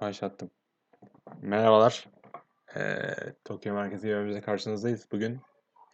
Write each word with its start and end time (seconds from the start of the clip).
Başlattım. 0.00 0.50
Merhabalar. 1.42 2.08
Ee, 2.76 3.14
Tokyo 3.44 3.74
Merkezi 3.74 4.08
bölümümüzde 4.08 4.40
karşınızdayız. 4.40 5.08
Bugün 5.12 5.40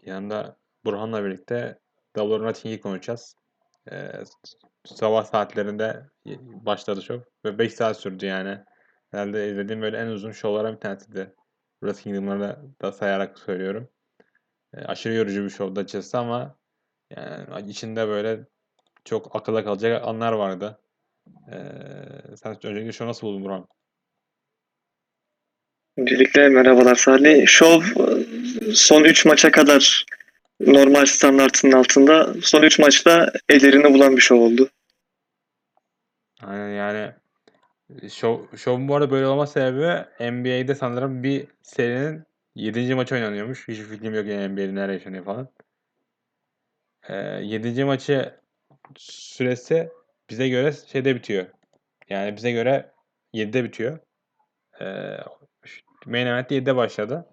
yanında 0.03 0.57
Burhan'la 0.85 1.25
birlikte 1.25 1.79
Double 2.17 2.35
or 2.35 2.43
Nothing'i 2.43 2.81
konuşacağız. 2.81 3.37
Ee, 3.93 4.13
sabah 4.85 5.25
saatlerinde 5.25 6.11
başladı 6.67 7.03
show 7.03 7.31
ve 7.45 7.59
5 7.59 7.75
saat 7.75 7.97
sürdü 7.97 8.27
yani. 8.27 8.59
Herhalde 9.11 9.49
izlediğim 9.51 9.83
böyle 9.83 9.99
en 9.99 10.07
uzun 10.07 10.33
şovlardan 10.33 10.75
bir 10.75 10.81
tanesiydi. 10.81 11.35
Wrestle 11.81 12.03
Kingdom'ları 12.03 12.59
da 12.83 12.93
sayarak 12.93 13.39
söylüyorum. 13.39 13.89
Ee, 14.75 14.85
aşırı 14.85 15.15
yorucu 15.15 15.45
bir 15.45 15.51
şovdu 15.51 15.81
açıkçası 15.81 16.19
ama 16.19 16.57
yani 17.11 17.71
içinde 17.71 18.09
böyle 18.09 18.47
çok 19.05 19.37
akılda 19.37 19.65
kalacak 19.65 20.05
anlar 20.05 20.33
vardı. 20.33 20.81
Ee, 21.53 22.37
sen 22.37 22.57
öncelikle 22.67 22.93
şu 22.93 23.07
nasıl 23.07 23.27
buldun 23.27 23.45
Burhan? 23.45 23.69
Öncelikle 25.99 26.49
merhabalar 26.49 26.95
Salih. 26.95 27.47
Şov 27.47 27.83
son 28.75 29.05
3 29.05 29.25
maça 29.25 29.51
kadar 29.51 30.05
normal 30.61 31.07
standartının 31.07 31.73
altında. 31.73 32.35
Son 32.43 32.63
3 32.63 32.79
maçta 32.79 33.33
ellerini 33.49 33.95
bulan 33.95 34.17
bir 34.17 34.21
şov 34.21 34.37
oldu. 34.37 34.71
Aynen 36.43 36.69
yani 36.69 37.13
şov, 38.11 38.57
şovun 38.57 38.89
bu 38.89 38.97
arada 38.97 39.11
böyle 39.11 39.27
olma 39.27 39.47
sebebi 39.47 40.05
NBA'de 40.33 40.75
sanırım 40.75 41.23
bir 41.23 41.47
serinin 41.63 42.23
7. 42.55 42.95
maçı 42.95 43.15
oynanıyormuş. 43.15 43.69
Hiçbir 43.69 43.85
fikrim 43.85 44.15
yok 44.15 44.27
yani 44.27 44.49
NBA'de 44.49 44.75
nerede 44.75 44.93
yaşanıyor 44.93 45.25
falan. 45.25 45.49
Ee, 47.09 47.15
7. 47.43 47.85
maçı 47.85 48.35
süresi 48.97 49.89
bize 50.31 50.49
göre 50.49 50.73
şeyde 50.93 51.15
bitiyor. 51.15 51.47
Yani 52.09 52.37
bize 52.37 52.53
göre 52.53 52.91
7'de 53.35 53.65
bitiyor. 53.65 53.99
Ee, 54.81 55.17
main 56.07 56.27
event 56.27 56.51
7'de 56.51 56.77
başladı. 56.77 57.27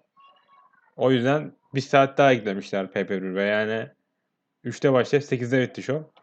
O 0.96 1.10
yüzden 1.10 1.52
bir 1.74 1.80
saat 1.80 2.18
daha 2.18 2.32
eklemişler 2.32 2.92
pay 2.92 3.08
ve 3.08 3.42
yani 3.42 3.88
3'te 4.64 4.92
başlayıp 4.92 5.26
8'de 5.26 5.60
bitti 5.60 5.82
show. 5.82 6.22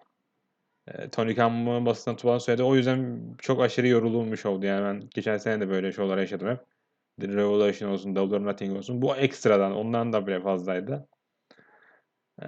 E, 0.88 1.09
Tony 1.09 1.36
Khan'ın 1.36 1.86
basına 1.86 2.16
tutulan 2.16 2.38
söyledi. 2.38 2.64
O 2.64 2.75
yüzden 2.75 3.22
çok 3.38 3.61
aşırı 3.61 3.88
yorulmuş 3.88 4.45
oldu. 4.45 4.66
Yani 4.66 4.86
ben 4.86 5.09
geçen 5.16 5.38
sene 5.38 5.61
de 5.61 5.70
böyle 5.70 5.92
şovlar 5.92 6.17
yaşadım 6.17 6.50
hep. 6.50 6.59
The 7.22 7.27
Revolution 7.27 7.89
olsun, 7.89 8.16
Double 8.16 8.36
or 8.36 8.45
Nothing 8.45 8.77
olsun. 8.77 9.02
Bu 9.02 9.16
ekstradan, 9.16 9.75
ondan 9.75 10.14
da 10.14 10.27
bile 10.27 10.42
fazlaydı. 10.42 11.08
Ee, 12.42 12.47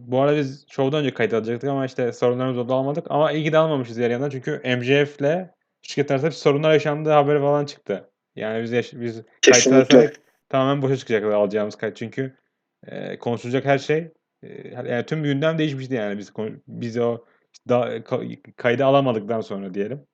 bu 0.00 0.20
arada 0.20 0.36
biz 0.36 0.66
şovdan 0.70 1.00
önce 1.00 1.14
kayıt 1.14 1.34
alacaktık 1.34 1.70
ama 1.70 1.86
işte 1.86 2.12
sorunlarımız 2.12 2.58
oldu 2.58 2.74
almadık. 2.74 3.06
Ama 3.10 3.32
iyi 3.32 3.44
ki 3.44 3.52
de 3.52 3.58
almamışız 3.58 3.98
yer 3.98 4.10
yandan. 4.10 4.30
Çünkü 4.30 4.62
MJF'le 4.64 5.50
şirket 5.82 6.10
arasında 6.10 6.30
sorunlar 6.30 6.72
yaşandığı 6.72 7.10
haberi 7.10 7.40
falan 7.40 7.66
çıktı. 7.66 8.11
Yani 8.36 8.62
biz, 8.62 8.72
yaş- 8.72 8.92
biz 8.94 9.22
kayıt 9.50 9.66
alsaydık 9.66 10.20
tamamen 10.48 10.82
boşa 10.82 10.96
çıkacaklar 10.96 11.30
alacağımız 11.30 11.76
kayıt. 11.76 11.96
Çünkü 11.96 12.36
e, 12.86 13.18
konuşulacak 13.18 13.64
her 13.64 13.78
şey 13.78 14.12
e, 14.42 14.68
yani 14.68 15.06
tüm 15.06 15.22
gündem 15.22 15.58
değişmişti 15.58 15.94
yani 15.94 16.18
biz 16.18 16.32
biz 16.68 16.98
o 16.98 17.24
da, 17.68 18.04
kayda 18.56 18.86
alamadıktan 18.86 19.40
sonra 19.40 19.74
diyelim. 19.74 20.06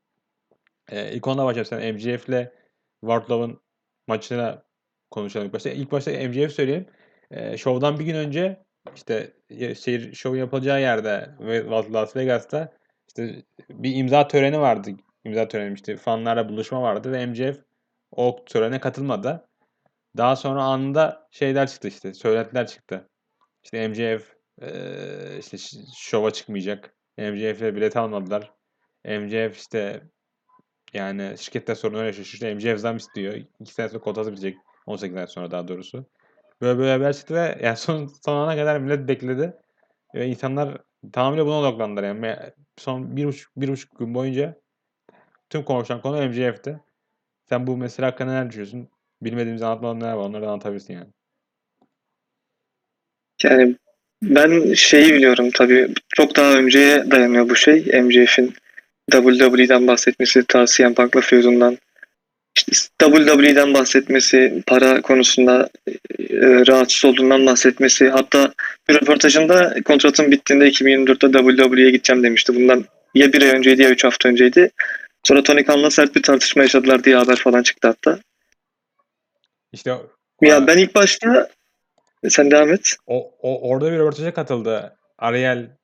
E, 0.90 1.12
ilk 1.12 1.26
onda 1.26 1.44
başlayalım. 1.44 1.70
Sen 1.70 1.94
MJF'le 1.94 2.50
Wardlow'un 3.00 3.60
maçına 4.06 4.62
konuşalım 5.10 5.46
ilk 5.46 5.54
başta. 5.54 5.70
İlk 5.70 5.92
başta 5.92 6.10
MJF 6.10 6.52
söyleyeyim. 6.52 6.86
E, 7.30 7.56
şovdan 7.56 7.98
bir 7.98 8.04
gün 8.04 8.14
önce 8.14 8.62
işte 8.94 9.32
şehir 9.74 10.14
şov 10.14 10.34
yapılacağı 10.34 10.80
yerde 10.80 11.30
ve 11.40 11.64
Las 11.64 12.16
Vegas'ta 12.16 12.72
işte 13.08 13.42
bir 13.70 13.96
imza 13.96 14.28
töreni 14.28 14.60
vardı. 14.60 14.90
İmza 15.24 15.48
töreni 15.48 15.74
işte 15.74 15.96
fanlarla 15.96 16.48
buluşma 16.48 16.82
vardı 16.82 17.12
ve 17.12 17.26
MJF 17.26 17.67
o 18.18 18.44
törene 18.44 18.80
katılmadı. 18.80 19.48
Daha 20.16 20.36
sonra 20.36 20.62
anında 20.62 21.28
şeyler 21.30 21.68
çıktı 21.68 21.88
işte. 21.88 22.14
Söylentiler 22.14 22.66
çıktı. 22.66 23.08
İşte 23.64 23.88
MJF 23.88 24.34
e, 24.62 25.38
işte 25.38 25.56
şova 25.96 26.30
çıkmayacak. 26.30 26.94
MJF'e 27.18 27.76
bilet 27.76 27.96
almadılar. 27.96 28.52
MJF 29.04 29.56
işte 29.56 30.02
yani 30.94 31.34
şirkette 31.38 31.74
sorunlar 31.74 32.04
yaşıyor. 32.04 32.26
İşte 32.26 32.54
MJF 32.54 32.78
zam 32.78 32.96
istiyor. 32.96 33.34
2 33.60 33.74
sene 33.74 33.88
sonra 33.88 34.00
kotası 34.00 34.32
bitecek. 34.32 34.56
18 34.86 35.16
ay 35.16 35.26
sonra 35.26 35.50
daha 35.50 35.68
doğrusu. 35.68 36.06
Böyle 36.60 36.78
böyle 36.78 36.92
haber 36.92 37.12
çıktı 37.12 37.34
ve 37.34 37.58
yani 37.62 37.76
son, 37.76 38.06
son 38.24 38.36
ana 38.36 38.56
kadar 38.56 38.80
millet 38.80 39.08
bekledi. 39.08 39.56
Ve 40.14 40.26
insanlar 40.26 40.78
tamamıyla 41.12 41.46
buna 41.46 41.60
odaklandılar. 41.60 42.02
Yani 42.02 42.36
son 42.76 43.16
bir 43.16 43.24
buçuk, 43.24 43.52
bir 43.56 43.68
buçuk 43.68 43.98
gün 43.98 44.14
boyunca 44.14 44.60
tüm 45.50 45.64
konuşan 45.64 46.02
konu 46.02 46.28
MJF'ti. 46.28 46.80
Sen 47.48 47.66
bu 47.66 47.76
mesele 47.76 48.06
hakkında 48.06 48.30
neler 48.30 48.48
düşünüyorsun? 48.48 48.88
Bilmediğimizi 49.22 49.66
anlatmadan 49.66 50.00
neler 50.00 50.12
var 50.12 50.28
onları 50.28 50.42
da 50.42 50.48
anlatabilirsin 50.48 50.94
yani. 50.94 51.06
Yani 53.42 53.76
ben 54.22 54.72
şeyi 54.74 55.14
biliyorum 55.14 55.50
tabii 55.54 55.88
çok 56.08 56.36
daha 56.36 56.54
önceye 56.54 57.10
dayanıyor 57.10 57.48
bu 57.48 57.56
şey. 57.56 58.02
MJF'in 58.02 58.54
WWE'den 59.10 59.86
bahsetmesi, 59.86 60.44
ta 60.48 60.66
CM 60.66 60.94
Punk'la 60.94 61.20
feudundan 61.20 61.78
işte 62.68 62.88
WWE'den 63.00 63.74
bahsetmesi, 63.74 64.62
para 64.66 65.00
konusunda 65.00 65.68
e, 65.86 65.96
rahatsız 66.66 67.04
olduğundan 67.04 67.46
bahsetmesi. 67.46 68.08
Hatta 68.08 68.52
bir 68.88 68.94
röportajında 68.94 69.74
kontratın 69.84 70.30
bittiğinde 70.30 70.68
2024'te 70.68 71.32
WWE'ye 71.32 71.90
gideceğim 71.90 72.22
demişti. 72.22 72.54
Bundan 72.54 72.84
ya 73.14 73.32
bir 73.32 73.42
ay 73.42 73.48
önceydi 73.48 73.82
ya 73.82 73.90
üç 73.90 74.04
hafta 74.04 74.28
önceydi. 74.28 74.70
Sonra 75.28 75.42
Tony 75.42 75.64
Khan'la 75.64 75.90
sert 75.90 76.16
bir 76.16 76.22
tartışma 76.22 76.62
yaşadılar 76.62 77.04
diye 77.04 77.16
haber 77.16 77.36
falan 77.36 77.62
çıktı 77.62 77.88
hatta. 77.88 78.18
İşte 79.72 79.96
ya 80.40 80.66
ben 80.66 80.78
ilk 80.78 80.94
başta 80.94 81.50
sen 82.28 82.50
devam 82.50 82.72
et. 82.72 82.96
O, 83.06 83.34
o 83.38 83.70
orada 83.70 83.92
bir 83.92 83.98
röportaja 83.98 84.34
katıldı. 84.34 84.96
Ariel 85.18 85.76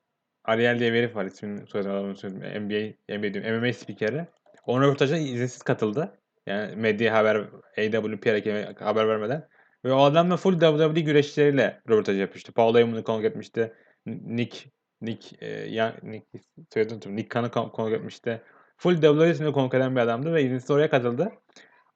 Ariel 0.44 0.78
diye 0.78 0.93
bir 0.93 0.99
herif 0.99 1.16
var 1.16 1.25
ismini 1.25 1.66
soyadını 1.66 2.16
söyledim. 2.16 2.41
NBA, 2.41 3.15
NBA 3.16 3.34
diyorum, 3.34 3.60
MMA 3.60 3.72
spikeri. 3.72 4.27
Onun 4.66 4.83
röportajına 4.83 5.19
izinsiz 5.19 5.62
katıldı. 5.62 6.19
Yani 6.47 6.77
medya 6.77 7.15
haber, 7.15 7.37
AW, 7.78 8.21
PRK 8.21 8.81
haber 8.81 9.09
vermeden. 9.09 9.49
Ve 9.84 9.93
o 9.93 10.03
adam 10.03 10.31
da 10.31 10.37
full 10.37 10.60
WWE 10.60 11.00
güreşçileriyle 11.00 11.83
röportaj 11.88 12.19
yapmıştı. 12.19 12.53
Paul 12.53 12.77
Heyman'ı 12.77 13.04
konuk 13.04 13.25
etmişti. 13.25 13.75
Nick, 14.06 14.71
Nick, 15.00 15.37
e, 15.41 15.49
ya, 15.50 15.97
Nick, 16.03 16.27
söyledim, 16.75 17.16
Nick 17.16 17.28
Khan'ı 17.28 17.50
konuk 17.50 17.93
etmişti. 17.93 18.43
Full 18.77 18.95
WWE'sini 18.95 19.53
konuk 19.53 19.75
eden 19.75 19.97
bir 19.97 20.01
adamdı 20.01 20.35
ve 20.35 20.43
izinsiz 20.43 20.71
oraya 20.71 20.91
katıldı. 20.91 21.33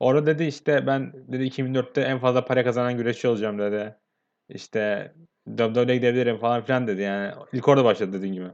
Orada 0.01 0.27
dedi 0.27 0.45
işte 0.45 0.87
ben 0.87 1.13
dedi 1.15 1.45
2004'te 1.45 2.01
en 2.01 2.19
fazla 2.19 2.45
para 2.45 2.65
kazanan 2.65 2.97
güreşçi 2.97 3.29
olacağım 3.29 3.59
dedi. 3.59 3.97
İşte 4.49 5.13
WWE'ye 5.57 5.97
gidebilirim 5.97 6.39
falan 6.39 6.65
filan 6.65 6.87
dedi 6.87 7.03
yani. 7.03 7.35
İlk 7.53 7.69
orada 7.69 7.85
başladı 7.85 8.13
dediğin 8.13 8.33
gibi. 8.33 8.49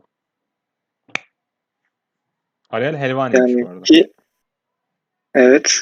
Ariel 2.70 2.96
Helvani'ymiş 2.96 3.52
yani 3.52 3.62
bu 3.62 3.68
arada. 3.68 3.82
Ki, 3.82 4.12
evet. 5.34 5.80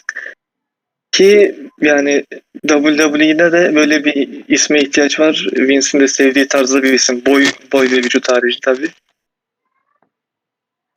Ki 1.13 1.57
yani 1.81 2.25
WWE'de 2.69 3.53
de 3.53 3.75
böyle 3.75 4.05
bir 4.05 4.45
isme 4.49 4.81
ihtiyaç 4.81 5.21
var. 5.21 5.47
Vince'in 5.53 6.03
de 6.03 6.09
sevdiği 6.09 6.49
tarzda 6.49 6.83
bir 6.83 6.93
isim. 6.93 7.27
Boy, 7.27 7.45
boy 7.73 7.91
ve 7.91 7.97
vücut 7.97 8.33
harici 8.33 8.61
tabii. 8.61 8.89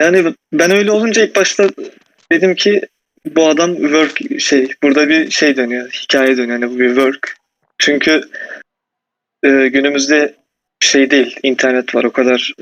Yani 0.01 0.33
ben 0.53 0.71
öyle 0.71 0.91
olunca 0.91 1.25
ilk 1.25 1.35
başta 1.35 1.69
dedim 2.31 2.55
ki 2.55 2.81
bu 3.25 3.47
adam 3.47 3.75
work 3.75 4.41
şey 4.41 4.67
burada 4.83 5.09
bir 5.09 5.31
şey 5.31 5.57
dönüyor. 5.57 5.89
Hikaye 5.91 6.37
dönüyor. 6.37 6.59
Yani 6.59 6.71
bu 6.71 6.79
bir 6.79 6.87
work. 6.87 7.37
Çünkü 7.79 8.21
e, 9.43 9.49
günümüzde 9.67 10.35
şey 10.79 11.11
değil. 11.11 11.39
internet 11.43 11.95
var. 11.95 12.03
O 12.03 12.11
kadar 12.11 12.53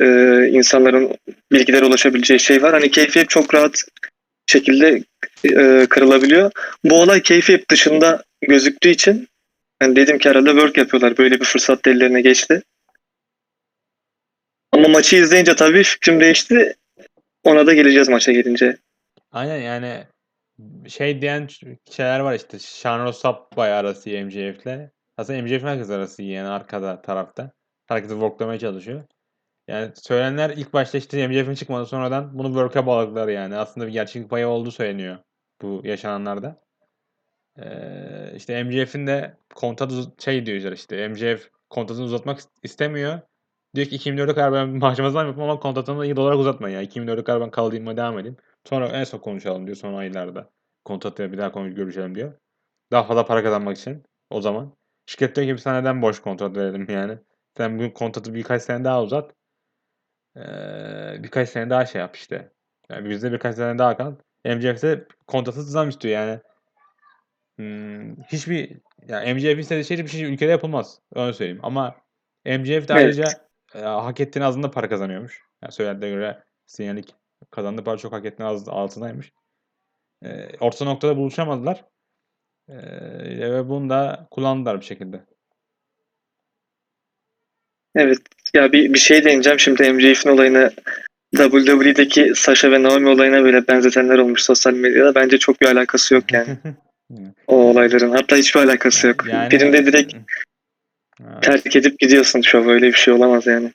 e, 0.00 0.06
insanların 0.48 1.14
bilgilere 1.52 1.84
ulaşabileceği 1.84 2.40
şey 2.40 2.62
var. 2.62 2.72
Hani 2.72 2.90
keyfiyet 2.90 3.28
çok 3.28 3.54
rahat 3.54 3.82
şekilde 4.46 5.02
e, 5.44 5.86
kırılabiliyor. 5.90 6.50
Bu 6.84 7.00
olay 7.00 7.22
keyfiyet 7.22 7.70
dışında 7.70 8.24
gözüktüğü 8.40 8.88
için 8.88 9.28
yani 9.82 9.96
dedim 9.96 10.18
ki 10.18 10.28
herhalde 10.28 10.50
work 10.50 10.76
yapıyorlar. 10.76 11.18
Böyle 11.18 11.40
bir 11.40 11.44
fırsat 11.44 11.86
ellerine 11.86 12.20
geçti. 12.20 12.62
Ama 14.72 14.88
maçı 14.88 15.16
izleyince 15.16 15.56
tabii 15.56 15.82
fikrim 15.82 16.20
değişti. 16.20 16.74
Ona 17.44 17.66
da 17.66 17.74
geleceğiz 17.74 18.08
maça 18.08 18.32
gelince. 18.32 18.78
Aynen 19.32 19.56
yani 19.56 20.04
şey 20.88 21.20
diyen 21.20 21.48
şeyler 21.90 22.20
var 22.20 22.34
işte. 22.34 22.58
Sean 22.58 23.04
Rossap 23.04 23.56
bayağı 23.56 23.78
arası 23.78 24.10
iyi 24.10 24.24
MJF'le. 24.24 24.90
Aslında 25.16 25.42
MJF 25.42 25.62
herkes 25.62 25.90
arası 25.90 26.22
iyi 26.22 26.32
yani 26.32 26.48
arkada 26.48 27.02
tarafta. 27.02 27.52
Herkesi 27.86 28.12
worklamaya 28.12 28.58
çalışıyor. 28.58 29.04
Yani 29.68 29.92
söylenenler 29.94 30.50
ilk 30.50 30.72
başta 30.72 30.98
işte 30.98 31.28
MJF'in 31.28 31.54
çıkmadı 31.54 31.86
sonradan 31.86 32.38
bunu 32.38 32.48
work'a 32.48 32.86
bağladılar 32.86 33.28
yani. 33.28 33.56
Aslında 33.56 33.86
bir 33.86 33.92
gerçeklik 33.92 34.30
payı 34.30 34.48
olduğu 34.48 34.70
söyleniyor 34.70 35.18
bu 35.62 35.80
yaşananlarda. 35.84 36.60
Ee, 37.58 38.32
işte 38.36 38.64
MJF'in 38.64 39.06
de 39.06 39.36
kontratı 39.54 39.94
şey 40.24 40.46
diyor 40.46 40.72
işte 40.72 41.08
MJF 41.08 41.50
kontratını 41.70 42.04
uzatmak 42.04 42.40
istemiyor. 42.62 43.20
Diyor 43.74 43.86
ki 43.86 43.96
2004'e 43.96 44.34
kadar 44.34 44.52
ben 44.52 44.68
maaşıma 44.68 45.10
zam 45.10 45.26
yapmam 45.26 45.50
ama 45.50 45.60
kontratımı 45.60 46.04
iyi 46.04 46.14
olarak 46.14 46.38
uzatmayın 46.38 46.76
ya. 46.76 46.82
2004'e 46.82 47.24
kadar 47.24 47.40
ben 47.40 47.50
kalayım 47.50 47.96
devam 47.96 48.18
edeyim. 48.18 48.36
Sonra 48.64 48.88
en 48.88 49.04
son 49.04 49.18
konuşalım 49.18 49.66
diyor 49.66 49.76
son 49.76 49.94
aylarda. 49.94 50.50
kontratı 50.84 51.32
bir 51.32 51.38
daha 51.38 51.52
konu 51.52 51.74
görüşelim 51.74 52.14
diyor. 52.14 52.32
Daha 52.92 53.04
fazla 53.04 53.26
para 53.26 53.42
kazanmak 53.42 53.78
için 53.78 54.02
o 54.30 54.40
zaman. 54.40 54.72
Şirket 55.06 55.36
diyor 55.36 55.46
ki 55.46 55.54
biz 55.54 55.62
sana 55.62 55.80
neden 55.80 56.02
boş 56.02 56.20
kontrat 56.20 56.56
verelim 56.56 56.86
yani. 56.90 57.18
Sen 57.56 57.78
bu 57.78 57.94
kontratı 57.94 58.34
birkaç 58.34 58.62
sene 58.62 58.84
daha 58.84 59.02
uzat. 59.02 59.34
Ee, 60.36 61.22
birkaç 61.22 61.48
sene 61.48 61.70
daha 61.70 61.86
şey 61.86 62.00
yap 62.00 62.16
işte. 62.16 62.52
Yani 62.90 63.10
bizde 63.10 63.32
birkaç 63.32 63.56
sene 63.56 63.78
daha 63.78 63.96
kal. 63.96 64.14
MCF'de 64.44 65.06
kontratı 65.26 65.62
zam 65.62 65.88
istiyor 65.88 66.14
yani. 66.14 66.40
Hmm, 67.56 68.22
hiçbir 68.22 68.80
yani 69.08 69.34
MCF'in 69.34 69.58
istediği 69.58 69.84
şey 69.84 69.98
bir 69.98 70.08
şey 70.08 70.24
ülkede 70.24 70.50
yapılmaz. 70.50 71.00
Öyle 71.14 71.32
söyleyeyim. 71.32 71.60
Ama 71.62 71.94
MCF 72.44 72.68
de 72.68 72.92
Evet. 72.92 72.92
ayrıca 72.92 73.47
e, 73.74 73.78
hak 73.78 74.20
ettiğinin 74.20 74.48
azında 74.48 74.70
para 74.70 74.88
kazanıyormuş. 74.88 75.42
Yani 75.62 75.72
söylediğine 75.72 76.16
göre 76.16 76.44
sinyalik 76.66 77.14
kazandığı 77.50 77.84
para 77.84 77.96
çok 77.96 78.12
hak 78.12 78.24
ettiğinin 78.24 78.52
az, 78.52 78.68
altındaymış. 78.68 79.32
E, 80.24 80.58
orta 80.60 80.84
noktada 80.84 81.16
buluşamadılar. 81.16 81.84
E, 82.68 82.76
ve 83.52 83.68
bunu 83.68 83.90
da 83.90 84.28
kullandılar 84.30 84.80
bir 84.80 84.86
şekilde. 84.86 85.20
Evet. 87.94 88.18
Ya 88.54 88.72
bir, 88.72 88.94
bir 88.94 88.98
şey 88.98 89.24
değineceğim. 89.24 89.58
Şimdi 89.58 89.92
MJF'in 89.92 90.30
olayını 90.30 90.72
WWE'deki 91.36 92.32
Sasha 92.34 92.70
ve 92.70 92.82
Naomi 92.82 93.08
olayına 93.08 93.44
böyle 93.44 93.68
benzetenler 93.68 94.18
olmuş 94.18 94.42
sosyal 94.42 94.72
medyada. 94.72 95.14
Bence 95.14 95.38
çok 95.38 95.60
bir 95.60 95.66
alakası 95.66 96.14
yok 96.14 96.32
yani 96.32 96.58
o 97.46 97.56
olayların. 97.56 98.10
Hatta 98.10 98.36
hiçbir 98.36 98.60
alakası 98.60 99.06
yok. 99.06 99.24
Yani- 99.28 99.50
Birinde 99.50 99.86
direkt 99.86 100.14
Ha. 101.22 101.40
terk 101.40 101.76
edip 101.76 101.98
gidiyorsun 101.98 102.40
şov. 102.40 102.66
Öyle 102.66 102.86
bir 102.86 102.92
şey 102.92 103.14
olamaz 103.14 103.46
yani. 103.46 103.72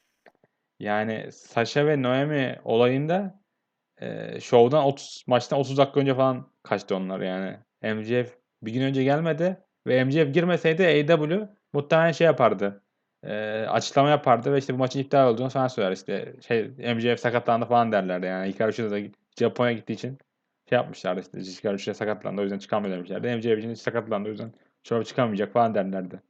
Yani 0.79 1.29
Sasha 1.31 1.87
ve 1.87 2.01
Naomi 2.01 2.59
olayında 2.63 3.39
e, 4.01 4.39
şovdan 4.39 4.83
30 4.83 5.23
maçtan 5.27 5.59
30 5.59 5.77
dakika 5.77 5.99
önce 5.99 6.15
falan 6.15 6.51
kaçtı 6.63 6.95
onlar 6.95 7.21
yani. 7.21 7.57
MJF 7.81 8.37
bir 8.63 8.71
gün 8.71 8.81
önce 8.81 9.03
gelmedi 9.03 9.57
ve 9.87 10.03
MJF 10.03 10.33
girmeseydi 10.33 10.83
AEW 10.83 11.49
muhtemelen 11.73 12.11
şey 12.11 12.25
yapardı. 12.25 12.83
E, 13.23 13.65
açıklama 13.69 14.09
yapardı 14.09 14.53
ve 14.53 14.57
işte 14.57 14.73
bu 14.73 14.77
maçın 14.77 14.99
iptal 14.99 15.27
olduğunu 15.27 15.49
falan 15.49 15.67
söyler 15.67 15.91
işte. 15.91 16.33
Şey 16.47 16.67
MJF 16.95 17.19
sakatlandı 17.19 17.65
falan 17.65 17.91
derlerdi 17.91 18.25
yani. 18.25 18.53
Hikaru 18.53 18.91
da 18.91 18.99
Japonya 19.39 19.71
gittiği 19.71 19.93
için 19.93 20.17
şey 20.69 20.75
yapmışlardı 20.75 21.21
işte. 21.21 21.39
Hikaru 21.39 21.79
sakatlandı 21.79 22.41
o 22.41 22.43
yüzden 22.43 22.59
çıkamıyor 22.59 22.95
demişlerdi. 22.95 23.35
MJF 23.35 23.59
için 23.59 23.73
sakatlandı 23.73 24.29
o 24.29 24.31
yüzden 24.31 24.53
şova 24.83 25.03
çıkamayacak 25.03 25.53
falan 25.53 25.75
derlerdi. 25.75 26.21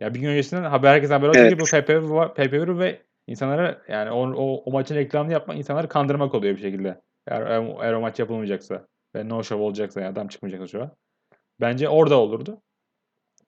Ya 0.00 0.14
bir 0.14 0.20
gün 0.20 0.28
öncesinden 0.28 0.64
haber 0.64 0.88
herkes 0.92 1.10
haber 1.10 1.28
oldu 1.28 1.38
Evet. 1.38 1.50
ki 1.50 1.58
bu 1.58 2.14
var- 2.14 2.34
pay-per-view 2.34 2.78
ve 2.78 3.02
insanları 3.26 3.82
yani 3.88 4.10
o, 4.10 4.32
o, 4.32 4.62
o 4.64 4.72
maçın 4.72 4.94
reklamını 4.94 5.32
yapmak 5.32 5.58
insanları 5.58 5.88
kandırmak 5.88 6.34
oluyor 6.34 6.56
bir 6.56 6.60
şekilde. 6.62 7.00
Eğer, 7.26 7.42
eğer 7.82 7.92
o 7.92 8.00
maç 8.00 8.18
yapılmayacaksa 8.18 8.86
ve 9.16 9.28
no 9.28 9.42
show 9.42 9.64
olacaksa 9.64 10.00
ya 10.00 10.08
adam 10.08 10.28
çıkmayacaksa 10.28 10.66
şova. 10.66 10.90
Bence 11.60 11.88
orada 11.88 12.18
olurdu. 12.20 12.62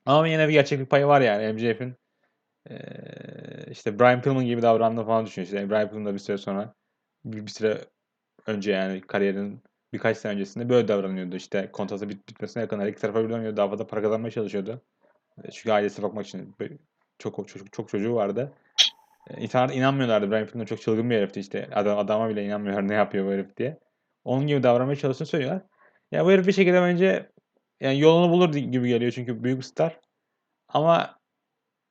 Ama 0.06 0.28
yine 0.28 0.48
bir 0.48 0.52
gerçeklik 0.52 0.90
payı 0.90 1.06
var 1.06 1.20
yani 1.20 1.52
MJF'in 1.52 1.94
eee, 2.70 3.66
işte 3.70 3.98
Brian 3.98 4.22
Pillman 4.22 4.44
gibi 4.46 4.62
davrandığı 4.62 5.04
falan 5.04 5.26
düşünüyor. 5.26 5.46
İşte 5.52 5.70
Brian 5.70 5.88
Pillman 5.90 6.06
da 6.06 6.14
bir 6.14 6.18
süre 6.18 6.38
sonra 6.38 6.74
bir, 7.24 7.46
bir 7.46 7.50
süre 7.50 7.80
önce 8.46 8.72
yani 8.72 9.00
kariyerinin 9.00 9.62
birkaç 9.92 10.18
sene 10.18 10.32
öncesinde 10.32 10.68
böyle 10.68 10.88
davranıyordu. 10.88 11.36
İşte 11.36 11.70
kontratı 11.72 12.08
bit 12.08 12.28
bitmesine 12.28 12.62
yakın 12.62 12.80
her 12.80 12.86
iki 12.86 13.00
tarafa 13.00 13.24
birden 13.24 13.56
daha 13.56 13.68
fazla 13.70 13.86
para 13.86 14.02
kazanmaya 14.02 14.30
çalışıyordu. 14.30 14.82
E, 15.44 15.50
Çünkü 15.50 15.72
ailesine 15.72 16.04
bakmak 16.04 16.26
için 16.26 16.54
çok 17.18 17.48
çok 17.48 17.72
çok 17.72 17.88
çocuğu 17.88 18.14
vardı. 18.14 18.52
E, 19.30 19.40
İnsanlar 19.40 19.74
inanmıyorlardı. 19.74 20.30
Brian 20.30 20.46
Pillman 20.46 20.64
çok 20.64 20.80
çılgın 20.80 21.10
bir 21.10 21.16
herifti 21.16 21.40
işte. 21.40 21.68
Adam, 21.74 21.98
adama 21.98 22.28
bile 22.28 22.44
inanmıyorlar 22.44 22.88
ne 22.88 22.94
yapıyor 22.94 23.26
bu 23.26 23.32
herif 23.32 23.56
diye. 23.56 23.78
Onun 24.24 24.46
gibi 24.46 24.62
davranmaya 24.62 24.96
çalıştığını 24.96 25.28
söylüyorlar. 25.28 25.62
Ya 26.12 26.24
bu 26.24 26.30
herif 26.30 26.46
bir 26.46 26.52
şekilde 26.52 26.82
bence 26.82 27.30
yani 27.80 28.00
yolunu 28.00 28.32
bulur 28.32 28.54
gibi 28.54 28.88
geliyor 28.88 29.12
çünkü 29.12 29.44
büyük 29.44 29.58
bir 29.58 29.62
star. 29.62 30.00
Ama 30.68 31.18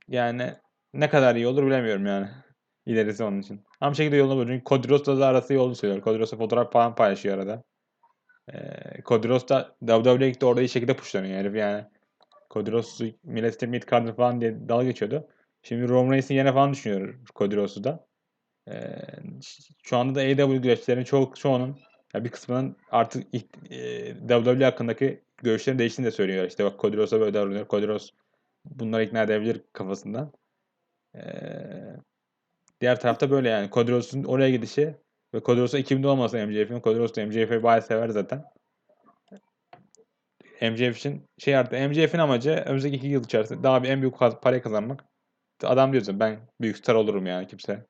yani 0.07 0.53
ne 0.93 1.09
kadar 1.09 1.35
iyi 1.35 1.47
olur 1.47 1.65
bilemiyorum 1.65 2.05
yani. 2.05 2.27
İlerisi 2.85 3.23
onun 3.23 3.41
için. 3.41 3.63
Ama 3.81 3.91
bir 3.91 3.97
şekilde 3.97 4.15
yolunu 4.15 4.35
bulur. 4.35 4.47
Çünkü 4.47 4.63
Cody 4.65 4.87
Rhodes'la 4.87 5.19
da 5.19 5.27
arası 5.27 5.53
iyi 5.53 5.59
olduğunu 5.59 5.75
söylüyor. 5.75 6.03
Cody 6.03 6.17
Rhodes'la 6.17 6.37
fotoğraf 6.37 6.71
falan 6.71 6.95
paylaşıyor 6.95 7.37
arada. 7.37 7.63
Ee, 8.53 9.01
Cody 9.05 9.27
Rhodes 9.27 9.49
da 9.49 9.75
gitti 10.27 10.45
orada 10.45 10.61
iyi 10.61 10.69
şekilde 10.69 10.95
pushlanıyor 10.95 11.39
herif 11.39 11.55
yani. 11.55 11.85
Cody 12.55 12.71
Rhodes'u 12.71 13.05
millet 13.23 13.61
mid 13.61 13.83
card 13.91 14.15
falan 14.15 14.41
diye 14.41 14.69
dalga 14.69 14.83
geçiyordu. 14.83 15.27
Şimdi 15.63 15.87
Roman 15.89 16.11
Reigns'in 16.11 16.35
yerine 16.35 16.53
falan 16.53 16.73
düşünüyor 16.73 17.19
Cody 17.35 17.55
Rhodes'u 17.55 17.83
da. 17.83 18.07
Ee, 18.67 18.95
şu 19.83 19.97
anda 19.97 20.15
da 20.15 20.19
AEW 20.19 20.57
güreşçilerin 20.57 21.03
çoğu, 21.03 21.33
çoğunun 21.35 21.79
ya 22.13 22.23
bir 22.25 22.29
kısmının 22.29 22.77
artık 22.91 23.35
e, 23.69 24.13
WWE 24.27 24.65
hakkındaki 24.65 25.23
görüşlerin 25.37 25.79
değiştiğini 25.79 26.07
de 26.07 26.11
söylüyor. 26.11 26.47
İşte 26.47 26.65
bak 26.65 26.79
Cody 26.79 26.97
Rhodes'a 26.97 27.19
böyle 27.19 27.33
davranıyor. 27.33 27.67
Cody 27.67 27.87
Rhodes 27.87 28.09
bunları 28.65 29.03
ikna 29.03 29.23
edebilir 29.23 29.61
kafasından. 29.73 30.31
Ee, 31.15 31.21
diğer 32.81 32.99
tarafta 32.99 33.31
böyle 33.31 33.49
yani. 33.49 33.69
Cody 33.71 33.91
Rhodes'un 33.91 34.23
oraya 34.23 34.49
gidişi 34.49 34.95
ve 35.33 35.41
Cody 35.45 35.59
Rhodes'a 35.59 35.79
2000'de 35.79 36.07
olmasa 36.07 36.45
MJF'in 36.45 36.81
Cody 36.81 36.99
Rhodes 36.99 37.15
da 37.15 37.25
MJF'i 37.25 37.63
bayağı 37.63 37.81
sever 37.81 38.09
zaten. 38.09 38.45
MJF 40.61 40.97
için 40.97 41.23
şey 41.39 41.55
artık 41.57 41.71
MJF'in 41.73 42.17
amacı 42.19 42.51
önümüzdeki 42.51 42.95
iki 42.95 43.07
yıl 43.07 43.23
içerisinde 43.23 43.63
daha 43.63 43.83
bir 43.83 43.89
en 43.89 44.01
büyük 44.01 44.19
parayı 44.19 44.61
kazanmak. 44.61 45.03
Adam 45.63 45.91
diyor 45.91 46.03
zaten 46.03 46.19
ben 46.19 46.39
büyük 46.61 46.77
star 46.77 46.95
olurum 46.95 47.25
yani 47.25 47.47
kimse 47.47 47.85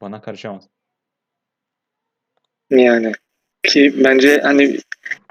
bana 0.00 0.20
karışamaz. 0.20 0.68
Yani 2.70 3.12
ki 3.62 3.94
bence 4.04 4.40
hani 4.40 4.78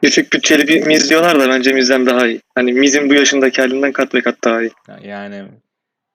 düşük 0.03 0.33
bütçeli 0.33 0.68
bir 0.68 0.88
Miz 0.88 1.09
diyorlar 1.09 1.39
da 1.39 1.50
bence 1.50 1.74
Miz'den 1.74 2.06
daha 2.06 2.27
iyi. 2.27 2.41
Hani 2.56 2.74
Miz'in 2.74 3.09
bu 3.09 3.13
yaşındaki 3.13 3.62
halinden 3.62 3.91
kat 3.91 4.15
ve 4.15 4.21
kat 4.21 4.36
daha 4.44 4.62
iyi. 4.62 4.71
Ya- 4.88 5.00
Yani 5.03 5.47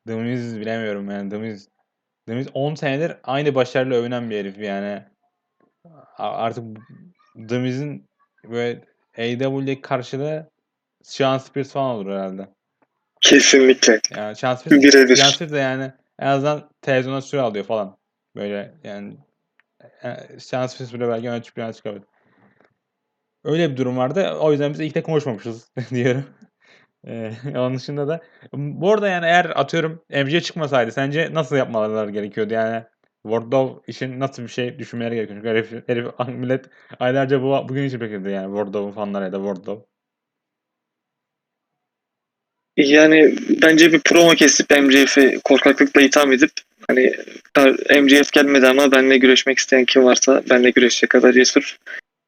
The 0.06 0.14
Miz 0.16 0.60
bilemiyorum 0.60 1.10
yani 1.10 1.30
The 1.30 1.38
Miz, 1.38 1.68
The 2.26 2.34
Miz 2.34 2.46
10 2.54 2.74
senedir 2.74 3.12
aynı 3.24 3.54
başarıyla 3.54 3.96
övünen 3.96 4.30
bir 4.30 4.36
herif 4.38 4.58
yani. 4.58 5.02
Artık 6.18 6.64
The 7.48 7.58
Miz'in 7.58 8.04
böyle 8.44 8.84
AEW'deki 9.18 9.82
karşılığı 9.82 10.50
Sean 11.02 11.38
Spears 11.38 11.72
falan 11.72 11.94
olur 11.94 12.12
herhalde. 12.12 12.48
Kesinlikle. 13.20 14.00
Yani 14.16 14.36
Sean 14.36 14.54
Spears, 14.54 14.82
Birebir. 14.82 15.16
Sean 15.16 15.30
Spears 15.30 15.52
de 15.52 15.58
yani 15.58 15.92
en 16.18 16.26
azından 16.26 16.70
televizyona 16.82 17.20
süre 17.20 17.40
alıyor 17.40 17.64
falan. 17.64 17.96
Böyle 18.36 18.74
yani 18.84 19.16
e, 20.04 20.38
Sean 20.38 20.66
Spears 20.66 20.92
bile 20.92 21.08
belki 21.08 21.30
ön 21.30 21.40
plana 21.40 21.72
çıkabilir. 21.72 22.04
Öyle 23.44 23.70
bir 23.70 23.76
durum 23.76 23.96
vardı. 23.96 24.36
O 24.40 24.52
yüzden 24.52 24.72
biz 24.72 24.80
ilk 24.80 24.94
de 24.94 25.02
konuşmamışız 25.02 25.70
diyorum. 25.90 26.24
Ee, 27.06 27.32
onun 27.56 27.76
dışında 27.76 28.08
da 28.08 28.20
bu 28.52 28.92
arada 28.92 29.08
yani 29.08 29.26
eğer 29.26 29.44
atıyorum 29.44 30.04
MJ 30.10 30.42
çıkmasaydı 30.42 30.92
sence 30.92 31.28
nasıl 31.32 31.56
yapmaları 31.56 32.10
gerekiyordu 32.10 32.54
yani 32.54 32.84
Wardlow 33.22 33.92
için 33.92 34.20
nasıl 34.20 34.42
bir 34.42 34.48
şey 34.48 34.78
düşünmeleri 34.78 35.14
gerekiyor? 35.14 35.38
Çünkü 35.38 35.48
herif, 35.48 35.88
herif 35.88 36.28
millet 36.28 36.66
aylarca 37.00 37.42
bu, 37.42 37.68
bugün 37.68 37.84
için 37.84 38.00
bekledi 38.00 38.30
yani 38.30 38.46
Wardlow'un 38.46 38.92
fanları 38.92 39.24
ya 39.24 39.32
da 39.32 39.36
Wardlow. 39.36 39.86
Yani 42.78 43.34
bence 43.62 43.92
bir 43.92 44.00
promo 44.00 44.30
kesip 44.30 44.70
MJF'i 44.70 45.40
korkaklıkla 45.44 46.02
itham 46.02 46.32
edip 46.32 46.50
hani 46.88 47.12
MJF 48.02 48.32
gelmedi 48.32 48.66
ama 48.66 48.92
benle 48.92 49.18
güreşmek 49.18 49.58
isteyen 49.58 49.84
kim 49.84 50.04
varsa 50.04 50.42
benle 50.50 50.70
güreşecek 50.70 51.10
kadar 51.10 51.32
cesur 51.32 51.76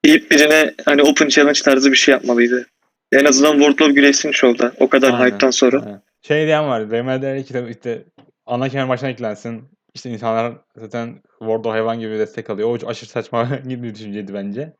deyip 0.05 0.31
birine 0.31 0.75
hani 0.85 1.03
open 1.03 1.29
challenge 1.29 1.61
tarzı 1.61 1.93
bir 1.93 1.97
şey 1.97 2.13
yapmalıydı. 2.13 2.67
En 3.13 3.25
azından 3.25 3.53
Wardlow 3.53 3.95
güreşsin 3.95 4.33
şovda. 4.33 4.73
O 4.81 4.89
kadar 4.89 5.13
Aynen. 5.13 5.27
hype'tan 5.27 5.51
sonra. 5.51 5.83
Aynen. 5.83 6.03
Şey 6.23 6.47
diyen 6.47 6.69
var. 6.69 6.91
Remedy 6.91 7.41
işte, 7.41 7.67
işte 7.71 8.05
ana 8.47 8.69
kemer 8.69 8.89
başına 8.89 9.09
eklensin. 9.09 9.65
İşte 9.95 10.11
insanlar 10.11 10.53
zaten 10.77 11.23
Wardlow 11.39 11.71
hayvan 11.71 12.01
gibi 12.01 12.19
destek 12.19 12.51
alıyor. 12.51 12.81
O 12.83 12.89
aşırı 12.89 13.11
saçma 13.11 13.45
gibi 13.69 13.83
bir 13.83 13.95
düşünceydi 13.95 14.35
bence. 14.35 14.73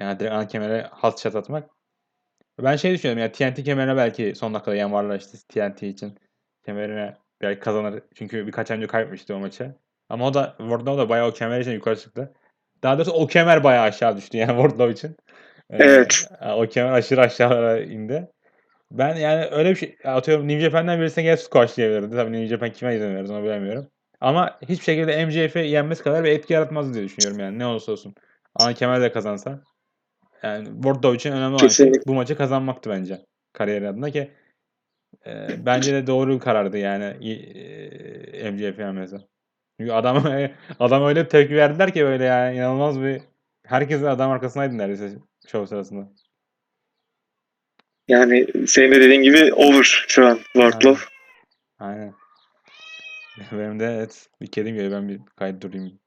Yani 0.00 0.20
direkt 0.20 0.34
ana 0.34 0.48
kemere 0.48 0.86
has 0.90 1.22
çat 1.22 1.36
atmak. 1.36 1.75
Ben 2.62 2.76
şey 2.76 2.94
düşünüyorum 2.94 3.22
ya 3.22 3.32
TNT 3.32 3.62
kemerine 3.62 3.96
belki 3.96 4.34
son 4.34 4.54
dakikada 4.54 4.76
yan 4.76 4.92
varlar 4.92 5.18
işte 5.18 5.38
TNT 5.48 5.88
için. 5.88 6.18
Kemerine 6.64 7.16
belki 7.42 7.60
kazanır. 7.60 8.02
Çünkü 8.14 8.46
birkaç 8.46 8.70
önce 8.70 8.86
kaybetmişti 8.86 9.34
o 9.34 9.38
maçı. 9.38 9.74
Ama 10.08 10.26
o 10.26 10.34
da 10.34 10.54
Wardlow 10.58 10.98
da 10.98 11.08
bayağı 11.08 11.28
o 11.28 11.32
kemer 11.32 11.60
için 11.60 11.72
yukarı 11.72 11.96
çıktı. 11.96 12.32
Daha 12.82 12.98
doğrusu 12.98 13.12
o 13.12 13.26
kemer 13.26 13.64
bayağı 13.64 13.84
aşağı 13.84 14.16
düştü 14.16 14.36
yani 14.36 14.48
Wardlow 14.62 14.92
için. 14.92 15.16
Ee, 15.70 15.76
Evet. 15.84 16.28
o 16.56 16.66
kemer 16.66 16.92
aşırı 16.92 17.20
aşağılara 17.20 17.80
indi. 17.80 18.28
Ben 18.90 19.16
yani 19.16 19.44
öyle 19.50 19.70
bir 19.70 19.76
şey 19.76 19.96
atıyorum 20.04 20.48
New 20.48 20.60
Japan'dan 20.60 21.00
birisine 21.00 21.24
gel 21.24 21.36
squashlayabilirdi. 21.36 22.16
Tabii 22.16 22.32
New 22.32 22.46
Japan 22.46 22.70
kime 22.72 22.96
izin 22.96 23.14
verir 23.14 23.28
onu 23.28 23.42
bilemiyorum. 23.42 23.86
Ama 24.20 24.58
hiçbir 24.68 24.84
şekilde 24.84 25.26
MJF'i 25.26 25.58
yenmesi 25.58 26.02
kadar 26.02 26.24
bir 26.24 26.30
etki 26.30 26.52
yaratmaz 26.52 26.94
diye 26.94 27.04
düşünüyorum 27.04 27.38
yani 27.38 27.58
ne 27.58 27.66
olursa 27.66 27.92
olsun. 27.92 28.14
Ana 28.54 28.74
kemer 28.74 29.02
de 29.02 29.12
kazansa. 29.12 29.60
Yani 30.46 30.68
Wardlow 30.82 31.14
için 31.14 31.32
önemli 31.32 31.54
olan 31.54 31.68
şey 31.68 31.92
bu 32.06 32.14
maçı 32.14 32.36
kazanmaktı 32.36 32.90
bence. 32.90 33.18
Kariyeri 33.52 33.88
adına 33.88 34.10
ki 34.10 34.30
e, 35.26 35.48
bence 35.66 35.92
de 35.92 36.06
doğru 36.06 36.34
bir 36.34 36.40
karardı 36.40 36.78
yani 36.78 37.04
e, 37.04 38.50
MJF 38.50 38.78
yenmesi. 38.78 39.16
Çünkü 39.80 39.92
adam 39.92 40.24
adam 40.80 41.04
öyle 41.04 41.28
tepki 41.28 41.56
verdiler 41.56 41.92
ki 41.92 42.04
böyle 42.04 42.24
yani 42.24 42.56
inanılmaz 42.56 43.00
bir 43.00 43.20
herkes 43.66 44.02
adam 44.02 44.30
arkasındaydı 44.30 44.78
neredeyse 44.78 45.18
şov 45.46 45.66
sırasında. 45.66 46.12
Yani 48.08 48.46
senin 48.66 48.92
de 48.92 49.00
dediğin 49.00 49.22
gibi 49.22 49.54
over 49.54 50.04
şu 50.08 50.26
an 50.26 50.38
Wardlow. 50.52 51.04
Aynen. 51.78 52.14
Benim 53.52 53.80
de 53.80 53.84
evet 53.86 54.28
bir 54.40 54.46
kedim 54.46 54.74
geliyor 54.74 54.92
ben 54.92 55.08
bir 55.08 55.20
kayıt 55.36 55.62
durayım. 55.62 55.98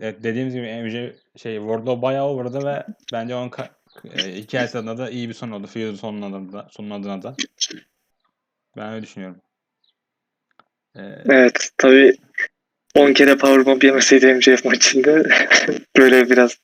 Evet 0.00 0.22
dediğimiz 0.22 0.54
gibi 0.54 0.66
önce 0.66 1.16
şey 1.36 1.56
Wardlow 1.56 2.02
bayağı 2.02 2.26
over'dı 2.26 2.66
ve 2.66 2.86
bence 3.12 3.34
onun 3.34 3.48
ka- 3.48 3.70
e, 4.04 4.34
hikayesi 4.36 4.78
adına 4.78 4.98
da 4.98 5.10
iyi 5.10 5.28
bir 5.28 5.34
son 5.34 5.50
oldu. 5.50 5.66
Feud'un 5.66 5.94
sonun 5.94 6.22
adına 6.22 6.52
da, 6.52 6.68
sonun 6.70 6.90
adına 6.90 7.22
da. 7.22 7.36
Ben 8.76 8.92
öyle 8.92 9.02
düşünüyorum. 9.02 9.40
Ee, 10.96 11.00
Evet 11.24 11.70
tabii 11.76 12.16
10 12.94 13.12
kere 13.12 13.36
powerbomb 13.36 13.82
yemeseydi 13.82 14.34
MJF 14.34 14.64
maçında 14.64 15.24
böyle 15.96 16.30
biraz 16.30 16.58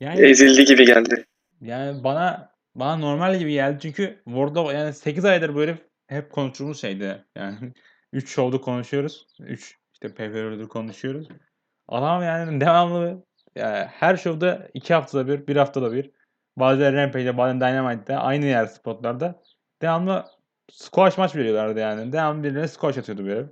yani 0.00 0.20
ezildi 0.20 0.64
gibi 0.64 0.86
geldi. 0.86 1.26
Yani 1.60 2.04
bana 2.04 2.50
bana 2.74 2.96
normal 2.96 3.38
gibi 3.38 3.52
geldi 3.52 3.78
çünkü 3.82 4.22
Wardlow 4.24 4.74
yani 4.78 4.94
8 4.94 5.24
aydır 5.24 5.54
böyle 5.54 5.78
hep 6.06 6.32
konuştuğumuz 6.32 6.80
şeydi. 6.80 7.24
Yani 7.36 7.56
3 8.12 8.28
show'da 8.30 8.60
konuşuyoruz. 8.60 9.26
3 9.40 9.76
işte 9.92 10.08
PPV'de 10.14 10.68
konuşuyoruz. 10.68 11.28
Adam 11.88 12.22
yani 12.22 12.60
devamlı 12.60 13.24
yani 13.54 13.86
her 13.86 14.16
show'da 14.16 14.68
2 14.74 14.94
haftada 14.94 15.28
bir, 15.28 15.46
1 15.46 15.56
haftada 15.56 15.92
bir 15.92 16.10
bazen 16.56 16.94
Rampage'de 16.94 17.36
bazen 17.36 17.60
Dynamite'de 17.60 18.16
aynı 18.16 18.46
yer 18.46 18.66
spotlarda 18.66 19.42
devamlı 19.82 20.24
squash 20.72 21.18
maç 21.18 21.36
veriyorlardı 21.36 21.80
yani. 21.80 22.12
Devamlı 22.12 22.44
birine 22.44 22.68
squash 22.68 22.98
atıyordu 22.98 23.26
böyle. 23.26 23.48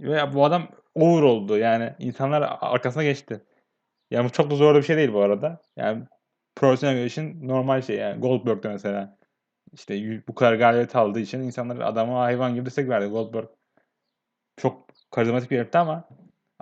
Ve 0.00 0.34
bu 0.34 0.44
adam 0.44 0.68
over 0.94 1.22
oldu 1.22 1.58
yani 1.58 1.94
insanlar 1.98 2.58
arkasına 2.60 3.02
geçti. 3.02 3.44
Yani 4.10 4.24
bu 4.24 4.32
çok 4.32 4.50
da 4.50 4.54
zor 4.56 4.76
bir 4.76 4.82
şey 4.82 4.96
değil 4.96 5.12
bu 5.12 5.20
arada. 5.22 5.60
Yani 5.76 6.04
profesyonel 6.56 6.96
güreşin 6.96 7.48
normal 7.48 7.82
şey 7.82 7.96
yani 7.96 8.20
Goldberg'de 8.20 8.68
mesela 8.68 9.18
işte 9.72 10.22
bu 10.28 10.34
kadar 10.34 10.54
galibiyet 10.54 10.96
aldığı 10.96 11.20
için 11.20 11.40
insanlar 11.40 11.76
adama 11.80 12.20
hayvan 12.20 12.54
gibi 12.54 12.66
destek 12.66 12.88
verdi. 12.88 13.06
Goldberg 13.06 13.48
çok 14.56 14.88
karizmatik 15.10 15.50
bir 15.50 15.58
herifti 15.58 15.78
ama 15.78 16.08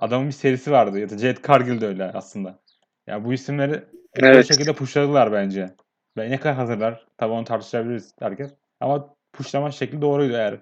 adamın 0.00 0.26
bir 0.26 0.33
serisi 0.33 0.71
vardı 0.73 0.99
ya 0.99 1.11
da 1.11 1.19
Jet 1.19 1.49
Cargill 1.49 1.80
de 1.80 1.87
öyle 1.87 2.04
aslında. 2.04 2.59
Ya 3.07 3.25
bu 3.25 3.33
isimleri 3.33 3.85
Evet. 4.14 4.47
şekilde 4.47 4.73
pushladılar 4.73 5.33
bence. 5.33 5.75
Ben 6.16 6.30
ne 6.30 6.40
kadar 6.40 6.54
hazırlar 6.54 7.07
tabii 7.16 7.33
onu 7.33 7.45
tartışabiliriz 7.45 8.14
herkes. 8.19 8.54
Ama 8.80 9.14
pushlama 9.33 9.71
şekli 9.71 10.02
doğruydu 10.02 10.33
eğer. 10.33 10.61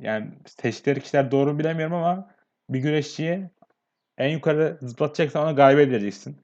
Yani 0.00 0.30
seçtikleri 0.46 1.00
kişiler 1.00 1.30
doğru 1.30 1.58
bilemiyorum 1.58 1.94
ama 1.94 2.30
bir 2.68 2.80
güreşçiyi 2.80 3.50
en 4.18 4.28
yukarı 4.28 4.78
zıplatacaksan 4.82 5.42
ona 5.42 5.52
galibiyet 5.52 5.90
vereceksin. 5.90 6.36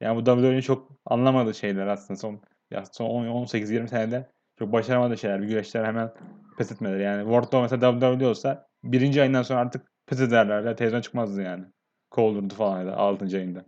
Yani 0.00 0.16
bu 0.16 0.24
WWE'nin 0.24 0.60
çok 0.60 0.90
anlamadığı 1.04 1.54
şeyler 1.54 1.86
aslında 1.86 2.18
son 2.18 2.40
ya 2.70 2.84
son 2.92 3.26
18-20 3.26 3.88
senede 3.88 4.28
çok 4.58 4.72
başaramadığı 4.72 5.18
şeyler. 5.18 5.42
Bir 5.42 5.46
güreşler 5.48 5.84
hemen 5.84 6.10
pes 6.58 6.72
etmeleri. 6.72 7.02
Yani 7.02 7.22
Wardlow 7.24 7.62
mesela 7.62 8.00
WWE 8.00 8.26
olsa 8.26 8.66
birinci 8.84 9.22
ayından 9.22 9.42
sonra 9.42 9.60
artık 9.60 9.89
pes 10.10 10.20
ederler. 10.20 10.64
Ya 10.64 10.76
televizyon 10.76 11.00
çıkmazdı 11.00 11.42
yani. 11.42 11.64
Kovulurdu 12.10 12.54
falan 12.54 12.80
ya 12.80 12.86
da 12.86 12.96
6. 12.96 13.36
ayında. 13.36 13.64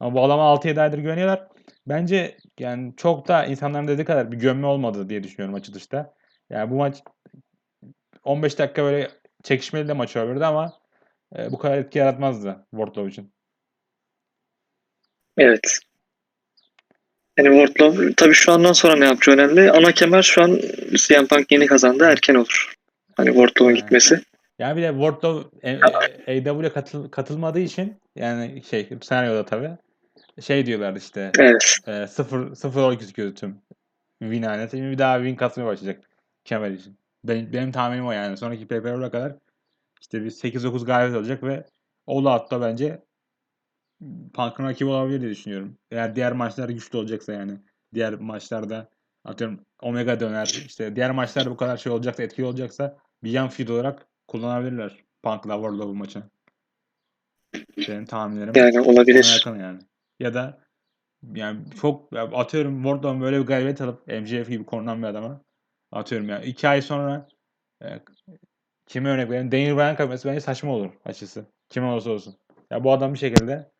Ama 0.00 0.14
bu 0.14 0.24
adama 0.24 0.42
6-7 0.42 0.80
aydır 0.80 0.98
güveniyorlar. 0.98 1.48
Bence 1.86 2.36
yani 2.58 2.94
çok 2.96 3.28
da 3.28 3.44
insanların 3.46 3.88
dediği 3.88 4.04
kadar 4.04 4.32
bir 4.32 4.36
gömme 4.36 4.66
olmadı 4.66 5.08
diye 5.08 5.22
düşünüyorum 5.24 5.54
açılışta. 5.54 6.14
Yani 6.50 6.70
bu 6.70 6.74
maç 6.74 7.02
15 8.24 8.58
dakika 8.58 8.84
böyle 8.84 9.10
çekişmeli 9.42 9.88
de 9.88 9.92
maç 9.92 10.16
olabilirdi 10.16 10.46
ama 10.46 10.72
e, 11.38 11.52
bu 11.52 11.58
kadar 11.58 11.78
etki 11.78 11.98
yaratmazdı 11.98 12.66
Wardlow 12.70 13.08
için. 13.08 13.32
Evet. 15.38 15.80
Yani 17.38 17.66
Wardlow 17.66 18.14
tabii 18.16 18.34
şu 18.34 18.52
andan 18.52 18.72
sonra 18.72 18.96
ne 18.96 19.04
yapacağı 19.04 19.34
önemli. 19.34 19.70
Ana 19.70 19.92
kemer 19.92 20.22
şu 20.22 20.42
an 20.42 20.60
CM 20.96 21.26
Punk 21.26 21.52
yeni 21.52 21.66
kazandı. 21.66 22.04
Erken 22.04 22.34
olur. 22.34 22.74
Hani 23.16 23.28
Wardlow'un 23.28 23.74
gitmesi. 23.74 24.20
Yani 24.58 24.76
bir 24.76 24.82
de 24.82 24.88
Wardlow 24.88 25.70
e, 25.70 25.72
e, 25.72 25.80
AEW'ye 26.26 26.72
katıl, 26.72 27.10
katılmadığı 27.10 27.60
için 27.60 28.00
yani 28.16 28.62
şey 28.62 28.88
senaryoda 29.02 29.44
tabii 29.44 29.70
şey 30.40 30.66
diyorlardı 30.66 30.98
işte 30.98 31.32
Evet. 31.38 31.78
e, 31.86 32.06
0 32.06 32.54
0 32.54 32.80
olarak 32.80 33.00
gözüküyordu 33.00 33.34
tüm 33.34 33.60
win. 34.22 34.68
Şimdi 34.70 34.90
bir 34.90 34.98
daha 34.98 35.16
win 35.18 35.34
kasmaya 35.36 35.66
başlayacak 35.66 36.10
kemer 36.44 36.70
için. 36.70 36.98
Benim, 37.24 37.52
benim 37.52 37.72
tahminim 37.72 38.06
o 38.06 38.12
yani. 38.12 38.36
Sonraki 38.36 38.66
PPV'ye 38.66 39.10
kadar 39.10 39.36
işte 40.00 40.24
bir 40.24 40.30
8-9 40.30 40.84
galibiyet 40.84 41.18
olacak 41.18 41.42
ve 41.42 41.64
All 42.06 42.24
Out'ta 42.24 42.60
bence 42.60 43.02
Punk'ın 44.34 44.64
rakibi 44.64 44.88
olabilir 44.88 45.20
diye 45.20 45.30
düşünüyorum. 45.30 45.78
Eğer 45.90 46.16
diğer 46.16 46.32
maçlar 46.32 46.68
güçlü 46.68 46.98
olacaksa 46.98 47.32
yani. 47.32 47.58
Diğer 47.94 48.14
maçlarda 48.14 48.88
atıyorum 49.24 49.60
Omega 49.82 50.20
döner. 50.20 50.64
işte 50.66 50.96
diğer 50.96 51.10
maçlar 51.10 51.50
bu 51.50 51.56
kadar 51.56 51.76
şey 51.76 51.92
olacaksa, 51.92 52.22
etkili 52.22 52.46
olacaksa 52.46 52.96
bir 53.24 53.30
yan 53.30 53.48
feud 53.48 53.68
olarak 53.68 54.06
kullanabilirler 54.26 55.04
Punk'la 55.22 55.54
Wardlow 55.54 55.88
bu 55.88 55.94
maçı. 55.94 56.22
Benim 57.88 58.04
tahminlerim 58.04 58.52
Yani 58.56 58.80
olabilir. 58.80 59.44
yani. 59.46 59.78
Ya 60.20 60.34
da 60.34 60.58
yani 61.34 61.60
çok 61.80 62.12
ya 62.12 62.22
atıyorum 62.22 62.82
Wardlow'un 62.82 63.20
böyle 63.20 63.40
bir 63.40 63.46
galibiyet 63.46 63.80
alıp 63.80 64.06
MJF 64.06 64.48
gibi 64.48 64.66
korunan 64.66 65.02
bir 65.02 65.06
adama 65.06 65.40
atıyorum 65.92 66.28
yani 66.28 66.44
iki 66.44 66.68
ay 66.68 66.82
sonra 66.82 67.28
e, 67.82 67.86
kime 68.86 69.08
örnek 69.10 69.30
vereyim? 69.30 69.52
Daniel 69.52 69.76
Bryan 69.76 69.96
kaybetmesi 69.96 70.28
bence 70.28 70.40
saçma 70.40 70.72
olur 70.72 70.90
açısı. 71.04 71.44
Kim 71.68 71.84
olursa 71.84 72.10
olsun. 72.10 72.36
Ya 72.70 72.84
bu 72.84 72.92
adam 72.92 73.14
bir 73.14 73.18
şekilde 73.18 73.70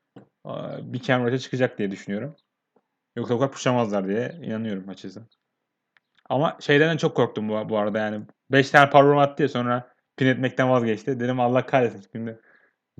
Aa, 0.45 0.93
bir 0.93 1.01
Cambridge'e 1.01 1.39
çıkacak 1.39 1.79
diye 1.79 1.91
düşünüyorum. 1.91 2.37
Yoksa 3.17 3.35
o 3.35 3.39
kadar 3.39 3.53
pushamazlar 3.53 4.09
diye 4.09 4.39
inanıyorum 4.43 4.89
açıkçası. 4.89 5.23
Ama 6.29 6.57
şeyden 6.61 6.95
de 6.95 6.99
çok 6.99 7.17
korktum 7.17 7.49
bu, 7.49 7.69
bu 7.69 7.79
arada 7.79 7.99
yani. 7.99 8.25
5 8.51 8.71
tane 8.71 8.91
powerbomb 8.91 9.19
attı 9.19 9.43
ya 9.43 9.49
sonra 9.49 9.94
pin 10.17 10.27
etmekten 10.27 10.71
vazgeçti. 10.71 11.21
Dedim 11.21 11.41
Allah 11.41 11.67
kahretsin 11.67 12.09
şimdi. 12.13 12.39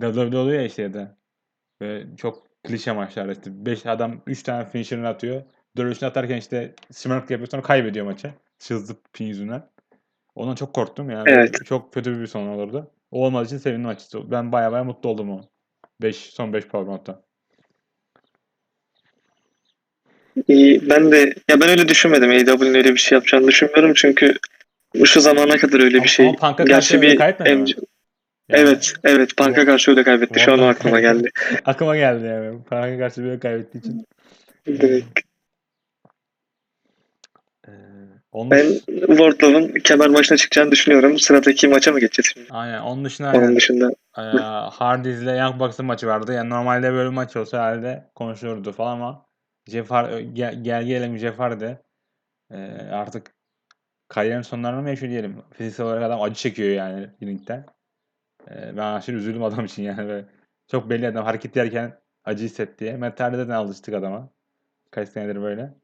WWE 0.01 0.37
oluyor 0.37 0.61
ya 0.61 0.67
işte 0.67 0.83
ya 0.83 0.95
da. 0.95 1.17
Böyle 1.81 2.17
çok 2.17 2.63
klişe 2.63 2.93
maçlar 2.93 3.29
işte. 3.29 3.67
5 3.67 3.87
adam 3.87 4.23
3 4.27 4.43
tane 4.43 4.69
finisher'ını 4.71 5.09
atıyor. 5.09 5.43
Dövüşünü 5.77 6.09
atarken 6.09 6.37
işte 6.37 6.75
smirk 6.91 7.31
yapıyor 7.31 7.49
sonra 7.49 7.63
kaybediyor 7.63 8.07
maçı. 8.07 8.31
Hızlı 8.69 8.97
pin 9.13 9.25
yüzünden. 9.25 9.69
Ondan 10.35 10.55
çok 10.55 10.75
korktum 10.75 11.11
yani. 11.11 11.31
Evet. 11.31 11.65
Çok 11.65 11.95
kötü 11.95 12.21
bir 12.21 12.27
son 12.27 12.47
olurdu. 12.47 12.91
O 13.11 13.27
olmadığı 13.27 13.47
için 13.47 13.59
sevindim 13.59 13.89
açıkçası. 13.89 14.31
Ben 14.31 14.53
baya 14.53 14.73
baya 14.73 14.85
mutlu 14.85 15.09
oldum 15.09 15.31
o. 15.31 15.41
5 16.03 16.17
son 16.17 16.53
5 16.53 16.67
powerbomb'ta. 16.67 17.23
İyi, 20.49 20.91
ben 20.91 21.13
de 21.13 21.35
ya 21.51 21.61
ben 21.61 21.69
öyle 21.69 21.89
düşünmedim. 21.89 22.31
AEW'nin 22.31 22.75
öyle 22.75 22.93
bir 22.93 22.99
şey 22.99 23.17
yapacağını 23.17 23.47
düşünmüyorum 23.47 23.93
çünkü 23.95 24.35
şu 25.05 25.21
zamana 25.21 25.57
kadar 25.57 25.81
öyle 25.81 26.03
bir 26.03 26.09
şey. 26.09 26.27
ama 26.27 26.37
Punk'a 26.37 26.57
karşı 26.57 26.69
Gerçi 26.69 26.97
öyle 26.97 27.13
bir 27.13 27.17
kaybetmedi 27.17 27.55
mi? 27.55 27.63
MJ 27.63 27.75
Yani 28.49 28.63
Evet, 28.63 28.95
evet. 29.05 29.37
Punk'a 29.37 29.65
karşı 29.65 29.91
öyle 29.91 30.03
kaybetti. 30.03 30.41
Şu 30.41 30.53
an 30.53 30.59
o 30.59 30.67
aklıma 30.67 31.01
geldi. 31.01 31.31
aklıma 31.65 31.97
geldi 31.97 32.27
yani. 32.27 32.59
Punk'a 32.59 32.99
karşı 32.99 33.23
böyle 33.25 33.39
kaybettiği 33.41 33.83
için. 33.83 34.05
Direkt. 34.67 35.21
Ee, 37.69 37.71
onun, 38.33 38.51
Ben 38.51 38.67
Wardlow'un 39.07 39.73
kemer 39.85 40.09
maçına 40.09 40.37
çıkacağını 40.37 40.71
düşünüyorum. 40.71 41.19
Sıradaki 41.19 41.69
maça 41.69 41.93
mı 41.93 42.01
geçeceğiz 42.01 42.31
şimdi? 42.35 42.47
aynen, 42.51 42.81
onun 42.81 43.05
dışında 43.05 43.29
Onun 43.29 43.39
aynen, 43.43 43.57
dışında 43.57 43.91
e, 44.19 44.23
Hardys 44.75 45.23
ile 45.23 45.31
Young 45.37 45.61
Bucks'ın 45.61 45.87
maçı 45.87 46.07
vardı. 46.07 46.33
Yani 46.33 46.51
normalde 46.51 46.93
böyle 46.93 47.09
bir 47.09 47.15
maç 47.15 47.37
olsa 47.37 47.59
herhalde 47.59 48.05
konuşulurdu 48.15 48.73
falan 48.73 48.95
ama 48.95 49.27
Jeff 49.69 49.91
Har- 49.91 50.21
gel, 50.33 50.65
gel 50.65 50.85
gelelim 50.85 51.19
Jeff 51.19 51.39
Hardy 51.39 51.71
e, 52.51 52.57
artık 52.93 53.35
kariyerin 54.09 54.43
sonlarına 54.43 54.81
mı 54.83 54.91
yaşıyor 54.91 55.11
diyelim. 55.13 55.43
Fiziksel 55.53 55.87
olarak 55.87 56.03
adam 56.03 56.23
acı 56.23 56.35
çekiyor 56.35 56.69
yani 56.69 57.11
ringde. 57.23 57.67
E, 58.51 58.77
ben 58.77 58.93
aşırı 58.93 59.17
üzüldüm 59.17 59.43
adam 59.45 59.65
için 59.65 59.83
yani. 59.83 60.09
Ve 60.09 60.25
çok 60.71 60.91
belli 60.91 61.09
adam 61.09 61.25
hareket 61.25 61.57
yerken 61.57 62.01
acı 62.25 62.45
hissetti. 62.45 62.97
Matt 63.01 63.21
Hardy'den 63.21 63.49
alıştık 63.51 63.95
adama. 63.95 64.31
Kaç 64.91 65.09
senedir 65.09 65.43
böyle. 65.43 65.75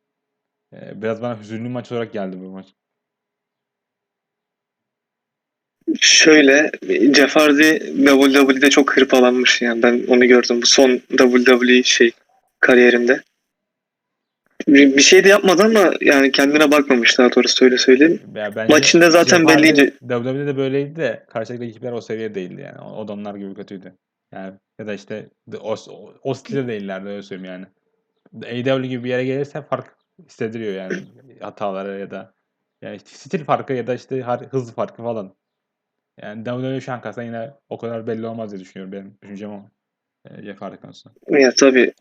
E, 0.73 1.03
biraz 1.03 1.23
bana 1.23 1.41
hüzünlü 1.41 1.69
maç 1.69 1.93
olarak 1.93 2.12
geldi 2.12 2.37
bu 2.41 2.50
maç. 2.50 2.75
şöyle 6.00 6.71
Jeff 7.15 7.37
Hardy 7.37 7.79
WWE'de 7.79 8.71
çok 8.71 8.97
hırpalanmış 8.97 9.62
yani 9.62 9.83
ben 9.83 10.03
onu 10.09 10.27
gördüm 10.27 10.62
bu 10.62 10.67
son 10.67 11.00
WWE 11.19 11.83
şey 11.83 12.11
kariyerinde. 12.61 13.23
Bir 14.69 14.97
bir 14.97 15.02
şey 15.02 15.25
de 15.25 15.29
yapmadı 15.29 15.62
ama 15.62 15.93
yani 16.00 16.33
kendine 16.33 16.71
bakmamış 16.71 17.19
daha 17.19 17.33
doğrusu 17.33 17.64
öyle 17.64 17.79
söyleyeyim. 17.79 18.21
Ya 18.35 18.57
bence 18.57 18.75
Maçında 18.75 19.11
zaten 19.11 19.49
belliydi. 19.49 19.95
WWE'de 20.00 20.47
de 20.47 20.57
böyleydi 20.57 20.97
de 20.97 21.26
karşıdaki 21.31 21.64
ekipler 21.64 21.93
o 21.93 22.00
seviyede 22.00 22.35
değildi 22.35 22.61
yani. 22.61 22.79
O, 22.81 22.97
o 22.97 23.09
da 23.09 23.12
onlar 23.12 23.35
gibi 23.35 23.55
kötüydü. 23.55 23.93
Yani 24.33 24.55
ya 24.79 24.87
da 24.87 24.95
işte 24.95 25.29
o, 25.61 25.75
o, 25.88 26.14
o 26.23 26.35
stilde 26.35 26.69
değillerdi 26.69 27.09
öyle 27.09 27.23
söyleyeyim 27.23 27.52
yani. 27.52 27.67
AEW 28.45 28.88
gibi 28.88 29.05
bir 29.05 29.09
yere 29.09 29.25
gelirse 29.25 29.62
fark 29.62 29.97
hissediliyor 30.26 30.75
yani 30.75 30.97
hataları 31.40 32.00
ya 32.00 32.11
da 32.11 32.35
yani 32.83 32.97
işte 32.97 33.09
stil 33.11 33.45
farkı 33.45 33.73
ya 33.73 33.87
da 33.87 33.95
işte 33.95 34.25
hız 34.50 34.75
farkı 34.75 35.02
falan. 35.02 35.35
Yani 36.23 36.45
WWE 36.45 36.81
şu 36.81 36.93
an 36.93 37.00
kalsa 37.00 37.23
yine 37.23 37.50
o 37.69 37.79
kadar 37.79 38.07
belli 38.07 38.26
olmaz 38.26 38.50
diye 38.50 38.61
düşünüyorum 38.61 38.93
benim 38.93 39.19
düşüncem 39.23 39.50
o. 39.50 39.71
E, 40.25 40.43
Jeff 40.43 40.61
Hardy 40.61 40.76
konusunda. 40.76 41.14
Ya 41.29 41.50
tabii 41.61 41.93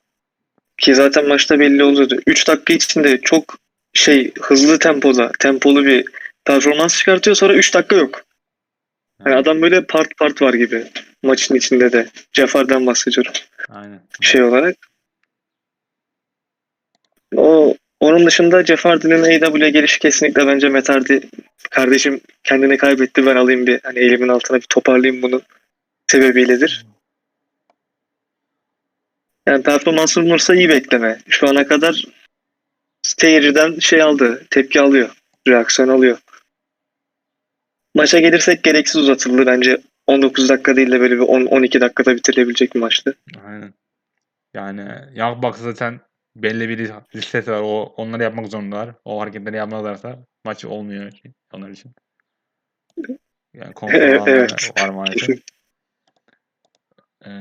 ki 0.79 0.95
zaten 0.95 1.27
maçta 1.27 1.59
belli 1.59 1.83
oluyordu. 1.83 2.19
3 2.27 2.47
dakika 2.47 2.73
içinde 2.73 3.21
çok 3.21 3.57
şey 3.93 4.31
hızlı 4.41 4.79
tempoda, 4.79 5.31
tempolu 5.39 5.85
bir 5.85 6.05
performans 6.45 6.97
çıkartıyor 6.97 7.35
sonra 7.35 7.53
3 7.53 7.73
dakika 7.73 7.95
yok. 7.95 8.23
Yani 9.25 9.35
adam 9.35 9.61
böyle 9.61 9.85
part 9.85 10.17
part 10.17 10.41
var 10.41 10.53
gibi 10.53 10.85
maçın 11.23 11.55
içinde 11.55 11.91
de. 11.91 12.07
Cefar'dan 12.33 12.87
bahsediyorum 12.87 13.31
Aynen. 13.69 13.99
şey 14.21 14.43
olarak. 14.43 14.75
O 17.35 17.75
onun 17.99 18.25
dışında 18.25 18.65
Jeff 18.65 18.85
Hardy'nin 18.85 19.23
AEW 19.23 19.69
gelişi 19.69 19.99
kesinlikle 19.99 20.47
bence 20.47 20.69
Matt 20.69 20.89
Hardy 20.89 21.19
kardeşim 21.71 22.21
kendini 22.43 22.77
kaybetti 22.77 23.25
ben 23.25 23.35
alayım 23.35 23.67
bir 23.67 23.79
hani 23.83 23.99
elimin 23.99 24.27
altına 24.27 24.57
bir 24.57 24.65
toparlayayım 24.69 25.21
bunu 25.21 25.41
sebebiyledir. 26.07 26.85
Yani 29.49 29.63
performansı 29.63 30.21
bulunursa 30.21 30.55
iyi 30.55 30.69
bekleme. 30.69 31.19
Şu 31.29 31.49
ana 31.49 31.67
kadar 31.67 32.05
seyirciden 33.01 33.79
şey 33.79 34.01
aldı, 34.01 34.45
tepki 34.49 34.81
alıyor, 34.81 35.09
reaksiyon 35.47 35.89
alıyor. 35.89 36.17
Maça 37.95 38.19
gelirsek 38.19 38.63
gereksiz 38.63 39.01
uzatıldı 39.01 39.45
bence. 39.45 39.81
19 40.07 40.49
dakika 40.49 40.75
değil 40.75 40.91
de 40.91 40.99
böyle 40.99 41.15
bir 41.15 41.21
10-12 41.21 41.81
dakikada 41.81 42.15
bitirilebilecek 42.15 42.75
bir 42.75 42.79
maçtı. 42.79 43.17
Aynen. 43.45 43.73
Yani 44.53 44.87
Young 45.15 45.43
Bucks 45.43 45.61
zaten 45.61 45.99
belli 46.35 46.69
bir 46.69 46.91
listesi 47.15 47.51
var. 47.51 47.61
O, 47.61 47.93
onları 47.97 48.23
yapmak 48.23 48.47
zorundalar. 48.47 48.89
O 49.05 49.21
hareketleri 49.21 49.55
yapmazlarsa 49.55 50.19
maç 50.45 50.65
olmuyor 50.65 51.11
ki 51.11 51.33
onlar 51.53 51.69
için. 51.69 51.91
Yani 53.53 53.73
kontrol 53.75 53.99
Evet, 53.99 54.21
evet. 54.27 54.71
var 54.79 54.89
maalesef. 54.89 55.39
Ee, 57.25 57.31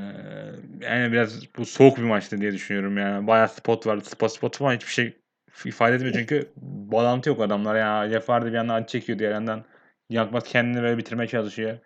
yani 0.80 1.12
biraz 1.12 1.56
bu 1.56 1.64
soğuk 1.66 1.98
bir 1.98 2.02
maçtı 2.02 2.40
diye 2.40 2.52
düşünüyorum 2.52 2.98
yani. 2.98 3.26
Bayağı 3.26 3.48
spot 3.48 3.86
vardı. 3.86 4.04
Spot 4.04 4.32
spot 4.32 4.56
falan 4.56 4.74
hiçbir 4.74 4.92
şey 4.92 5.16
ifade 5.64 5.94
etmiyor 5.94 6.14
çünkü 6.14 6.52
bağlantı 6.56 7.28
yok 7.28 7.40
adamlar 7.40 7.76
ya. 7.76 8.10
Jeff 8.10 8.28
Hardy 8.28 8.46
bir 8.46 8.52
yandan 8.52 8.74
acı 8.74 8.86
çekiyor 8.86 9.18
diğer 9.18 9.30
yandan 9.30 9.64
Bucks 10.10 10.50
kendini 10.52 10.82
böyle 10.82 10.98
bitirmeye 10.98 11.28
çalışıyor 11.28 11.78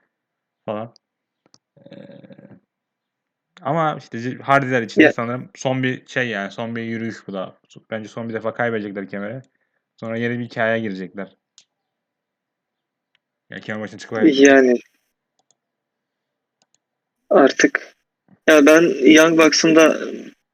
falan. 0.67 0.95
Ee, 1.79 1.97
ama 3.63 3.97
işte 3.99 4.39
Hardy'ler 4.39 4.83
için 4.83 5.01
Ya- 5.01 5.13
sanırım 5.13 5.51
son 5.55 5.83
bir 5.83 6.07
şey 6.07 6.29
yani 6.29 6.51
son 6.51 6.77
bir 6.77 6.83
yürüyüş 6.83 7.17
bu 7.27 7.33
da. 7.33 7.57
Bence 7.91 8.09
son 8.09 8.29
bir 8.29 8.35
defa 8.35 8.55
kaybedecekler 8.55 9.09
kemeri. 9.09 9.43
Sonra 9.97 10.17
yeni 10.17 10.39
bir 10.39 10.45
hikayeye 10.45 10.81
girecekler. 10.81 11.37
Yani 13.51 13.63
kemer 13.63 13.83
başına 13.83 13.99
çıkıverecekler. 13.99 14.57
Yani 14.57 14.79
artık 17.33 17.95
ya 18.49 18.67
ben 18.67 19.11
Young 19.11 19.39
Bucks'ın 19.39 19.77
da 19.77 19.99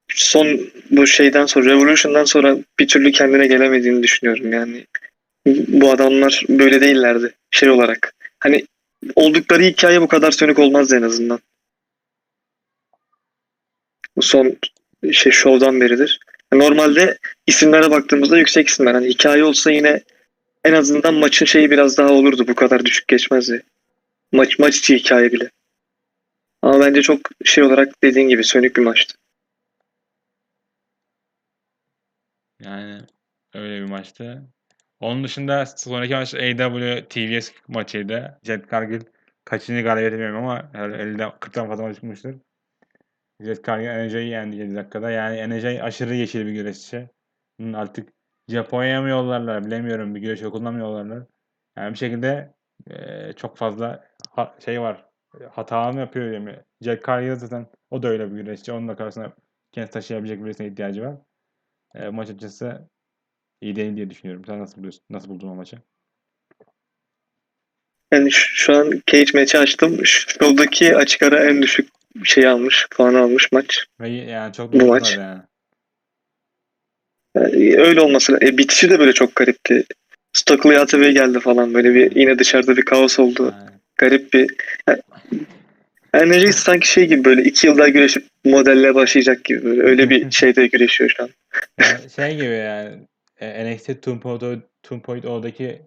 son 0.09 0.61
bu 0.91 1.07
şeyden 1.07 1.47
sonra 1.47 1.71
Revolution'dan 1.71 2.25
sonra 2.25 2.57
bir 2.79 2.89
türlü 2.89 3.13
kendine 3.13 3.47
gelemediğini 3.47 4.03
düşünüyorum 4.03 4.53
yani. 4.53 4.87
Bu 5.47 5.91
adamlar 5.91 6.45
böyle 6.49 6.81
değillerdi 6.81 7.35
şey 7.51 7.71
olarak. 7.71 8.15
Hani 8.41 8.67
oldukları 9.15 9.63
hikaye 9.63 10.01
bu 10.01 10.09
kadar 10.09 10.31
sönük 10.31 10.59
olmazdı 10.59 10.97
en 10.97 11.03
azından. 11.03 11.41
Bu 14.17 14.23
son 14.23 14.57
şey 15.13 15.33
şovdan 15.33 15.81
beridir. 15.81 16.21
Normalde 16.53 17.19
isimlere 17.47 17.91
baktığımızda 17.91 18.39
yüksek 18.39 18.69
isimler. 18.69 18.95
Hani 18.95 19.09
hikaye 19.09 19.45
olsa 19.45 19.71
yine 19.71 20.03
en 20.65 20.73
azından 20.73 21.15
maçın 21.15 21.47
şeyi 21.47 21.71
biraz 21.71 21.99
daha 21.99 22.13
olurdu. 22.13 22.49
Bu 22.49 22.55
kadar 22.55 22.85
düşük 22.85 23.09
geçmezdi. 23.09 23.63
Maç 24.33 24.59
maç 24.59 24.77
içi 24.77 24.97
hikaye 24.97 25.33
bile. 25.33 25.51
Ama 26.63 26.81
bence 26.81 27.03
çok 27.03 27.21
şey 27.45 27.65
olarak 27.65 28.03
dediğin 28.03 28.29
gibi 28.29 28.45
sönük 28.45 28.77
bir 28.77 28.83
maçtı. 28.83 29.15
Yani 32.61 33.01
öyle 33.55 33.81
bir 33.85 33.91
maçtı. 33.91 34.43
Onun 35.01 35.25
dışında 35.25 35.67
sonraki 35.67 36.15
maç 36.15 36.35
AW 36.35 37.09
TVS 37.09 37.53
maçıydı. 37.69 38.41
Jet 38.43 38.71
Cargill 38.71 39.01
kaçıncı 39.45 39.83
galibiyeti 39.83 40.13
bilmiyorum 40.15 40.39
ama 40.45 40.71
herhalde 40.73 40.97
50'den 41.03 41.31
40'tan 41.41 41.69
fazla 41.69 41.83
maç 41.85 41.95
çıkmıştır. 41.95 42.37
Jet 43.41 43.65
Cargill 43.67 43.89
NJ'yi 44.07 44.29
yendi 44.31 44.57
7 44.57 44.75
dakikada. 44.77 45.11
Yani 45.11 45.51
NJ 45.51 45.83
aşırı 45.83 46.15
yeşil 46.15 46.47
bir 46.47 46.53
güreşçi. 46.53 47.11
Artık 47.75 48.09
Japonya'ya 48.49 49.03
mı 49.03 49.09
yollarlar 49.09 49.67
bilemiyorum. 49.67 50.15
Bir 50.15 50.21
güreş 50.21 50.43
okuluna 50.43 50.71
mı 50.71 50.79
yollarlar. 50.79 51.23
Yani 51.77 51.93
bir 51.93 51.99
şekilde 51.99 52.55
eee, 52.91 53.33
çok 53.37 53.57
fazla 53.57 54.05
şey 54.65 54.81
var. 54.81 55.08
Hata 55.51 55.93
mı 55.93 56.01
yapıyor 56.01 56.31
diye 56.31 56.39
mi? 56.39 56.65
Jet 56.81 57.07
Cargill 57.07 57.35
zaten 57.35 57.67
o 57.91 58.03
da 58.03 58.09
öyle 58.09 58.31
bir 58.31 58.37
güreşçi. 58.37 58.73
Onun 58.73 58.89
da 58.89 58.97
karşısına 58.97 59.33
kendisi 59.73 59.93
taşıyabilecek 59.93 60.45
birisine 60.45 60.67
ihtiyacı 60.67 61.03
var. 61.03 61.15
Eee, 61.95 62.09
maç 62.09 62.29
açıkçası 62.29 62.89
iyi 63.61 63.77
değil 63.77 63.97
diye 63.97 64.11
düşünüyorum. 64.11 64.45
Sen 64.45 64.61
nasıl 64.61 64.77
buluyorsun? 64.77 65.03
Nasıl 65.11 65.29
buldun 65.29 65.49
o 65.49 65.55
maçı? 65.55 65.77
Yani 68.13 68.33
şu, 68.33 68.57
şu 68.57 68.77
an 68.77 69.03
cage 69.07 69.31
maçı 69.35 69.59
açtım. 69.59 70.01
Şovdaki 70.05 70.97
açık 70.97 71.23
ara 71.23 71.45
en 71.45 71.63
düşük 71.63 71.89
şey 72.25 72.47
almış, 72.47 72.87
puan 72.91 73.15
almış 73.15 73.53
maç. 73.53 73.87
Ve 74.01 74.09
yani 74.09 74.53
çok 74.53 74.73
Bu 74.73 74.87
maç. 74.87 75.17
yani. 75.17 75.41
Yani 77.37 77.77
öyle 77.77 78.01
olması. 78.01 78.39
E, 78.43 78.59
bitişi 78.59 78.91
de 78.91 78.99
böyle 78.99 79.13
çok 79.13 79.37
garipti. 79.37 79.85
Stokely 80.33 80.79
ATV 80.79 81.11
geldi 81.11 81.41
falan 81.41 81.75
böyle 81.75 81.95
bir 81.95 82.17
yine 82.17 82.39
dışarıda 82.39 82.77
bir 82.77 82.85
kaos 82.85 83.19
oldu. 83.19 83.55
Yani, 83.59 83.71
Garip 83.97 84.33
bir 84.33 84.55
yani, 84.89 85.01
Enerji 86.15 86.53
sanki 86.53 86.89
şey 86.89 87.07
gibi 87.07 87.25
böyle 87.25 87.43
iki 87.43 87.67
yıl 87.67 87.79
daha 87.79 87.89
güreşip 87.89 88.27
modelle 88.45 88.95
başlayacak 88.95 89.45
gibi 89.45 89.65
böyle 89.65 89.83
öyle 89.83 90.11
bir 90.11 90.31
şeyde 90.41 90.67
güreşiyor 90.67 91.11
şu 91.17 91.23
an. 91.23 91.31
şey 92.17 92.37
gibi 92.37 92.45
yani 92.45 93.07
e, 93.41 93.75
NXT 93.75 93.89
2.0 93.89 94.61
2.0'daki 94.85 95.83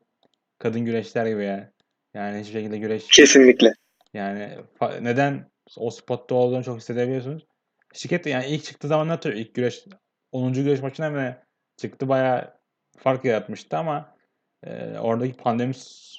kadın 0.60 0.86
güreşler 0.86 1.26
gibi 1.26 1.46
yani. 1.46 1.64
Yani 2.14 2.40
hiçbir 2.40 2.54
şekilde 2.54 2.78
güreş 2.78 3.08
Kesinlikle. 3.08 3.74
yani 4.14 4.50
neden 5.02 5.52
o 5.78 5.92
spotta 5.92 6.36
olduğunu 6.36 6.64
çok 6.64 6.80
hissedebiliyorsunuz. 6.80 7.46
Şirket 7.94 8.26
de 8.26 8.30
yani 8.30 8.48
ilk 8.48 8.64
çıktığı 8.64 8.88
zamanlar 8.88 9.22
tabii 9.22 9.40
ilk 9.40 9.54
güreş 9.54 9.86
10. 10.32 10.54
güreş 10.54 10.82
maçına 10.82 11.10
mı 11.10 11.18
ne 11.18 11.38
çıktı 11.78 12.10
bayağı 12.10 12.54
fark 12.98 13.26
yaratmıştı 13.26 13.78
ama 13.78 14.16
e, 14.64 14.98
oradaki 15.00 15.34
pandemi 15.34 15.74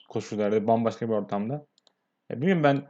koşulları 0.08 0.66
bambaşka 0.66 1.08
bir 1.08 1.14
ortamda. 1.14 1.66
Ya 2.30 2.36
bilmiyorum 2.36 2.62
ben 2.62 2.82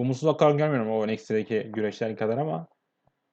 umutsuz 0.00 0.24
olarak 0.24 0.58
görmüyorum 0.58 0.90
o 0.90 1.06
NXT'deki 1.06 1.62
güreşler 1.74 2.16
kadar 2.16 2.38
ama 2.38 2.66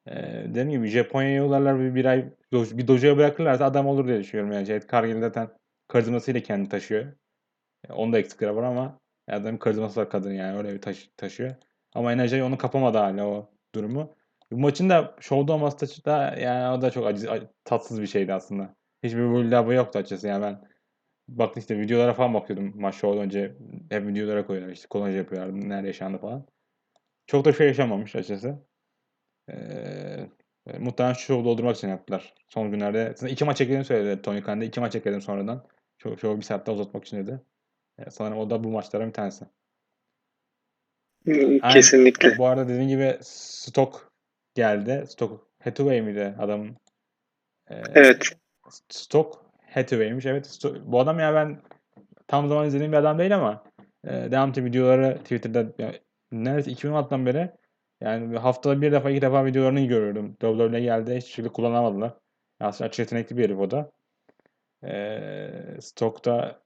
e, 0.07 0.13
dediğim 0.47 0.69
gibi 0.71 0.87
Japonya'ya 0.87 1.35
yollarlar 1.35 1.79
bir, 1.79 1.95
bir 1.95 2.05
ay 2.05 2.25
bir 2.53 2.87
dojoya 2.87 3.17
bırakırlarsa 3.17 3.65
adam 3.65 3.87
olur 3.87 4.07
diye 4.07 4.19
düşünüyorum 4.19 4.53
yani. 4.53 4.65
Jet 4.65 4.91
Cargill 4.91 5.19
zaten 5.21 5.49
karizmasıyla 5.87 6.41
kendi 6.41 6.69
taşıyor. 6.69 7.13
E, 7.89 7.93
Onun 7.93 8.13
da 8.13 8.19
eksikleri 8.19 8.55
var 8.55 8.63
ama 8.63 8.99
adam 9.29 9.57
karizması 9.57 9.99
var 9.99 10.09
kadın 10.09 10.33
yani 10.33 10.57
öyle 10.57 10.73
bir 10.73 10.81
taş- 10.81 11.09
taşıyor. 11.17 11.55
Ama 11.95 12.13
Enerji 12.13 12.43
onu 12.43 12.57
kapamadı 12.57 12.97
hala 12.97 13.25
o 13.27 13.51
durumu. 13.75 14.15
Bu 14.51 14.57
maçın 14.59 14.89
da 14.89 15.15
şovda 15.19 15.53
olması 15.53 16.05
da 16.05 16.35
yani 16.39 16.77
o 16.77 16.81
da 16.81 16.91
çok 16.91 17.07
acı, 17.07 17.27
ac- 17.27 17.47
tatsız 17.65 18.01
bir 18.01 18.07
şeydi 18.07 18.33
aslında. 18.33 18.75
Hiçbir 19.03 19.19
build-up'ı 19.19 19.73
yoktu 19.73 19.99
açıkçası 19.99 20.27
yani 20.27 20.43
ben 20.43 20.61
baktım 21.37 21.61
işte 21.61 21.79
videolara 21.79 22.13
falan 22.13 22.33
bakıyordum 22.33 22.73
maç 22.75 22.95
şovdan 22.95 23.23
önce 23.23 23.55
hep 23.89 24.07
videolara 24.07 24.45
koyuyorlar 24.45 24.73
işte 24.73 24.87
kolaj 24.87 25.15
yapıyorlar 25.15 25.69
neler 25.69 25.83
yaşandı 25.83 26.17
falan. 26.17 26.45
Çok 27.27 27.45
da 27.45 27.53
şey 27.53 27.67
yaşanmamış 27.67 28.15
açıkçası. 28.15 28.57
Ee, 29.49 30.29
muhtemelen 30.79 31.13
şu 31.13 31.19
şovu 31.21 31.45
doldurmak 31.45 31.75
için 31.75 31.89
yaptılar. 31.89 32.33
Son 32.49 32.71
günlerde. 32.71 33.13
Zaten 33.15 33.33
iki 33.33 33.45
maç 33.45 33.61
eklediğini 33.61 33.85
söyledi 33.85 34.21
Tony 34.21 34.41
Khan. 34.41 34.61
İki 34.61 34.79
maç 34.79 34.95
ekledim 34.95 35.21
sonradan. 35.21 35.65
Şov, 35.97 36.17
şovu 36.17 36.37
bir 36.37 36.41
saat 36.41 36.67
daha 36.67 36.75
uzatmak 36.75 37.05
için 37.05 37.17
dedi. 37.17 37.41
E, 37.99 38.09
sanırım 38.09 38.37
o 38.37 38.49
da 38.49 38.63
bu 38.63 38.69
maçların 38.69 39.07
bir 39.07 39.13
tanesi. 39.13 39.45
Aynen. 41.27 41.59
Kesinlikle. 41.59 42.37
Bu 42.37 42.45
arada 42.45 42.67
dediğim 42.67 42.89
gibi 42.89 43.17
Stok 43.21 44.11
geldi. 44.55 45.05
Stok 45.07 45.47
Hathaway 45.63 46.01
miydi 46.01 46.35
adamın? 46.39 46.77
Ee, 47.69 47.75
Evet. 47.93 48.23
Stok 48.89 49.50
Hathaway'miş. 49.73 50.25
Evet. 50.25 50.59
Bu 50.85 50.99
adam 50.99 51.19
ya 51.19 51.33
ben 51.33 51.57
tam 52.27 52.47
zaman 52.49 52.67
izlediğim 52.67 52.91
bir 52.91 52.97
adam 52.97 53.19
değil 53.19 53.35
ama 53.35 53.63
e, 54.03 54.11
devamlı 54.31 54.65
videoları 54.65 55.17
Twitter'da 55.17 55.83
ya, 55.83 55.93
neredeyse 56.31 56.71
2016'dan 56.71 57.25
beri 57.25 57.51
yani 58.01 58.37
haftada 58.37 58.81
bir 58.81 58.91
defa 58.91 59.09
iki 59.09 59.21
defa 59.21 59.45
videolarını 59.45 59.81
görüyorum. 59.81 60.35
WWE'ye 60.41 60.83
geldi. 60.83 61.15
Hiçbir 61.15 61.29
şekilde 61.29 61.53
kullanamadılar. 61.53 62.13
Aslında 62.59 62.87
açık 62.87 62.99
yetenekli 62.99 63.37
bir 63.37 63.43
herif 63.43 63.59
o 63.59 63.71
da. 63.71 63.91
E, 64.83 65.81
Stock'ta 65.81 66.61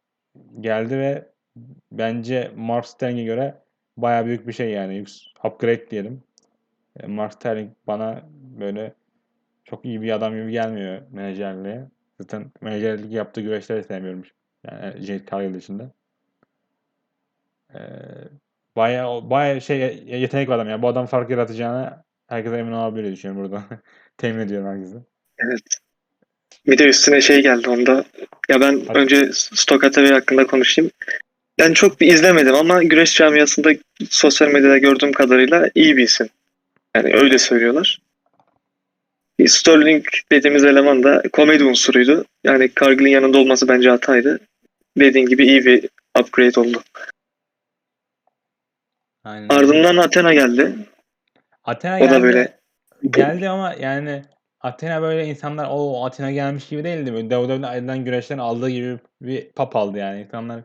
geldi 0.60 0.98
ve 0.98 1.32
bence 1.92 2.52
Mark 2.56 2.88
Sterling'e 2.88 3.24
göre 3.24 3.62
baya 3.98 4.26
büyük 4.26 4.48
bir 4.48 4.54
şey 4.54 4.72
yani. 4.72 5.06
Upgrade 5.44 5.90
diyelim. 5.90 6.24
E, 7.00 7.08
Mark 7.08 7.34
Sterling 7.34 7.72
bana 7.88 8.24
böyle 8.60 8.94
çok 9.66 9.86
iyi 9.86 10.02
bir 10.02 10.12
adam 10.12 10.36
gibi 10.36 10.52
gelmiyor 10.52 11.02
menajerliğe. 11.12 11.86
Zaten 12.22 12.52
menajerlik 12.62 13.12
yaptığı 13.12 13.42
güreşleri 13.42 13.84
sevmiyorum. 13.84 14.24
Yani 14.68 15.06
Jade 15.06 15.26
Cargill 15.32 15.54
dışında. 15.54 15.92
Ee, 17.74 17.80
bayağı, 18.76 19.30
bayağı 19.30 19.62
şey 19.62 20.04
yetenek 20.08 20.50
var 20.50 20.56
adam 20.56 20.70
yani. 20.70 20.82
Bu 20.82 20.88
adam 20.88 21.06
fark 21.06 21.30
yaratacağını 21.30 22.04
herkese 22.28 22.58
emin 22.58 22.72
olabilir 22.72 23.12
düşünüyorum 23.12 23.44
burada. 23.44 23.64
Temin 24.18 24.40
ediyorum 24.40 24.68
herkese. 24.68 24.98
Evet. 25.40 25.62
Bir 26.68 26.78
de 26.78 26.84
üstüne 26.88 27.22
şey 27.22 27.42
geldi 27.42 27.70
onda. 27.70 28.06
Ya 28.50 28.62
ben 28.62 28.82
Hadi. 28.88 29.00
önce 29.00 29.30
Stoka 29.34 29.92
TV 29.92 30.12
hakkında 30.12 30.48
konuşayım. 30.48 30.92
Ben 31.60 31.74
çok 31.74 32.02
bir 32.02 32.14
izlemedim 32.14 32.56
ama 32.56 32.84
güreş 32.84 33.16
camiasında 33.16 33.72
sosyal 34.10 34.48
medyada 34.48 34.78
gördüğüm 34.78 35.12
kadarıyla 35.12 35.70
iyi 35.76 35.98
bir 35.98 36.04
isim. 36.04 36.30
Yani 36.96 37.16
öyle 37.16 37.38
söylüyorlar. 37.38 38.02
Bir 39.40 39.48
Sterling 39.48 40.06
dediğimiz 40.32 40.64
eleman 40.64 41.04
da 41.04 41.24
komedi 41.34 41.64
unsuruydu. 41.64 42.26
Yani 42.44 42.70
Cargill'in 42.82 43.10
yanında 43.10 43.38
olması 43.38 43.68
bence 43.68 43.90
hataydı. 43.90 44.40
Dediğin 44.98 45.26
gibi 45.26 45.46
iyi 45.48 45.66
bir 45.66 45.90
upgrade 46.20 46.60
oldu. 46.60 46.84
Aynen. 49.24 49.50
Ardından 49.50 49.98
Athena 49.98 50.34
geldi. 50.34 50.76
Athena 51.64 51.98
O 51.98 52.00
da 52.02 52.06
geldi. 52.06 52.24
böyle- 52.24 52.60
geldi 53.10 53.50
ama 53.50 53.74
yani 53.80 54.24
Athena 54.62 55.02
böyle 55.02 55.26
insanlar 55.26 55.68
o 55.72 56.06
Athena 56.06 56.32
gelmiş 56.32 56.68
gibi 56.68 56.84
değildi. 56.84 57.14
Böyle 57.14 57.30
WWE'den 57.30 58.06
güreşten 58.06 58.38
aldığı 58.38 58.70
gibi 58.70 58.98
bir 59.22 59.50
pap 59.52 59.76
aldı 59.76 59.98
yani. 59.98 60.22
İnsanlar 60.22 60.62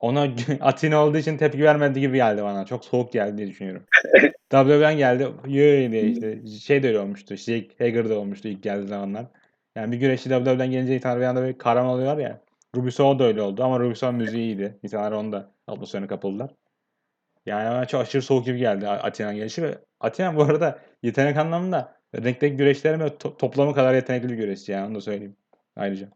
ona 0.00 0.28
Athena 0.60 1.04
olduğu 1.04 1.18
için 1.18 1.36
tepki 1.36 1.62
vermedi 1.62 2.00
gibi 2.00 2.16
geldi 2.16 2.42
bana. 2.42 2.66
Çok 2.66 2.84
soğuk 2.84 3.12
geldi 3.12 3.38
diye 3.38 3.48
düşünüyorum. 3.48 3.84
WWE'den 4.50 4.96
geldi. 4.96 5.28
Yöy 5.46 5.92
diye 5.92 6.02
işte. 6.02 6.46
Şey 6.46 6.82
de 6.82 6.88
öyle 6.88 6.98
olmuştu. 6.98 7.36
Jake 7.36 7.68
Hager 7.78 8.08
da 8.08 8.18
olmuştu 8.18 8.48
ilk 8.48 8.62
geldiği 8.62 8.86
zamanlar. 8.88 9.26
Yani 9.76 9.92
bir 9.92 9.96
güreşçi 9.96 10.28
WWE'den 10.28 10.70
gelince 10.70 10.94
insanlar 10.94 11.20
bir 11.20 11.24
anda 11.24 11.40
böyle 11.40 11.58
kahraman 11.58 11.90
oluyorlar 11.90 12.18
ya. 12.18 12.40
Ruby 12.76 12.88
Soho 12.88 13.18
da 13.18 13.24
öyle 13.24 13.42
oldu 13.42 13.64
ama 13.64 13.80
Ruby 13.80 13.94
Soho 13.94 14.12
müziği 14.12 14.42
iyiydi. 14.42 14.78
İnsanlar 14.82 15.12
onu 15.12 15.32
da 15.32 15.50
atmosferine 15.66 16.06
kapıldılar. 16.06 16.50
Yani 17.46 17.70
bana 17.70 17.84
çok 17.86 18.00
aşırı 18.00 18.22
soğuk 18.22 18.44
gibi 18.44 18.58
geldi 18.58 18.88
Atina'nın 18.88 19.36
gelişi 19.36 19.62
ve 19.62 19.78
Atina 20.00 20.36
bu 20.36 20.42
arada 20.42 20.78
yetenek 21.02 21.36
anlamında 21.36 21.96
renkteki 22.14 22.56
güreşlerin 22.56 23.00
böyle 23.00 23.14
to- 23.14 23.36
toplamı 23.36 23.74
kadar 23.74 23.94
yetenekli 23.94 24.28
bir 24.28 24.34
güreşçi 24.34 24.72
yani 24.72 24.86
onu 24.86 24.94
da 24.94 25.00
söyleyeyim 25.00 25.36
ayrıca. 25.76 26.08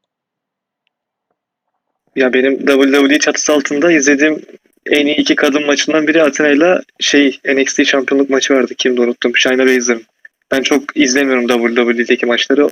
Ya 2.17 2.33
benim 2.33 2.67
WWE 2.67 3.19
çatısı 3.19 3.53
altında 3.53 3.93
izlediğim 3.93 4.43
en 4.87 5.07
iyi 5.07 5.17
iki 5.17 5.35
kadın 5.35 5.67
maçından 5.67 6.07
biri 6.07 6.23
Athena 6.23 6.49
ile 6.49 6.81
şey 7.01 7.41
NXT 7.45 7.87
şampiyonluk 7.87 8.31
maçı 8.31 8.55
vardı. 8.55 8.75
Kimdi 8.79 9.01
unuttum. 9.01 9.37
Shayna 9.37 9.67
Baszler'ın. 9.67 10.03
Ben 10.51 10.63
çok 10.63 10.97
izlemiyorum 10.97 11.47
WWE'deki 11.47 12.27
maçları. 12.27 12.69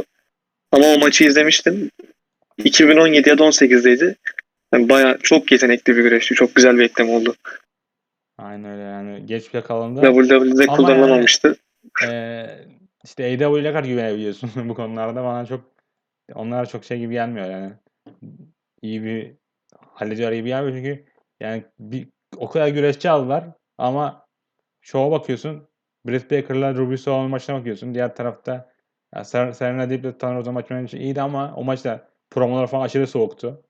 Ama 0.73 0.87
o 0.87 0.99
maçı 0.99 1.25
izlemiştim. 1.25 1.91
2017 2.65 3.29
ya 3.29 3.39
da 3.39 3.43
18'deydi. 3.43 4.15
Yani 4.73 4.89
bayağı 4.89 5.19
çok 5.19 5.53
yetenekli 5.53 5.97
bir 5.97 6.03
güreşçi. 6.03 6.35
Çok 6.35 6.55
güzel 6.55 6.79
bir 6.79 6.85
eklem 6.85 7.11
oldu. 7.11 7.35
Aynen 8.39 8.71
öyle 8.71 8.83
yani 8.83 9.27
geç 9.27 9.55
bir 9.55 9.61
kalındı. 9.61 10.01
WWE'de 10.01 10.65
Ama 10.65 10.77
kullanılamamıştı. 10.77 11.57
Ee, 12.07 12.47
işte 13.05 13.25
AEW'ye 13.25 13.73
kadar 13.73 13.85
güvenebiliyorsun 13.85 14.51
bu 14.69 14.75
konularda 14.75 15.25
bana 15.25 15.47
çok 15.47 15.61
onlar 16.35 16.69
çok 16.69 16.85
şey 16.85 16.99
gibi 16.99 17.13
gelmiyor 17.13 17.51
yani. 17.51 17.73
İyi 18.83 19.05
bir 19.05 19.37
hallediyor 19.79 20.33
iyi 20.33 20.45
bir 20.45 20.49
gelmiyor 20.49 20.77
çünkü 20.77 21.05
yani 21.41 21.65
bir, 21.79 22.09
o 22.37 22.49
kadar 22.49 22.69
güreşçi 22.69 23.11
aldılar 23.11 23.45
ama 23.79 24.27
şova 24.81 25.11
bakıyorsun 25.11 25.69
Britt 26.07 26.31
Baker'la 26.31 26.75
Ruby 26.75 26.97
Soho'nun 26.97 27.31
maçına 27.31 27.59
bakıyorsun. 27.61 27.95
Diğer 27.95 28.17
tarafta 28.17 28.53
ya 29.15 29.21
Ser- 29.23 29.55
Serena 29.55 29.91
Deeb 29.91 30.05
ile 30.05 30.19
Thunder 30.19 30.37
Rosa 30.37 30.53
maçı 30.53 30.75
bence 30.75 30.99
iyiydi 30.99 31.23
ama 31.23 31.55
o 31.57 31.65
maçta 31.65 32.09
promolar 32.31 32.67
falan 32.67 32.85
aşırı 32.85 33.07
soğuktu. 33.07 33.63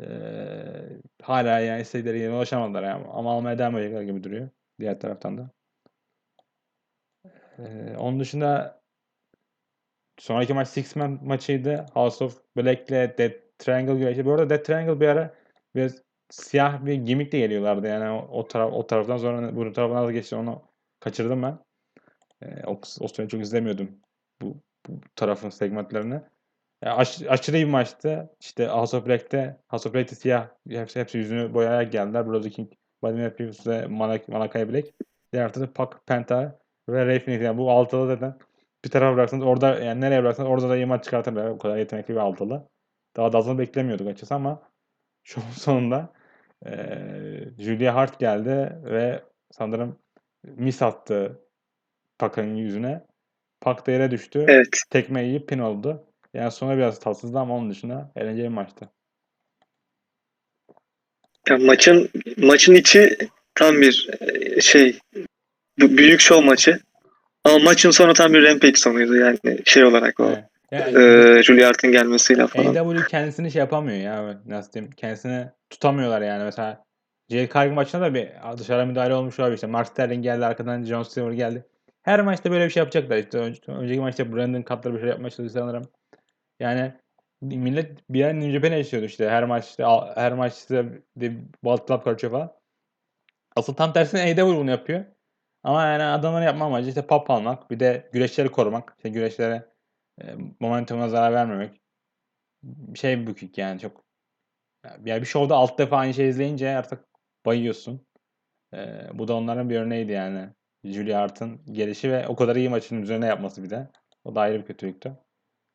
Ee, 0.00 0.06
hala 1.22 1.58
yani 1.60 1.82
istedikleri 1.82 2.18
yerine 2.18 2.36
ulaşamadılar 2.36 2.82
yani. 2.82 3.06
ama 3.12 3.32
almaya 3.32 3.58
devam 3.58 3.76
edecekler 3.78 4.02
gibi 4.02 4.24
duruyor 4.24 4.48
diğer 4.80 5.00
taraftan 5.00 5.38
da. 5.38 5.50
Ee, 7.58 7.96
onun 7.98 8.20
dışında 8.20 8.80
sonraki 10.18 10.54
maç 10.54 10.68
Six 10.68 10.96
Man 10.96 11.18
maçıydı. 11.22 11.86
House 11.94 12.24
of 12.24 12.42
Black'le 12.56 13.18
Dead 13.18 13.49
Triangle 13.60 13.94
güreşi. 13.94 14.24
Bu 14.24 14.32
arada 14.32 14.50
Dead 14.50 14.62
Triangle 14.64 15.00
bir 15.00 15.08
ara 15.08 15.34
biraz 15.74 16.02
siyah 16.30 16.84
bir 16.84 16.94
gimmickle 16.94 17.38
geliyorlardı. 17.38 17.86
Yani 17.86 18.10
o, 18.10 18.28
o 18.38 18.48
taraf 18.48 18.72
o 18.72 18.86
taraftan 18.86 19.16
sonra 19.16 19.56
bu 19.56 19.72
tarafına 19.72 20.06
da 20.06 20.12
geçti. 20.12 20.36
Onu 20.36 20.62
kaçırdım 21.00 21.42
ben. 21.42 21.58
Ee, 22.42 22.64
o, 22.66 22.80
o 23.00 23.08
çok 23.08 23.42
izlemiyordum 23.42 23.90
bu, 24.42 24.56
bu 24.88 25.00
tarafın 25.16 25.50
segmentlerini. 25.50 26.20
Yani 26.84 26.94
aş- 26.94 27.22
aşırı 27.22 27.56
bir 27.56 27.64
maçtı. 27.64 28.30
İşte 28.40 28.66
House 28.66 28.96
of 28.96 29.06
Black'te 29.06 29.56
House 29.68 29.88
of 29.88 29.94
Black'te 29.94 30.16
siyah 30.16 30.48
hepsi, 30.68 31.00
hepsi 31.00 31.18
yüzünü 31.18 31.54
boyayarak 31.54 31.92
geldiler. 31.92 32.26
Brody 32.28 32.50
King, 32.50 32.72
Buddy 33.02 33.22
Matthews 33.22 33.66
ve 33.66 33.86
Malak- 33.86 34.28
Malakai 34.28 34.72
Black. 34.72 34.88
Diğer 35.32 35.52
tarafta 35.52 35.72
Pac, 35.72 35.98
Penta 36.06 36.58
ve 36.88 37.06
Ray 37.06 37.24
Phoenix. 37.24 37.42
Yani 37.42 37.58
bu 37.58 37.70
altılı 37.70 38.06
zaten 38.06 38.38
bir 38.84 38.90
tarafa 38.90 39.16
bıraksanız 39.16 39.44
orada 39.44 39.78
yani 39.80 40.00
nereye 40.00 40.22
bıraksanız 40.22 40.50
orada 40.50 40.68
da 40.68 40.76
iyi 40.76 40.86
maç 40.86 41.04
çıkartırlar. 41.04 41.46
O 41.46 41.58
kadar 41.58 41.76
yetenekli 41.76 42.14
bir 42.14 42.20
altılı. 42.20 42.68
Daha 43.16 43.32
da 43.32 43.38
azını 43.38 43.58
beklemiyorduk 43.58 44.06
açıkçası 44.06 44.34
ama 44.34 44.62
şovun 45.24 45.50
sonunda 45.56 46.12
eee 46.66 47.48
Julia 47.58 47.94
Hart 47.94 48.20
geldi 48.20 48.72
ve 48.84 49.22
sanırım 49.50 49.98
mis 50.44 50.82
attı 50.82 51.40
Pac'ın 52.18 52.54
yüzüne. 52.56 53.06
Pac 53.60 53.86
da 53.86 53.90
yere 53.92 54.10
düştü. 54.10 54.44
Evet. 54.48 54.68
Tekme 54.90 55.24
yiyip 55.24 55.48
pin 55.48 55.58
oldu. 55.58 56.06
Yani 56.34 56.50
sonra 56.50 56.76
biraz 56.76 57.00
tatsızdı 57.00 57.38
ama 57.38 57.56
onun 57.56 57.70
dışında 57.70 58.12
eğlenceli 58.16 58.44
bir 58.44 58.48
maçtı. 58.48 58.88
Ya 61.48 61.58
maçın 61.58 62.10
maçın 62.36 62.74
içi 62.74 63.16
tam 63.54 63.80
bir 63.80 64.10
e, 64.20 64.60
şey 64.60 64.98
büyük 65.78 66.20
şov 66.20 66.42
maçı. 66.42 66.80
Ama 67.44 67.58
maçın 67.58 67.90
sonu 67.90 68.12
tam 68.12 68.32
bir 68.32 68.42
rampage 68.42 68.76
sonuydu 68.76 69.16
yani 69.16 69.38
şey 69.64 69.84
olarak 69.84 70.20
o. 70.20 70.26
Evet. 70.30 70.44
Yani 70.70 70.98
E, 71.38 71.42
Julia 71.42 71.68
Hart'ın 71.68 71.92
gelmesiyle 71.92 72.46
falan. 72.46 72.74
AEW 72.74 73.06
kendisini 73.08 73.50
şey 73.50 73.60
yapamıyor 73.60 73.98
ya. 73.98 74.40
Nasıl 74.46 74.72
diyeyim? 74.72 74.90
Kendisini 74.92 75.48
tutamıyorlar 75.70 76.22
yani. 76.22 76.44
Mesela 76.44 76.84
Jade 77.28 77.48
Cargill 77.54 77.74
maçında 77.74 78.02
da 78.02 78.14
bir 78.14 78.28
dışarı 78.58 78.86
müdahale 78.86 79.14
olmuş 79.14 79.40
olabilir. 79.40 79.54
İşte 79.54 79.66
Mark 79.66 79.88
Sterling 79.88 80.22
geldi 80.22 80.46
arkadan 80.46 80.84
John 80.84 81.02
Stewart 81.02 81.36
geldi. 81.36 81.64
Her 82.02 82.20
maçta 82.20 82.50
böyle 82.50 82.64
bir 82.64 82.70
şey 82.70 82.80
yapacaklar. 82.80 83.16
İşte 83.16 83.38
ön- 83.38 83.56
önceki 83.68 84.00
maçta 84.00 84.32
Brandon 84.32 84.62
Cutler 84.62 84.94
bir 84.94 85.00
şey 85.00 85.08
yapmaya 85.08 85.30
çalıştı 85.30 85.58
sanırım. 85.58 85.82
Yani 86.60 86.92
millet 87.42 88.10
bir 88.10 88.18
yer 88.18 88.34
New 88.34 88.50
Japan'e 88.50 88.76
yaşıyordu 88.78 89.06
işte. 89.06 89.30
Her 89.30 89.44
maçta 89.44 90.12
her 90.16 90.32
maçta 90.32 90.84
bir 91.16 91.36
Balt 91.64 91.88
Club 91.88 92.04
kaçıyor 92.04 92.32
falan. 92.32 92.52
Asıl 93.56 93.74
tam 93.74 93.92
tersine 93.92 94.20
AEW 94.20 94.56
bunu 94.56 94.70
yapıyor. 94.70 95.04
Ama 95.64 95.84
yani 95.86 96.02
adamların 96.02 96.44
yapma 96.44 96.64
amacı 96.64 96.88
işte 96.88 97.06
pop 97.06 97.30
almak. 97.30 97.70
Bir 97.70 97.80
de 97.80 98.08
güreşleri 98.12 98.48
korumak. 98.48 98.94
İşte 98.96 99.08
güreşlere 99.08 99.69
momentumuna 100.60 101.08
zarar 101.08 101.32
vermemek. 101.32 101.80
Şey 102.94 103.26
bükük 103.26 103.58
yani 103.58 103.80
çok. 103.80 104.04
Yani 105.04 105.20
bir 105.20 105.26
şovda 105.26 105.56
alt 105.56 105.78
defa 105.78 105.96
aynı 105.96 106.14
şey 106.14 106.28
izleyince 106.28 106.76
artık 106.76 107.04
bayıyorsun. 107.46 108.06
E, 108.74 109.08
bu 109.14 109.28
da 109.28 109.34
onların 109.34 109.70
bir 109.70 109.76
örneğiydi 109.76 110.12
yani. 110.12 110.48
Julia 110.84 111.20
Hart'ın 111.20 111.60
gelişi 111.72 112.12
ve 112.12 112.28
o 112.28 112.36
kadar 112.36 112.56
iyi 112.56 112.68
maçın 112.68 113.02
üzerine 113.02 113.26
yapması 113.26 113.62
bir 113.62 113.70
de. 113.70 113.88
O 114.24 114.34
da 114.34 114.40
ayrı 114.40 114.60
bir 114.60 114.66
kötülüktü. 114.66 115.16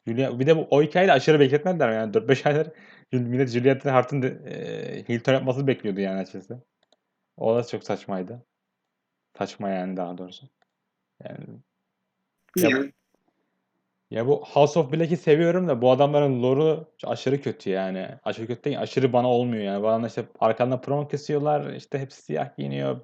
Julia, 0.07 0.39
bir 0.39 0.47
de 0.47 0.57
bu 0.57 0.67
o 0.69 0.83
hikayeyi 0.83 1.07
de 1.07 1.13
aşırı 1.13 1.39
bekletmediler 1.39 1.91
yani 1.91 2.13
4-5 2.13 2.47
aydır 2.49 2.71
millet 3.11 3.49
Julia 3.49 3.93
Hart'ın 3.93 4.21
e, 4.21 5.03
heel 5.07 5.19
turn 5.19 5.33
yapmasını 5.33 5.67
bekliyordu 5.67 5.99
yani 5.99 6.19
açıkçası. 6.19 6.63
O 7.37 7.55
da 7.55 7.63
çok 7.63 7.83
saçmaydı. 7.83 8.45
Saçma 9.37 9.69
yani 9.69 9.97
daha 9.97 10.17
doğrusu. 10.17 10.49
Yani 11.23 11.45
ya, 12.57 12.69
ya 14.15 14.27
bu 14.27 14.45
House 14.45 14.79
of 14.79 14.93
Black'i 14.93 15.17
seviyorum 15.17 15.67
da 15.67 15.81
bu 15.81 15.91
adamların 15.91 16.43
lore'u 16.43 16.87
aşırı 17.03 17.41
kötü 17.41 17.69
yani. 17.69 18.07
Aşırı 18.23 18.47
kötü 18.47 18.63
değil, 18.63 18.81
aşırı 18.81 19.13
bana 19.13 19.27
olmuyor 19.29 19.63
yani. 19.63 19.83
Bana 19.83 20.07
işte 20.07 20.25
arkandan 20.39 20.81
promo 20.81 21.07
kesiyorlar, 21.07 21.73
işte 21.73 21.99
hepsi 21.99 22.21
siyah 22.21 22.57
giyiniyor. 22.57 23.01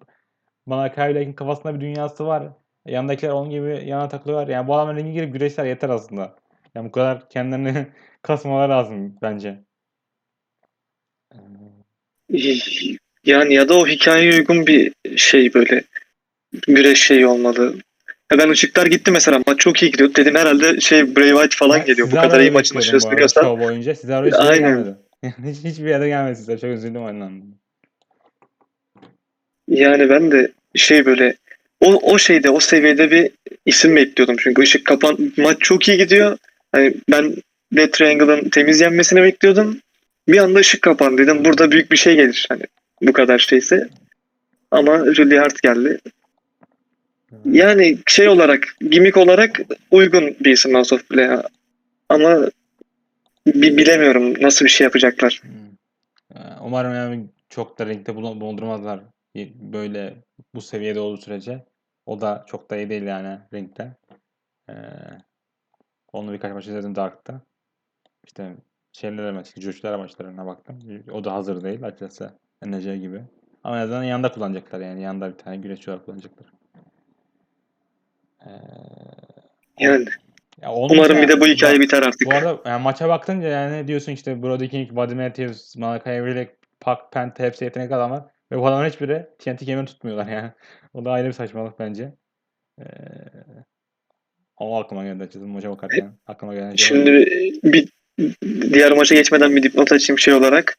Bana 0.68 0.92
Kyle 0.92 1.16
Black'in 1.16 1.34
kafasında 1.34 1.76
bir 1.76 1.82
dünyası 1.82 2.28
var. 2.28 2.44
Yanındakiler 2.86 3.32
onun 3.32 3.50
gibi 3.50 3.84
yana 3.86 4.10
takılıyorlar. 4.10 4.48
Yani 4.48 4.68
bu 4.68 4.76
adamların 4.76 4.98
ringe 4.98 5.12
girip 5.12 5.34
güreşler 5.34 5.66
yeter 5.66 5.90
aslında. 5.90 6.36
Yani 6.76 6.88
bu 6.88 6.92
kadar 6.92 7.30
kendilerini 7.30 7.88
kasmaları 8.22 8.72
lazım 8.72 9.16
bence. 9.22 9.60
yani 13.26 13.54
ya 13.54 13.70
da 13.70 13.80
o 13.80 13.88
hikayeye 13.88 14.34
uygun 14.34 14.68
bir 14.68 14.94
şey 15.18 15.54
böyle 15.54 15.84
güreş 16.68 17.04
şeyi 17.04 17.28
olmalı. 17.28 17.76
Ya 18.32 18.38
ben 18.38 18.50
ışıklar 18.50 18.86
gitti 18.86 19.12
mesela 19.12 19.42
maç 19.48 19.60
çok 19.60 19.84
iyi 19.84 19.92
gidiyor. 19.92 20.16
Dedim 20.16 20.36
herhalde 20.36 20.80
şey 20.80 21.16
Bray 21.16 21.30
Wyatt 21.30 21.56
falan 21.56 21.80
Ben 21.80 21.86
geliyor. 21.86 22.12
Bu 22.12 22.16
kadar 22.16 22.40
iyi 22.40 22.52
maçın 22.52 22.76
arada 22.78 23.12
veriyorsan. 23.12 23.42
show 23.42 23.66
boyunca. 23.66 23.94
Cesaro 23.94 24.26
hiçbir 24.26 24.38
yere 24.38 24.50
Aynen. 24.50 24.70
gelmedi. 24.70 24.96
Hiç, 25.46 25.64
hiçbir 25.72 25.90
yere 25.90 26.08
gelmedi 26.08 26.38
Cesaro. 26.38 26.58
Çok 26.58 26.70
üzüldüm 26.70 27.02
ondan. 27.02 27.42
Yani 29.68 30.10
ben 30.10 30.32
de 30.32 30.52
şey 30.76 31.06
böyle 31.06 31.36
o, 31.80 32.14
o 32.14 32.18
şeyde 32.18 32.50
o 32.50 32.60
seviyede 32.60 33.12
bir 33.12 33.32
isim 33.66 33.96
bekliyordum. 33.96 34.36
Çünkü 34.40 34.62
ışık 34.62 34.86
kapan 34.86 35.34
maç 35.38 35.58
çok 35.60 35.88
iyi 35.88 35.98
gidiyor. 35.98 36.38
Hani 36.72 36.94
ben 37.12 37.36
Death 37.76 37.92
Triangle'ın 37.92 38.50
temiz 38.50 38.82
yenmesini 38.82 39.24
bekliyordum. 39.24 39.80
Bir 40.28 40.38
anda 40.38 40.60
ışık 40.60 40.82
kapan 40.82 41.18
dedim. 41.18 41.46
Burada 41.46 41.72
büyük 41.72 41.92
bir 41.92 41.98
şey 41.98 42.16
gelir. 42.16 42.46
Hani 42.50 42.64
bu 43.02 43.14
kadar 43.14 43.40
şeyse. 43.40 43.90
Ama 44.72 45.14
Julia 45.14 45.42
Hart 45.42 45.62
geldi. 45.64 46.00
Yani 47.46 47.98
şey 48.08 48.30
olarak, 48.30 48.76
gimmick 48.90 49.18
olarak 49.18 49.60
uygun 49.92 50.36
bir 50.40 50.52
isim 50.52 50.74
House 50.74 50.96
of 50.96 51.12
Black'a. 51.12 51.44
Ama 52.10 52.48
bi- 53.48 53.78
bilemiyorum 53.78 54.34
nasıl 54.42 54.66
bir 54.66 54.70
şey 54.70 54.86
yapacaklar. 54.86 55.42
Hmm. 55.44 56.42
Umarım 56.62 56.94
yani 56.94 57.26
çok 57.50 57.80
da 57.80 57.86
renkte 57.86 58.16
bulun- 58.16 58.42
bulundurmazlar. 58.42 59.00
Böyle 59.56 60.16
bu 60.56 60.62
seviyede 60.62 61.00
olduğu 61.00 61.22
sürece. 61.22 61.66
O 62.06 62.22
da 62.22 62.46
çok 62.48 62.72
da 62.72 62.78
iyi 62.78 62.90
değil 62.90 63.04
yani 63.04 63.40
renkte. 63.54 63.92
Ee, 64.70 64.74
onu 66.14 66.34
birkaç 66.34 66.54
maç 66.54 66.68
izledim 66.68 66.96
Dark'ta. 66.96 67.42
İşte 68.26 68.56
şeylere 68.94 69.32
maç, 69.32 69.54
Josh'lara 69.60 69.98
maçlarına 69.98 70.46
baktım. 70.46 70.80
O 71.12 71.24
da 71.24 71.34
hazır 71.34 71.64
değil 71.64 71.84
açıkçası. 71.84 72.34
NC 72.66 72.98
gibi. 72.98 73.22
Ama 73.64 73.78
en 73.78 73.82
azından 73.82 74.04
yanında 74.04 74.32
kullanacaklar 74.32 74.80
yani. 74.80 75.02
Yanında 75.02 75.30
bir 75.34 75.38
tane 75.38 75.58
güreşçi 75.58 75.92
olarak 75.92 76.06
kullanacaklar. 76.06 76.48
Ee, 78.46 78.50
Yani 79.80 80.06
ya 80.62 80.74
umarım 80.74 81.22
bir 81.22 81.28
de 81.28 81.40
bu 81.42 81.48
hikaye 81.48 81.78
bu- 81.78 81.82
biter 81.82 82.04
artık. 82.04 82.26
Bu 82.28 82.34
arada 82.34 82.70
yani 82.70 82.84
maça 82.84 83.10
baktınca 83.10 83.48
yani 83.48 83.88
diyorsun 83.88 84.12
işte 84.12 84.44
Brody 84.44 84.68
King, 84.68 84.92
Buddy 84.92 85.14
Matthews, 85.14 85.76
Malachi 85.76 86.10
Everett, 86.10 86.50
Puck, 86.80 87.00
Penta 87.14 87.44
hepsi 87.44 87.64
yetenekli 87.64 87.96
adamlar. 87.96 88.24
Ve 88.52 88.58
bu 88.58 88.68
adamların 88.68 88.90
hiçbiri 88.90 89.26
TNT 89.40 89.66
kemerini 89.66 89.88
tutmuyorlar 89.88 90.28
yani. 90.28 90.52
O 90.94 91.06
da 91.06 91.12
ayrı 91.12 91.28
bir 91.28 91.34
saçmalık 91.34 91.80
bence. 91.80 92.14
Ee, 92.80 92.84
o 94.58 94.80
aklıma 94.80 95.04
geldi 95.04 95.24
açıkçası 95.24 95.46
maça 95.48 95.70
bakarken. 95.72 96.14
Aklıma 96.28 96.54
gelen 96.54 96.76
şey. 96.76 96.88
Şimdi 96.88 97.12
bir 97.64 97.90
diğer 98.74 98.92
maça 98.92 99.16
geçmeden 99.16 99.56
bir 99.56 99.64
dipnot 99.64 99.92
açayım 99.92 100.20
şey 100.20 100.34
olarak. 100.34 100.78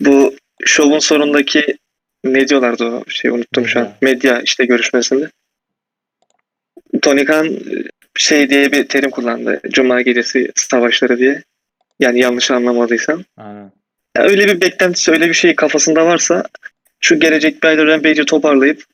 Bu 0.00 0.34
şovun 0.64 0.98
sonundaki 0.98 1.76
ne 2.24 2.48
diyorlardı 2.48 2.84
o 2.84 3.04
şey 3.10 3.30
unuttum 3.30 3.66
şu 3.66 3.80
an. 3.80 3.92
Medya 4.02 4.40
işte 4.42 4.66
görüşmesinde. 4.66 5.30
Tony 7.02 7.24
Khan 7.24 7.58
şey 8.14 8.50
diye 8.50 8.72
bir 8.72 8.88
terim 8.88 9.10
kullandı. 9.10 9.60
Cuma 9.70 10.02
gecesi 10.02 10.52
savaşları 10.54 11.18
diye. 11.18 11.42
Yani 12.00 12.20
yanlış 12.20 12.50
anlamadıysam. 12.50 13.24
Aynen. 13.36 13.72
Öyle 14.16 14.46
bir 14.46 14.60
beklentisi, 14.60 15.10
öyle 15.10 15.28
bir 15.28 15.34
şey 15.34 15.54
kafasında 15.54 16.06
varsa 16.06 16.44
şu 17.00 17.20
gelecek 17.20 17.62
bir 17.62 17.68
ayda 17.68 17.86
Rampage'i 17.86 18.24
toparlayıp 18.24 18.84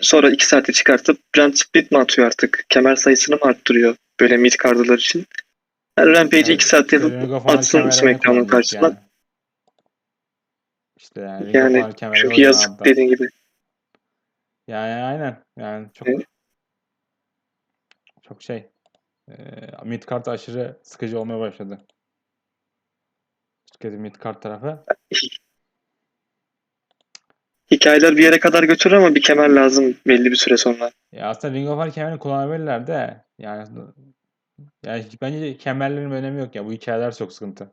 sonra 0.00 0.30
iki 0.30 0.46
saate 0.46 0.72
çıkartıp 0.72 1.18
Brand 1.36 1.54
Split 1.54 1.90
mi 1.92 1.98
atıyor 1.98 2.26
artık? 2.26 2.64
Kemer 2.68 2.96
sayısını 2.96 3.36
mı 3.36 3.42
arttırıyor 3.42 3.96
böyle 4.20 4.36
mid 4.36 4.52
card'lar 4.64 4.98
için? 4.98 5.26
Yani 5.98 6.12
Rampage'i 6.12 6.54
iki 6.54 6.68
saatte 6.68 6.96
yapıp 6.96 7.50
atsın 7.50 7.90
SmackDown'un 7.90 8.46
karşısına. 8.46 8.86
Yani. 8.86 8.96
İşte 10.98 11.20
yani, 11.20 11.50
Yani 11.54 11.92
çünkü 12.14 12.40
yazık 12.40 12.84
dediğin 12.84 13.08
gibi. 13.08 13.28
Yani 14.68 15.02
aynen. 15.02 15.36
Yani 15.58 15.86
çok 15.94 16.08
Evet. 16.08 16.26
Çok 18.28 18.42
şey. 18.42 18.70
E, 19.28 19.34
mid 19.84 20.02
card 20.10 20.26
aşırı 20.26 20.80
sıkıcı 20.82 21.20
olmaya 21.20 21.40
başladı. 21.40 21.78
Şirketin 23.72 24.00
mid 24.00 24.14
card 24.24 24.42
tarafı. 24.42 24.84
Hikayeler 27.70 28.16
bir 28.16 28.22
yere 28.22 28.40
kadar 28.40 28.62
götürür 28.62 28.96
ama 28.96 29.14
bir 29.14 29.22
kemer 29.22 29.48
lazım 29.48 29.96
belli 30.06 30.30
bir 30.30 30.36
süre 30.36 30.56
sonra. 30.56 30.90
Ya 31.12 31.28
aslında 31.28 31.54
Ring 31.54 31.68
of 31.68 31.78
Honor 31.78 31.90
kemerini 31.90 32.18
kullanabilirler 32.18 32.86
de 32.86 33.24
yani 33.38 33.68
yani 34.84 35.04
bence 35.22 35.56
kemerlerin 35.56 36.10
önemi 36.10 36.40
yok 36.40 36.54
ya. 36.54 36.64
Bu 36.66 36.72
hikayeler 36.72 37.14
çok 37.14 37.32
sıkıntı. 37.32 37.72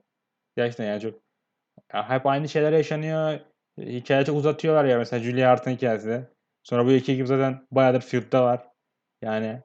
Gerçekten 0.57 0.85
yani 0.85 1.01
çok 1.01 1.19
ya 1.93 2.09
hep 2.09 2.25
aynı 2.25 2.49
şeyler 2.49 2.71
yaşanıyor. 2.71 3.39
Hikaye 3.79 4.25
çok 4.25 4.37
uzatıyorlar 4.37 4.85
ya 4.85 4.97
mesela 4.97 5.23
Julia 5.23 5.49
Hart'ın 5.49 5.71
hikayesi. 5.71 6.27
Sonra 6.63 6.85
bu 6.85 6.91
iki 6.91 7.11
ekip 7.11 7.27
zaten 7.27 7.67
bayağıdır 7.71 8.01
feud'da 8.01 8.43
var. 8.43 8.67
Yani 9.21 9.61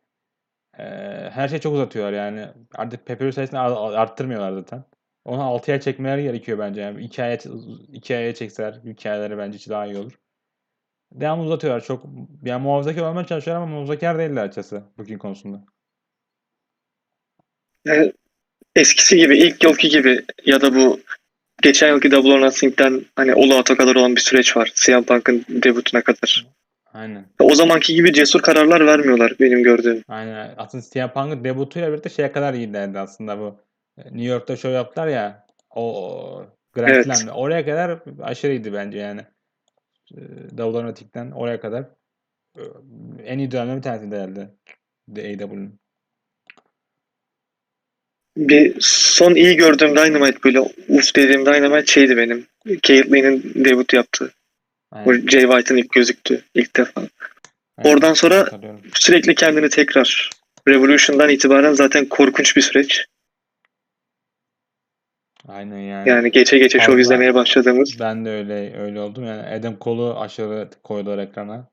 eee, 0.79 1.31
her 1.35 1.49
şey 1.49 1.59
çok 1.59 1.75
uzatıyorlar 1.75 2.13
yani. 2.13 2.49
Artık 2.75 3.07
pay 3.07 3.33
sayısını 3.33 3.61
ar- 3.61 3.93
arttırmıyorlar 3.95 4.53
zaten. 4.53 4.85
Onu 5.25 5.43
6'ya 5.43 5.81
çekmeleri 5.81 6.23
gerekiyor 6.23 6.59
bence. 6.59 6.81
Yani 6.81 7.03
2 7.05 7.23
aya, 7.23 7.39
2 7.93 8.17
aya 8.17 8.35
çekseler 8.35 8.75
hikayeleri 8.85 9.39
bence 9.39 9.71
daha 9.71 9.87
iyi 9.87 9.97
olur. 9.99 10.13
Devamlı 11.13 11.45
uzatıyorlar. 11.45 11.85
Çok 11.85 12.07
yani 12.45 12.63
muhafazakar 12.63 13.03
olmaya 13.03 13.27
çalışıyorlar 13.27 13.63
ama 13.63 13.73
muhafazakar 13.75 14.19
değiller 14.19 14.43
açıkçası 14.45 14.83
booking 14.99 15.23
konusunda. 15.23 15.65
Yani 17.87 18.13
eskisi 18.77 19.17
gibi, 19.17 19.39
ilk 19.39 19.65
yılki 19.65 19.89
gibi 19.89 20.25
ya 20.47 20.61
da 20.61 20.75
bu 20.75 21.01
geçen 21.63 21.89
yılki 21.89 22.11
Double 22.11 22.33
or 22.33 22.41
Nothing'den 22.41 23.05
hani 23.17 23.33
All 23.33 23.51
Out'a 23.51 23.77
kadar 23.77 23.97
olan 23.97 24.17
bir 24.17 24.21
süreç 24.21 24.57
var. 24.57 24.73
CM 24.75 25.03
Punk'ın 25.05 25.45
debutuna 25.51 26.03
kadar. 26.03 26.47
Aynen. 26.99 27.27
O 27.41 27.55
zamanki 27.55 27.95
gibi 27.95 28.13
cesur 28.13 28.43
kararlar 28.43 28.87
vermiyorlar 28.87 29.33
benim 29.41 29.63
gördüğüm. 29.63 30.03
Aynen. 30.09 30.55
Aslında 30.57 30.85
CM 30.93 31.13
Punk'ın 31.13 31.45
debutuyla 31.45 31.93
birlikte 31.93 32.09
şeye 32.09 32.33
kadar 32.33 32.55
giderdi 32.55 32.99
aslında 32.99 33.39
bu. 33.39 33.61
New 34.05 34.23
York'ta 34.23 34.57
show 34.57 34.71
yaptılar 34.71 35.09
ya. 35.09 35.47
O 35.71 36.47
Grand 36.73 36.89
Evet. 36.89 37.05
Slam'de. 37.07 37.33
Oraya 37.33 37.65
kadar 37.65 37.99
aşırıydı 38.23 38.73
bence 38.73 38.99
yani. 38.99 39.21
Ee, 40.17 40.57
Nothing'den 40.57 41.31
oraya 41.31 41.61
kadar 41.61 41.85
e, 42.57 42.63
en 43.25 43.39
iyi 43.39 43.51
dönemde 43.51 43.77
bir 43.77 43.83
tanesi 43.83 44.11
değerli. 44.11 44.49
AEW'nin. 45.17 45.81
Bir 48.37 48.77
son 48.81 49.35
iyi 49.35 49.57
gördüğüm 49.57 49.97
Dynamite 49.97 50.43
böyle 50.45 50.61
uf 50.61 51.17
dediğim 51.17 51.47
Dynamite 51.47 51.87
şeydi 51.87 52.17
benim. 52.17 52.47
Caitlyn'in 52.83 53.65
debut 53.65 53.93
yaptığı. 53.93 54.33
Aynen. 54.93 55.27
Jay 55.27 55.43
White'ın 55.43 55.79
ilk 55.79 55.93
gözüktü 55.93 56.45
ilk 56.55 56.77
defa. 56.77 57.01
Aynen. 57.79 57.91
Oradan 57.91 58.15
sonra-. 58.15 58.49
Sürekli 58.95 59.35
kendini 59.35 59.69
tekrar. 59.69 60.31
Revolution'dan 60.69 61.29
itibaren 61.29 61.73
zaten 61.73 62.09
korkunç 62.09 62.57
bir 62.57 62.63
süreç. 62.63 63.07
Aynen 65.49 65.79
yani. 65.79 66.09
Yani 66.09 66.31
geçe 66.31 66.59
geçe 66.59 66.79
şov 66.81 66.99
izlemeye 66.99 67.35
başladığımız. 67.35 68.01
Ben 68.01 68.25
de 68.25 68.31
öyle 68.31 68.81
öyle 68.81 69.01
oldum. 69.01 69.25
Yani 69.25 69.43
Adam 69.43 69.77
Cole'u 69.81 70.21
aşırı 70.21 70.71
koydular 70.85 71.19
ekrana. 71.19 71.71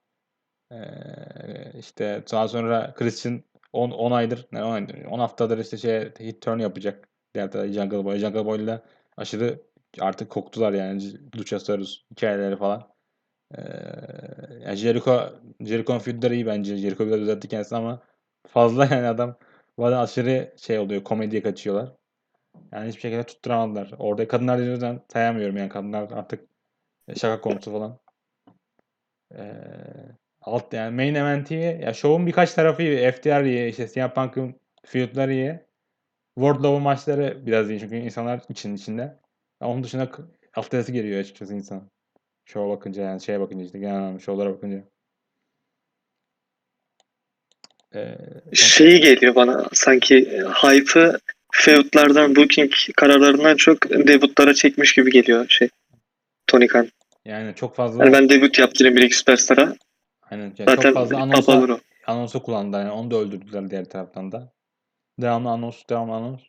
Ee, 0.71 0.75
işte 1.80 2.23
daha 2.32 2.47
sonra 2.47 2.93
Christian 2.93 3.43
10 3.73 3.91
10 3.91 4.12
aydır, 4.12 4.47
ne 4.51 4.63
10 4.63 4.71
aydır, 4.71 5.06
10 5.06 5.19
haftadır 5.19 5.58
işte 5.58 5.78
şey 5.78 6.01
hit 6.19 6.41
turn 6.41 6.60
yapacak. 6.60 7.08
Diğer 7.34 7.51
tarafta 7.51 7.73
Jungle 7.73 8.06
Boy. 8.06 8.17
Jungle 8.17 8.45
Boy'la 8.45 8.82
aşırı 9.17 9.62
artık 9.99 10.30
koktular 10.30 10.73
yani 10.73 11.04
Luchasaurus 11.38 12.04
hikayeleri 12.12 12.58
falan. 12.58 12.95
Ee, 13.58 13.62
yani 14.65 14.76
Jericho 14.76 15.30
Jericho'nun 15.62 16.00
feudları 16.00 16.36
iyi 16.36 16.46
bence. 16.46 16.78
Jericho 16.78 17.08
biraz 17.08 17.20
düzeltti 17.20 17.48
kendisini 17.48 17.78
ama 17.78 18.02
fazla 18.48 18.86
yani 18.91 19.08
adam 19.08 19.38
bazen 19.78 19.98
aşırı 19.98 20.54
şey 20.58 20.80
oluyor. 20.80 21.04
Komediye 21.04 21.41
kaçıyorlar. 21.44 21.94
Yani 22.74 22.89
hiçbir 22.89 23.02
şekilde 23.02 23.24
tutturamadılar. 23.24 23.91
Orada 24.00 24.28
kadınlar 24.28 24.58
yüzünden 24.60 25.02
sayamıyorum 25.13 25.58
yani 25.58 25.70
kadınlar 25.70 26.12
artık 26.12 26.50
şaka 27.18 27.41
konusu 27.41 27.72
falan. 27.72 28.00
Ee, 29.36 29.54
alt 30.41 30.74
yani 30.74 30.96
main 30.96 31.15
event 31.15 31.52
iyi. 31.52 31.82
Ya 31.82 31.94
show'un 31.94 32.28
birkaç 32.28 32.54
tarafı 32.54 32.84
iyi. 32.84 33.12
FTR 33.12 33.46
iyi. 33.46 33.70
işte 33.70 33.88
CM 33.88 34.13
Punk'ın 34.13 34.60
feud'ları 34.86 35.34
iyi. 35.34 35.60
Wardlow'un 36.36 36.82
maçları 36.82 37.46
biraz 37.46 37.70
iyi 37.70 37.80
çünkü 37.80 37.96
insanlar 37.96 38.41
için 38.50 38.76
içinde. 38.76 39.20
Ama 39.60 39.74
onun 39.74 39.84
dışında 39.84 40.10
yazısı 40.74 40.91
geliyor 40.91 41.20
açıkçası 41.20 41.56
insan. 41.56 41.91
Show'a 42.46 42.70
bakınca 42.70 43.04
yani 43.04 43.22
şeye 43.22 43.40
bakınca 43.40 43.66
işte 43.66 43.80
genel 43.80 43.96
anlamda 43.96 44.20
show'lara 44.20 44.54
bakınca. 44.54 44.84
Ee, 47.96 48.18
Şeyi 48.54 49.02
geliyor 49.02 49.36
bana 49.36 49.66
sanki 49.74 50.16
hype'ı 50.64 51.20
feudlardan, 51.52 52.36
booking 52.36 52.72
kararlarından 52.98 53.56
çok 53.56 53.90
debutlara 53.90 54.54
çekmiş 54.54 54.94
gibi 54.94 55.12
geliyor 55.12 55.46
şey. 55.50 55.70
Tony 56.48 56.68
Khan. 56.68 56.90
yani 57.26 57.56
çok 57.56 57.76
fazla 57.76 58.04
Yani 58.04 58.14
ben 58.14 58.30
debut 58.30 58.60
yaptırayım 58.60 58.98
bir 58.98 59.02
iki 59.02 59.18
süperstara. 59.18 59.76
aynen, 60.32 60.44
yani 60.44 60.56
Zaten 60.58 60.82
çok 60.82 60.94
fazla 60.94 61.18
anonsa, 61.18 61.80
anonsu 62.08 62.44
kullandılar 62.44 62.80
yani 62.80 62.92
onu 62.92 63.12
da 63.12 63.16
öldürdüler 63.16 63.70
diğer 63.70 63.86
taraftan 63.86 64.32
da. 64.32 64.54
Devamlı 65.22 65.50
anons, 65.50 65.84
devamlı 65.90 66.14
anons. 66.14 66.42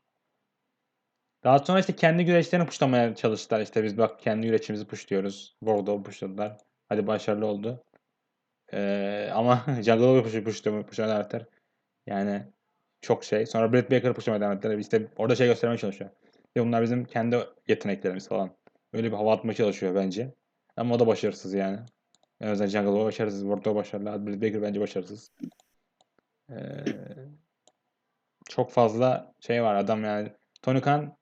Daha 1.46 1.58
sonra 1.58 1.80
işte 1.80 1.96
kendi 1.96 2.24
güreşlerini 2.24 2.66
puşlamaya 2.66 3.14
çalıştılar. 3.14 3.60
İşte 3.60 3.84
biz 3.84 3.98
bak 3.98 4.20
kendi 4.20 4.46
güreşimizi 4.46 4.86
puşluyoruz. 4.86 5.56
Bordeaux 5.62 6.04
puşladılar. 6.04 6.58
Hadi 6.88 7.06
başarılı 7.06 7.46
oldu. 7.46 7.84
Ee, 8.72 9.30
ama 9.34 9.64
Boy 9.86 10.22
puşu 10.22 10.44
puşlamaya 10.44 10.86
puşlamaya 10.86 11.14
devam 11.14 11.24
ettiler. 11.24 11.46
Yani 12.06 12.42
çok 13.00 13.24
şey. 13.24 13.46
Sonra 13.46 13.72
Britt 13.72 13.90
Baker'ı 13.90 14.14
puşlamaya 14.14 14.40
devam 14.40 14.56
ettiler. 14.56 14.78
İşte 14.78 15.06
orada 15.16 15.36
şey 15.36 15.46
göstermeye 15.46 15.78
çalışıyor. 15.78 16.10
Ve 16.56 16.60
bunlar 16.64 16.82
bizim 16.82 17.04
kendi 17.04 17.38
yeteneklerimiz 17.68 18.28
falan. 18.28 18.50
Öyle 18.92 19.12
bir 19.12 19.16
hava 19.16 19.34
atmaya 19.34 19.54
çalışıyor 19.54 19.94
bence. 19.94 20.34
Ama 20.76 20.94
o 20.94 21.00
da 21.00 21.06
başarısız 21.06 21.54
yani. 21.54 21.78
En 22.40 22.48
azından 22.48 22.86
Boy 22.86 23.04
başarısız. 23.04 23.48
Bordeaux 23.48 23.76
başarılı. 23.76 24.26
Britt 24.26 24.42
Baker 24.42 24.62
bence 24.62 24.80
başarısız. 24.80 25.30
Ee, 26.50 26.84
çok 28.48 28.70
fazla 28.70 29.34
şey 29.40 29.62
var 29.62 29.74
adam 29.74 30.04
yani. 30.04 30.32
Tony 30.62 30.80
Khan 30.80 31.15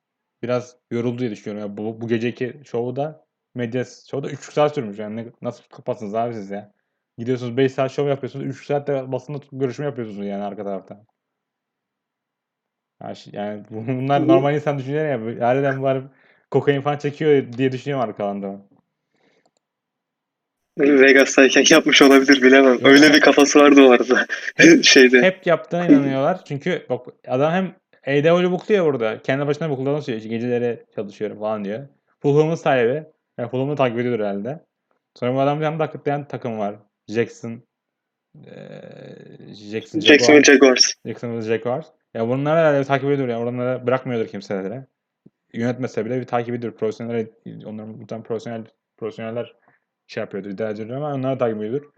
biraz 0.45 0.75
yoruldu 0.91 1.19
diye 1.19 1.31
düşünüyorum. 1.31 1.69
Ya 1.71 1.77
bu, 1.77 2.01
bu 2.01 2.07
geceki 2.07 2.53
şovu 2.65 2.95
da 2.95 3.25
medya 3.55 3.85
şovu 4.11 4.23
da 4.23 4.29
3 4.29 4.39
saat 4.53 4.75
sürmüş 4.75 4.99
yani. 4.99 5.15
Ne- 5.15 5.31
nasıl 5.41 5.63
kapatsınız 5.63 6.15
abi 6.15 6.33
siz 6.33 6.51
ya? 6.51 6.73
Gidiyorsunuz 7.17 7.57
5 7.57 7.71
saat 7.71 7.91
şov 7.91 8.07
yapıyorsunuz. 8.07 8.45
3 8.45 8.65
saatte 8.65 9.11
basında 9.11 9.37
görüşme 9.51 9.85
yapıyorsunuz 9.85 10.25
yani 10.27 10.43
arka 10.43 10.63
tarafta. 10.63 11.05
Yani 13.31 13.63
bu- 13.69 13.87
bunlar 13.87 14.27
normal 14.27 14.55
insan 14.55 14.79
düşünüyor 14.79 15.05
ya. 15.05 15.47
Harbiden 15.47 15.83
var 15.83 16.03
kokain 16.51 16.81
falan 16.81 16.97
çekiyor 16.97 17.53
diye 17.57 17.71
düşünüyorum 17.71 18.09
arkalarında. 18.09 18.61
Vegas'tayken 20.79 21.65
yapmış 21.69 22.01
olabilir 22.01 22.41
bilemem. 22.41 22.77
Öyle 22.85 23.13
bir 23.13 23.19
kafası 23.19 23.59
vardı 23.59 23.81
o 23.81 23.91
arada. 23.91 24.27
Şeyde. 24.83 25.21
Hep 25.21 25.47
yaptığına 25.47 25.85
inanıyorlar. 25.85 26.45
Çünkü 26.45 26.85
bak 26.89 27.07
adam 27.27 27.51
hem 27.51 27.75
AW 28.07 28.51
bukluyor 28.51 28.85
burada. 28.85 29.21
Kendi 29.21 29.47
başına 29.47 29.69
bukladığını 29.69 30.01
söylüyor. 30.01 30.29
Geceleri 30.29 30.83
çalışıyorum 30.95 31.39
falan 31.39 31.65
diyor. 31.65 31.87
Fulham'ın 32.21 32.55
sahibi. 32.55 33.03
Yani 33.37 33.49
Fulham'ı 33.49 33.75
takip 33.75 33.99
ediyordur 33.99 34.19
herhalde. 34.19 34.59
Sonra 35.15 35.33
bu 35.33 35.39
adam 35.39 35.59
bir 35.59 35.65
anda 35.65 35.85
takıtlayan 35.85 36.27
takım 36.27 36.59
var. 36.59 36.75
Jackson. 37.07 37.61
Eee 38.45 39.53
Jackson. 39.53 39.99
Jacksonville 39.99 40.43
Jaguars. 40.43 40.93
Jacksonville 41.05 41.41
Jaguars. 41.41 41.87
Ya 42.13 42.27
bunları 42.27 42.59
herhalde 42.59 42.83
takip 42.83 43.09
ediyor. 43.09 43.27
Yani 43.27 43.49
onları 43.49 43.87
bırakmıyordur 43.87 44.27
kimselere. 44.27 44.85
Yönetmese 45.53 46.05
bile 46.05 46.19
bir 46.19 46.27
takip 46.27 46.55
ediyor. 46.55 46.73
Profesyonel, 46.73 47.27
onların 47.65 47.89
muhtemelen 47.89 48.23
profesyonel, 48.23 48.63
profesyoneller 48.97 49.55
şey 50.07 50.21
yapıyordur, 50.21 50.49
idare 50.49 50.73
ediyordur 50.73 50.93
ama 50.93 51.13
onları 51.13 51.37
takip 51.37 51.57
ediyordur. 51.57 51.89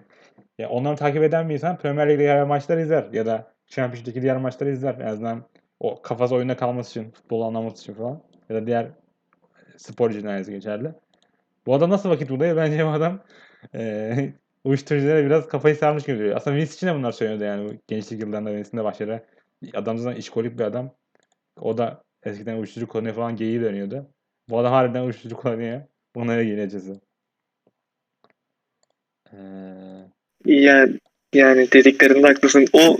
Ya 0.57 0.69
onları 0.69 0.95
takip 0.95 1.23
eden 1.23 1.49
bir 1.49 1.53
insan 1.53 1.77
Premier 1.77 2.09
Lig'de 2.09 2.19
diğer 2.19 2.43
maçları 2.43 2.81
izler 2.81 3.07
ya 3.13 3.25
da 3.25 3.53
Championship'teki 3.67 4.21
diğer 4.21 4.37
maçları 4.37 4.69
izler. 4.69 4.95
En 4.95 5.07
azından 5.07 5.43
o 5.79 6.01
kafası 6.01 6.35
oyunda 6.35 6.57
kalması 6.57 6.89
için, 6.99 7.11
futbol 7.11 7.41
anlaması 7.41 7.83
için 7.83 7.93
falan. 7.93 8.23
Ya 8.49 8.55
da 8.55 8.67
diğer 8.67 8.87
spor 9.77 10.11
için 10.11 10.27
aynısı 10.27 10.51
geçerli. 10.51 10.93
Bu 11.67 11.75
adam 11.75 11.89
nasıl 11.89 12.09
vakit 12.09 12.29
buluyor? 12.29 12.57
Bence 12.57 12.85
bu 12.85 12.89
adam 12.89 13.19
eee 13.73 14.33
uyuşturuculara 14.63 15.25
biraz 15.25 15.47
kafayı 15.47 15.75
sarmış 15.75 16.05
gibi 16.05 16.17
duruyor. 16.19 16.37
Aslında 16.37 16.57
Vince 16.57 16.73
için 16.73 16.87
de 16.87 16.95
bunlar 16.95 17.11
söylüyordu 17.11 17.43
yani. 17.43 17.79
Gençlik 17.87 18.21
yıllarında 18.21 18.53
Vince'in 18.55 18.77
de 18.77 18.83
başladı. 18.83 19.25
Adam 19.73 19.97
zaten 19.97 20.17
işkolik 20.19 20.59
bir 20.59 20.63
adam. 20.63 20.91
O 21.61 21.77
da 21.77 22.03
eskiden 22.23 22.57
uyuşturucu 22.57 22.87
kullanıyor 22.87 23.15
falan 23.15 23.35
geyiği 23.35 23.61
dönüyordu. 23.61 24.09
Bu 24.49 24.59
adam 24.59 24.73
harbiden 24.73 25.03
uyuşturucu 25.03 25.37
kullanıyor. 25.37 25.81
Bunlara 26.15 26.43
geleceğiz. 26.43 26.89
Eee 29.33 30.09
Yani, 30.45 30.99
yani 31.33 31.71
dediklerinde 31.71 32.27
haklısın. 32.27 32.65
O 32.73 32.97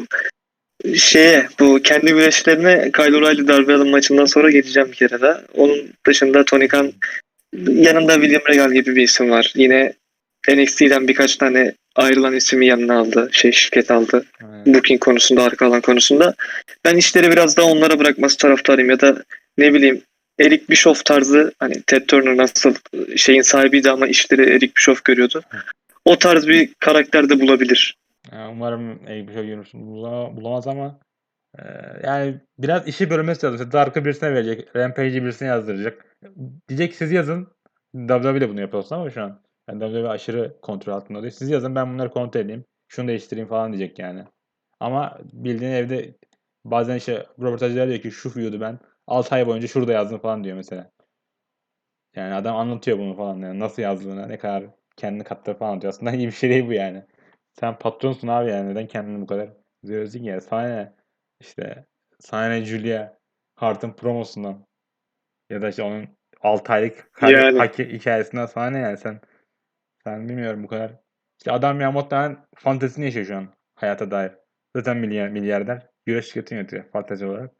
şeye 0.95 1.47
bu 1.59 1.79
kendi 1.83 2.05
güreşlerine 2.05 2.91
Kyle 2.91 3.17
O'Reilly 3.17 3.47
darbe 3.47 3.73
alın 3.73 3.89
maçından 3.89 4.25
sonra 4.25 4.51
geleceğim 4.51 4.89
bir 4.91 4.95
kere 4.95 5.21
daha. 5.21 5.41
Onun 5.53 5.77
dışında 6.07 6.45
Tony 6.45 6.67
Khan 6.67 6.93
yanında 7.67 8.13
William 8.13 8.41
Regal 8.49 8.71
gibi 8.71 8.95
bir 8.95 9.01
isim 9.01 9.29
var. 9.29 9.53
Yine 9.55 9.93
NXT'den 10.49 11.07
birkaç 11.07 11.35
tane 11.35 11.73
ayrılan 11.95 12.35
ismi 12.35 12.65
yanına 12.65 12.99
aldı. 12.99 13.29
Şey 13.31 13.51
şirket 13.51 13.91
aldı. 13.91 14.25
aynen. 14.41 14.73
Booking 14.73 14.99
konusunda, 14.99 15.43
arka 15.43 15.65
alan 15.65 15.81
konusunda. 15.81 16.35
Ben 16.85 16.97
işleri 16.97 17.31
biraz 17.31 17.57
daha 17.57 17.67
onlara 17.67 17.99
bırakması 17.99 18.37
taraftarıyım 18.37 18.89
ya 18.89 18.99
da 18.99 19.23
ne 19.57 19.73
bileyim 19.73 20.01
Eric 20.39 20.63
Bischoff 20.69 21.05
tarzı 21.05 21.51
hani 21.59 21.81
Ted 21.87 22.05
Turner 22.07 22.37
nasıl 22.37 22.73
şeyin 23.15 23.41
sahibiydi 23.41 23.89
ama 23.89 24.07
işleri 24.07 24.41
Eric 24.41 24.75
Bischoff 24.75 25.03
görüyordu. 25.03 25.43
O 26.05 26.17
tarz 26.17 26.47
bir 26.47 26.69
karakter 26.79 27.29
de 27.29 27.39
bulabilir. 27.39 27.95
Ya 28.37 28.49
umarım 28.49 29.07
iyi 29.07 29.27
bir 29.27 29.33
şey 29.33 29.47
görürsün. 29.47 29.79
Bula- 29.87 30.35
Bulamaz 30.37 30.67
ama 30.67 30.99
eee, 31.59 32.01
yani 32.05 32.41
biraz 32.59 32.87
işi 32.89 33.09
bölmesi 33.09 33.47
lazım. 33.47 33.59
İşte 33.61 33.73
Dark'ı 33.73 34.05
birisine 34.05 34.33
verecek. 34.35 34.77
Rampage'i 34.77 35.23
birisine 35.23 35.47
yazdıracak. 35.49 36.17
Diyecek 36.69 36.95
siz 36.95 37.13
yazın. 37.13 37.47
WWE 38.07 38.41
de 38.41 38.49
bunu 38.49 38.61
yapıyorsun 38.61 38.95
ama 38.95 39.11
şu 39.11 39.23
an. 39.23 39.41
Yani 39.69 39.79
WWE 39.81 40.09
aşırı 40.09 40.57
kontrol 40.61 40.93
altında 40.93 41.19
oluyor. 41.19 41.33
Siz 41.33 41.49
yazın 41.51 41.75
ben 41.75 41.93
bunları 41.93 42.11
kontrol 42.11 42.41
edeyim. 42.41 42.65
Şunu 42.89 43.07
değiştireyim 43.07 43.49
falan 43.49 43.73
diyecek 43.73 43.99
yani. 43.99 44.25
Ama 44.79 45.19
bildiğin 45.33 45.71
evde 45.73 46.15
bazen 46.65 46.97
işte 46.97 47.27
röportajlar 47.41 47.89
diyor 47.89 48.01
ki 48.01 48.11
şu 48.11 48.31
videodu 48.31 48.61
ben 48.61 48.79
6 49.07 49.35
ay 49.35 49.47
boyunca 49.47 49.67
şurada 49.69 49.93
yazdım 49.93 50.19
falan 50.19 50.45
diyor 50.45 50.57
mesela. 50.57 50.91
Yani 52.15 52.33
adam 52.33 52.55
anlatıyor 52.55 52.97
bunu 52.99 53.15
falan. 53.15 53.37
Yani 53.39 53.59
nasıl 53.59 53.81
yazdığını, 53.81 54.29
ne 54.29 54.37
kadar 54.37 54.63
kendini 54.97 55.23
kattı 55.23 55.53
falan 55.57 55.69
anlatıyor. 55.71 55.93
Aslında 55.93 56.11
iyi 56.15 56.27
bir 56.27 56.31
şey 56.31 56.49
değil 56.49 56.67
bu 56.67 56.73
yani. 56.73 57.05
Sen 57.59 57.77
patronsun 57.77 58.27
abi 58.27 58.49
yani. 58.49 58.69
Neden 58.69 58.87
kendini 58.87 59.21
bu 59.21 59.27
kadar 59.27 59.49
üzüyorsun 59.83 60.23
ki? 60.23 60.39
Sana 60.49 60.67
ne? 60.67 60.93
İşte 61.41 61.85
sana 62.19 62.49
ne 62.49 62.65
Julia 62.65 63.13
Hart'ın 63.55 63.91
promosundan 63.91 64.65
ya 65.49 65.61
da 65.61 65.69
işte 65.69 65.83
onun 65.83 66.07
6 66.41 66.73
aylık 66.73 67.11
Yani. 67.21 67.57
haki- 67.57 67.93
hikayesinden 67.93 68.45
sana 68.45 68.69
ne 68.69 68.79
yani 68.79 68.97
sen 68.97 69.21
sen 70.03 70.29
bilmiyorum 70.29 70.63
bu 70.63 70.67
kadar. 70.67 70.91
İşte 71.37 71.51
adam 71.51 71.81
ya 71.81 71.91
muhtemelen 71.91 72.37
fantezisini 72.55 73.05
yaşıyor 73.05 73.25
şu 73.25 73.37
an 73.37 73.47
hayata 73.75 74.11
dair. 74.11 74.31
Zaten 74.75 74.97
milyar, 74.97 75.29
milyarder. 75.29 75.87
Güreş 76.05 76.25
şirketi 76.25 76.55
yönetiyor 76.55 76.83
fantezi 76.83 77.25
olarak. 77.25 77.51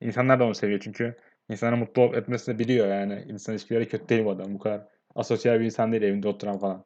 İnsanlar 0.00 0.40
da 0.40 0.44
onu 0.44 0.54
seviyor 0.54 0.80
çünkü 0.80 1.16
insanı 1.48 1.76
mutlu 1.76 2.02
etmesini 2.02 2.58
biliyor 2.58 2.86
yani. 2.88 3.24
İnsan 3.28 3.52
ilişkileri 3.54 3.88
kötü 3.88 4.08
değil 4.08 4.24
bu 4.24 4.30
adam. 4.30 4.54
Bu 4.54 4.58
kadar 4.58 4.80
asosyal 5.14 5.60
bir 5.60 5.64
insan 5.64 5.92
değil 5.92 6.02
evinde 6.02 6.28
oturan 6.28 6.58
falan. 6.58 6.84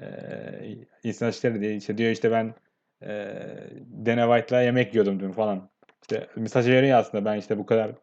Ee, 0.00 0.76
insan 1.04 1.32
değil. 1.60 1.76
İşte 1.76 1.98
diyor 1.98 2.10
işte 2.10 2.30
ben 2.30 2.54
ee, 3.02 3.70
Dana 4.06 4.36
White'la 4.36 4.62
yemek 4.62 4.94
yiyordum 4.94 5.20
dün 5.20 5.32
falan. 5.32 5.70
İşte 6.02 6.28
mesaj 6.36 6.68
veriyor 6.68 6.98
aslında 6.98 7.24
ben 7.24 7.38
işte 7.38 7.58
bu 7.58 7.66
kadar 7.66 7.94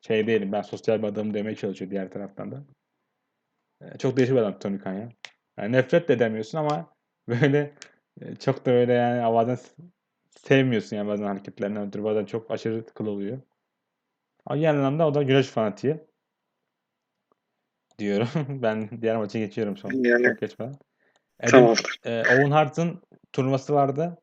şey 0.00 0.26
değilim. 0.26 0.52
Ben 0.52 0.62
sosyal 0.62 1.02
bir 1.02 1.06
adamım 1.06 1.34
demeye 1.34 1.56
çalışıyor 1.56 1.90
diğer 1.90 2.10
taraftan 2.10 2.52
da. 2.52 2.64
Ee, 3.82 3.98
çok 3.98 4.16
değişik 4.16 4.34
bir 4.34 4.40
adam 4.40 4.58
Tony 4.58 4.78
Khan 4.78 4.92
ya. 4.92 5.08
Yani 5.58 5.72
nefret 5.72 6.08
de 6.08 6.14
edemiyorsun 6.14 6.58
ama 6.58 6.94
böyle 7.28 7.74
e, 8.20 8.36
çok 8.36 8.66
da 8.66 8.72
böyle 8.72 8.92
yani 8.92 9.34
bazen 9.34 9.58
sevmiyorsun 10.36 10.96
yani 10.96 11.08
bazen 11.08 11.24
hareketlerinden 11.24 11.88
ötürü 11.88 12.04
bazen 12.04 12.24
çok 12.24 12.50
aşırı 12.50 12.86
kıl 12.86 13.06
oluyor. 13.06 13.38
Ama 14.46 14.60
genel 14.60 14.78
anlamda 14.78 15.06
o 15.06 15.14
da 15.14 15.22
güreş 15.22 15.46
fanatiği 15.46 15.96
diyorum. 17.98 18.28
ben 18.62 19.02
diğer 19.02 19.16
maça 19.16 19.38
geçiyorum 19.38 19.76
son. 19.76 19.90
Yani. 19.90 20.24
Çok 20.24 20.40
geçmeden. 20.40 20.74
Tamam. 21.46 21.74
e, 22.04 22.24
Owen 22.24 22.50
Hart'ın 22.50 23.02
turnuvası 23.32 23.74
vardı. 23.74 24.18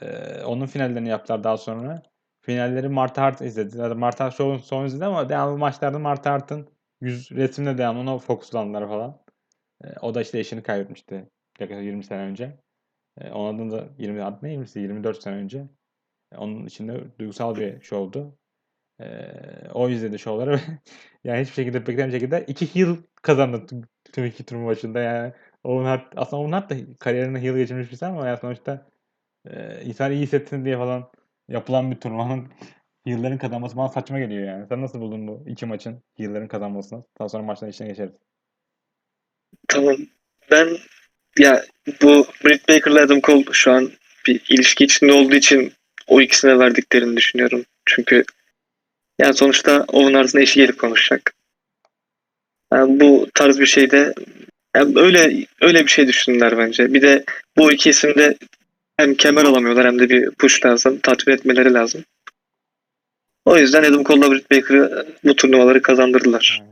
E, 0.00 0.42
onun 0.44 0.66
finallerini 0.66 1.08
yaptılar 1.08 1.44
daha 1.44 1.56
sonra. 1.56 2.02
Finalleri 2.42 2.88
Marta 2.88 3.22
Hart 3.22 3.40
izledi. 3.40 3.70
Zaten 3.70 4.00
Hart 4.00 4.34
şovun 4.34 4.58
son 4.58 4.86
izledi 4.86 5.04
ama 5.04 5.28
devamlı 5.28 5.58
maçlarda 5.58 5.98
Marta 5.98 6.32
Hart'ın 6.32 6.68
yüz 7.00 7.30
resimle 7.30 7.78
devamlı 7.78 8.00
ona 8.00 8.18
fokuslandılar 8.18 8.88
falan. 8.88 9.18
E, 9.84 9.86
o 10.02 10.14
da 10.14 10.22
işte 10.22 10.38
eşini 10.38 10.62
kaybetmişti 10.62 11.30
yaklaşık 11.60 11.84
20 11.84 12.04
sene 12.04 12.22
önce. 12.22 12.58
E, 13.20 13.30
onun 13.30 13.70
da 13.70 13.88
20 13.98 14.22
adı 14.24 14.38
ne 14.42 14.54
20'si 14.54 14.80
24 14.80 15.22
sene 15.22 15.36
önce. 15.36 15.68
E, 16.32 16.36
onun 16.36 16.66
içinde 16.66 17.18
duygusal 17.18 17.56
bir 17.56 17.80
şovdu. 17.80 18.38
E, 19.00 19.06
o 19.74 19.88
izledi 19.88 20.18
şovları 20.18 20.60
yani 21.24 21.40
hiçbir 21.40 21.54
şekilde 21.54 21.86
beklenen 21.86 22.10
şekilde 22.10 22.44
iki 22.46 22.78
yıl 22.78 23.02
kazandı 23.22 23.66
tüm, 24.12 24.24
iki 24.24 24.44
turnuva 24.44 24.66
başında 24.66 25.00
yani. 25.00 25.32
Owen 25.64 25.84
Hart, 25.84 26.12
aslında 26.16 26.42
Owen 26.42 26.52
Hart 26.52 26.70
da 26.70 26.76
kariyerinde 27.00 27.38
yıl 27.38 27.56
geçirmiş 27.56 27.86
bir 27.86 27.92
insan 27.92 28.10
ama 28.10 28.26
yani 28.26 28.38
sonuçta 28.40 28.86
e, 29.50 29.82
insan 29.84 30.12
iyi 30.12 30.22
hissetsin 30.22 30.64
diye 30.64 30.76
falan 30.76 31.10
yapılan 31.48 31.90
bir 31.90 31.96
turnuvanın 31.96 32.48
yılların 33.06 33.38
kazanması 33.38 33.76
bana 33.76 33.88
saçma 33.88 34.18
geliyor 34.18 34.46
yani. 34.46 34.66
Sen 34.68 34.82
nasıl 34.82 35.00
buldun 35.00 35.28
bu 35.28 35.44
iki 35.46 35.66
maçın 35.66 36.02
yılların 36.18 36.48
kazanmasını? 36.48 37.04
Daha 37.18 37.28
sonra 37.28 37.42
maçtan 37.42 37.68
içine 37.68 37.88
geçeriz. 37.88 38.12
Tamam. 39.68 39.96
Ben 40.50 40.68
ya 41.38 41.64
bu 42.02 42.26
Britt 42.44 42.68
Baker'la 42.68 43.02
Adam 43.02 43.20
Cole 43.20 43.44
şu 43.52 43.72
an 43.72 43.90
bir 44.26 44.42
ilişki 44.48 44.84
içinde 44.84 45.12
olduğu 45.12 45.34
için 45.34 45.72
o 46.06 46.20
ikisine 46.20 46.58
verdiklerini 46.58 47.16
düşünüyorum. 47.16 47.64
Çünkü 47.86 48.24
yani 49.20 49.34
sonuçta 49.34 49.84
Owen 49.88 50.14
Hart'ın 50.14 50.38
eşi 50.38 50.60
gelip 50.60 50.78
konuşacak. 50.78 51.34
Yani 52.72 53.00
bu 53.00 53.28
tarz 53.34 53.60
bir 53.60 53.66
şeyde 53.66 54.14
yani 54.76 54.98
öyle 54.98 55.46
öyle 55.60 55.82
bir 55.84 55.90
şey 55.90 56.06
düşündüler 56.06 56.58
bence. 56.58 56.94
Bir 56.94 57.02
de 57.02 57.24
bu 57.56 57.72
iki 57.72 57.90
isim 57.90 58.14
de 58.14 58.36
hem 58.96 59.14
kemer 59.14 59.44
alamıyorlar 59.44 59.86
hem 59.86 59.98
de 59.98 60.10
bir 60.10 60.30
push 60.30 60.66
lazım. 60.66 61.00
Tatmin 61.02 61.34
etmeleri 61.34 61.74
lazım. 61.74 62.04
O 63.44 63.58
yüzden 63.58 63.82
Adam 63.82 64.04
Cole'la 64.04 64.30
Britt 64.30 64.50
Baker'ı 64.50 65.06
bu 65.24 65.36
turnuvaları 65.36 65.82
kazandırdılar. 65.82 66.62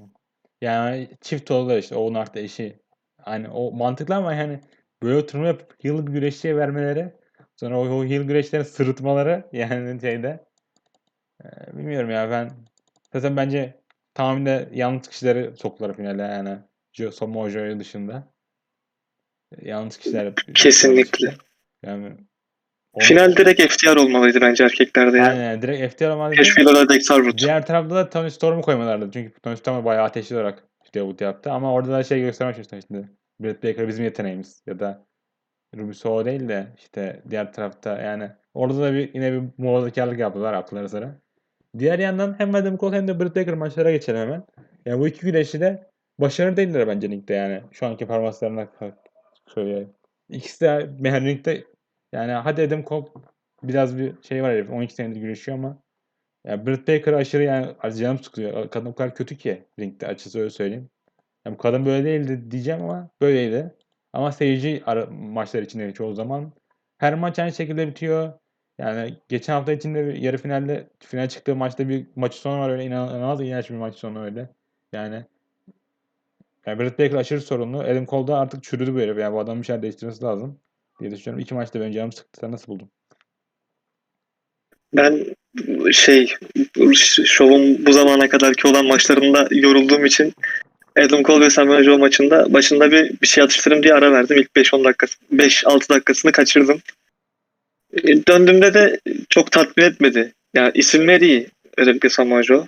Yani 0.61 1.09
çift 1.21 1.51
oldular 1.51 1.79
işte 1.79 1.95
Owen 1.95 2.15
Hart 2.15 2.35
da 2.35 2.41
eşi. 2.41 2.77
Hani 3.23 3.49
o 3.49 3.73
mantıklı 3.73 4.15
ama 4.15 4.35
yani 4.35 4.61
böyle 5.03 5.27
turnuva 5.27 5.47
yapıp 5.47 5.85
bir 5.85 6.13
güreşçiye 6.13 6.57
vermeleri 6.57 7.13
sonra 7.57 7.81
o, 7.81 7.99
o 7.99 8.03
yıl 8.03 8.25
güreşlerin 8.25 8.63
sırıtmaları 8.63 9.45
yani 9.53 10.01
şeyde 10.01 10.47
e, 11.45 11.49
bilmiyorum 11.79 12.11
ya 12.11 12.31
ben 12.31 12.51
zaten 13.13 13.37
bence 13.37 13.75
tamamıyla 14.15 14.67
yanlış 14.73 15.09
kişileri 15.09 15.57
soktular 15.57 15.97
finale 15.97 16.23
yani 16.23 16.59
Joe 16.99 17.79
dışında. 17.81 18.33
E, 19.59 19.69
Yanlış 19.69 19.99
kişiler 19.99 20.35
Kesinlikle. 20.55 21.35
yani 21.85 22.13
Final 22.99 23.37
direkt 23.37 23.73
FTR 23.73 23.97
olmalıydı 23.97 24.41
bence 24.41 24.65
erkeklerde 24.65 25.19
ya. 25.19 25.27
Aynen 25.27 25.63
direkt 25.63 25.95
FTR 25.95 26.09
olmalı. 26.09 26.35
Cashwheel'a 26.35 26.75
da 26.75 26.89
Dex 26.89 27.11
Harwood. 27.11 27.39
Diğer 27.39 27.67
tarafta 27.67 27.95
da 27.95 28.11
Tony 28.11 28.31
Storm'u 28.31 28.63
koymalardı. 28.63 29.11
Çünkü 29.13 29.41
Tony 29.41 29.57
Storm 29.57 29.85
bayağı 29.85 30.05
ateşli 30.05 30.37
olarak 30.37 30.65
debut 30.95 31.21
yaptı. 31.21 31.53
Ama 31.53 31.73
orada 31.73 31.93
da 31.93 32.05
şey 32.05 32.21
göstermek 32.21 32.59
işte 32.59 32.81
şimdi. 32.89 33.09
Britt 33.41 33.65
Baker 33.65 33.89
bizim 33.89 34.05
yeteneğimiz. 34.05 34.63
Ya 34.67 34.79
da 34.79 35.07
Ruby 35.77 35.93
Soho 35.93 36.25
değil 36.25 36.49
de 36.49 36.67
işte 36.79 37.23
diğer 37.31 37.53
tarafta 37.53 37.99
yani 37.99 38.31
orada 38.55 38.81
da 38.83 38.93
bir 38.95 39.15
yine 39.15 39.33
bir 39.33 39.43
muhafazakarlık 39.59 40.19
yaptılar 40.19 40.55
haftaları 40.55 40.89
sıra. 40.89 41.21
Diğer 41.79 41.99
yandan 41.99 42.35
hem 42.39 42.55
Adam 42.55 42.77
Cole 42.79 42.97
hem 42.97 43.09
de 43.09 43.21
Britt 43.21 43.37
Baker 43.37 43.55
maçlara 43.55 43.91
geçelim 43.91 44.21
hemen. 44.21 44.45
Yani 44.87 45.01
bu 45.01 45.09
iki 45.09 45.21
güreşçi 45.21 45.61
de 45.61 45.88
başarılı 46.19 46.57
değiller 46.57 46.89
bence 46.89 47.09
ringde 47.09 47.35
yani. 47.35 47.63
Şu 47.73 47.87
anki 47.87 48.07
performanslarına 48.07 48.69
söyleyeyim. 49.47 49.95
İkisi 50.29 50.61
de 50.61 50.91
yani 51.01 51.27
ringde 51.27 51.65
yani 52.13 52.33
hadi 52.33 52.63
Adam 52.63 52.85
Cole 52.85 53.07
biraz 53.63 53.99
bir 53.99 54.15
şey 54.23 54.43
var 54.43 54.53
herif 54.53 54.71
12 54.71 54.95
senedir 54.95 55.21
güreşiyor 55.21 55.59
ama 55.59 55.83
ya 56.45 56.67
Britt 56.67 56.89
Baker 56.89 57.13
aşırı 57.13 57.43
yani 57.45 57.67
canım 57.99 58.19
sıkılıyor. 58.19 58.71
Kadın 58.71 58.87
o 58.87 58.95
kadar 58.95 59.15
kötü 59.15 59.37
ki 59.37 59.65
ringde 59.81 60.07
açıkçası 60.07 60.39
öyle 60.39 60.51
söyleyeyim. 60.51 60.91
Yani 61.47 61.55
bu 61.55 61.59
kadın 61.59 61.87
böyle 61.87 62.05
değildi 62.05 62.51
diyeceğim 62.51 62.83
ama 62.83 63.11
böyleydi. 63.21 63.75
Ama 64.13 64.33
seyirci 64.33 64.83
ara, 64.87 65.07
maçlar 65.07 65.63
içinde 65.63 65.95
çoğu 65.95 66.15
zaman. 66.15 66.53
Her 66.99 67.15
maç 67.15 67.39
aynı 67.39 67.53
şekilde 67.53 67.89
bitiyor. 67.89 68.33
Yani 68.79 69.15
geçen 69.29 69.53
hafta 69.53 69.73
içinde 69.73 70.07
bir 70.07 70.15
yarı 70.15 70.39
finalde 70.39 70.89
final 71.01 71.29
çıktığı 71.29 71.57
maçta 71.57 71.89
bir 71.89 72.07
maç 72.17 72.35
sonu 72.35 72.61
var 72.61 72.71
öyle 72.71 72.85
inanılmaz 72.85 73.41
iğrenç 73.41 73.71
bir 73.71 73.75
maç 73.75 73.95
sonu 73.97 74.25
öyle. 74.25 74.49
Yani 74.93 75.25
yani 76.67 76.79
Britt 76.79 76.99
Baker 76.99 77.17
aşırı 77.17 77.41
sorunlu. 77.41 77.81
Adam 77.81 78.07
Cole 78.07 78.27
da 78.27 78.39
artık 78.39 78.65
çürüdü 78.65 78.95
bu 78.95 79.01
herif. 79.01 79.19
Yani 79.19 79.35
bu 79.35 79.41
adamın 79.41 79.63
bir 79.63 79.67
şeyler 79.67 79.83
değiştirmesi 79.83 80.25
lazım 80.25 80.61
diye 81.01 81.11
düşünüyorum. 81.11 81.43
İki 81.43 81.55
maçta 81.55 81.81
benim 81.81 81.93
canım 81.93 82.13
sıktı. 82.13 82.41
Sen 82.41 82.53
nasıl 82.53 82.73
buldun? 82.73 82.91
Ben 84.97 85.27
şey 85.93 86.35
şovun 87.25 87.87
bu 87.87 87.93
zamana 87.93 88.29
kadarki 88.29 88.69
olan 88.69 88.87
maçlarında 88.87 89.49
yorulduğum 89.51 90.05
için 90.05 90.35
Adam 90.99 91.23
Cole 91.23 91.45
ve 91.45 91.51
Samoa 91.51 91.83
Joe 91.83 91.99
maçında 91.99 92.53
başında 92.53 92.93
bir 92.93 93.21
bir 93.23 93.27
şey 93.27 93.45
atıştırayım 93.45 93.83
diye 93.83 93.95
ara 93.95 94.13
verdim. 94.13 94.39
İlk 94.39 94.51
5-10 94.57 94.85
dakikası 94.85 95.17
5-6 95.35 95.89
dakikasını 95.89 96.33
kaçırdım. 96.33 96.81
E, 97.93 98.27
Döndüğümde 98.27 98.75
de 98.75 99.01
çok 99.29 99.51
tatmin 99.51 99.85
etmedi. 99.85 100.33
Yani 100.55 100.71
isimleri 100.75 101.27
iyi. 101.27 101.49
Özellikle 101.77 102.43
Joe. 102.43 102.67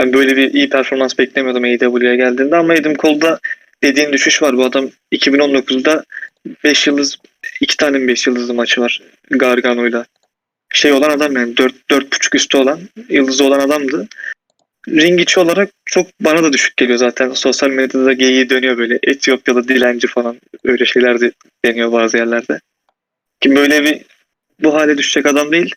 Ben 0.00 0.12
böyle 0.12 0.36
bir 0.36 0.54
iyi 0.54 0.68
performans 0.68 1.18
beklemiyordum 1.18 1.64
AEW'ye 1.64 2.16
geldiğinde 2.16 2.56
ama 2.56 2.72
Adam 2.72 2.94
Cole'da 2.94 3.40
dediğin 3.82 4.12
düşüş 4.12 4.42
var. 4.42 4.56
Bu 4.56 4.64
adam 4.64 4.90
2019'da 5.12 6.04
5 6.64 6.86
yıldız 6.86 7.16
2 7.60 7.76
tane 7.76 8.08
5 8.08 8.26
yıldızlı 8.26 8.54
maçı 8.54 8.80
var 8.80 9.02
Gargano'yla. 9.30 10.06
Şey 10.72 10.92
olan 10.92 11.10
adam 11.10 11.36
yani 11.36 11.56
4 11.56 11.74
4.5 11.90 12.36
üstü 12.36 12.56
olan 12.56 12.80
yıldızı 13.08 13.44
olan 13.44 13.60
adamdı. 13.60 14.08
Ring 14.88 15.20
içi 15.20 15.40
olarak 15.40 15.70
çok 15.84 16.06
bana 16.20 16.42
da 16.42 16.52
düşük 16.52 16.76
geliyor 16.76 16.98
zaten. 16.98 17.32
Sosyal 17.32 17.70
medyada 17.70 18.12
geyiği 18.12 18.50
dönüyor 18.50 18.78
böyle. 18.78 18.98
Etiyopyalı 19.02 19.68
dilenci 19.68 20.06
falan 20.06 20.40
öyle 20.64 20.86
şeyler 20.86 21.20
de 21.20 21.32
deniyor 21.64 21.92
bazı 21.92 22.16
yerlerde. 22.16 22.60
Ki 23.40 23.56
böyle 23.56 23.84
bir 23.84 24.02
bu 24.62 24.74
hale 24.74 24.98
düşecek 24.98 25.26
adam 25.26 25.52
değil. 25.52 25.74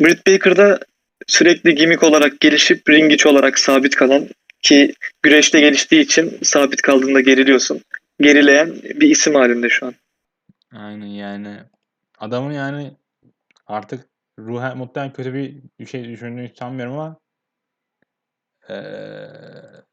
Britt 0.00 0.26
Baker'da 0.26 0.80
sürekli 1.26 1.74
gimmick 1.74 2.02
olarak 2.02 2.40
gelişip 2.40 2.90
ring 2.90 3.12
içi 3.12 3.28
olarak 3.28 3.58
sabit 3.58 3.96
kalan 3.96 4.28
ki 4.62 4.94
güreşte 5.22 5.60
geliştiği 5.60 6.00
için 6.02 6.38
sabit 6.42 6.82
kaldığında 6.82 7.20
geriliyorsun. 7.20 7.80
Gerileyen 8.20 8.72
bir 8.82 9.10
isim 9.10 9.34
halinde 9.34 9.68
şu 9.68 9.86
an. 9.86 9.94
Aynen 10.72 11.06
yani 11.06 11.56
adamın 12.18 12.52
yani 12.52 12.92
artık 13.66 14.08
ruhen 14.38 14.78
muhtemelen 14.78 15.12
kötü 15.12 15.34
bir 15.34 15.86
şey 15.86 16.04
düşündüğünü 16.04 16.50
sanmıyorum 16.58 16.94
ama 16.94 17.16
eee 18.68 19.84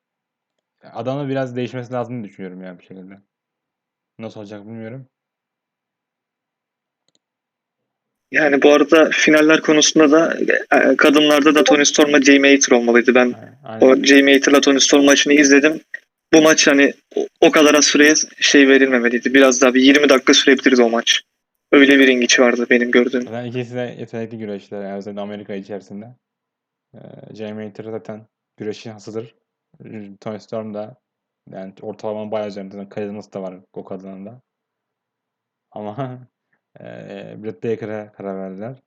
adamın 0.84 1.30
biraz 1.30 1.56
değişmesi 1.56 1.94
lazım 1.94 2.24
düşünüyorum 2.24 2.62
yani 2.64 2.80
bir 2.80 2.86
şekilde. 2.86 3.22
Nasıl 4.20 4.40
olacak 4.40 4.66
bilmiyorum. 4.66 5.10
Yani 8.34 8.62
bu 8.62 8.72
arada 8.72 9.10
finaller 9.12 9.62
konusunda 9.62 10.12
da 10.12 10.38
e, 10.92 10.96
kadınlarda 10.96 11.56
da 11.56 11.64
Tony 11.64 11.86
Storm'la 11.86 12.22
Jamie 12.22 12.56
Hater 12.56 12.78
olmalıydı. 12.78 13.16
Ben 13.16 13.34
Aynen. 13.64 13.86
o 13.86 14.04
Jamie 14.04 14.34
Hater'la 14.34 14.62
Tony 14.62 14.80
Storm 14.80 15.04
maçını 15.06 15.34
izledim. 15.34 15.82
Bu 16.34 16.42
maç 16.42 16.68
hani 16.68 16.94
o- 17.42 17.52
kadar 17.52 17.74
az 17.76 17.86
süreye 17.86 18.14
şey 18.40 18.68
verilmemeliydi. 18.68 19.34
Biraz 19.34 19.62
daha 19.62 19.74
bir 19.74 19.82
20 19.82 20.10
dakika 20.10 20.34
sürebilirdi 20.34 20.82
o 20.84 20.90
maç. 20.90 21.22
Öyle 21.72 22.00
bir 22.00 22.08
ring 22.08 22.24
içi 22.24 22.42
vardı 22.42 22.66
benim 22.70 22.92
gördüğüm. 22.92 23.22
Zaten 23.22 23.46
ikisi 23.46 23.76
de 23.76 23.96
yetenekli 24.00 24.38
güreşçiler. 24.38 24.98
Özellikle 24.98 25.22
Amerika 25.22 25.56
içerisinde. 25.56 26.06
Ee, 26.96 27.00
Jamie 27.36 27.66
Hater 27.68 27.84
zaten 27.84 28.22
güreşin 28.58 28.92
hasıdır. 28.92 29.36
Tony 30.22 30.40
Storm 30.40 30.74
da 30.74 30.96
yani 31.52 31.74
ortalamanın 31.82 32.32
bayağı 32.32 32.48
üzerinde. 32.48 32.90
Karizması 32.90 33.34
da 33.34 33.42
var 33.42 33.56
o 33.74 33.84
kadının 33.84 34.26
da. 34.26 34.42
Ama 35.72 36.20
eee 36.80 37.36
Britt 37.44 37.64
Baker'a 37.64 38.12
karar 38.12 38.38
verdiler. 38.38 38.84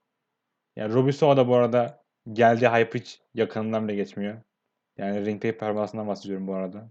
Yani 0.76 0.94
Ruby 0.94 1.10
Soho 1.10 1.36
da 1.36 1.48
bu 1.48 1.56
arada 1.56 2.04
geldiği 2.32 2.68
hype 2.68 2.98
hiç 2.98 3.20
yakınından 3.34 3.88
bile 3.88 3.96
geçmiyor. 3.96 4.42
Yani 4.98 5.26
ringteki 5.26 5.58
performansından 5.58 6.08
bahsediyorum 6.08 6.46
bu 6.48 6.54
arada. 6.54 6.90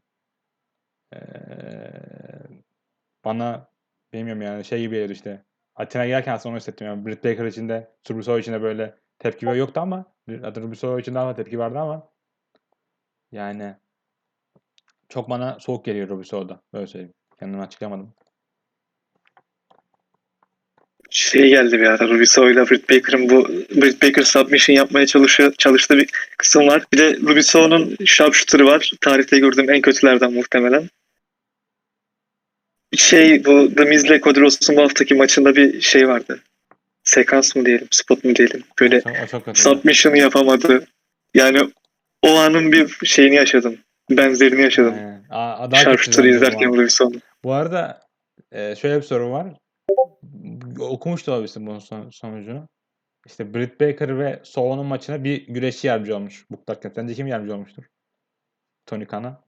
Eee, 1.14 2.64
bana 3.26 3.68
bilmiyorum 4.14 4.42
yani 4.42 4.66
şey 4.66 4.80
gibi 4.82 4.92
geliyordu 4.92 5.14
işte. 5.14 5.46
Atina 5.76 6.08
gelirken 6.08 6.34
aslında 6.34 6.52
onu 6.54 6.60
hissettim. 6.60 6.88
Yani 6.88 7.06
Britt 7.06 7.24
Baker 7.24 7.46
için 7.46 7.70
de 7.70 7.92
Ruby 8.12 8.22
Soho 8.22 8.40
için 8.40 8.54
de 8.54 8.62
böyle 8.62 8.96
tepki 9.20 9.46
yoktu 9.46 9.80
ama 9.82 10.06
zaten 10.30 10.64
Ruby 10.64 10.76
Soho 10.76 11.00
için 11.00 11.16
daha 11.16 11.36
tepki 11.36 11.60
vardı 11.60 11.80
ama 11.80 12.10
yani 13.32 13.76
çok 15.10 15.30
bana 15.30 15.60
soğuk 15.60 15.86
geliyor 15.86 16.10
Ruby 16.10 16.24
Soho'da. 16.24 16.62
Böyle 16.74 16.88
söyleyeyim. 16.88 17.14
Kendimi 17.40 17.62
açıklamadım. 17.62 18.14
Şey 21.10 21.50
geldi 21.50 21.80
bir 21.80 21.86
ara 21.86 22.08
Ruby 22.08 22.24
Soho'yla 22.24 22.70
Britt 22.70 22.90
Baker'ın 22.90 23.30
bu 23.30 23.48
Britt 23.50 24.02
Baker 24.02 24.24
submission 24.24 24.76
yapmaya 24.76 25.06
çalışıyor, 25.06 25.54
çalıştığı 25.58 25.98
bir 25.98 26.10
kısım 26.38 26.68
var. 26.68 26.84
Bir 26.94 26.98
de 26.98 27.18
Ruby 27.18 27.40
Soho'nun 27.40 27.98
sharpshooter'ı 28.06 28.66
var. 28.66 28.92
Tarihte 29.02 29.40
gördüğüm 29.40 29.70
en 29.70 29.82
kötülerden 29.82 30.34
muhtemelen. 30.34 30.90
Şey 32.98 33.46
bu 33.46 33.76
The 33.76 33.84
Miz'le 33.84 34.22
Cody 34.24 34.40
Rhodes'un 34.40 34.76
bu 34.76 34.82
haftaki 34.82 35.16
maçında 35.16 35.56
bir 35.56 35.82
şey 35.82 36.08
vardı. 36.08 36.40
Sekans 37.04 37.56
mı 37.56 37.66
diyelim, 37.66 37.88
spot 37.92 38.24
mu 38.24 38.36
diyelim. 38.36 38.64
Böyle 38.80 39.02
submission'ı 39.54 40.18
yapamadı. 40.18 40.88
Yani 41.34 41.70
o 42.22 42.36
anın 42.38 42.72
bir 42.72 42.98
şeyini 43.06 43.36
yaşadım. 43.36 43.78
Benzerini 44.10 44.62
yaşadım. 44.62 44.96
Sharpshooter'ı 45.74 46.30
izlerken 46.30 46.88
Soho'nun. 46.88 47.22
Bu 47.44 47.54
arada 47.54 48.02
e, 48.52 48.76
şöyle 48.76 48.98
bir 48.98 49.02
soru 49.02 49.32
var. 49.32 49.48
Okumuş 50.80 51.28
da 51.28 51.32
olabilirsin 51.32 51.68
bunun 51.68 51.80
son, 51.80 52.10
sonucunu. 52.10 52.68
İşte 53.26 53.54
Britt 53.54 53.82
Baker 53.82 54.20
ve 54.20 54.42
Soho'nun 54.44 54.86
maçına 54.86 55.24
bir 55.24 55.48
güreşçi 55.48 55.88
yardımcı 55.88 56.16
olmuş. 56.16 56.46
Booklarken. 56.52 56.92
Sence 56.96 57.14
kim 57.14 57.28
yardımcı 57.28 57.54
olmuştur? 57.54 57.84
Tony 58.86 59.06
Khan'a. 59.06 59.44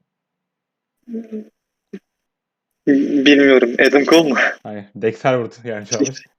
Bilmiyorum. 2.86 3.74
Adam 3.88 4.04
Cole 4.04 4.28
mu? 4.28 4.36
Hayır. 4.62 4.84
Dexter 4.94 5.44
Ward 5.44 5.64
yardımcı 5.64 5.98
olmuş. 5.98 6.22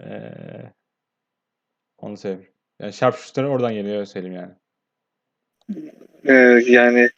Ee, 0.00 0.72
onu 1.98 2.16
söyleyeyim. 2.16 2.50
Yani 2.80 2.92
Sharpshooter 2.92 3.44
oradan 3.44 3.74
geliyor 3.74 3.96
öyle 3.96 4.06
söyleyeyim 4.06 4.36
yani. 4.36 4.52
Ee, 6.24 6.32
yani 6.72 7.10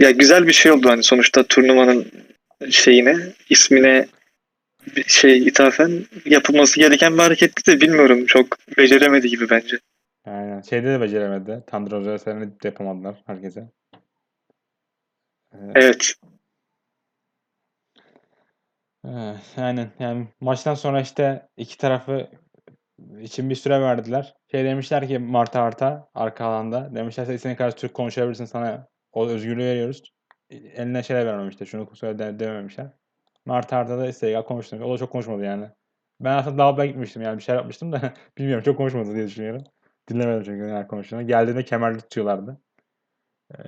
ya 0.00 0.10
güzel 0.10 0.46
bir 0.46 0.52
şey 0.52 0.72
oldu 0.72 0.88
hani 0.88 1.02
sonuçta 1.02 1.42
turnuvanın 1.42 2.12
şeyine 2.70 3.16
ismine 3.50 4.08
şey 5.06 5.38
ithafen 5.48 6.04
yapılması 6.24 6.80
gereken 6.80 7.14
bir 7.14 7.18
hareketti 7.18 7.72
de 7.72 7.80
bilmiyorum 7.80 8.26
çok 8.26 8.46
beceremedi 8.78 9.28
gibi 9.28 9.50
bence. 9.50 9.78
Aynen. 10.24 10.60
Şeyde 10.60 10.86
de 10.86 11.00
beceremedi. 11.00 11.64
Rosa 11.72 12.18
serini 12.18 12.46
de 12.46 12.68
yapamadılar 12.68 13.22
herkese. 13.26 13.70
Ee, 15.52 15.58
Evet. 15.74 16.14
Evet, 19.08 19.54
aynen. 19.56 19.90
Yani 19.98 20.28
maçtan 20.40 20.74
sonra 20.74 21.00
işte 21.00 21.48
iki 21.56 21.78
tarafı 21.78 22.30
için 23.20 23.50
bir 23.50 23.54
süre 23.54 23.80
verdiler. 23.80 24.34
Şey 24.50 24.64
demişler 24.64 25.08
ki 25.08 25.18
Marta 25.18 25.62
Arta 25.62 26.08
arka 26.14 26.44
alanda. 26.44 26.94
Demişler 26.94 27.24
sen 27.24 27.34
istediğin 27.34 27.56
kadar 27.56 27.76
Türk 27.76 27.94
konuşabilirsin 27.94 28.44
sana 28.44 28.88
o 29.12 29.28
özgürlüğü 29.28 29.64
veriyoruz. 29.64 30.12
Eline 30.50 31.02
şey 31.02 31.16
vermemişler. 31.16 31.66
Şunu 31.66 31.96
söyle 31.96 32.18
de, 32.18 32.38
dememişler. 32.38 32.86
Marta 33.46 33.76
Arta 33.76 33.98
da 33.98 34.06
istediği 34.06 34.34
kadar 34.34 34.46
konuştu. 34.46 34.76
O 34.84 34.94
da 34.94 34.98
çok 34.98 35.12
konuşmadı 35.12 35.44
yani. 35.44 35.68
Ben 36.20 36.36
aslında 36.36 36.58
Dalba'ya 36.58 36.90
gitmiştim 36.90 37.22
yani 37.22 37.38
bir 37.38 37.42
şeyler 37.42 37.58
yapmıştım 37.58 37.92
da 37.92 38.14
bilmiyorum 38.38 38.64
çok 38.64 38.76
konuşmadı 38.76 39.14
diye 39.14 39.26
düşünüyorum. 39.26 39.64
Dinlemedim 40.08 40.42
çünkü 40.44 40.62
neler 40.62 40.88
konuştuğunu. 40.88 41.26
Geldiğinde 41.26 41.64
kemerli 41.64 41.98
tutuyorlardı. 41.98 42.60
Ee, 43.58 43.62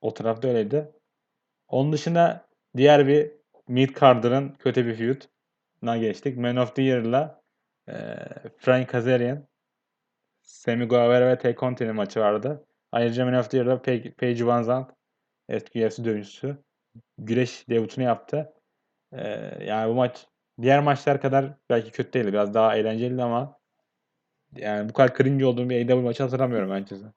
o 0.00 0.14
tarafta 0.14 0.48
öyleydi. 0.48 0.92
Onun 1.68 1.92
dışında 1.92 2.48
diğer 2.76 3.06
bir 3.08 3.32
Mid 3.68 3.96
Carter'ın 4.00 4.48
kötü 4.58 4.86
bir 4.86 4.94
feud'una 4.94 5.96
geçtik. 5.96 6.38
Man 6.38 6.56
of 6.56 6.76
the 6.76 6.82
Year'la 6.82 7.42
e, 7.88 7.94
Frank 8.58 8.88
Kazarian, 8.88 9.46
Sami 10.42 10.84
Guevara 10.84 11.28
ve 11.28 11.38
Tay 11.38 11.54
Conti'nin 11.56 11.94
maçı 11.94 12.20
vardı. 12.20 12.66
Ayrıca 12.92 13.24
Man 13.24 13.34
of 13.34 13.50
the 13.50 13.56
Year'da 13.56 13.82
Paige 14.16 14.46
Van 14.46 14.62
Zandt 14.62 14.90
eski 15.48 15.86
UFC 15.86 16.04
dövüşçüsü 16.04 16.56
güreş 17.18 17.68
debutunu 17.68 18.04
yaptı. 18.04 18.52
E, 19.12 19.50
yani 19.64 19.90
bu 19.90 19.94
maç 19.94 20.26
diğer 20.62 20.80
maçlar 20.80 21.20
kadar 21.20 21.46
belki 21.70 21.90
kötü 21.90 22.12
değildi. 22.12 22.32
Biraz 22.32 22.54
daha 22.54 22.76
eğlenceliydi 22.76 23.22
ama 23.22 23.58
Yani 24.56 24.88
bu 24.88 24.92
kadar 24.92 25.16
cringe 25.16 25.44
olduğum 25.44 25.70
bir 25.70 25.76
AEW 25.76 25.94
maçı 25.94 26.22
hatırlamıyorum 26.22 26.70
açıkçası. 26.70 27.12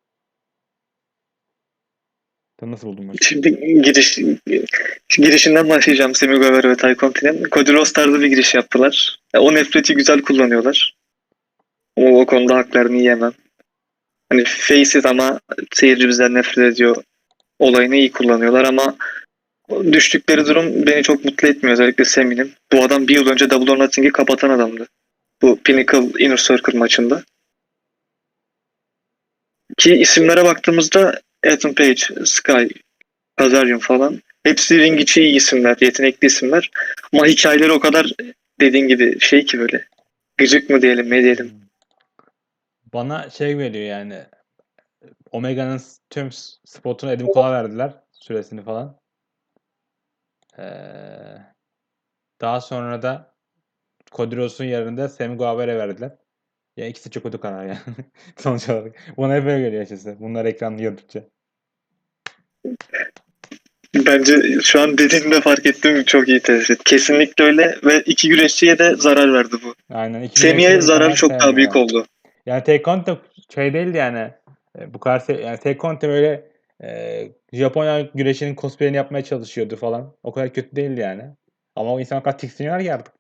Sen 2.60 2.72
nasıl 2.72 2.88
buldun 2.88 3.06
maçı? 3.06 3.26
Şimdi 3.26 3.82
giriş 3.82 4.20
girişinden 5.18 5.70
başlayacağım 5.70 6.16
Semi 6.16 6.38
Guevara 6.38 6.70
ve 6.70 6.78
Ty 6.78 6.94
Conti'nin. 6.94 7.44
Cody 7.52 7.74
Rhodes 7.74 7.94
tarzı 7.94 8.22
bir 8.22 8.28
giriş 8.28 8.54
yaptılar. 8.54 9.20
Ya, 9.34 9.42
O 9.42 9.54
nefreti 9.56 9.94
güzel 9.94 10.22
kullanıyorlar. 10.22 10.96
O, 11.96 12.22
o 12.22 12.26
konuda 12.26 12.56
haklarını 12.56 12.98
yiyemem. 12.98 13.32
Hani 14.30 14.44
faces 14.46 15.06
ama 15.06 15.40
seyirci 15.74 16.08
bizden 16.08 16.34
nefret 16.34 16.74
ediyor 16.74 17.04
olayını 17.60 17.96
iyi 17.96 18.12
kullanıyorlar 18.12 18.66
ama 18.66 18.96
düştükleri 19.92 20.46
durum 20.46 20.86
beni 20.86 21.04
çok 21.04 21.26
mutlu 21.26 21.48
etmiyor. 21.48 21.74
Özellikle 21.74 22.06
Semi'nin. 22.06 22.54
Bu 22.72 22.84
adam 22.84 23.08
bir 23.08 23.16
yıl 23.16 23.28
önce 23.28 23.50
Double 23.50 23.72
or 23.72 23.80
Nothing'i 23.80 24.12
kapatan 24.12 24.50
adamdı. 24.50 24.88
Bu 25.42 25.60
Pinnacle 25.64 26.26
Inner 26.26 26.38
Circle 26.38 26.78
maçında. 26.78 27.24
Ki 29.78 29.96
isimlere 29.96 30.44
baktığımızda 30.44 31.22
Ethan 31.44 31.74
Page, 31.74 32.02
Sky, 32.26 32.68
Kazarian 33.36 33.80
falan. 33.80 34.22
Hepsi 34.44 34.80
ring 34.80 35.02
içi 35.02 35.22
iyi 35.22 35.36
isimler, 35.36 35.78
yetenekli 35.82 36.26
isimler. 36.26 36.72
Ama 37.14 37.26
hikayeleri 37.26 37.72
o 37.72 37.80
kadar 37.80 38.14
dediğin 38.60 38.88
gibi 38.88 39.20
şey 39.20 39.46
ki 39.46 39.60
böyle. 39.60 39.88
Gıcık 40.38 40.70
mı 40.70 40.82
diyelim 40.82 41.10
ne 41.10 41.24
diyelim. 41.24 41.62
Bana 42.94 43.30
şey 43.30 43.58
veriyor 43.58 43.86
yani. 43.86 44.24
Omega'nın 45.32 45.82
tüm 46.10 46.30
spotunu 46.66 47.12
Adam 47.12 47.28
Cole'a 47.34 47.52
verdiler. 47.52 47.94
Süresini 48.12 48.64
falan. 48.64 48.99
Ee, 50.60 50.64
daha 52.42 52.62
sonra 52.62 53.02
da 53.02 53.36
Cody 54.12 54.36
Rhodes'un 54.36 54.66
yerinde 54.66 55.10
Sammy 55.10 55.38
Guevara 55.38 55.78
verdiler. 55.78 56.12
Ya 56.78 56.88
ikisi 56.88 57.12
çok 57.12 57.24
kötü 57.24 57.40
karar 57.40 57.66
yani. 57.66 57.78
Sonuç 58.38 58.70
olarak. 58.70 58.96
Bana 59.18 59.36
hep 59.36 59.46
böyle 59.46 59.64
geliyor 59.64 59.82
açıkçası. 59.82 60.18
Bunlar 60.20 60.46
ekranda 60.46 60.82
gördükçe. 60.82 61.24
Bence 63.96 64.62
şu 64.62 64.82
an 64.82 64.98
dediğinde 64.98 65.42
fark 65.42 65.66
ettiğim 65.66 66.04
çok 66.04 66.28
iyi 66.28 66.40
tespit. 66.40 66.84
Kesinlikle 66.84 67.44
öyle 67.44 67.76
ve 67.86 68.02
iki 68.02 68.30
güreşçiye 68.30 68.80
de 68.80 68.96
zarar 68.96 69.34
verdi 69.34 69.56
bu. 69.64 69.76
Aynen. 69.94 70.24
güreşçi 70.68 70.82
zararı 70.82 71.14
çok 71.16 71.32
daha 71.40 71.56
büyük 71.56 71.76
oldu. 71.76 72.06
Yani 72.46 72.64
Tay 72.64 72.82
Conte 72.84 73.18
şey 73.56 73.74
değildi 73.74 73.98
yani. 73.98 74.32
E, 74.80 74.94
Bu 74.94 75.00
kadar 75.00 75.20
se- 75.20 75.42
yani 75.42 75.58
Tay 75.58 75.78
Conte 75.78 76.08
böyle 76.08 76.49
e, 76.84 77.32
Japonya 77.54 78.02
güreşinin 78.02 78.56
cosplay'ini 78.56 78.98
yapmaya 78.98 79.24
çalışıyordu 79.24 79.76
falan. 79.76 80.16
O 80.24 80.32
kadar 80.32 80.54
kötü 80.54 80.76
değildi 80.76 81.02
yani. 81.02 81.24
Ama 81.76 81.94
o 81.94 82.00
insanlar 82.00 82.22
o 82.22 82.24
kadar 82.24 82.38
tiksiniyorlar 82.38 82.84
ki 82.84 82.94
artık. 82.94 83.14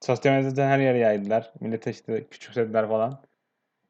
Sosyal 0.00 0.32
medyada 0.34 0.66
her 0.66 0.78
yere 0.78 0.98
yaydılar. 0.98 1.52
Millete 1.60 1.90
işte 1.90 2.26
küçümsediler 2.28 2.88
falan. 2.88 3.22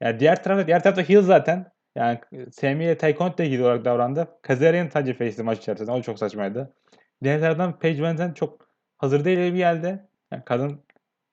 Yani 0.00 0.20
diğer 0.20 0.42
tarafta 0.44 0.66
diğer 0.66 0.82
tarafta 0.82 1.02
heel 1.02 1.22
zaten. 1.22 1.72
Yani 1.96 2.18
Sami 2.52 2.84
ile 2.84 3.00
de 3.00 3.50
heel 3.50 3.60
olarak 3.60 3.84
davrandı. 3.84 4.28
Kazarian 4.42 4.88
sadece 4.88 5.14
face'li 5.14 5.42
maç 5.42 5.58
içerisinde. 5.58 5.90
O 5.90 6.02
çok 6.02 6.18
saçmaydı. 6.18 6.74
Diğer 7.22 7.40
taraftan 7.40 7.78
Paige 7.78 8.02
VanZant 8.02 8.36
çok 8.36 8.68
hazır 8.98 9.24
değil 9.24 9.38
bir 9.38 9.56
geldi. 9.56 10.08
Yani 10.32 10.42
kadın 10.44 10.84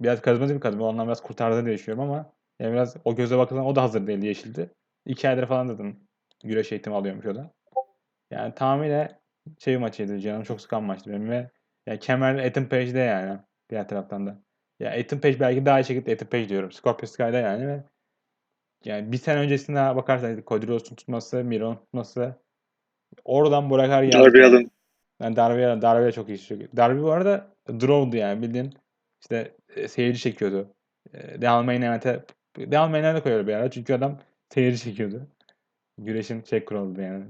biraz 0.02 0.22
karizmatik 0.22 0.56
bir 0.56 0.62
kadın. 0.62 0.80
O 0.80 0.88
anlamda 0.88 1.08
biraz 1.08 1.24
kurtardı 1.24 1.66
diye 1.66 1.76
düşünüyorum 1.76 2.10
ama 2.12 2.34
yani 2.60 2.74
biraz 2.74 2.96
o 3.06 3.16
göze 3.16 3.38
bakılan 3.38 3.66
o 3.66 3.76
da 3.76 3.82
hazır 3.84 4.08
değildi 4.08 4.26
yeşildi. 4.26 4.70
İki 5.06 5.30
aydır 5.30 5.48
falan 5.48 5.70
dedim. 5.70 6.00
Güreş 6.44 6.72
eğitimi 6.72 6.96
alıyormuş 6.96 7.26
o 7.26 7.36
da. 7.36 7.52
Yani 8.32 8.56
tamamıyla 8.56 9.20
şey 9.60 9.78
maçıydı. 9.78 10.20
Canım 10.20 10.44
çok 10.44 10.62
sıkan 10.62 10.84
maçtı 10.84 11.10
benim 11.10 11.30
ve 11.30 11.50
yani 11.88 12.00
kemer 12.00 12.36
Ethan 12.36 12.66
Page'de 12.66 13.00
yani. 13.00 13.40
Diğer 13.70 13.88
taraftan 13.88 14.28
da. 14.28 14.38
Ya 14.80 14.92
Ethan 14.92 15.20
Page 15.20 15.40
belki 15.40 15.66
daha 15.66 15.80
iyi 15.80 15.86
şekilde 15.86 16.12
Ethan 16.12 16.30
Page 16.30 16.50
diyorum. 16.50 16.72
Scorpio 16.72 17.08
Sky'da 17.08 17.38
yani 17.38 17.68
ve 17.68 17.84
yani 18.86 19.12
bir 19.12 19.18
sene 19.18 19.40
öncesine 19.40 19.96
bakarsanız 19.96 20.40
Cody 20.48 20.78
tutması, 20.78 21.44
Miro'nun 21.44 21.76
tutması 21.76 22.36
oradan 23.26 23.70
bırakar 23.70 24.04
geldi. 24.04 24.24
Darby 24.24 24.38
yani. 24.38 24.56
Allin. 24.56 24.72
Yani 25.22 25.36
Darby, 25.36 25.82
Darby 25.82 26.06
de 26.06 26.12
çok 26.12 26.30
iyi 26.30 26.40
çekiyor. 26.40 26.70
Darby 26.78 27.02
bu 27.02 27.12
arada 27.12 27.48
draw'du 27.70 28.16
yani 28.16 28.42
bildiğin 28.42 28.74
işte 29.22 29.56
e, 29.76 29.88
seyirci 29.88 30.20
çekiyordu. 30.20 30.74
E, 31.14 31.18
Event'e 31.18 32.26
Devam 32.58 32.92
Main 32.92 33.04
Event'e 33.04 33.24
koyuyordu 33.24 33.48
bir 33.48 33.54
ara 33.54 33.72
çünkü 33.72 33.94
adam 33.94 34.20
seyirci 34.50 34.84
çekiyordu. 34.84 35.28
Güreşin 36.02 36.44
şey 36.44 36.66
kuralıydı 36.66 37.02
yani. 37.02 37.26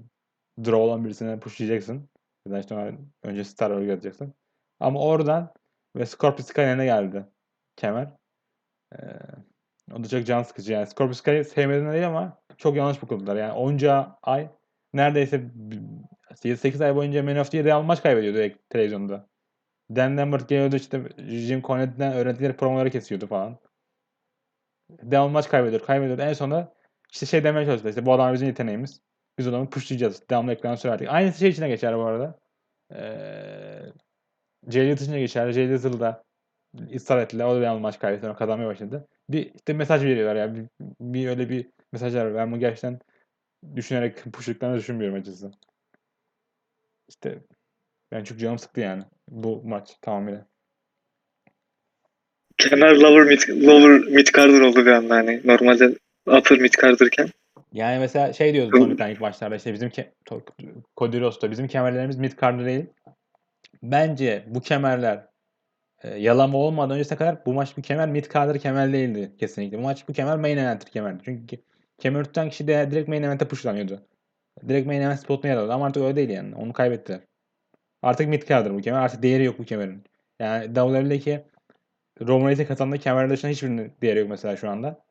Draw 0.59 0.75
olan 0.75 1.05
birisine 1.05 1.39
pushlayacaksın. 1.39 2.09
Ya 2.49 2.59
işte 2.59 2.95
önce 3.23 3.43
Star 3.43 3.81
yazacaksın. 3.81 4.33
Ama 4.79 4.99
oradan 4.99 5.53
ve 5.95 6.05
Scorpio 6.05 6.43
Sky'ne 6.43 6.85
geldi 6.85 7.25
kemer. 7.75 8.13
Ee, 8.95 8.97
o 9.93 10.03
da 10.03 10.07
çok 10.07 10.25
can 10.25 10.43
sıkıcı 10.43 10.73
yani. 10.73 10.87
Scorpio 10.87 11.13
Sky'ı 11.13 11.45
sevmediğinden 11.45 11.93
değil 11.93 12.07
ama 12.07 12.41
çok 12.57 12.75
yanlış 12.75 13.01
bukladılar. 13.01 13.35
Yani 13.35 13.53
onca 13.53 14.17
ay 14.23 14.49
neredeyse 14.93 15.51
8 16.35 16.81
ay 16.81 16.95
boyunca 16.95 17.23
Man 17.23 17.37
of 17.37 17.51
the 17.51 17.57
Year 17.57 17.67
devamlı 17.67 17.87
maç 17.87 18.03
kaybediyordu 18.03 18.55
televizyonda. 18.69 19.29
Dan 19.95 20.17
Lambert 20.17 20.49
geliyordu 20.49 20.75
işte 20.75 21.09
Jim 21.17 21.61
Cornette'den 21.61 22.13
öğretileri 22.13 22.57
promoları 22.57 22.89
kesiyordu 22.89 23.27
falan. 23.27 23.59
Devamlı 24.89 25.31
maç 25.31 25.49
kaybediyor, 25.49 25.85
kaybediyordu. 25.85 26.21
En 26.21 26.33
sonunda 26.33 26.73
işte 27.11 27.25
şey 27.25 27.43
demeye 27.43 27.65
çalıştı. 27.65 27.89
İşte 27.89 28.05
bu 28.05 28.13
adam 28.13 28.33
bizim 28.33 28.47
yeteneğimiz. 28.47 29.01
Biz 29.37 29.47
adamı 29.47 29.69
pushlayacağız. 29.69 30.29
Devamlı 30.29 30.51
ekran 30.53 30.75
sürerdik. 30.75 31.09
Aynısı 31.09 31.39
şey 31.39 31.49
içine 31.49 31.69
geçer 31.69 31.97
bu 31.97 32.01
arada. 32.01 32.39
Ee, 32.91 33.81
Lethal 34.75 35.03
içine 35.03 35.19
geçer. 35.19 35.55
Lethal 35.55 35.99
da 35.99 36.23
ısrar 36.95 37.21
ettiler. 37.21 37.45
O 37.45 37.55
da 37.55 37.61
devamlı 37.61 37.79
maç 37.79 37.99
kaybetti. 37.99 38.21
Sonra 38.21 38.35
kazanmaya 38.35 38.67
başladı. 38.67 39.07
Bir 39.29 39.53
işte 39.55 39.73
mesaj 39.73 40.03
veriyorlar 40.03 40.35
ya. 40.35 40.55
Bir, 40.55 40.65
bir 41.01 41.27
öyle 41.27 41.49
bir 41.49 41.67
mesajlar 41.91 42.25
var. 42.25 42.35
Ben 42.35 42.51
bunu 42.51 42.59
gerçekten 42.59 42.99
düşünerek 43.75 44.23
pushlıklarını 44.33 44.77
düşünmüyorum 44.77 45.15
açıkçası. 45.15 45.51
İşte 47.09 47.41
ben 48.11 48.23
çok 48.23 48.39
canım 48.39 48.59
sıktı 48.59 48.79
yani 48.79 49.03
bu 49.29 49.61
maç 49.63 49.97
tamamıyla. 50.01 50.45
Kemer 52.57 52.95
lower 52.95 53.23
mid, 53.23 53.67
lower 53.67 54.13
mid 54.13 54.61
oldu 54.61 54.85
bir 54.85 54.91
anda 54.91 55.15
hani. 55.15 55.41
Normalde 55.43 55.95
upper 56.27 56.59
mid 56.59 56.73
carderken. 56.81 57.27
Yani 57.73 57.99
mesela 57.99 58.33
şey 58.33 58.53
diyordu 58.53 58.71
Tony 58.79 58.95
Khan 58.95 59.11
ilk 59.11 59.21
maçlarda 59.21 59.55
işte 59.55 59.73
bizim 59.73 59.89
ke- 59.89 60.11
Rhodes'ta 61.01 61.51
bizim 61.51 61.67
kemerlerimiz 61.67 62.17
mid 62.17 62.31
card'da 62.41 62.65
değil. 62.65 62.85
Bence 63.83 64.45
bu 64.47 64.61
kemerler 64.61 65.27
e, 66.03 66.09
yalama 66.09 66.57
olmadan 66.57 66.95
öncesine 66.95 67.17
kadar 67.17 67.45
bu 67.45 67.53
maç 67.53 67.77
bir 67.77 67.83
kemer 67.83 68.09
mid 68.09 68.25
card'ır 68.33 68.59
kemer 68.59 68.93
değildi 68.93 69.31
kesinlikle. 69.39 69.77
Bu 69.77 69.81
maç 69.81 70.07
bu 70.07 70.13
kemer 70.13 70.37
main 70.37 70.57
event'tir 70.57 70.91
kemerdi. 70.91 71.21
Çünkü 71.25 71.57
kemer 71.97 72.23
tutan 72.23 72.49
kişi 72.49 72.67
de 72.67 72.91
direkt 72.91 73.09
main 73.09 73.23
event'e 73.23 73.47
pushlanıyordu. 73.47 74.01
Direkt 74.67 74.87
main 74.87 75.01
event 75.01 75.19
spotuna 75.19 75.51
yer 75.51 75.57
alıyordu 75.57 75.73
ama 75.73 75.85
artık 75.85 76.03
öyle 76.03 76.15
değil 76.15 76.29
yani. 76.29 76.55
Onu 76.55 76.73
kaybettiler. 76.73 77.19
Artık 78.01 78.27
mid 78.27 78.43
card'dır 78.47 78.73
bu 78.73 78.81
kemer. 78.81 78.99
Artık 79.01 79.23
değeri 79.23 79.43
yok 79.43 79.59
bu 79.59 79.63
kemerin. 79.63 80.03
Yani 80.39 80.65
WWE'deki 80.65 81.43
Roman 82.21 82.47
Reigns'e 82.47 82.65
kazandığı 82.65 82.97
kemerler 82.97 83.29
dışında 83.29 83.51
hiçbirinin 83.51 83.93
değeri 84.01 84.19
yok 84.19 84.29
mesela 84.29 84.57
şu 84.57 84.69
anda. 84.69 85.03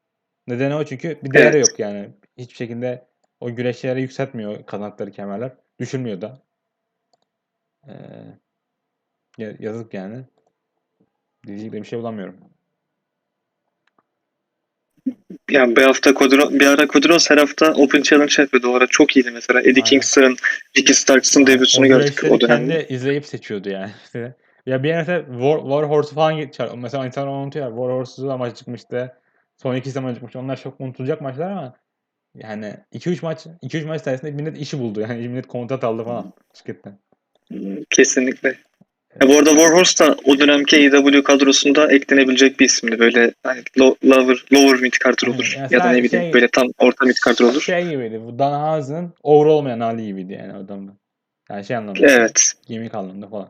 Nedeni 0.47 0.75
o 0.75 0.85
çünkü 0.85 1.19
bir 1.23 1.33
değeri 1.35 1.57
Evet. 1.57 1.69
yok 1.69 1.79
yani. 1.79 2.09
Hiçbir 2.39 2.57
şekilde 2.57 3.07
o 3.41 3.55
güreşçileri 3.55 4.01
yükseltmiyor 4.01 4.67
kazandıkları 4.67 5.11
kemerler. 5.13 5.53
Düşürmüyor 5.81 6.21
da. 6.21 6.43
Ee, 7.89 7.93
ya- 9.39 9.57
yazık 9.59 9.95
yani. 9.95 10.25
Diyecek 11.47 11.73
bir 11.73 11.85
şey 11.85 11.99
bulamıyorum. 11.99 12.37
Yani 15.51 15.77
bir 15.77 15.83
hafta 15.83 16.11
Rhodes- 16.11 16.61
bir 16.61 16.67
ara 16.67 16.89
Cody 16.89 17.09
Rhodes 17.09 17.31
her 17.31 17.39
hafta 17.39 17.73
Open 17.73 18.03
Challenge 18.03 18.35
yapıyordu. 18.43 18.69
O 18.69 18.75
ara 18.75 18.87
çok 18.87 19.17
iyiydi 19.17 19.31
mesela. 19.31 19.61
Eddie 19.61 19.69
Aynen. 19.71 19.85
Kingston, 19.85 20.37
Ricky 20.77 20.95
Starks'ın 20.95 21.47
debütünü 21.47 21.85
o 21.87 21.89
gördük 21.89 22.25
o 22.31 22.41
dönemde. 22.41 22.79
kendi 22.79 22.95
izleyip 22.95 23.27
seçiyordu 23.27 23.69
yani. 23.71 23.91
Ya 24.67 24.83
bir 24.83 24.95
mesela 24.95 25.19
War, 25.27 25.59
War 25.61 25.85
Horse'u 25.85 26.15
falan 26.15 26.37
geçer. 26.37 26.71
Mesela 26.77 27.07
insanlar 27.07 27.33
unutuyor. 27.33 27.67
War 27.69 27.91
Horse'u 27.91 28.29
da 28.29 28.37
maç 28.37 28.57
çıkmıştı. 28.57 29.17
Son 29.63 29.77
iki 29.77 29.91
zaman 29.91 30.15
çıkmıştı. 30.15 30.39
Onlar 30.39 30.57
çok 30.61 30.81
unutulacak 30.81 31.21
maçlar 31.21 31.51
ama 31.51 31.75
yani 32.35 32.75
2-3 32.93 33.19
maç 33.23 33.47
2-3 33.63 33.87
maç 33.87 34.03
sayesinde 34.03 34.31
millet 34.31 34.59
işi 34.59 34.79
buldu. 34.79 35.01
Yani 35.01 35.15
millet 35.29 35.47
kontrat 35.47 35.85
aldı 35.85 36.05
falan 36.05 36.33
şirketten. 36.55 36.99
Kesinlikle. 37.91 38.49
Ya 39.23 39.29
bu 39.29 39.39
arada 39.39 39.51
Warhorse 39.51 40.05
da 40.07 40.17
o 40.25 40.39
dönemki 40.39 40.77
AEW 40.77 41.23
kadrosunda 41.23 41.93
eklenebilecek 41.93 42.61
bir 42.61 42.65
isimdi. 42.65 42.99
Böyle 42.99 43.35
hani 43.43 43.61
lo- 43.61 43.97
lower, 44.11 44.45
lower 44.53 44.81
mid 44.81 44.93
Aynen. 45.05 45.35
olur. 45.35 45.55
Yani 45.59 45.75
ya 45.75 45.81
da 45.85 45.91
ne 45.91 46.03
bileyim 46.03 46.25
şey- 46.25 46.33
böyle 46.33 46.49
tam 46.49 46.67
orta 46.79 47.05
mid 47.05 47.17
carder 47.27 47.45
olur. 47.45 47.61
Şey 47.61 47.89
gibiydi. 47.91 48.21
Bu 48.27 48.39
Dan 48.39 48.61
Housen'ın 48.77 49.13
over 49.23 49.47
olmayan 49.47 49.81
hali 49.81 50.07
gibiydi 50.07 50.33
yani 50.33 50.53
adamda. 50.53 50.93
Yani 51.51 51.65
şey 51.65 51.77
anlamda. 51.77 52.07
Evet. 52.07 52.53
Gimmick 52.69 52.95
anlamında 52.95 53.29
falan. 53.29 53.49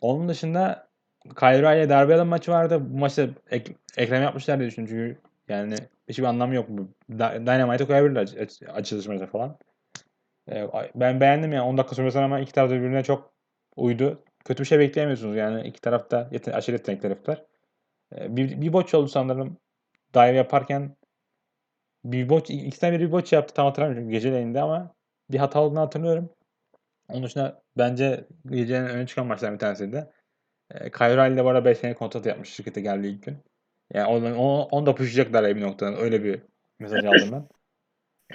Onun 0.00 0.28
dışında 0.28 0.85
Kyra 1.28 1.74
ile 1.74 1.88
Darby 1.88 2.14
Allin 2.14 2.26
maçı 2.26 2.50
vardı. 2.50 2.80
Bu 2.90 2.98
maçta 2.98 3.28
ek, 3.50 3.74
ekleme 3.96 4.24
yapmışlar 4.24 4.58
diye 4.58 4.68
düşünüyorum 4.68 4.96
çünkü 4.96 5.20
yani 5.48 5.74
hiçbir 6.08 6.24
anlamı 6.24 6.54
yok 6.54 6.68
Dynamite'e 7.10 7.86
koyabilirler 7.86 8.22
aç, 8.22 8.34
aç, 8.36 8.62
açılış 8.74 9.06
maçı 9.06 9.26
falan. 9.26 9.58
Ee, 10.50 10.66
ben 10.94 11.20
beğendim 11.20 11.52
yani 11.52 11.62
10 11.62 11.78
dakika 11.78 11.94
sürmesine 11.94 12.22
ama 12.22 12.40
iki 12.40 12.52
taraf 12.52 12.70
birbirine 12.70 13.02
çok 13.02 13.32
uydu. 13.76 14.22
Kötü 14.44 14.62
bir 14.62 14.68
şey 14.68 14.78
bekleyemiyorsunuz 14.78 15.36
yani 15.36 15.68
iki 15.68 15.80
tarafta 15.80 16.28
yeten 16.32 16.52
aşırı 16.52 16.76
yetenekli 16.76 17.08
herifler. 17.08 17.44
Ee, 18.16 18.36
bir, 18.36 18.60
bir 18.60 18.72
botch 18.72 18.94
oldu 18.94 19.08
sanırım. 19.08 19.58
dive 20.14 20.36
yaparken 20.36 20.96
bir 22.04 22.28
bot, 22.28 22.50
ikisinden 22.50 22.92
biri 22.92 23.06
bir 23.06 23.12
bot 23.12 23.32
yaptı 23.32 23.54
tam 23.54 23.66
hatırlamıyorum 23.66 24.10
geceleyin 24.10 24.54
ama 24.54 24.94
bir 25.30 25.38
hata 25.38 25.60
olduğunu 25.60 25.80
hatırlıyorum. 25.80 26.30
Onun 27.08 27.22
dışında 27.22 27.62
bence 27.78 28.24
gecenin 28.46 28.86
öne 28.86 29.06
çıkan 29.06 29.26
maçlardan 29.26 29.54
bir 29.54 29.58
tanesiydi. 29.58 30.10
E, 30.70 30.90
Kyrie 30.90 31.34
ile 31.34 31.42
arada 31.42 31.64
5 31.64 31.78
sene 31.78 31.94
kontrat 31.94 32.26
yapmış 32.26 32.48
şirkete 32.48 32.80
geldiği 32.80 33.14
ilk 33.14 33.22
gün. 33.22 33.38
Yani 33.94 34.06
onu, 34.06 34.38
onu, 34.38 34.62
onu 34.62 34.86
da 34.86 34.94
pushlayacaklar 34.94 35.56
bir 35.56 35.60
noktadan. 35.60 35.96
Öyle 35.96 36.24
bir 36.24 36.40
mesaj 36.78 37.04
aldım 37.04 37.32
ben. 37.32 37.48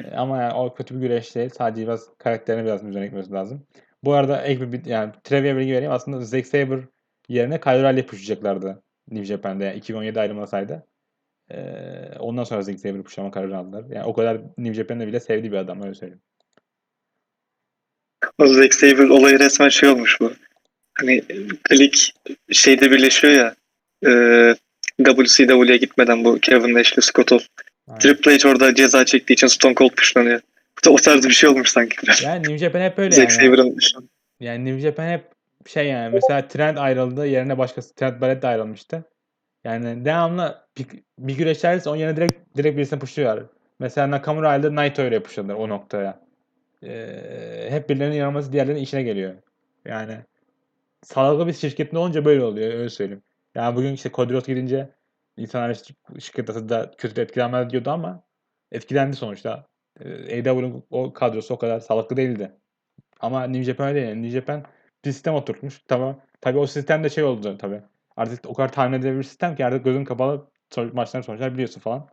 E, 0.04 0.16
ama 0.16 0.42
yani 0.42 0.54
o 0.54 0.74
kötü 0.74 0.96
bir 0.96 1.00
güreş 1.00 1.36
değil. 1.36 1.50
Sadece 1.50 1.84
biraz 1.84 2.18
karakterine 2.18 2.66
biraz 2.66 2.84
üzerine 2.84 3.06
gitmesi 3.06 3.32
lazım. 3.32 3.68
Bu 4.04 4.14
arada 4.14 4.42
ek 4.42 4.72
bir 4.72 4.86
yani 4.86 5.12
trivia 5.24 5.58
bilgi 5.58 5.74
vereyim. 5.74 5.92
Aslında 5.92 6.22
Zack 6.22 6.48
Sabre 6.48 6.88
yerine 7.30 7.60
Kyrie 7.60 7.94
ile 7.94 8.06
pushlayacaklardı 8.06 8.84
New 9.08 9.26
Japan'da. 9.26 9.64
Yani 9.64 9.78
2017 9.78 10.20
ayrılmasaydı. 10.20 10.88
E, 11.52 11.60
ondan 12.20 12.44
sonra 12.44 12.62
Zack 12.62 12.80
Sabre 12.80 13.04
pushlama 13.04 13.32
kararı 13.32 13.58
aldılar. 13.58 13.86
Yani 13.90 14.06
o 14.06 14.14
kadar 14.14 14.42
New 14.58 14.74
Japan'da 14.74 15.08
bile 15.08 15.20
sevdiği 15.20 15.52
bir 15.52 15.58
adam 15.58 15.82
öyle 15.82 15.94
söyleyeyim. 15.94 16.22
O 18.38 18.48
Zack 18.48 18.74
Sabre 18.74 19.14
olayı 19.14 19.40
resmen 19.40 19.70
şey 19.70 19.90
olmuş 19.90 20.22
bu. 20.22 20.32
Hani 21.02 21.22
klik 21.64 22.14
şeyde 22.52 22.92
birleşiyor 22.92 23.34
ya 23.34 23.56
e, 24.06 24.56
WCW'ye 25.06 25.78
gitmeden 25.78 26.26
bu 26.26 26.40
Kevin 26.40 26.74
Nash'le 26.74 27.02
Scott 27.02 27.32
Hall. 27.32 27.40
Triple 28.00 28.38
H 28.38 28.50
orada 28.50 28.76
ceza 28.76 29.06
çektiği 29.06 29.34
için 29.34 29.48
Stone 29.48 29.76
Cold 29.76 29.92
da 30.86 30.92
o 30.92 30.96
tarz 30.96 31.28
bir 31.28 31.34
şey 31.34 31.50
olmuş 31.50 31.70
sanki 31.70 31.98
biraz. 32.04 32.24
Yani 32.24 32.40
New 32.40 32.58
Japan 32.58 32.82
hep 32.82 33.00
öyle 33.00 33.12
Zack 33.12 33.40
yani. 33.40 33.62
An. 33.98 34.10
Yani 34.40 34.66
New 34.66 34.80
Japan 34.80 35.08
hep 35.08 35.24
şey 35.68 35.88
yani 35.88 36.14
mesela 36.14 36.48
Trent 36.48 36.78
ayrıldı 36.78 37.28
yerine 37.28 37.58
başkası 37.58 37.96
Trent 37.96 38.22
Barrett 38.22 38.42
de 38.42 38.48
ayrılmıştı. 38.48 39.04
Yani 39.64 40.06
devamlı 40.06 40.58
bir, 40.78 40.86
bir 41.20 41.38
güreşlerse 41.38 41.90
onun 41.90 41.98
yerine 41.98 42.18
direkt 42.18 42.58
direkt 42.58 42.78
birisini 42.78 43.00
pushluyorlar. 43.00 43.44
Mesela 43.80 44.12
Nakamura 44.12 44.50
ayrıldı 44.50 44.76
Naito 44.76 45.02
öyle 45.02 45.24
pushladılar 45.24 45.56
o 45.56 45.70
noktaya. 45.70 46.20
Ee, 46.84 47.68
hep 47.70 47.90
birilerinin 47.90 48.16
yanılması 48.16 48.54
diğerlerinin 48.54 48.82
işine 48.82 49.04
geliyor. 49.04 49.34
Yani 49.86 50.18
sağlıklı 51.04 51.48
bir 51.48 51.54
şirketin 51.54 51.98
olunca 51.98 52.26
böyle 52.26 52.44
oluyor 52.44 52.74
öyle 52.74 52.90
söyleyeyim. 52.90 53.24
Yani 53.56 53.76
bugün 53.76 53.94
işte 53.94 54.12
Cody 54.12 54.34
Rhodes 54.34 54.48
gidince 54.48 54.90
insanlar 55.38 55.70
işte 55.70 55.94
şirket 56.20 56.48
da 56.48 56.92
kötü 56.98 57.22
etkilenmez 57.22 57.70
diyordu 57.70 57.90
ama 57.90 58.24
etkilendi 58.72 59.16
sonuçta. 59.16 59.68
Ee, 60.00 60.10
AEW'nin 60.10 60.84
o 60.90 61.14
kadrosu 61.14 61.54
o 61.54 61.58
kadar 61.58 61.80
sağlıklı 61.80 62.18
değildi. 62.18 62.52
Ama 63.20 63.44
New 63.48 63.64
Japan 63.64 63.88
öyle 63.88 64.02
değil. 64.08 64.16
New 64.16 64.30
Japan 64.32 64.66
bir 65.06 65.12
sistem 65.12 65.34
oturtmuş. 65.36 65.82
Tamam. 65.88 66.22
Tabii 66.42 66.58
o 66.60 66.68
sistem 66.68 67.04
de 67.04 67.10
şey 67.10 67.24
oldu 67.24 67.58
tabii. 67.58 67.82
Artık 68.18 68.50
o 68.50 68.54
kadar 68.54 68.72
tahmin 68.72 69.00
edilebilir 69.00 69.24
sistem 69.24 69.56
ki 69.56 69.66
artık 69.66 69.86
gözün 69.86 70.06
kapalı 70.06 70.52
maçların 70.94 71.24
sonuçlar 71.24 71.54
biliyorsun 71.54 71.82
falan. 71.82 72.10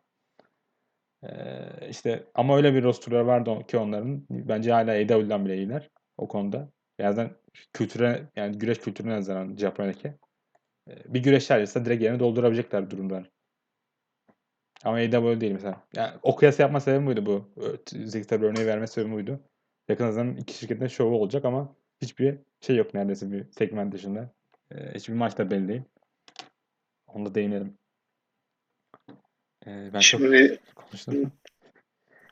Ee, 1.23 1.89
işte 1.91 2.25
ama 2.35 2.57
öyle 2.57 2.75
bir 2.75 2.83
rosterları 2.83 3.27
vardı 3.27 3.67
ki 3.69 3.79
onların. 3.79 4.27
Bence 4.31 4.73
hala 4.73 4.91
AEW'den 4.91 5.45
bile 5.45 5.57
iyiler 5.57 5.91
o 6.17 6.29
konuda. 6.29 6.69
Birazdan 6.99 7.31
kültüre 7.73 8.29
yani 8.37 8.59
güreş 8.59 8.79
kültürüne 8.79 9.17
nazaran 9.17 9.57
Japonya'daki. 9.57 10.15
Ee, 10.89 11.15
bir 11.15 11.23
güreş 11.23 11.51
ise 11.51 11.85
direkt 11.85 12.03
yerini 12.03 12.21
doldurabilecekler 12.21 12.91
durumlar. 12.91 13.31
Ama 14.85 14.97
AEW 14.97 15.41
değil 15.41 15.53
mesela. 15.53 15.87
Yani 15.97 16.19
o 16.23 16.37
kıyası 16.37 16.63
yapma 16.63 16.81
sebebi 16.81 17.07
buydu 17.07 17.27
bu. 17.27 17.51
Zigzag 17.87 18.43
örneği 18.43 18.67
verme 18.67 18.87
sebebi 18.87 19.13
buydu. 19.13 19.41
Yakın 19.89 20.11
zaman 20.11 20.37
iki 20.37 20.55
şirketin 20.55 20.87
şovu 20.87 21.17
olacak 21.17 21.45
ama 21.45 21.77
hiçbir 22.03 22.39
şey 22.61 22.77
yok 22.77 22.95
neredeyse 22.95 23.33
bir 23.33 23.45
segment 23.51 23.95
dışında. 23.95 24.31
Ee, 24.71 24.95
hiçbir 24.95 25.15
maç 25.15 25.39
da 25.39 25.51
belli 25.51 25.69
değil. 25.69 25.83
Onu 27.07 27.27
da 27.27 27.35
değinelim. 27.35 27.79
Ee, 29.67 29.91
ben 29.93 30.01
Şimdi 30.01 30.61
çok 30.67 30.77
konuştum. 30.77 31.33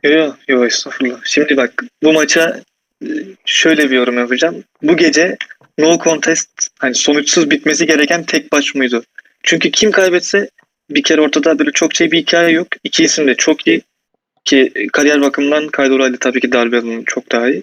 Yok 0.03 0.49
yok 0.49 0.67
estağfurullah. 0.67 1.21
Şimdi 1.25 1.57
bak 1.57 1.85
bu 2.03 2.13
maça 2.13 2.57
e, 2.59 2.63
şöyle 3.45 3.91
bir 3.91 3.97
yorum 3.97 4.19
yapacağım. 4.19 4.65
Bu 4.83 4.97
gece 4.97 5.37
no 5.79 5.99
contest 5.99 6.49
hani 6.79 6.95
sonuçsuz 6.95 7.51
bitmesi 7.51 7.87
gereken 7.87 8.25
tek 8.25 8.53
maç 8.53 8.75
mıydı? 8.75 9.03
Çünkü 9.43 9.71
kim 9.71 9.91
kaybetse 9.91 10.51
bir 10.91 11.03
kere 11.03 11.21
ortada 11.21 11.59
böyle 11.59 11.71
çok 11.71 11.95
şey 11.95 12.13
bir 12.13 12.19
hikaye 12.19 12.51
yok. 12.51 12.69
İki 12.85 13.05
isim 13.05 13.27
de 13.27 13.35
çok 13.35 13.67
iyi. 13.67 13.83
Ki 14.45 14.73
kariyer 14.93 15.21
bakımından 15.21 15.69
O'Reilly 15.93 16.17
tabii 16.17 16.41
ki 16.41 16.53
Darby 16.53 16.77
Allin 16.77 17.05
çok 17.07 17.33
daha 17.33 17.51
iyi. 17.51 17.63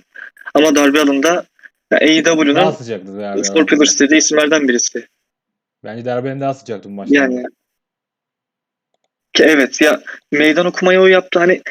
Ama 0.53 0.75
Darby 0.75 0.99
Allin 0.99 1.23
da 1.23 1.45
Daha 1.91 1.99
AEW'nun 1.99 2.55
Darby 2.55 3.99
dediği 3.99 4.17
isimlerden 4.17 4.67
birisi. 4.67 5.07
Bence 5.83 6.05
Darby'nin 6.05 6.41
daha 6.41 6.53
sıcaktı 6.53 6.89
bu 6.89 6.93
maçta. 6.93 7.15
Yani 7.15 7.43
ki 9.33 9.43
evet 9.43 9.81
ya 9.81 10.01
meydan 10.31 10.65
okumayı 10.65 10.99
o 10.99 11.07
yaptı. 11.07 11.39
Hani 11.39 11.61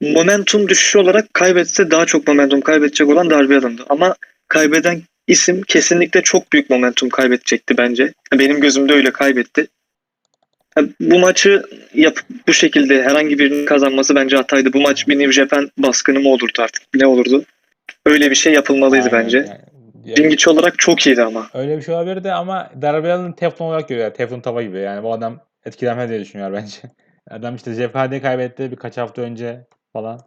momentum 0.00 0.68
düşüşü 0.68 0.98
olarak 0.98 1.34
kaybetse 1.34 1.90
daha 1.90 2.06
çok 2.06 2.28
momentum 2.28 2.60
kaybedecek 2.60 3.08
olan 3.08 3.30
Darby 3.30 3.54
Allin'di. 3.56 3.82
Ama 3.88 4.16
kaybeden 4.48 5.02
isim 5.26 5.62
kesinlikle 5.62 6.22
çok 6.22 6.52
büyük 6.52 6.70
momentum 6.70 7.08
kaybedecekti 7.08 7.78
bence. 7.78 8.12
Benim 8.38 8.60
gözümde 8.60 8.92
öyle 8.92 9.10
kaybetti. 9.12 9.66
Bu 11.00 11.18
maçı 11.18 11.62
yapıp 11.94 12.24
bu 12.48 12.52
şekilde 12.52 13.02
herhangi 13.02 13.38
birinin 13.38 13.66
kazanması 13.66 14.14
bence 14.14 14.36
hataydı. 14.36 14.72
Bu 14.72 14.80
maç 14.80 15.08
bir 15.08 15.18
New 15.18 15.32
Japan 15.32 15.70
baskını 15.78 16.20
mı 16.20 16.28
olurdu 16.28 16.62
artık? 16.62 16.82
Ne 16.94 17.06
olurdu? 17.06 17.44
Öyle 18.06 18.30
bir 18.30 18.34
şey 18.34 18.52
yapılmalıydı 18.52 19.04
Aynen. 19.12 19.24
bence. 19.24 19.38
Yani- 19.38 19.60
ya- 20.04 20.16
Ring 20.16 20.32
içi 20.32 20.50
olarak 20.50 20.78
çok 20.78 21.06
iyiydi 21.06 21.22
ama. 21.22 21.48
öyle 21.54 21.76
bir 21.76 21.82
şey 21.82 21.94
olabilirdi 21.94 22.32
ama 22.32 22.70
Darby 22.82 23.10
Allin 23.10 23.32
Teflon 23.32 23.66
olarak 23.66 23.88
görüyor. 23.88 24.10
Teflon 24.14 24.40
tava 24.40 24.62
gibi. 24.62 24.78
Yani 24.78 25.02
bu 25.02 25.12
adam 25.12 25.40
etkilenmez 25.66 26.10
diye 26.10 26.20
düşünüyor 26.20 26.52
bence. 26.52 26.76
Adam 27.30 27.56
işte 27.56 27.90
Hardy'yi 27.92 28.22
kaybetti 28.22 28.70
birkaç 28.70 28.96
hafta 28.96 29.22
önce 29.22 29.66
falan. 29.94 30.20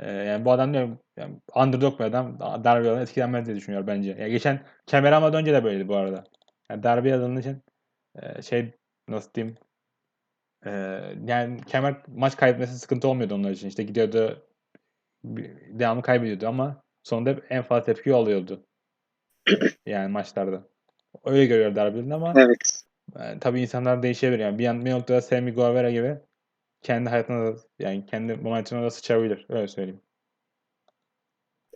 Ee, 0.00 0.10
yani 0.12 0.44
bu 0.44 0.52
adam 0.52 0.72
diyorum 0.74 0.98
yani 1.16 1.36
underdog 1.56 2.00
bir 2.00 2.04
adam. 2.04 2.40
Darby 2.40 3.02
etkilenmez 3.02 3.46
diye 3.46 3.56
düşünüyor 3.56 3.86
bence. 3.86 4.16
Yani 4.20 4.30
geçen 4.30 4.60
kemer 4.86 5.12
almadan 5.12 5.40
önce 5.40 5.52
de 5.52 5.64
böyleydi 5.64 5.88
bu 5.88 5.96
arada. 5.96 6.24
Yani 6.70 6.82
Darby 6.82 7.12
Allin 7.12 7.36
için 7.36 7.62
e, 8.22 8.42
şey 8.42 8.72
nasıl 9.08 9.34
diyeyim 9.34 9.56
e, 10.66 10.70
yani 11.26 11.60
kemer 11.66 11.96
maç 12.08 12.36
kaybetmesi 12.36 12.78
sıkıntı 12.78 13.08
olmuyordu 13.08 13.34
onlar 13.34 13.50
için. 13.50 13.68
İşte 13.68 13.82
gidiyordu 13.82 14.46
devamlı 15.68 16.02
kaybediyordu 16.02 16.48
ama 16.48 16.82
sonunda 17.02 17.36
en 17.50 17.62
fazla 17.62 17.84
tepki 17.84 18.14
alıyordu. 18.14 18.66
Yani 19.86 20.12
maçlarda. 20.12 20.62
Öyle 21.24 21.46
görüyor 21.46 21.76
Darby 21.76 21.98
Allin 21.98 22.10
ama 22.10 22.34
Evet. 22.36 22.82
e, 23.16 23.38
tabii 23.38 23.60
insanlar 23.60 24.02
değişebilir. 24.02 24.38
Yani 24.38 24.58
bir, 24.58 24.64
yan, 24.64 24.84
bir 24.84 24.90
noktada 24.90 25.22
Sammy 25.22 25.54
Guevara 25.54 25.90
gibi 25.90 26.18
kendi 26.86 27.10
hayatına 27.10 27.46
da 27.46 27.58
yani 27.78 28.06
kendi 28.06 28.34
momentumuna 28.34 28.86
da 28.86 28.90
sıçabilir. 28.90 29.46
Öyle 29.48 29.68
söyleyeyim. 29.68 30.00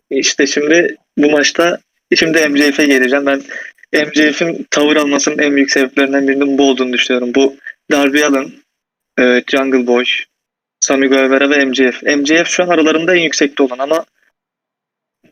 İşte 0.09 0.47
şimdi 0.47 0.95
bu 1.17 1.31
maçta 1.31 1.79
şimdi 2.15 2.47
MJF'e 2.49 2.85
geleceğim. 2.85 3.25
Ben 3.25 3.41
MJF'in 3.93 4.67
tavır 4.71 4.95
almasının 4.95 5.37
en 5.37 5.55
büyük 5.55 5.71
sebeplerinden 5.71 6.27
birinin 6.27 6.57
bu 6.57 6.69
olduğunu 6.69 6.93
düşünüyorum. 6.93 7.35
Bu 7.35 7.55
Darby 7.91 8.23
Allin, 8.23 8.63
e, 9.19 9.43
Jungle 9.47 9.87
Boy, 9.87 10.05
Sammy 10.79 11.07
Guevara 11.07 11.49
ve 11.49 11.65
MJF. 11.65 12.03
MJF 12.03 12.47
şu 12.47 12.63
an 12.63 12.67
aralarında 12.67 13.15
en 13.15 13.21
yüksekte 13.21 13.63
olan 13.63 13.79
ama 13.79 14.05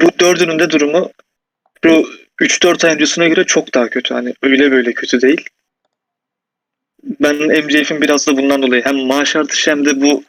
bu 0.02 0.20
dördünün 0.20 0.60
de 0.60 0.70
durumu 0.70 1.12
şu 1.86 2.06
3-4 2.42 2.88
ay 2.88 2.94
öncesine 2.94 3.30
göre 3.30 3.44
çok 3.44 3.74
daha 3.74 3.90
kötü. 3.90 4.14
Hani 4.14 4.34
öyle 4.42 4.72
böyle 4.72 4.94
kötü 4.94 5.22
değil. 5.22 5.50
Ben 7.04 7.36
MJF'in 7.36 8.02
biraz 8.02 8.28
da 8.28 8.38
bundan 8.38 8.62
dolayı 8.62 8.86
hem 8.86 8.98
maaş 8.98 9.36
artışı 9.36 9.72
hem 9.72 9.86
de 9.86 10.02
bu 10.02 10.24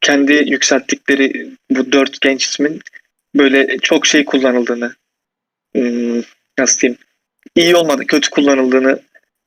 kendi 0.00 0.32
yükselttikleri 0.32 1.50
bu 1.70 1.92
dört 1.92 2.20
genç 2.20 2.44
ismin 2.44 2.80
böyle 3.34 3.78
çok 3.78 4.06
şey 4.06 4.24
kullanıldığını 4.24 4.94
hmm, 5.74 6.22
nasıl 6.58 6.80
diyeyim 6.80 6.98
iyi 7.54 7.76
olmadı 7.76 8.06
kötü 8.06 8.30
kullanıldığını 8.30 9.00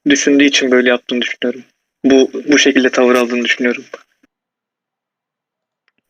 düşündüğü 0.10 0.44
için 0.44 0.72
böyle 0.72 0.90
yaptığını 0.90 1.22
düşünüyorum. 1.22 1.64
Bu 2.06 2.32
bu 2.48 2.58
şekilde 2.58 2.90
tavır 2.90 3.16
aldığını 3.16 3.46
düşünüyorum. 3.46 3.84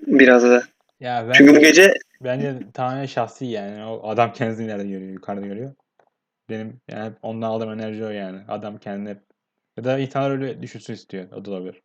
Biraz 0.07 0.43
da. 0.43 0.63
Ya 0.99 1.25
ben 1.27 1.33
Çünkü 1.33 1.55
bu 1.55 1.59
gece 1.59 1.93
bence 2.21 2.55
tamamen 2.73 3.05
şahsi 3.05 3.45
yani. 3.45 3.85
O 3.85 4.09
adam 4.09 4.33
kendini 4.33 4.67
nerede 4.67 4.87
görüyor? 4.87 5.11
Yukarıda 5.11 5.45
görüyor. 5.45 5.75
Benim 6.49 6.81
yani 6.87 7.13
ondan 7.21 7.49
aldığım 7.49 7.71
enerji 7.71 8.05
o 8.05 8.09
yani. 8.09 8.39
Adam 8.47 8.77
kendini 8.77 9.09
hep 9.09 9.28
ya 9.79 9.83
da 9.85 9.99
insanlar 9.99 10.31
öyle 10.31 10.61
düşünsün 10.61 10.93
istiyor. 10.93 11.31
O 11.31 11.45
da 11.45 11.51
olabilir. 11.51 11.81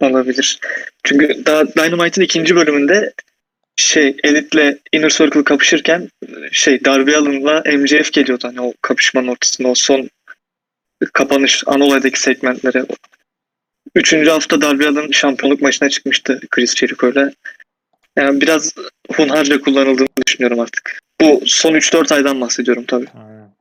olabilir. 0.00 0.60
Çünkü 1.04 1.46
daha 1.46 1.66
Dynamite'ın 1.66 2.24
ikinci 2.24 2.56
bölümünde 2.56 3.12
şey 3.76 4.16
Elite'le 4.24 4.78
Inner 4.92 5.08
Circle 5.08 5.44
kapışırken 5.44 6.08
şey 6.52 6.84
Darby 6.84 7.14
Allin'la 7.14 7.62
MJF 7.78 8.12
geliyordu 8.12 8.48
hani 8.48 8.60
o 8.60 8.72
kapışmanın 8.82 9.28
ortasında 9.28 9.68
o 9.68 9.74
son 9.74 10.10
kapanış 11.12 11.62
Anolay'daki 11.66 12.20
segmentlere. 12.20 12.84
Üçüncü 13.94 14.30
hafta 14.30 14.60
Darby 14.60 14.86
Allin 14.86 15.12
şampiyonluk 15.12 15.62
maçına 15.62 15.88
çıkmıştı 15.88 16.40
Chris 16.50 16.76
Jericho'yla. 16.76 17.32
Yani 18.16 18.40
biraz 18.40 18.74
hunharca 19.16 19.60
kullanıldığını 19.60 20.08
düşünüyorum 20.26 20.60
artık. 20.60 21.00
Bu 21.20 21.42
son 21.46 21.74
3-4 21.74 22.14
aydan 22.14 22.40
bahsediyorum 22.40 22.84
tabii. 22.86 23.06
Aynen. 23.14 23.54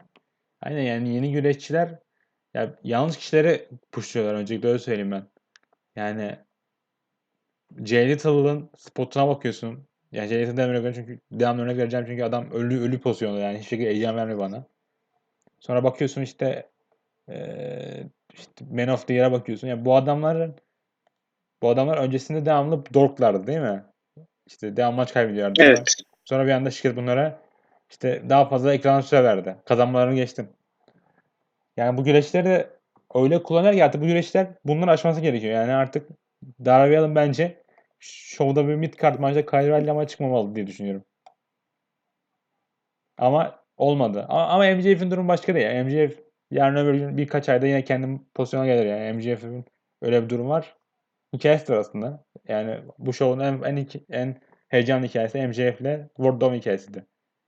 Aynen 0.61 0.81
yani 0.81 1.15
yeni 1.15 1.31
güreşçiler 1.31 1.89
ya 2.57 2.73
yanlış 2.83 3.17
kişileri 3.17 3.67
pushluyorlar 3.91 4.35
öncelikle 4.35 4.67
öyle 4.67 4.79
söyleyeyim 4.79 5.11
ben. 5.11 5.23
Yani 5.95 6.35
Jay 7.85 8.09
Little'ın 8.09 8.69
spotuna 8.77 9.27
bakıyorsun. 9.27 9.87
Yani 10.11 10.27
Jay 10.27 10.39
Little'dan 10.39 10.69
örnek 10.69 10.95
çünkü 10.95 11.19
devamlı 11.31 11.61
örnek 11.61 11.77
vereceğim 11.77 12.05
çünkü 12.05 12.23
adam 12.23 12.51
ölü 12.51 12.81
ölü 12.81 12.99
pozisyonda 12.99 13.39
yani 13.39 13.57
hiçbir 13.57 13.69
şekilde 13.69 13.89
heyecan 13.89 14.15
vermiyor 14.15 14.39
bana. 14.39 14.65
Sonra 15.59 15.83
bakıyorsun 15.83 16.21
işte 16.21 16.69
eee 17.29 18.03
işte 18.33 18.65
Man 18.71 18.87
of 18.87 19.07
the 19.07 19.13
Year'a 19.13 19.31
bakıyorsun. 19.31 19.67
Yani 19.67 19.85
bu 19.85 19.95
adamların 19.95 20.55
bu 21.61 21.69
adamlar 21.69 21.97
öncesinde 21.97 22.45
devamlı 22.45 22.93
dorklardı 22.93 23.47
değil 23.47 23.59
mi? 23.59 23.83
İşte 24.45 24.77
devam 24.77 24.95
maç 24.95 25.13
kaybediyorlardı. 25.13 25.59
Sonra, 25.61 25.69
Evet. 25.69 25.95
sonra 26.25 26.45
bir 26.45 26.51
anda 26.51 26.71
şirket 26.71 26.95
bunlara 26.95 27.39
işte 27.89 28.23
daha 28.29 28.49
fazla 28.49 28.73
ekran 28.73 29.01
süre 29.01 29.23
verdi. 29.23 29.55
Kazanmalarını 29.65 30.15
geçtim. 30.15 30.49
Yani 31.77 31.97
bu 31.97 32.03
güreşleri 32.03 32.45
de 32.45 32.69
öyle 33.15 33.43
kullanır 33.43 33.73
ki 33.73 33.83
artık 33.83 34.01
bu 34.01 34.05
güreşler 34.05 34.47
bunları 34.65 34.91
aşması 34.91 35.21
gerekiyor. 35.21 35.53
Yani 35.53 35.73
artık 35.73 36.09
Darby 36.65 36.97
Allin 36.97 37.15
bence 37.15 37.63
şovda 37.99 38.67
bir 38.67 38.75
mid 38.75 38.93
card 39.01 39.19
maçta 39.19 39.45
Kyle 39.45 39.73
O'Reilly'le 39.73 40.07
çıkmamalı 40.07 40.55
diye 40.55 40.67
düşünüyorum. 40.67 41.03
Ama 43.17 43.63
olmadı. 43.77 44.25
Ama, 44.29 44.47
ama 44.47 44.75
MJF'in 44.75 45.11
durumu 45.11 45.27
başka 45.27 45.55
değil. 45.55 45.65
Yani 45.65 45.83
MJF 45.83 46.19
yarın 46.51 46.75
öbür 46.75 46.93
gün 46.95 47.17
birkaç 47.17 47.49
ayda 47.49 47.67
yine 47.67 47.83
kendi 47.83 48.21
pozisyona 48.33 48.65
gelir 48.65 48.85
yani. 48.85 49.13
MJF'in 49.13 49.65
öyle 50.01 50.23
bir 50.23 50.29
durum 50.29 50.49
var. 50.49 50.75
Hikayesi 51.33 51.75
aslında. 51.75 52.25
Yani 52.47 52.79
bu 52.97 53.13
şovun 53.13 53.39
en 53.39 53.61
en, 53.63 53.87
en 54.09 54.41
heyecanlı 54.67 55.07
hikayesi 55.07 55.47
MJF'le 55.47 56.07
World 56.15 56.41
Dome 56.41 56.57
hikayesiydi. 56.57 57.05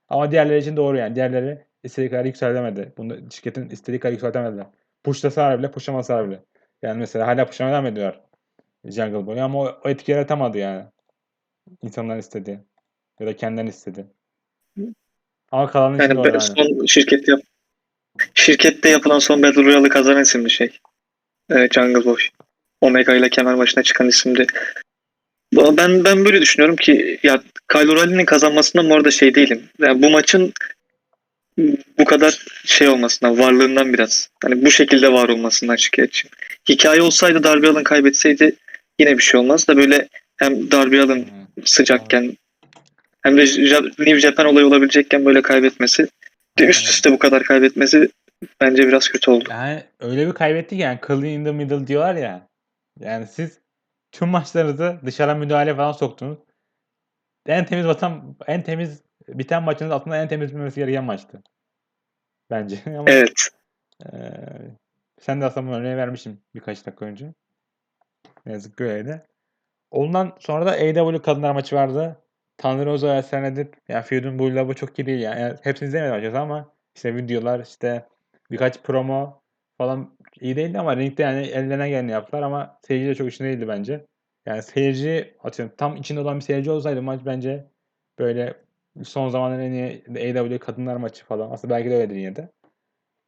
Ama 0.08 0.30
diğerleri 0.30 0.58
için 0.58 0.76
doğru 0.76 0.96
yani. 0.98 1.14
Diğerleri 1.14 1.66
istediği 1.84 2.10
kadar 2.10 2.24
yükseltemedi. 2.24 2.92
Bunu 2.96 3.30
şirketin 3.30 3.68
istediği 3.68 4.00
kadar 4.00 4.12
yükseltemediler. 4.12 4.66
Pushlasalar 5.04 5.58
bile, 5.58 5.70
pushlamasalar 5.70 6.28
bile. 6.28 6.44
Yani 6.82 6.98
mesela 6.98 7.26
hala 7.26 7.46
pushlamaya 7.46 7.74
devam 7.74 7.86
ediyorlar. 7.86 8.20
Jungle 8.84 9.26
Boy 9.26 9.40
ama 9.40 9.60
o, 9.60 9.80
o 9.84 9.88
etki 9.88 10.12
yaratamadı 10.12 10.58
yani. 10.58 10.84
İnsanlar 11.82 12.18
istedi. 12.18 12.64
Ya 13.20 13.26
da 13.26 13.36
kendileri 13.36 13.68
istedi. 13.68 14.06
Ama 15.52 15.70
kalanı 15.70 15.96
için 15.96 16.08
Yani 16.08 16.24
ben 16.24 16.30
yani. 16.30 16.40
son 16.40 16.86
şirkette 16.86 17.32
yap 17.32 17.40
şirkette 18.34 18.88
yapılan 18.88 19.18
son 19.18 19.42
Battle 19.42 19.64
Royale'ı 19.64 19.88
kazanan 19.88 20.22
isimli 20.22 20.50
şey. 20.50 20.78
Ee, 21.50 21.68
Jungle 21.72 22.04
Boy. 22.04 22.18
Omega 22.80 23.14
ile 23.14 23.30
kemer 23.30 23.58
başına 23.58 23.82
çıkan 23.82 24.08
isimdi. 24.08 24.46
Ben 25.54 26.04
ben 26.04 26.24
böyle 26.24 26.40
düşünüyorum 26.40 26.76
ki 26.76 27.18
ya 27.22 27.42
Kyle 27.72 27.92
O'Reilly'nin 27.92 28.24
kazanmasından 28.24 28.90
bu 28.90 28.94
arada 28.94 29.10
şey 29.10 29.34
değilim. 29.34 29.68
Yani 29.78 30.02
bu 30.02 30.10
maçın 30.10 30.52
bu 31.98 32.04
kadar 32.04 32.44
şey 32.64 32.88
olmasından, 32.88 33.38
varlığından 33.38 33.92
biraz. 33.92 34.30
Hani 34.42 34.64
bu 34.64 34.70
şekilde 34.70 35.12
var 35.12 35.28
olmasından 35.28 35.76
şikayetçiyim. 35.76 36.34
Hikaye 36.68 37.02
olsaydı 37.02 37.42
Darby 37.42 37.66
Allin 37.66 37.84
kaybetseydi 37.84 38.56
yine 38.98 39.18
bir 39.18 39.22
şey 39.22 39.40
olmaz 39.40 39.68
da 39.68 39.76
böyle 39.76 40.08
hem 40.36 40.70
Darby 40.70 41.00
Allin 41.00 41.22
Hı. 41.22 41.62
sıcakken 41.64 42.36
hem 43.22 43.36
de 43.36 43.44
New 43.98 44.20
Japan 44.20 44.46
olayı 44.46 44.66
olabilecekken 44.66 45.24
böyle 45.24 45.42
kaybetmesi 45.42 46.08
de 46.58 46.64
üst 46.66 46.88
üste 46.88 47.12
bu 47.12 47.18
kadar 47.18 47.42
kaybetmesi 47.44 48.08
bence 48.60 48.88
biraz 48.88 49.08
kötü 49.08 49.30
oldu. 49.30 49.44
Yani 49.50 49.82
öyle 50.00 50.26
bir 50.26 50.32
kaybettik 50.32 50.80
yani 50.80 50.98
clean 51.06 51.24
in 51.24 51.44
the 51.44 51.52
middle 51.52 51.86
diyorlar 51.86 52.14
ya. 52.14 52.48
Yani 53.00 53.26
siz 53.26 53.58
tüm 54.12 54.28
maçlarınızı 54.28 54.96
dışarı 55.06 55.36
müdahale 55.36 55.76
falan 55.76 55.92
soktunuz. 55.92 56.38
En 57.46 57.66
temiz 57.66 57.86
vatan 57.86 58.36
en 58.46 58.62
temiz 58.62 59.02
biten 59.38 59.62
maçınız 59.62 59.92
aslında 59.92 60.16
en 60.16 60.28
temiz 60.28 60.50
bitmesi 60.50 60.80
gereken 60.80 61.04
maçtı. 61.04 61.42
Bence. 62.50 62.76
Ama 62.86 63.10
Evet. 63.10 63.50
eee, 64.12 64.40
sen 65.20 65.40
de 65.40 65.44
aslında 65.44 65.76
örneği 65.76 65.96
vermişim 65.96 66.40
birkaç 66.54 66.86
dakika 66.86 67.04
önce. 67.04 67.32
Ne 68.46 68.52
yazık 68.52 68.78
ki 68.78 68.84
öyle. 68.84 69.26
Ondan 69.90 70.32
sonra 70.38 70.66
da 70.66 70.70
AEW 70.70 71.22
kadınlar 71.22 71.52
maçı 71.52 71.76
vardı. 71.76 72.16
Tanrı 72.56 72.86
Rosa 72.86 73.16
ve 73.16 73.22
Senedip. 73.22 73.76
Yani 73.88 74.02
feud'un 74.02 74.38
bu 74.38 74.54
lafı 74.56 74.74
çok 74.74 74.98
iyi 74.98 75.06
değil 75.06 75.20
yani. 75.20 75.40
yani 75.40 75.56
hepsini 75.62 75.86
izlemedim 75.88 76.14
açıkçası 76.14 76.40
ama 76.40 76.72
işte 76.96 77.16
videolar 77.16 77.60
işte 77.60 78.06
birkaç 78.50 78.82
promo 78.82 79.42
falan 79.78 80.16
iyi 80.40 80.56
değildi 80.56 80.78
ama 80.78 80.96
ringde 80.96 81.22
yani 81.22 81.46
ellerine 81.46 81.88
geleni 81.88 82.10
yaptılar 82.10 82.42
ama 82.42 82.78
seyirci 82.86 83.08
de 83.08 83.14
çok 83.14 83.28
işinde 83.28 83.48
değildi 83.48 83.68
bence. 83.68 84.06
Yani 84.46 84.62
seyirci 84.62 85.34
atıyorum 85.44 85.74
tam 85.76 85.96
içinde 85.96 86.20
olan 86.20 86.36
bir 86.36 86.44
seyirci 86.44 86.70
olsaydı 86.70 87.02
maç 87.02 87.20
bence 87.26 87.66
böyle 88.18 88.54
son 89.04 89.28
zamanların 89.28 89.62
en 89.62 89.72
iyi 89.72 90.34
AEW 90.34 90.58
kadınlar 90.58 90.96
maçı 90.96 91.24
falan. 91.24 91.50
Aslında 91.50 91.74
belki 91.74 91.90
de 91.90 91.94
öyledir 91.94 92.16
yine 92.16 92.36
de. 92.36 92.48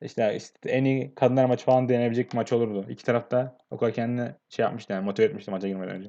İşte, 0.03 0.35
işte 0.37 0.71
en 0.71 0.85
iyi 0.85 1.15
kadınlar 1.15 1.45
maçı 1.45 1.65
falan 1.65 1.89
denebilecek 1.89 2.33
bir 2.33 2.37
maç 2.37 2.53
olurdu. 2.53 2.87
İki 2.89 3.05
taraf 3.05 3.31
da 3.31 3.59
o 3.71 3.77
kadar 3.77 3.95
kendini 3.95 4.29
şey 4.49 4.63
yapmıştı 4.63 4.93
yani 4.93 5.05
motive 5.05 5.27
etmişti 5.27 5.51
maça 5.51 5.69
girmeden 5.69 5.97
önce. 5.97 6.09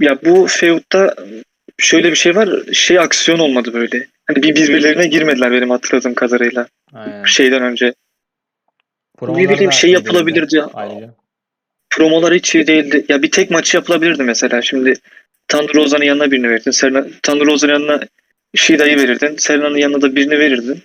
Ya 0.00 0.18
bu 0.24 0.46
feud'da 0.46 1.14
şöyle 1.78 2.10
bir 2.10 2.16
şey 2.16 2.36
var. 2.36 2.48
Şey 2.72 2.98
aksiyon 2.98 3.38
olmadı 3.38 3.72
böyle. 3.72 4.06
Hani 4.26 4.42
bir 4.42 4.54
birbirlerine 4.54 5.06
girmediler 5.06 5.52
benim 5.52 5.70
hatırladığım 5.70 6.14
kadarıyla. 6.14 6.66
Aynen. 6.92 7.24
Şeyden 7.24 7.62
önce. 7.62 7.94
Promolar 9.18 9.48
bileyim, 9.48 9.66
da 9.66 9.70
şey 9.70 9.90
yapılabilirdi. 9.90 10.62
Ayrıca. 10.74 11.14
Promolar 11.90 12.34
hiç 12.34 12.54
iyi 12.54 12.66
değildi. 12.66 13.06
Ya 13.08 13.22
bir 13.22 13.30
tek 13.30 13.50
maçı 13.50 13.76
yapılabilirdi 13.76 14.22
mesela. 14.22 14.62
Şimdi 14.62 14.94
Thunder 15.48 15.74
Rosa'nın 15.74 16.04
yanına 16.04 16.30
birini 16.30 16.48
verirdin. 16.50 16.70
Serena, 16.70 17.06
Thunder 17.22 17.46
Rosa'nın 17.46 17.72
yanına 17.72 18.00
Shida'yı 18.54 18.96
verirdin. 18.96 19.36
Serena'nın 19.36 19.76
yanına 19.76 20.02
da 20.02 20.16
birini 20.16 20.38
verirdin. 20.38 20.82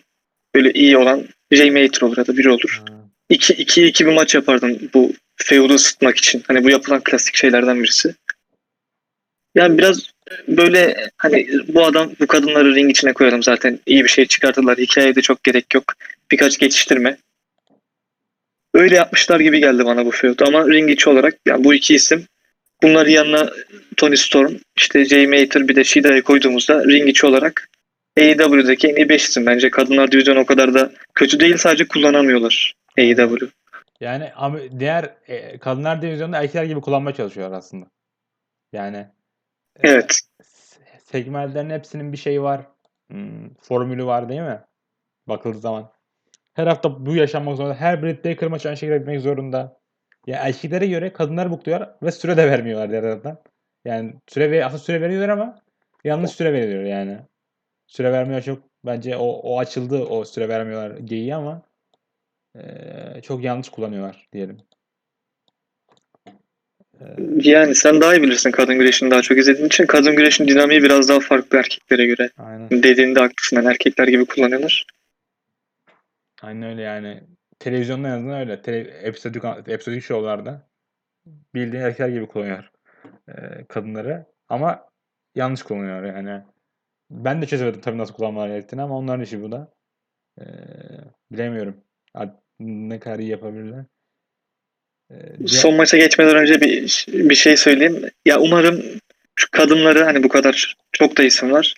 Böyle 0.55 0.74
iyi 0.74 0.97
olan 0.97 1.28
Jay 1.51 1.72
Mater 1.72 2.01
olur 2.01 2.18
ya 2.18 2.28
da 2.28 2.38
biri 2.38 2.49
olur. 2.49 2.82
Ha. 2.89 3.01
2-2 3.32 4.05
bir 4.05 4.14
maç 4.14 4.36
yapardın 4.36 4.89
bu 4.93 5.14
feud'u 5.36 5.74
ısıtmak 5.74 6.18
için. 6.18 6.43
Hani 6.47 6.64
bu 6.64 6.70
yapılan 6.70 7.01
klasik 7.03 7.36
şeylerden 7.36 7.84
birisi. 7.84 8.16
Yani 9.55 9.78
biraz 9.78 10.12
böyle 10.47 11.09
hani 11.18 11.47
bu 11.68 11.86
adam 11.86 12.12
bu 12.20 12.28
kadınları 12.28 12.76
ring 12.76 12.91
içine 12.91 13.14
koyalım 13.14 13.43
zaten 13.43 13.80
iyi 13.86 14.03
bir 14.03 14.09
şey 14.09 14.26
çıkartırlar. 14.26 14.78
Hikayede 14.78 15.22
çok 15.22 15.43
gerek 15.43 15.74
yok. 15.76 15.93
Birkaç 16.32 16.57
geçiştirme. 16.57 17.18
Öyle 18.74 18.95
yapmışlar 18.95 19.39
gibi 19.39 19.59
geldi 19.59 19.86
bana 19.86 20.05
bu 20.05 20.12
feud. 20.12 20.39
Ama 20.39 20.68
ring 20.68 20.91
içi 20.91 21.09
olarak 21.09 21.38
yani 21.47 21.64
bu 21.64 21.74
iki 21.74 21.95
isim 21.95 22.26
bunların 22.84 23.12
yanına 23.12 23.50
Tony 23.98 24.16
Storm, 24.16 24.54
işte 24.78 25.06
Jay 25.06 25.28
Mater 25.28 25.68
bir 25.68 25.76
de 25.76 25.84
Shida'yı 25.84 26.22
koyduğumuzda 26.24 26.84
ring 26.84 27.10
içi 27.10 27.26
olarak 27.26 27.70
AEW'deki 28.18 28.88
en 28.88 28.96
iyi 28.96 29.10
5 29.10 29.24
isim. 29.30 29.46
Bence 29.46 29.70
kadınlar 29.70 30.12
divizyonu 30.12 30.40
o 30.40 30.46
kadar 30.46 30.74
da 30.74 30.92
kötü 31.16 31.40
değil 31.40 31.58
sadece 31.58 31.88
kullanamıyorlar 31.88 32.74
AEW. 32.98 33.48
Yani 34.00 34.32
diğer 34.80 35.16
e, 35.28 35.58
kadınlar 35.58 36.02
divizyonunda 36.02 36.38
erkekler 36.38 36.64
gibi 36.64 36.82
kullanmaya 36.82 37.16
çalışıyorlar 37.16 37.58
aslında. 37.58 37.86
Yani 38.74 38.98
e, 38.98 39.90
Evet. 39.90 40.20
se- 40.44 41.00
segmentlerin 41.06 41.70
hepsinin 41.70 42.12
bir 42.12 42.18
şeyi 42.18 42.42
var. 42.42 42.62
Hmm, 43.12 43.54
formülü 43.62 44.06
var 44.06 44.30
değil 44.30 44.42
mi? 44.42 44.60
Bakıldığı 45.28 45.60
zaman. 45.60 45.92
Her 46.54 46.68
hafta 46.68 47.06
bu 47.06 47.16
yaşanmak 47.16 47.58
zorunda. 47.58 47.76
Her 47.76 48.04
Britt 48.04 48.26
Baker 48.26 48.50
maçı 48.50 48.68
aynı 48.68 48.78
şekilde 48.78 49.00
bitmek 49.00 49.22
zorunda. 49.22 49.81
Ya 50.28 50.38
erkeklere 50.38 50.88
göre 50.88 51.14
kadınlar 51.14 51.52
bukluyor 51.52 51.88
ve 52.04 52.12
süre 52.12 52.38
de 52.38 52.48
vermiyorlar 52.52 52.90
diğer 52.90 53.02
taraftan. 53.02 53.38
Yani 53.86 54.14
süre 54.28 54.52
ver, 54.52 54.66
aslında 54.66 54.80
süre 54.84 55.02
veriyorlar 55.02 55.30
ama 55.30 55.60
yanlış 56.04 56.32
süre 56.32 56.54
veriyor 56.54 56.84
yani. 56.84 57.18
Süre 57.88 58.12
vermiyor 58.12 58.42
çok 58.42 58.64
bence 58.86 59.18
o, 59.18 59.26
o 59.26 59.60
açıldı 59.60 60.04
o 60.04 60.26
süre 60.26 60.50
vermiyorlar 60.50 60.98
geyiği 60.98 61.36
ama 61.36 61.62
eee, 62.56 63.22
çok 63.24 63.44
yanlış 63.44 63.70
kullanıyorlar 63.70 64.28
diyelim. 64.34 64.58
Yani 67.44 67.76
sen 67.76 68.02
daha 68.02 68.16
iyi 68.16 68.22
bilirsin 68.22 68.52
kadın 68.52 68.80
güreşini 68.80 69.12
daha 69.12 69.22
çok 69.22 69.38
izlediğin 69.38 69.68
için. 69.68 69.86
Kadın 69.86 70.16
güreşin 70.16 70.48
dinamiği 70.48 70.84
biraz 70.84 71.10
daha 71.10 71.20
farklı 71.20 71.58
erkeklere 71.58 72.06
göre. 72.06 72.30
aynen. 72.38 72.70
Dediğinde 72.84 73.20
haklısın. 73.20 73.56
Yani 73.56 73.68
erkekler 73.68 74.08
gibi 74.08 74.26
kullanıyorlar. 74.26 74.86
Aynen 76.42 76.70
öyle 76.70 76.82
yani. 76.82 77.24
Televizyonda 77.62 78.07
en 78.07 78.12
azından 78.12 78.39
öyle. 78.39 78.62
Tele, 78.62 78.80
episodik, 78.80 79.43
episodik 79.68 80.03
şovlarda 80.03 80.68
bildiğin 81.55 81.84
erkekler 81.84 82.09
gibi 82.09 82.28
kullanıyor 82.28 82.72
eee, 83.28 83.66
kadınları. 83.70 84.26
Ama 84.49 84.89
yanlış 85.36 85.64
kullanıyor 85.64 86.03
yani. 86.03 86.41
Ben 87.12 87.41
de 87.41 87.45
çözemedim 87.45 87.82
tabii 87.82 87.97
nasıl 87.97 88.14
kullanmaları 88.14 88.49
gerektiğini 88.51 88.82
ama 88.82 88.97
onların 88.97 89.24
işi 89.24 89.41
bu 89.41 89.51
da. 89.51 89.74
Eee, 90.39 90.45
bilemiyorum. 91.32 91.84
Ne 92.59 92.99
kadar 92.99 93.20
iyi 93.20 93.30
yapabilirler. 93.30 93.86
Diğer- 95.12 95.47
Son 95.47 95.76
maça 95.76 95.97
geçmeden 95.97 96.36
önce 96.36 96.62
bir, 96.62 97.05
bir 97.07 97.36
şey 97.36 97.57
söyleyeyim. 97.57 98.09
Ya 98.26 98.39
umarım 98.39 98.84
şu 99.36 99.47
kadınları 99.51 100.03
hani 100.03 100.24
bu 100.24 100.30
kadar 100.30 100.76
çok 100.91 101.18
da 101.18 101.24
isim 101.24 101.51
var. 101.51 101.76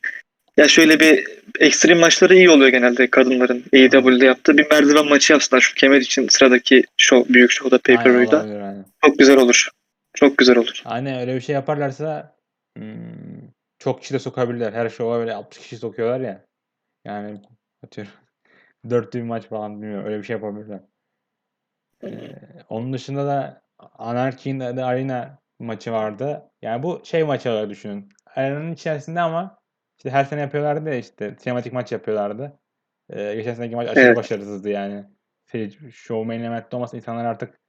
Ya 0.58 0.68
şöyle 0.68 1.00
bir 1.00 1.28
ekstrem 1.60 2.00
maçları 2.00 2.36
iyi 2.36 2.50
oluyor 2.50 2.70
genelde 2.70 3.10
kadınların 3.10 3.64
AEW'de 3.74 4.26
yaptığı. 4.26 4.58
Bir 4.58 4.70
merdiven 4.70 5.10
maçı 5.10 5.34
yapsınlar 5.34 5.62
şu 5.62 5.76
kemer 5.76 6.02
için 6.02 6.28
sıradaki 6.28 6.84
show, 6.98 7.34
büyük 7.34 7.52
show'da 7.52 7.78
pay 7.78 8.04
per 8.04 8.20
view'da. 8.20 8.86
Çok 9.06 9.20
güzel 9.20 9.38
olur. 9.38 9.70
Çok 10.14 10.38
güzel 10.38 10.58
olur. 10.58 10.82
Aynen 10.86 11.20
öyle 11.20 11.36
bir 11.36 11.42
şey 11.42 11.54
yaparlarsa 11.54 12.36
hmm, 12.78 12.94
çok 13.80 14.02
kişi 14.02 14.14
de 14.14 14.20
sokabilirler. 14.20 14.74
Her 14.74 14.90
şova 14.90 15.20
böyle 15.20 15.34
60 15.34 15.60
kişi 15.60 15.78
sokuyorlar 15.78 16.20
ya. 16.20 16.46
Yani 17.06 17.42
atıyorum 17.84 18.14
dörtlü 18.90 19.20
bir 19.20 19.26
maç 19.26 19.48
falan 19.48 19.82
bilmiyorum. 19.82 20.06
Öyle 20.06 20.18
bir 20.18 20.24
şey 20.24 20.34
yapabilirler. 20.34 20.80
Ee, 22.04 22.10
onun 22.70 22.94
dışında 22.94 23.26
da 23.26 23.64
Anarchy'nin 23.98 24.78
de 24.78 24.84
Arena 24.84 25.38
maçı 25.60 25.92
vardı. 25.92 26.52
Yani 26.62 26.84
bu 26.84 27.02
şey 27.04 27.24
maçı 27.24 27.52
olarak 27.52 27.70
düşünün. 27.70 28.10
Arena'nın 28.36 28.74
içerisinde 28.74 29.22
ama 29.22 29.63
işte 30.04 30.10
her 30.18 30.24
sene 30.26 30.42
yapıyorlardı 30.42 30.90
ya 30.90 30.96
işte 30.96 31.36
sinematik 31.40 31.74
maç 31.74 31.92
yapıyorlardı. 31.92 32.60
Ee, 33.10 33.36
geçen 33.36 33.54
seneki 33.54 33.76
maç 33.76 33.90
aşırı 33.90 34.06
Evet. 34.06 34.18
başarısızdı 34.18 34.70
yani. 34.70 35.06
Şey, 35.52 35.70
showman 35.92 36.40
elementli 36.40 36.76
olmasa 36.76 36.98
insanlar 36.98 37.26
artık 37.26 37.60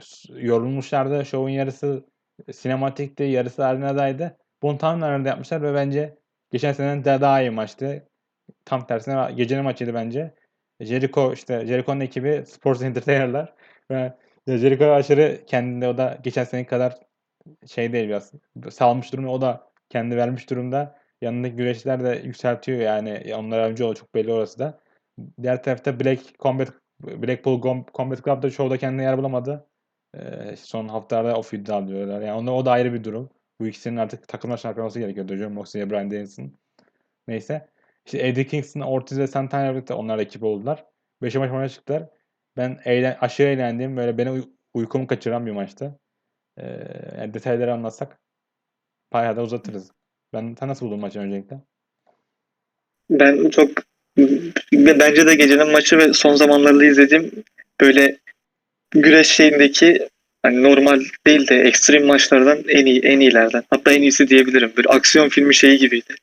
s- 0.00 0.32
yorulmuşlardı. 0.40 1.24
Show'un 1.24 1.48
yarısı 1.50 2.04
sinematikti, 2.52 3.22
yarısı 3.22 3.66
arenadaydı. 3.66 4.36
Bunu 4.62 4.78
tamamen 4.78 5.06
arenada 5.06 5.28
yapmışlar 5.28 5.62
ve 5.62 5.74
bence 5.74 6.18
geçen 6.50 6.72
seneden 6.72 7.04
de 7.04 7.20
daha 7.20 7.40
iyi 7.40 7.50
maçtı. 7.50 8.08
Tam 8.64 8.86
tersine 8.86 9.32
gecenin 9.36 9.64
maçıydı 9.64 9.94
bence. 9.94 10.34
Jericho 10.80 11.32
işte 11.32 11.66
Jericho'nun 11.66 12.00
ekibi 12.00 12.44
Sports 12.46 12.82
Entertainer'lar 12.82 13.54
ve 13.90 14.14
Jericho 14.48 14.86
aşırı 14.92 15.40
kendinde 15.46 15.88
o 15.88 15.98
da 15.98 16.18
geçen 16.24 16.44
sene 16.44 16.66
kadar 16.66 16.98
şey 17.66 17.92
değil 17.92 18.08
biraz 18.08 18.32
salmış 18.70 19.12
durumda 19.12 19.30
o 19.30 19.40
da 19.40 19.70
kendi 19.88 20.16
vermiş 20.16 20.50
durumda. 20.50 20.99
Yanındaki 21.20 21.56
güreşler 21.56 22.04
de 22.04 22.22
yükseltiyor 22.24 22.80
yani 22.80 23.34
onlara 23.36 23.68
önce 23.68 23.84
o 23.84 23.94
çok 23.94 24.14
belli 24.14 24.32
orası 24.32 24.58
da. 24.58 24.80
Diğer 25.42 25.62
tarafta 25.62 26.00
Black 26.00 26.38
Combat 26.38 26.72
Blackpool 27.00 27.84
Combat 27.94 28.24
Club 28.24 28.42
da 28.42 28.50
şovda 28.50 28.78
kendine 28.78 29.02
yer 29.02 29.18
bulamadı. 29.18 29.66
Ee, 30.14 30.56
son 30.56 30.88
haftalarda 30.88 31.36
o 31.38 31.42
feud'u 31.42 31.74
alıyorlar. 31.74 32.20
Yani 32.20 32.32
onda, 32.32 32.52
o 32.52 32.66
da 32.66 32.70
ayrı 32.70 32.92
bir 32.92 33.04
durum. 33.04 33.30
Bu 33.60 33.66
ikisinin 33.66 33.96
artık 33.96 34.28
takımlar 34.28 34.56
şampiyon 34.56 34.84
olması 34.84 34.98
gerekiyordu. 34.98 35.36
John 35.36 35.52
Moxley 35.52 35.82
ile 35.82 35.90
Bryan 35.90 36.10
Danielson. 36.10 36.52
Neyse. 37.28 37.68
İşte 38.06 38.28
Eddie 38.28 38.46
Kingston, 38.46 38.80
Ortiz 38.80 39.18
ve 39.18 39.26
Santana 39.26 39.72
birlikte 39.72 39.94
onlar 39.94 40.18
ekip 40.18 40.42
oldular. 40.42 40.86
Beşe 41.22 41.38
maç 41.38 41.50
maça 41.50 41.74
çıktılar. 41.74 42.08
Ben 42.56 42.78
eğlen, 42.84 43.18
aşırı 43.20 43.48
eğlendim. 43.48 43.96
Böyle 43.96 44.18
beni 44.18 44.30
uy- 44.30 44.50
uykumu 44.74 45.06
kaçıran 45.06 45.46
bir 45.46 45.50
maçtı. 45.50 45.98
Ee, 46.56 46.66
yani 47.18 47.34
detayları 47.34 47.72
anlatsak 47.72 48.20
bayağı 49.12 49.36
da 49.36 49.42
uzatırız. 49.42 49.92
Ben 50.32 50.56
sen 50.60 50.68
nasıl 50.68 50.86
buldun 50.86 51.00
maçı 51.00 51.18
öncelikle? 51.18 51.56
Ben 53.10 53.50
çok 53.50 53.70
bence 54.72 55.26
de 55.26 55.34
gecenin 55.34 55.72
maçı 55.72 55.98
ve 55.98 56.12
son 56.12 56.34
zamanlarda 56.34 56.84
izlediğim 56.84 57.44
böyle 57.80 58.16
güreş 58.90 59.28
şeyindeki 59.28 60.08
hani 60.42 60.62
normal 60.62 61.00
değil 61.26 61.48
de 61.48 61.60
ekstrem 61.60 62.06
maçlardan 62.06 62.64
en 62.68 62.86
iyi 62.86 63.00
en 63.00 63.20
iyilerden. 63.20 63.62
Hatta 63.70 63.92
en 63.92 64.02
iyisi 64.02 64.28
diyebilirim. 64.28 64.72
Bir 64.78 64.96
aksiyon 64.96 65.28
filmi 65.28 65.54
şeyi 65.54 65.78
gibiydi. 65.78 66.14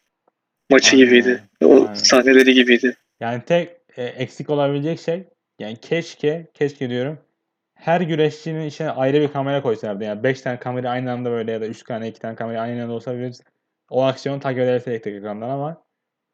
Maçı 0.70 0.96
Aynen. 0.96 1.06
gibiydi. 1.06 1.44
O 1.64 1.74
Aynen. 1.74 1.94
sahneleri 1.94 2.54
gibiydi. 2.54 2.96
Yani 3.20 3.42
tek 3.46 3.70
e, 3.98 4.04
eksik 4.04 4.50
olabilecek 4.50 5.00
şey 5.00 5.24
yani 5.60 5.78
keşke 5.82 6.48
keşke 6.54 6.90
diyorum 6.90 7.20
her 7.78 8.02
güreşçinin 8.02 8.68
içine 8.68 8.90
ayrı 8.90 9.22
bir 9.22 9.28
kamera 9.28 9.62
koysalardı. 9.62 10.04
Yani 10.04 10.24
5 10.24 10.42
tane 10.42 10.60
kamera 10.60 10.90
aynı 10.90 11.12
anda 11.12 11.32
böyle 11.32 11.52
ya 11.52 11.62
da 11.62 11.68
3 11.68 11.84
tane 11.84 12.08
2 12.08 12.20
tane 12.20 12.36
kamera 12.36 12.62
aynı 12.62 12.84
anda 12.84 12.94
olsa 12.94 13.14
o 13.90 14.04
aksiyonu 14.04 14.40
takip 14.40 14.60
ederiz 14.60 14.88
elektrik 14.88 15.16
ekrandan 15.16 15.50
ama 15.50 15.84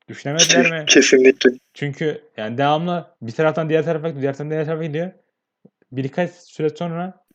düşünemediler 0.07 0.71
mi? 0.71 0.85
Kesinlikle. 0.85 1.49
Çünkü 1.73 2.21
yani 2.37 2.57
devamlı 2.57 3.15
bir 3.21 3.31
taraftan 3.31 3.69
diğer 3.69 3.85
tarafa 3.85 4.07
gidiyor, 4.07 4.21
diğer 4.21 4.33
taraftan 4.33 4.49
diğer 4.49 4.65
tarafa 4.65 4.83
gidiyor. 4.83 5.11
Birkaç 5.91 6.31
süre 6.31 6.69
sonra 6.69 7.25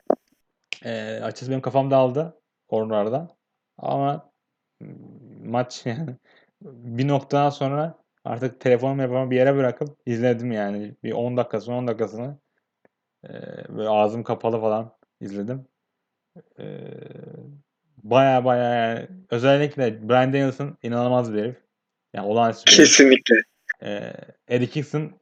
e, 0.84 1.20
açıkçası 1.22 1.50
benim 1.50 1.60
kafam 1.60 1.90
dağıldı 1.90 2.40
oralarda. 2.68 3.36
Ama 3.78 4.32
maç 5.44 5.86
yani 5.86 6.16
bir 6.62 7.08
noktadan 7.08 7.50
sonra 7.50 7.98
artık 8.24 8.60
telefonumu 8.60 9.02
yapamam 9.02 9.30
bir 9.30 9.36
yere 9.36 9.56
bırakıp 9.56 9.98
izledim 10.06 10.52
yani. 10.52 10.94
Bir 11.04 11.12
10 11.12 11.36
dakikasını 11.36 11.74
10 11.74 11.86
dakikasını 11.86 12.38
e, 13.24 13.30
böyle 13.68 13.88
ağzım 13.88 14.22
kapalı 14.22 14.60
falan 14.60 14.96
izledim. 15.20 15.66
E, 16.58 16.64
baya 18.02 18.44
baya 18.44 18.64
yani 18.64 19.08
özellikle 19.30 20.08
Bryan 20.08 20.32
Danielson 20.32 20.78
inanılmaz 20.82 21.34
bir 21.34 21.42
herif. 21.42 21.56
Yani 22.14 22.26
olağanüstü 22.26 22.66
bir 22.66 22.78
herif. 22.78 22.88
Kesinlikle. 22.88 23.34
Ee, 23.82 24.12
Eddie 24.48 24.66
Kingston 24.66 25.12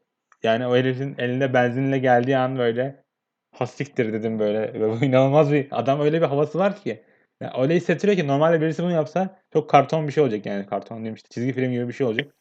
yani 0.42 0.66
o 0.66 0.76
herifin 0.76 1.14
elinde 1.18 1.54
benzinle 1.54 1.98
geldiği 1.98 2.36
an 2.36 2.58
böyle 2.58 3.04
hastiktir 3.52 4.12
dedim 4.12 4.38
böyle. 4.38 4.80
Bu 5.00 5.04
inanılmaz 5.04 5.52
bir 5.52 5.66
adam 5.70 6.00
öyle 6.00 6.20
bir 6.20 6.26
havası 6.26 6.58
var 6.58 6.82
ki. 6.82 7.04
Yani 7.40 7.52
öyle 7.62 7.74
hissettiriyor 7.76 8.18
ki 8.18 8.26
normalde 8.26 8.60
birisi 8.60 8.82
bunu 8.82 8.92
yapsa 8.92 9.40
çok 9.52 9.70
karton 9.70 10.08
bir 10.08 10.12
şey 10.12 10.22
olacak 10.22 10.46
yani 10.46 10.66
karton 10.66 10.96
diyeyim 10.96 11.14
işte 11.14 11.28
çizgi 11.28 11.52
film 11.52 11.72
gibi 11.72 11.88
bir 11.88 11.92
şey 11.92 12.06
olacak. 12.06 12.32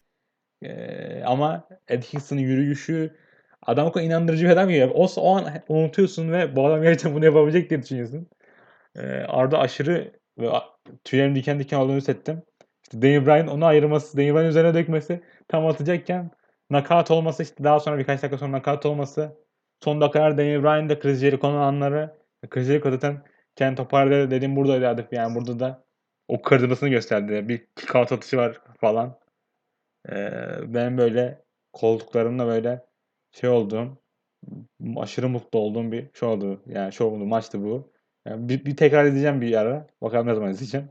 Ee, 0.63 1.23
ama 1.25 1.67
Eddie 1.87 2.07
Kingston'ın 2.09 2.41
yürüyüşü 2.41 3.15
adam 3.61 3.87
o 3.87 3.91
kadar 3.91 4.05
inandırıcı 4.05 4.45
bir 4.45 4.49
adam 4.49 4.69
ki 4.69 4.85
o, 4.85 5.07
o 5.17 5.35
an 5.37 5.45
unutuyorsun 5.69 6.31
ve 6.31 6.55
bu 6.55 6.67
adam 6.67 6.81
gerçekten 6.81 7.15
bunu 7.15 7.25
yapabilecek 7.25 7.69
diye 7.69 7.81
düşünüyorsun. 7.81 8.27
Ee, 8.95 9.01
Arda 9.27 9.59
aşırı 9.59 10.11
ve 10.39 10.49
tüylerim 11.03 11.35
diken 11.35 11.59
diken 11.59 11.77
olduğunu 11.77 11.97
hissettim. 11.97 12.43
İşte 12.83 13.01
Daniel 13.01 13.25
Bryan 13.25 13.47
onu 13.47 13.65
ayırması, 13.65 14.17
Daniel 14.17 14.33
Bryan 14.33 14.45
üzerine 14.45 14.73
dökmesi 14.73 15.23
tam 15.47 15.65
atacakken 15.65 16.31
knockout 16.69 17.11
olması 17.11 17.43
işte 17.43 17.63
daha 17.63 17.79
sonra 17.79 17.97
birkaç 17.97 18.23
dakika 18.23 18.37
sonra 18.37 18.51
knockout 18.51 18.85
olması 18.85 19.37
son 19.83 20.01
dakikalar 20.01 20.37
Daniel 20.37 20.63
Bryan'da 20.63 20.99
Chris 20.99 21.19
Jericho'nun 21.19 21.57
anları 21.57 22.17
Chris 22.49 22.67
Jericho 22.67 22.91
zaten 22.91 23.23
kendi 23.55 23.75
toparladı 23.75 24.31
dediğim 24.31 24.55
buradaydı 24.55 24.87
artık 24.87 25.13
yani 25.13 25.35
burada 25.35 25.59
da 25.59 25.85
o 26.27 26.41
kırdırmasını 26.41 26.89
gösterdi. 26.89 27.49
Bir 27.49 27.67
kick 27.75 27.95
out 27.95 28.11
atışı 28.11 28.37
var 28.37 28.61
falan. 28.79 29.19
Ee, 30.09 30.29
ben 30.73 30.97
böyle 30.97 31.43
koltuklarımla 31.73 32.47
böyle 32.47 32.85
şey 33.31 33.49
olduğum 33.49 33.97
aşırı 34.97 35.29
mutlu 35.29 35.59
olduğum 35.59 35.91
bir 35.91 36.09
şey 36.13 36.29
oldu. 36.29 36.61
Yani 36.65 36.93
şey 36.93 37.07
oldu, 37.07 37.25
maçtı 37.25 37.63
bu. 37.63 37.91
Yani 38.27 38.49
bir, 38.49 38.65
bir 38.65 38.77
tekrar 38.77 39.05
izleyeceğim 39.05 39.41
bir 39.41 39.53
ara. 39.53 39.87
Bakalım 40.01 40.27
ne 40.27 40.35
zaman 40.35 40.51
izleyeceğim. 40.51 40.89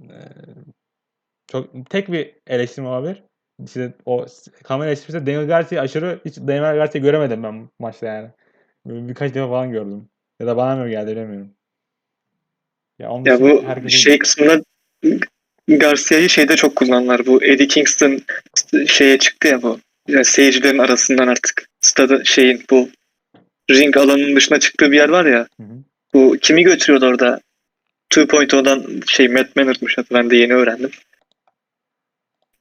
Ee, 0.00 0.14
çok 1.46 1.90
tek 1.90 2.12
bir 2.12 2.34
eleştirim 2.46 2.86
olabilir. 2.86 3.22
İşte 3.64 3.92
o 4.06 4.26
kamera 4.62 4.88
eleştirisi 4.88 5.26
Daniel 5.26 5.46
Garcia 5.46 5.82
aşırı 5.82 6.20
hiç 6.24 6.36
Daniel 6.36 6.74
Garcia 6.74 6.98
göremedim 6.98 7.42
ben 7.42 7.68
maçta 7.78 8.06
yani. 8.06 8.30
Böyle 8.86 9.08
birkaç 9.08 9.34
defa 9.34 9.48
falan 9.48 9.70
gördüm. 9.70 10.08
Ya 10.40 10.46
da 10.46 10.56
bana 10.56 10.76
mı 10.76 10.90
geldi 10.90 11.10
bilemiyorum. 11.10 11.50
Ya 12.98 13.10
onun 13.10 13.24
Ya 13.24 13.40
bu 13.40 13.90
şey 13.90 14.18
kısmında 14.18 14.62
Garcia'yı 15.68 16.28
şeyde 16.28 16.56
çok 16.56 16.76
kullanırlar. 16.76 17.26
Bu 17.26 17.44
Eddie 17.44 17.66
Kingston 17.66 18.22
şeye 18.86 19.18
çıktı 19.18 19.48
ya 19.48 19.62
bu. 19.62 19.78
Yani 20.08 20.24
seyircilerin 20.24 20.78
arasından 20.78 21.28
artık 21.28 21.68
stada 21.80 22.24
şeyin 22.24 22.64
bu 22.70 22.88
ring 23.70 23.96
alanının 23.96 24.36
dışına 24.36 24.60
çıktığı 24.60 24.92
bir 24.92 24.96
yer 24.96 25.08
var 25.08 25.24
ya. 25.24 25.46
Hı 25.60 25.62
hı. 25.62 25.84
Bu 26.14 26.36
kimi 26.42 26.62
götürüyordu 26.62 27.06
orada? 27.06 27.40
2.0'dan 28.10 29.00
şey 29.06 29.28
Matt 29.28 29.56
Manner'mış 29.56 29.98
adı 29.98 30.06
ben 30.12 30.30
de 30.30 30.36
yeni 30.36 30.54
öğrendim. 30.54 30.90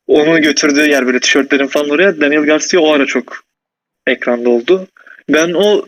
Onu 0.08 0.42
götürdüğü 0.42 0.90
yer 0.90 1.06
böyle 1.06 1.20
tişörtlerin 1.20 1.68
falan 1.68 1.90
oraya 1.90 2.22
Daniel 2.22 2.42
Garcia 2.44 2.82
o 2.82 2.94
ara 2.94 3.06
çok 3.06 3.44
ekranda 4.08 4.50
oldu. 4.50 4.88
Ben 5.30 5.54
o 5.54 5.86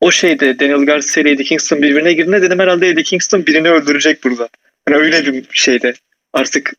o 0.00 0.10
şeyde 0.10 0.58
Daniel 0.58 0.86
Garcia 0.86 1.22
ile 1.22 1.30
Eddie 1.30 1.44
Kingston 1.44 1.82
birbirine 1.82 2.12
girdiğinde 2.12 2.42
dedim 2.42 2.58
herhalde 2.58 2.88
Eddie 2.88 3.02
Kingston 3.02 3.46
birini 3.46 3.70
öldürecek 3.70 4.24
burada. 4.24 4.48
Hani 4.88 4.96
öyle 4.96 5.26
bir 5.32 5.46
şeyde 5.52 5.94
artık 6.32 6.74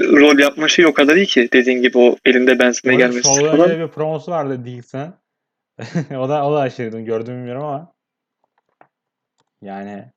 rol 0.00 0.38
yapma 0.38 0.68
şey 0.68 0.86
o 0.86 0.94
kadar 0.94 1.16
iyi 1.16 1.26
ki 1.26 1.48
dediğin 1.52 1.82
gibi 1.82 1.98
o 1.98 2.16
elinde 2.24 2.58
benzinle 2.58 2.94
Orada 2.94 3.06
gelmesi 3.06 3.40
falan. 3.40 3.70
öyle 3.70 3.84
bir 3.84 3.88
promosu 3.88 4.30
vardı 4.30 4.64
Dixon. 4.64 5.14
o 6.18 6.28
da 6.28 6.46
o 6.46 6.54
da 6.54 6.60
aşırıydı. 6.60 7.00
Gördüm 7.00 7.34
bilmiyorum 7.34 7.64
ama. 7.64 7.92
Yani 9.62 10.12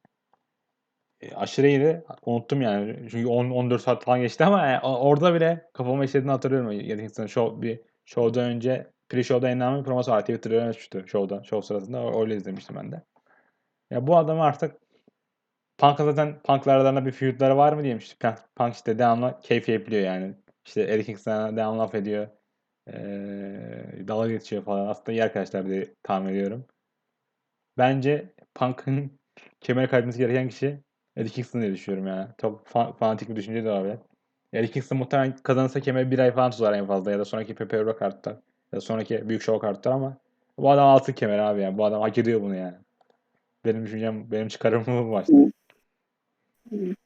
e, 1.22 1.36
aşırı 1.36 1.68
iyiydi. 1.68 2.04
Unuttum 2.26 2.62
yani. 2.62 3.10
Çünkü 3.12 3.28
10 3.28 3.50
14 3.50 3.82
saat 3.82 4.04
falan 4.04 4.22
geçti 4.22 4.46
ama 4.46 4.66
yani 4.68 4.80
orada 4.82 5.34
bile 5.34 5.70
kafama 5.74 6.06
işlediğini 6.06 6.32
hatırlıyorum. 6.32 6.72
Yedinson 6.72 7.28
show 7.28 7.62
bir 7.62 7.82
show'dan 8.06 8.50
önce 8.50 8.92
pre-show'da 9.10 9.46
yayınlanan 9.46 9.80
bir 9.80 9.86
promosu 9.86 10.12
var. 10.12 10.22
Twitter'da 10.22 10.56
ölmüştü 10.56 11.06
show'da. 11.08 11.44
Show 11.44 11.68
sırasında. 11.68 12.20
Öyle 12.22 12.36
izlemiştim 12.36 12.76
ben 12.76 12.92
de. 12.92 13.04
Ya 13.92 14.08
bu 14.08 14.18
adamı 14.18 14.44
artık 14.44 14.76
Punk'a 15.78 16.06
zaten 16.06 16.42
Punk'la 16.44 16.72
aralarında 16.72 17.06
bir 17.06 17.12
feud'ları 17.12 17.58
var 17.58 17.74
mı 17.74 17.82
diyeyim 17.82 17.98
işte. 17.98 18.36
Punk, 18.56 18.74
işte 18.74 19.00
devamlı 19.00 19.40
keyif 19.44 19.70
yapıyor 19.70 20.02
yani. 20.02 20.36
İşte 20.66 20.82
Eddie 20.82 21.04
Kingston'a 21.04 21.58
devamlı 21.58 21.80
laf 21.80 21.96
ediyor. 21.96 22.28
Ee, 22.88 24.08
dalga 24.08 24.28
geçiyor 24.32 24.64
falan. 24.64 24.88
Aslında 24.88 25.12
iyi 25.12 25.24
arkadaşlar 25.24 25.68
diye 25.68 25.96
tahmin 26.04 26.30
ediyorum. 26.30 26.66
Bence 27.78 28.34
Punk'ın 28.56 29.20
kemer 29.62 29.90
kaybetmesi 29.90 30.18
gereken 30.18 30.50
kişi 30.50 30.78
Eddie 31.18 31.30
Kingston 31.30 31.62
diye 31.62 31.74
düşünüyorum 31.74 32.08
yani. 32.08 32.28
Çok 32.42 32.68
fa- 32.68 32.98
fanatik 32.98 33.30
bir 33.30 33.36
düşünce 33.36 33.64
de 33.64 33.70
olabilir. 33.70 33.98
Eddie 34.54 34.72
Kingston 34.72 34.98
muhtemelen 34.98 35.36
kazanırsa 35.44 35.80
kemeri 35.80 36.12
bir 36.12 36.20
ay 36.20 36.32
falan 36.32 36.52
tutar 36.52 36.74
en 36.74 36.88
fazla 36.88 37.12
ya 37.12 37.20
da 37.20 37.26
sonraki 37.26 37.56
Pepero 37.56 37.98
kartta 37.98 38.30
ya 38.74 38.78
da 38.78 38.82
sonraki 38.82 39.30
büyük 39.30 39.42
show 39.42 39.68
kartlar 39.68 39.92
ama 39.92 40.18
bu 40.58 40.72
adam 40.72 40.88
altın 40.88 41.14
kemer 41.14 41.40
abi 41.40 41.62
yani. 41.62 41.78
Bu 41.78 41.86
adam 41.86 42.02
hak 42.02 42.18
ediyor 42.18 42.42
bunu 42.42 42.56
yani. 42.56 42.76
Benim 43.66 43.86
düşüncem, 43.86 44.32
benim 44.32 44.48
çıkarımım 44.48 44.86
bu 44.88 45.12
maçta. 45.12 45.34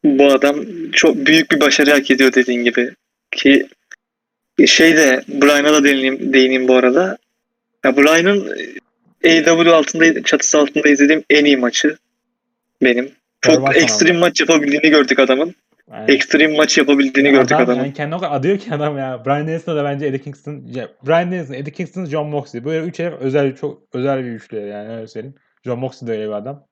Bu 0.03 0.25
adam 0.25 0.65
çok 0.91 1.15
büyük 1.15 1.51
bir 1.51 1.61
başarı 1.61 1.91
hak 1.91 2.11
ediyor 2.11 2.33
dediğin 2.33 2.63
gibi. 2.63 2.91
Ki 3.31 3.67
şeyde 4.65 5.23
Brian'a 5.27 5.73
da 5.73 5.83
değineyim, 5.83 6.33
değineyim 6.33 6.67
bu 6.67 6.75
arada. 6.75 7.17
Ya 7.85 7.97
Brian'ın 7.97 8.57
AEW 9.25 9.71
altında 9.71 10.23
çatısı 10.23 10.59
altında 10.59 10.89
izlediğim 10.89 11.23
en 11.29 11.45
iyi 11.45 11.57
maçı 11.57 11.97
benim. 12.81 13.05
Çok 13.41 13.53
Performans 13.53 13.75
ekstrem 13.77 14.09
anlamda. 14.15 14.25
maç 14.27 14.41
yapabildiğini 14.41 14.89
gördük 14.89 15.19
adamın. 15.19 15.55
Yani- 15.91 16.11
Ekstrem 16.11 16.55
maç 16.55 16.77
yapabildiğini 16.77 17.31
gördük 17.31 17.51
adam, 17.51 17.65
adamın. 17.65 17.83
yani 17.83 17.93
kendi 17.93 18.15
o 18.15 18.19
kadar 18.19 18.35
adıyor 18.35 18.57
ki 18.57 18.73
adam 18.73 18.97
ya. 18.97 19.25
Brian 19.25 19.41
Danielson 19.41 19.77
da 19.77 19.83
bence 19.83 20.05
Eddie 20.07 20.21
Kingston, 20.21 20.63
ya, 20.65 20.89
Brian 21.07 21.27
Danielson, 21.31 21.53
Eddie 21.53 21.73
Kingston, 21.73 22.05
John 22.05 22.27
Moxley. 22.27 22.65
Böyle 22.65 22.85
üç 22.85 22.99
herif 22.99 23.13
özel, 23.19 23.55
çok 23.55 23.81
özel 23.93 24.25
bir 24.25 24.29
üçlü 24.31 24.57
yani 24.59 24.95
öyle 24.95 25.07
söyleyeyim. 25.07 25.35
John 25.65 25.79
Moxley 25.79 26.07
de 26.07 26.11
öyle 26.11 26.27
bir 26.27 26.31
adam. 26.33 26.65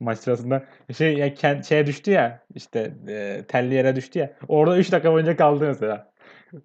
Maç 0.00 0.18
sırasında 0.18 0.64
şey 0.96 1.14
ya 1.14 1.34
kend, 1.34 1.64
şeye 1.64 1.86
düştü 1.86 2.10
ya 2.10 2.42
işte 2.54 2.92
e, 3.08 3.42
telli 3.48 3.74
yere 3.74 3.96
düştü 3.96 4.18
ya. 4.18 4.32
Orada 4.48 4.78
3 4.78 4.92
dakika 4.92 5.12
boyunca 5.12 5.36
kaldı 5.36 5.64
mesela. 5.66 6.10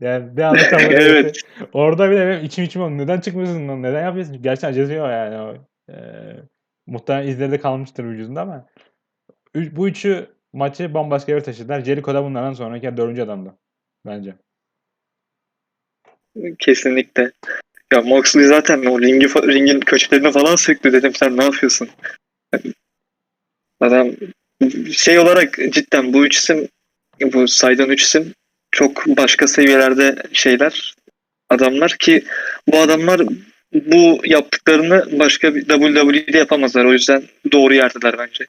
Yani 0.02 0.38
bir 0.38 0.42
anda 0.42 0.60
tam 0.70 0.80
Evet. 0.92 1.42
Orada 1.74 2.12
bile 2.12 2.28
benim 2.28 2.46
içim 2.46 2.64
içim 2.64 2.82
oldu. 2.82 2.98
Neden 2.98 3.20
çıkmıyorsun 3.20 3.68
lan? 3.68 3.84
Neden 3.84 4.04
yapıyorsun? 4.04 4.42
Gerçekten 4.42 4.70
acıtıyor 4.70 5.10
yani 5.12 5.38
o. 5.38 5.56
E, 5.92 5.96
muhtemelen 6.90 7.28
izleri 7.28 7.62
kalmıştır 7.62 8.04
vücudunda 8.04 8.42
ama. 8.42 8.66
Üç- 9.54 9.76
bu 9.76 9.88
üçü 9.88 10.28
maçı 10.54 10.94
bambaşka 10.94 11.32
yere 11.32 11.44
taşıdılar. 11.44 11.82
Jericho 11.82 12.14
da 12.14 12.24
bunlardan 12.24 12.54
sonraki 12.54 12.98
dördüncü 12.98 13.22
adamdı. 13.22 13.56
Bence. 14.06 14.36
Kesinlikle. 16.60 17.32
Ya 17.94 18.02
Moxley 18.02 18.46
zaten 18.46 18.86
o 18.86 19.02
ringi, 19.02 19.28
ringin 19.28 19.80
köşelerine 19.80 20.32
falan 20.32 20.56
söktü 20.56 20.94
dedim 20.94 21.16
sen 21.16 21.38
ne 21.38 21.44
yapıyorsun? 21.44 21.90
Adam 23.80 24.12
şey 24.92 25.20
olarak 25.20 25.58
cidden 25.70 26.14
bu 26.14 26.26
üç 26.26 26.38
isim 26.38 26.68
bu 27.34 27.48
saydan 27.48 27.90
üç 27.90 28.02
isim 28.04 28.34
çok 28.72 29.08
başka 29.08 29.48
seviyelerde 29.48 30.16
şeyler 30.34 30.96
adamlar 31.50 31.96
ki 32.00 32.24
bu 32.68 32.78
adamlar 32.78 33.22
bu 33.74 34.22
yaptıklarını 34.26 35.20
başka 35.20 35.56
bir 35.56 35.68
WWE'de 35.68 36.38
yapamazlar. 36.38 36.86
O 36.86 36.94
yüzden 36.94 37.24
doğru 37.52 37.74
yerdeler 37.74 38.18
bence. 38.18 38.48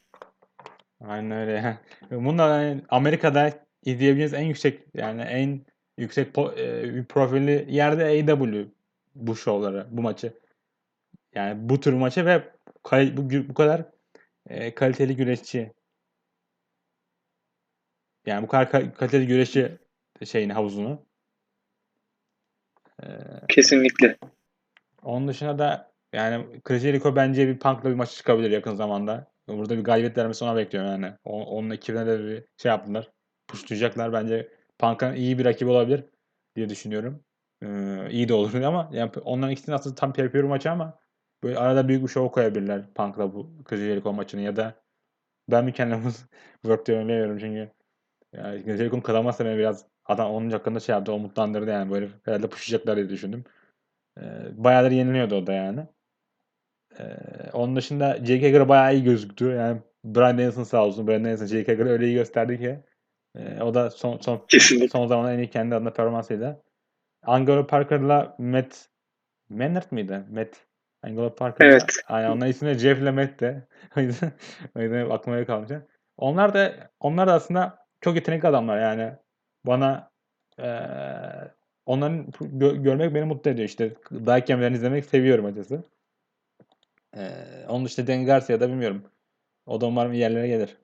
Aynen 1.01 1.31
öyle. 1.31 1.79
Bunlar 2.11 2.63
yani 2.65 2.83
Amerika'da 2.89 3.67
izleyebileceğiniz 3.85 4.35
en 4.35 4.45
yüksek 4.45 4.81
yani 4.95 5.23
en 5.23 5.61
yüksek 5.99 6.35
po- 6.35 6.59
e, 7.01 7.05
profilli 7.05 7.67
yerde 7.69 8.05
AEW 8.05 8.69
bu 9.15 9.37
şovları, 9.37 9.87
bu 9.91 10.03
maçı. 10.03 10.33
Yani 11.35 11.69
bu 11.69 11.81
tür 11.81 11.93
maçı 11.93 12.27
ve 12.27 12.43
kal- 12.83 13.17
bu, 13.17 13.49
bu 13.49 13.55
kadar 13.55 13.85
e, 14.49 14.75
kaliteli 14.75 15.17
güreşçi. 15.17 15.73
Yani 18.27 18.43
bu 18.43 18.49
kadar 18.49 18.65
ka- 18.67 18.93
kaliteli 18.95 19.27
güreşçi 19.27 19.79
şeyini 20.25 20.53
havuzunu. 20.53 21.07
E, 23.03 23.07
Kesinlikle. 23.49 24.17
Onun 25.03 25.29
dışında 25.29 25.59
da 25.59 25.93
yani 26.13 26.63
Chris 26.65 26.83
Jericho 26.83 27.17
bence 27.17 27.49
bir 27.49 27.59
Punk'la 27.59 27.91
bir 27.91 27.95
maç 27.95 28.11
çıkabilir 28.17 28.51
yakın 28.51 28.75
zamanda. 28.75 29.33
Burada 29.49 29.79
bir 29.79 29.85
galibiyet 29.85 30.19
vermesi 30.19 30.45
ona 30.45 30.57
bekliyorum 30.57 30.91
yani. 30.91 31.13
O, 31.25 31.45
onun 31.45 31.71
ekibine 31.71 32.07
de 32.07 32.19
bir 32.25 32.45
şey 32.57 32.69
yaptılar. 32.69 33.11
Pushlayacaklar 33.49 34.13
bence. 34.13 34.49
Punk'ın 34.79 35.15
iyi 35.15 35.39
bir 35.39 35.45
rakibi 35.45 35.71
olabilir 35.71 36.05
diye 36.57 36.69
düşünüyorum. 36.69 37.25
Ee, 37.63 38.11
iyi 38.11 38.29
de 38.29 38.35
olur 38.35 38.55
ama 38.63 38.91
yani 38.93 39.11
onların 39.25 39.53
ikisinin 39.53 39.77
aslında 39.77 39.95
tam 39.95 40.13
per 40.13 40.43
maçı 40.43 40.71
ama 40.71 40.99
böyle 41.43 41.59
arada 41.59 41.89
büyük 41.89 42.03
bir 42.03 42.09
show 42.09 42.35
koyabilirler 42.35 42.95
Punk'la 42.95 43.35
bu 43.35 43.65
Chris 43.65 43.81
Jericho 43.81 44.13
maçını 44.13 44.41
ya 44.41 44.57
da 44.57 44.75
ben 45.51 45.65
mi 45.65 45.73
kendimi 45.73 46.13
work 46.63 46.87
diye 46.87 46.99
öneriyorum 46.99 47.39
çünkü 47.39 47.73
yani 48.33 48.63
Jericho'nun 48.65 49.01
kazanmazsa 49.01 49.45
beni 49.45 49.59
biraz 49.59 49.87
adam 50.07 50.31
onun 50.31 50.51
hakkında 50.51 50.81
şey 50.81 50.95
yaptı. 50.95 51.13
O 51.13 51.19
mutlandırdı 51.19 51.71
yani. 51.71 51.91
Böyle 51.91 52.09
herhalde 52.25 52.49
pushlayacaklar 52.49 52.97
diye 52.97 53.09
düşündüm. 53.09 53.45
Ee, 54.19 54.23
bayağıdır 54.53 54.91
yeniliyordu 54.91 55.35
o 55.35 55.47
da 55.47 55.53
yani. 55.53 55.87
Onun 57.53 57.77
dışında 57.77 58.17
Jake 58.17 58.47
Hager 58.47 58.69
bayağı 58.69 58.95
iyi 58.95 59.05
gözüktü. 59.05 59.45
Yani 59.45 59.81
Brian 60.05 60.39
Danielson 60.39 60.63
sağ 60.63 60.85
olsun. 60.85 61.07
Brian 61.07 61.25
Danielson 61.25 61.47
Jake 61.47 61.73
Hager'ı 61.73 61.89
öyle 61.89 62.07
iyi 62.07 62.15
gösterdi 62.15 62.59
ki. 62.59 62.79
O 63.63 63.75
da 63.75 63.91
son 63.91 64.19
son 64.19 64.45
Kesinlikle. 64.49 64.89
son 64.89 65.07
zamanlarda 65.07 65.35
en 65.35 65.39
iyi 65.39 65.51
kendi 65.51 65.75
adına 65.75 65.91
performansıydı. 65.91 66.63
Angelo 67.23 67.67
Parker'la 67.67 68.37
Matt 68.39 68.89
Menard 69.49 69.91
mıydı? 69.91 70.27
Matt 70.31 70.49
Angelo 71.03 71.35
Parker'la 71.35 71.71
Evet. 71.71 71.97
Aynen 72.07 72.31
onun 72.31 72.47
ismi 72.47 72.69
de 72.69 72.79
Jeff 72.79 72.99
ile 73.03 73.11
Matt 73.11 73.41
de. 73.41 73.67
o 73.97 74.01
yüzden, 74.01 74.33
o 74.77 74.81
yüzden 74.81 75.05
hep 75.05 75.13
aklıma 75.13 75.45
kalmış. 75.45 75.71
Onlar 76.17 76.55
da 76.55 76.91
onlar 77.01 77.29
da 77.29 77.33
aslında 77.33 77.87
çok 78.01 78.15
yetenekli 78.15 78.49
adamlar 78.49 78.81
yani. 78.81 79.13
Bana 79.67 80.11
onların 81.87 82.27
gö- 82.31 82.83
görmek 82.83 83.15
beni 83.15 83.25
mutlu 83.25 83.51
ediyor. 83.51 83.69
İşte 83.69 83.95
dayak 84.11 84.49
yemelerini 84.49 84.77
izlemek 84.77 85.05
seviyorum 85.05 85.45
açıkçası. 85.45 85.83
Eee 87.17 87.67
onun 87.69 87.85
dışında 87.85 88.07
Danny 88.07 88.25
Garcia 88.27 88.61
da 88.61 88.69
bilmiyorum. 88.69 89.05
O 89.67 89.81
da 89.81 89.87
umarım 89.87 90.13
yerlere 90.13 90.49
gelir 90.49 90.77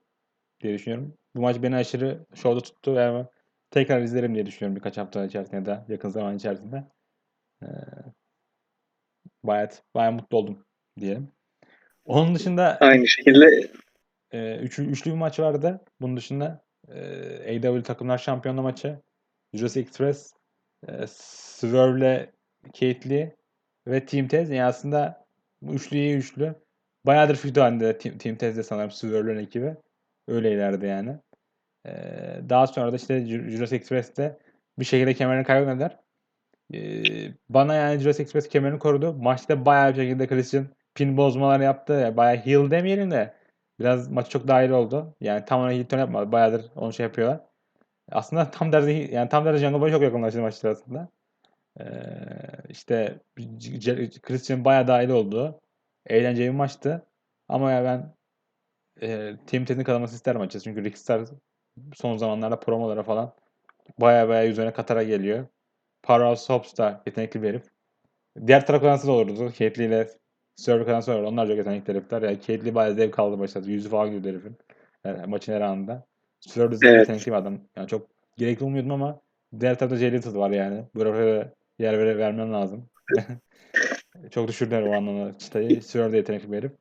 diye 0.61 0.73
düşünüyorum. 0.73 1.13
Bu 1.35 1.41
maç 1.41 1.61
beni 1.61 1.75
aşırı 1.75 2.25
şovda 2.35 2.61
tuttu 2.61 2.95
ve 2.95 3.05
ama 3.05 3.29
tekrar 3.71 4.01
izlerim 4.01 4.35
diye 4.35 4.45
düşünüyorum 4.45 4.75
birkaç 4.75 4.97
hafta 4.97 5.25
içerisinde 5.25 5.65
da 5.65 5.85
yakın 5.89 6.09
zaman 6.09 6.37
içerisinde. 6.37 6.83
Eee 7.61 7.69
bayağı, 9.43 9.69
bayağı 9.95 10.11
mutlu 10.11 10.37
oldum 10.37 10.65
diyelim. 10.99 11.31
Onun 12.05 12.35
dışında 12.35 12.77
Aynı 12.81 13.07
şekilde 13.07 13.71
e, 14.31 14.57
üçlü, 14.57 14.85
üçlü 14.85 15.11
bir 15.11 15.15
maç 15.17 15.39
vardı. 15.39 15.81
Bunun 16.01 16.17
dışında 16.17 16.65
e, 16.89 16.99
AEW 17.47 17.83
Takımlar 17.83 18.17
Şampiyonluğu 18.17 18.61
maçı. 18.61 18.99
Jurassic 19.53 19.87
Express, 19.87 20.33
e, 20.87 21.07
Swerve'le 21.07 22.29
Lee 22.81 23.35
ve 23.87 24.05
Team 24.05 24.27
Taz. 24.27 24.49
Yani 24.49 24.63
aslında 24.63 25.25
üçlü 25.61 25.97
iyi 25.97 26.15
üçlü. 26.17 26.55
Bayağıdır 27.05 27.35
feud 27.35 27.57
halinde 27.57 27.97
Team, 27.97 28.17
Team 28.17 28.35
Taz'de 28.35 28.63
sanırım 28.63 28.91
Swerve'ün 28.91 29.37
ekibi. 29.37 29.75
Öyleylerdi 30.27 30.85
yani. 30.85 31.17
E, 31.85 31.91
daha 32.49 32.67
sonra 32.67 32.91
da 32.91 32.95
işte 32.95 33.13
Ju- 33.19 33.49
Jurassic 33.49 33.75
Express'te 33.75 34.37
bir 34.79 34.85
şekilde 34.85 35.13
kemerini 35.13 35.43
kaybetmediler. 35.43 35.97
E, 36.73 36.79
bana 37.49 37.75
yani 37.75 37.99
Jurassic 37.99 38.23
Express 38.23 38.49
kemerini 38.49 38.79
korudu. 38.79 39.13
Maçta 39.13 39.65
bayağı 39.65 39.89
bir 39.91 39.95
şekilde 39.95 40.27
Christian 40.27 40.67
pin 40.95 41.17
bozmalar 41.17 41.59
yaptı. 41.59 41.93
Yani 41.93 42.17
bayağı 42.17 42.35
heel 42.45 42.71
demeyelim 42.71 43.11
de 43.11 43.33
biraz 43.79 44.11
maç 44.11 44.29
çok 44.29 44.47
dahil 44.47 44.69
oldu. 44.69 45.15
Yani 45.21 45.45
tam 45.45 45.61
ona 45.61 45.71
heel 45.71 45.85
turn 45.85 45.99
yapmadı. 45.99 46.31
Bayağıdır 46.31 46.65
onu 46.75 46.93
şey 46.93 47.03
yapıyorlar. 47.03 47.41
Aslında 48.11 48.51
tam 48.51 48.71
derdi 48.71 49.09
yani 49.13 49.29
tam 49.29 49.45
derdi 49.45 49.81
Boy 49.81 49.91
çok 49.91 50.01
yakınlaştı 50.01 50.41
maç 50.41 50.55
sırasında. 50.55 51.09
Ee, 51.79 51.85
işte 52.69 53.19
Christian 54.21 54.65
bayağı 54.65 54.87
dahil 54.87 55.09
oldu. 55.09 55.61
Eğlenceli 56.05 56.47
bir 56.47 56.55
maçtı. 56.55 57.05
Ama 57.49 57.71
ya 57.71 57.83
ben 57.83 58.13
e, 59.01 59.37
Team 59.47 59.65
Ted'in 59.65 59.83
kazanması 59.83 60.15
isterim 60.15 60.41
açıkçası. 60.41 60.63
Çünkü 60.63 60.83
Rick 60.83 60.97
Star 60.97 61.21
son 61.95 62.17
zamanlarda 62.17 62.59
promolara 62.59 63.03
falan 63.03 63.33
bayağı 63.99 64.29
bayağı 64.29 64.47
üzerine 64.47 64.73
katara 64.73 65.03
geliyor. 65.03 65.47
Powerhouse 66.03 66.53
Hobbs 66.53 66.77
da 66.77 67.03
yetenekli 67.07 67.43
bir 67.43 67.49
herif. 67.49 67.63
Diğer 68.47 68.67
taraf 68.67 68.81
kazansız 68.81 69.09
olurdu. 69.09 69.47
Kate 69.47 69.79
Lee 69.79 69.85
ile 69.85 70.09
Server 70.55 70.85
kazansız 70.85 71.15
olurdu. 71.15 71.27
Onlar 71.27 71.47
çok 71.47 71.57
yetenekli 71.57 71.93
herifler. 71.93 72.21
Yani 72.21 72.39
Lee 72.65 72.75
bayağı 72.75 72.95
zevk 72.95 73.19
aldı 73.19 73.39
başladı. 73.39 73.71
Yüzü 73.71 73.89
falan 73.89 74.11
güldü 74.11 74.29
herifin. 74.29 74.57
Yani 75.05 75.27
maçın 75.27 75.53
her 75.53 75.61
anında. 75.61 76.07
Zaten 76.47 76.95
Evet. 76.95 76.99
yetenekli 76.99 77.31
bir 77.31 77.37
adam. 77.37 77.59
Yani 77.75 77.87
çok 77.87 78.07
gerekli 78.37 78.65
umuyordum 78.65 78.91
ama 78.91 79.21
diğer 79.59 79.79
tarafta 79.79 80.05
Little 80.05 80.39
var 80.39 80.49
yani. 80.49 80.83
Bu 80.95 80.99
da 80.99 81.53
yer 81.79 81.99
vere, 81.99 82.17
vermem 82.17 82.53
lazım. 82.53 82.89
çok 84.31 84.47
düşürdüler 84.47 84.81
o 84.81 84.93
anlamda 84.93 85.37
çıtayı. 85.37 85.69
De 85.69 86.17
yetenekli 86.17 86.51
bir 86.51 86.57
herif. 86.57 86.71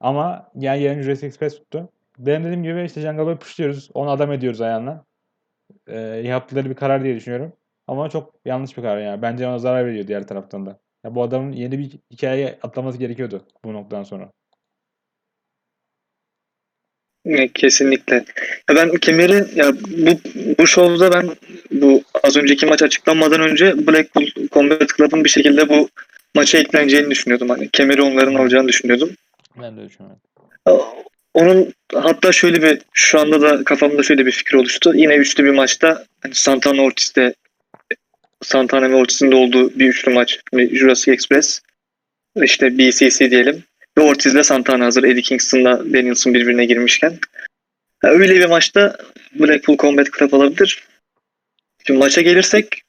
Ama 0.00 0.50
yani 0.54 0.82
yerini 0.82 1.02
Jurassic 1.02 1.26
Express 1.26 1.54
tuttu. 1.58 1.88
Benim 2.18 2.44
dediğim 2.44 2.62
gibi 2.62 2.84
işte 2.84 3.00
Jungle 3.00 3.26
Boy 3.26 3.36
pushluyoruz. 3.36 3.90
Onu 3.94 4.10
adam 4.10 4.32
ediyoruz 4.32 4.60
ayağına. 4.60 5.04
Ee, 5.86 5.98
yaptıkları 6.00 6.70
bir 6.70 6.74
karar 6.74 7.04
diye 7.04 7.16
düşünüyorum. 7.16 7.52
Ama 7.86 8.10
çok 8.10 8.34
yanlış 8.44 8.76
bir 8.76 8.82
karar 8.82 9.00
yani. 9.00 9.22
Bence 9.22 9.48
ona 9.48 9.58
zarar 9.58 9.86
veriyor 9.86 10.06
diğer 10.06 10.26
taraftan 10.26 10.66
da. 10.66 10.78
Ya 11.04 11.14
bu 11.14 11.22
adamın 11.22 11.52
yeni 11.52 11.78
bir 11.78 11.98
hikaye 12.10 12.58
atlaması 12.62 12.98
gerekiyordu 12.98 13.42
bu 13.64 13.72
noktadan 13.72 14.02
sonra. 14.02 14.30
Ne, 17.26 17.48
Kesinlikle. 17.48 18.24
Ya 18.70 18.76
ben 18.76 18.90
kemeri 18.90 19.44
ya 19.54 19.72
bu 19.74 20.20
bu 20.58 20.66
şovda 20.66 21.12
ben 21.12 21.30
bu 21.70 22.02
az 22.22 22.36
önceki 22.36 22.66
maç 22.66 22.82
açıklanmadan 22.82 23.40
önce 23.40 23.86
Blackpool 23.86 24.26
Combat 24.52 24.88
Club'ın 24.96 25.24
bir 25.24 25.28
şekilde 25.28 25.68
bu 25.68 25.88
maça 26.34 26.58
ekleneceğini 26.58 27.10
düşünüyordum. 27.10 27.48
Hani 27.48 27.68
kemeri 27.68 28.02
onların 28.02 28.34
alacağını 28.34 28.68
düşünüyordum. 28.68 29.10
Ben 29.62 29.76
de 29.76 29.88
düşünüyorum. 29.88 30.18
Onun 31.34 31.72
hatta 31.94 32.32
şöyle 32.32 32.62
bir 32.62 32.78
şu 32.92 33.20
anda 33.20 33.40
da 33.40 33.64
kafamda 33.64 34.02
şöyle 34.02 34.26
bir 34.26 34.32
fikir 34.32 34.54
oluştu. 34.54 34.92
Yine 34.94 35.14
üçlü 35.14 35.44
bir 35.44 35.50
maçta 35.50 36.04
hani 36.22 36.34
Santana 36.34 36.82
Ortiz'de 36.82 37.34
Santana 38.42 38.90
ve 38.90 38.94
Ortiz'in 38.94 39.30
de 39.30 39.34
olduğu 39.34 39.78
bir 39.78 39.88
üçlü 39.88 40.12
maç. 40.12 40.40
Hani 40.52 40.76
Jurassic 40.76 41.12
Express 41.12 41.60
işte 42.42 42.78
BCC 42.78 43.30
diyelim. 43.30 43.64
Ve 43.98 44.02
Ortiz'le 44.02 44.42
Santana 44.44 44.84
hazır. 44.86 45.04
Eddie 45.04 45.22
Kingston'la 45.22 45.78
Danielson 45.92 46.34
birbirine 46.34 46.64
girmişken. 46.64 47.18
Öyle 48.02 48.34
bir 48.34 48.46
maçta 48.46 48.96
Blackpool 49.34 49.76
Combat 49.76 50.06
Club 50.18 50.32
alabilir. 50.32 50.84
Şimdi 51.86 51.98
maça 52.00 52.20
gelirsek 52.22 52.82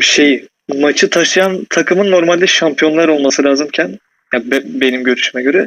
şey 0.00 0.48
maçı 0.74 1.10
taşıyan 1.10 1.64
takımın 1.70 2.10
normalde 2.10 2.46
şampiyonlar 2.46 3.08
olması 3.08 3.44
lazımken 3.44 3.98
Ya 4.32 4.50
be- 4.50 4.80
benim 4.80 5.04
görüşüme 5.04 5.42
göre. 5.42 5.66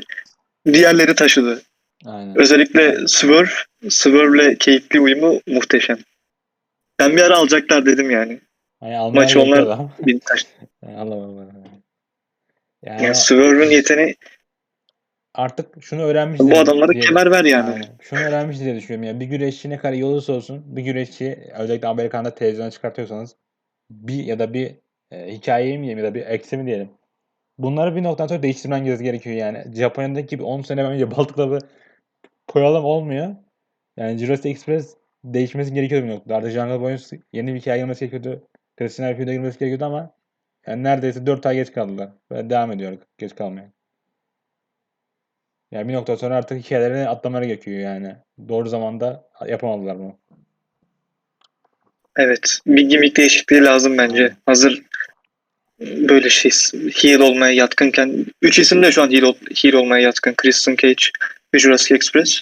Diğerleri 0.73 1.15
taşıdı. 1.15 1.61
Aynen. 2.05 2.39
Özellikle 2.39 2.97
Swerve, 3.07 3.49
Swerve'le 3.89 4.55
keyifli 4.57 4.99
uyumu 4.99 5.41
muhteşem. 5.47 5.97
Ben 6.99 7.17
bir 7.17 7.21
ara 7.21 7.37
alacaklar 7.37 7.85
dedim 7.85 8.11
yani. 8.11 8.39
Almaya 8.81 9.09
Maçı 9.11 9.41
onlar-. 9.41 9.79
Bir 9.99 10.19
taş- 10.19 10.45
Yani 10.83 10.97
alamam. 10.97 11.49
Yani 12.85 13.03
Yani 13.03 13.15
Swerve'ın 13.15 13.69
yeteneği 13.71 14.15
artık 15.33 15.83
şunu 15.83 16.01
öğrenmiş. 16.01 16.39
bu 16.39 16.57
adamlara 16.57 16.91
diye- 16.91 17.01
kemer 17.03 17.31
ver 17.31 17.45
yani. 17.45 17.73
Aynen. 17.73 17.87
Şunu 18.01 18.19
öğrenmiş 18.19 18.59
diye 18.59 18.75
düşünüyorum. 18.75 19.07
Yani 19.07 19.19
bir 19.19 19.25
güreşçi 19.25 19.69
ne 19.69 19.77
kadar 19.77 19.93
iyi 19.93 20.05
olursa 20.05 20.33
olsun 20.33 20.63
bir 20.75 20.81
güreşçi 20.81 21.51
özellikle 21.57 21.87
Amerikan'da 21.87 22.35
televizyona 22.35 22.71
çıkartıyorsanız 22.71 23.35
bir 23.89 24.23
ya 24.23 24.39
da 24.39 24.53
bir 24.53 24.75
e, 25.11 25.33
hikayeyi 25.33 25.77
mi 25.77 25.83
diyelim 25.83 26.03
ya 26.05 26.11
da 26.11 26.15
bir 26.15 26.25
eksi 26.25 26.57
mi 26.57 26.65
diyelim. 26.65 26.89
Bunları 27.57 27.95
bir 27.95 28.03
noktadan 28.03 28.27
sonra 28.27 28.43
değiştirmen 28.43 28.85
gerekiyor 28.85 29.35
yani. 29.35 29.63
Japonya'daki 29.75 30.27
gibi 30.27 30.43
10 30.43 30.61
sene 30.61 30.83
önce 30.83 31.11
Baltık 31.11 31.35
Club'ı 31.35 31.59
koyalım 32.47 32.85
olmuyor. 32.85 33.35
Yani 33.97 34.17
Jurassic 34.17 34.49
Express 34.49 34.97
değişmesi 35.23 35.73
gerekiyordu 35.73 36.05
bir 36.05 36.11
noktada. 36.11 36.35
Artık 36.35 36.51
Jungle 36.51 36.81
Boy'un 36.81 36.99
yeni 37.33 37.53
bir 37.53 37.59
hikaye 37.59 37.77
girmesi 37.81 38.09
gerekiyordu. 38.09 38.47
Christian 38.77 39.07
Herfield 39.07 39.31
girmesi 39.31 39.59
gerekiyordu 39.59 39.85
ama 39.85 40.13
yani 40.67 40.83
neredeyse 40.83 41.25
4 41.25 41.45
ay 41.45 41.55
geç 41.55 41.71
kaldılar. 41.71 42.09
Ve 42.31 42.49
devam 42.49 42.71
ediyor 42.71 42.97
geç 43.17 43.35
kalmaya. 43.35 43.71
Yani 45.73 45.87
bir 45.87 45.93
nokta 45.93 46.17
sonra 46.17 46.35
artık 46.35 46.65
hikayelerini 46.65 47.09
atlamaları 47.09 47.45
gerekiyor 47.45 47.79
yani. 47.79 48.15
Doğru 48.49 48.69
zamanda 48.69 49.29
yapamadılar 49.47 49.99
bunu. 49.99 50.17
Evet. 52.17 52.59
Bir 52.67 52.89
gimmick 52.89 53.17
değişikliği 53.17 53.63
lazım 53.63 53.97
bence. 53.97 54.35
Hazır 54.45 54.81
böyle 55.79 56.29
şey 56.29 56.51
heel 57.01 57.19
olmaya 57.19 57.53
yatkınken 57.53 58.25
üç 58.41 58.59
isim 58.59 58.83
de 58.83 58.91
şu 58.91 59.01
an 59.01 59.11
heel, 59.11 59.21
ol- 59.21 59.35
heel 59.55 59.73
olmaya 59.73 60.03
yatkın. 60.03 60.33
Christian 60.33 60.75
Cage 60.75 61.05
ve 61.53 61.59
Jurassic 61.59 61.95
Express. 61.95 62.41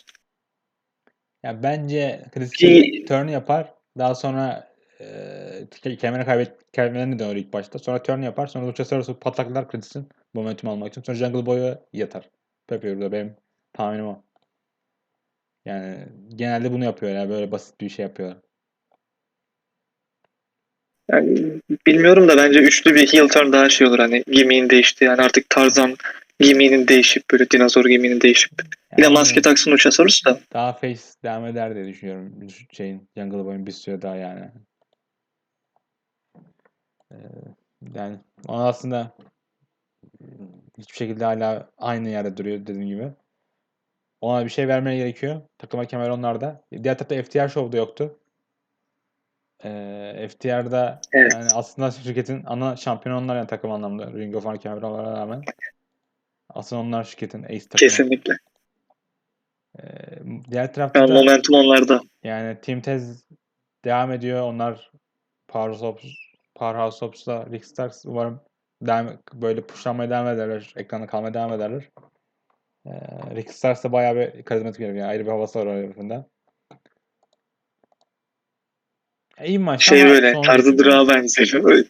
Ya 1.43 1.63
bence 1.63 2.25
Christian 2.33 2.73
Ki- 2.73 3.05
turn 3.07 3.27
yapar. 3.27 3.73
Daha 3.97 4.15
sonra 4.15 4.73
e, 5.01 5.97
kemeri 5.97 6.25
kaybet 6.25 6.51
kemerlerini 6.73 7.19
döner 7.19 7.35
ilk 7.35 7.53
başta. 7.53 7.79
Sonra 7.79 8.03
turn 8.03 8.21
yapar. 8.21 8.47
Sonra 8.47 8.67
Luchasaurus'u 8.67 9.19
pataklar 9.19 9.69
Christian 9.69 10.05
momentum 10.33 10.69
almak 10.69 10.91
için. 10.91 11.01
Sonra 11.01 11.17
Jungle 11.17 11.45
Boy'a 11.45 11.79
yatar. 11.93 12.29
Pepper'da 12.79 13.11
benim 13.11 13.35
tahminim 13.73 14.07
o. 14.07 14.23
Yani 15.65 16.07
genelde 16.35 16.71
bunu 16.71 16.83
yapıyor 16.83 17.11
ya. 17.11 17.29
Böyle 17.29 17.51
basit 17.51 17.81
bir 17.81 17.89
şey 17.89 18.03
yapıyorlar. 18.03 18.37
Yani 21.11 21.61
bilmiyorum 21.87 22.27
da 22.27 22.37
bence 22.37 22.59
üçlü 22.59 22.95
bir 22.95 23.13
heel 23.13 23.27
turn 23.27 23.51
daha 23.51 23.69
şey 23.69 23.87
olur. 23.87 23.99
Hani 23.99 24.23
gimmick'in 24.31 24.69
değişti. 24.69 25.03
Yani 25.05 25.21
artık 25.21 25.49
Tarzan 25.49 25.95
gimmick'inin 26.39 26.87
değişip 26.87 27.23
böyle 27.31 27.49
dinozor 27.49 27.85
gimmick'inin 27.85 28.21
değişip. 28.21 28.51
Yani 28.97 29.13
maske 29.13 29.41
taksın 29.41 29.71
Luchasaurus 29.71 30.25
da. 30.25 30.39
daha 30.53 30.73
face 30.73 31.01
devam 31.23 31.45
eder 31.45 31.75
diye 31.75 31.87
düşünüyorum. 31.87 32.47
Şeyin 32.71 33.09
Jungle 33.17 33.45
Boy'un 33.45 33.67
bir 33.67 33.71
süre 33.71 34.01
daha 34.01 34.15
yani. 34.15 34.51
Ee, 37.11 37.15
yani 37.95 38.17
ama 38.47 38.67
aslında 38.67 39.15
hiçbir 40.77 40.95
şekilde 40.95 41.25
hala 41.25 41.69
aynı 41.77 42.09
yerde 42.09 42.37
duruyor 42.37 42.59
dediğim 42.59 42.87
gibi. 42.87 43.11
Ona 44.21 44.45
bir 44.45 44.49
şey 44.49 44.67
vermeye 44.67 44.97
gerekiyor. 44.97 45.41
Takıma 45.57 45.85
kemer 45.85 46.09
onlarda. 46.09 46.61
Diğer 46.83 46.97
tarafta 46.97 47.23
FTR 47.23 47.47
Show'da 47.49 47.77
yoktu. 47.77 48.17
Ee, 49.63 50.27
FTR'da 50.31 51.01
Evet. 51.13 51.33
yani 51.33 51.47
aslında 51.55 51.91
şirketin 51.91 52.43
ana 52.45 52.75
şampiyonu 52.75 53.19
onlar 53.19 53.35
yani 53.35 53.47
takım 53.47 53.71
anlamda. 53.71 54.13
Ring 54.13 54.35
of 54.35 54.45
Honor 54.45 54.57
kemeri 54.57 54.85
olmalarına 54.85 55.19
rağmen. 55.19 55.41
Aslında 56.49 56.81
onlar 56.81 57.03
şirketin 57.03 57.43
ace 57.43 57.59
takımı. 57.59 57.89
Kesinlikle. 57.89 58.33
Ee, 59.79 59.83
diğer 60.51 60.73
tarafta 60.73 60.99
Yani 60.99 61.13
momentum 61.13 61.55
onlarda. 61.55 62.01
yani 62.23 62.61
Team 62.61 62.81
Tez 62.81 63.23
devam 63.85 64.11
ediyor. 64.11 64.41
Onlar 64.41 64.91
Powerhouse 65.47 65.85
Hobbs, 65.85 66.03
Powerhouse 66.55 67.05
Hobbs'la 67.05 67.45
Rick 67.51 67.65
Starks 67.65 68.05
umarım 68.05 68.41
devam, 68.81 69.17
böyle 69.33 69.61
pushlanmaya 69.61 70.09
devam 70.09 70.27
ederler. 70.27 70.73
Ekranda 70.75 71.07
kalmaya 71.07 71.33
devam 71.33 71.53
ederler. 71.53 71.83
Ee, 72.85 72.91
Rick 73.35 73.51
Starks 73.53 73.83
da 73.83 73.91
bayağı 73.91 74.15
bir 74.15 74.43
karizmatik 74.43 74.79
bir 74.79 74.85
yani 74.85 75.05
ayrı 75.05 75.25
bir 75.25 75.31
havası 75.31 75.59
var 75.59 75.65
o 75.65 75.73
herifinde. 75.73 76.25
Ya 79.39 79.45
iyi 79.45 79.59
maç 79.59 79.85
Şey 79.85 80.05
böyle 80.05 80.41
tarzı 80.41 80.77
Drak'a 80.77 81.07
benziyor. 81.07 81.63
Böyle- 81.63 81.83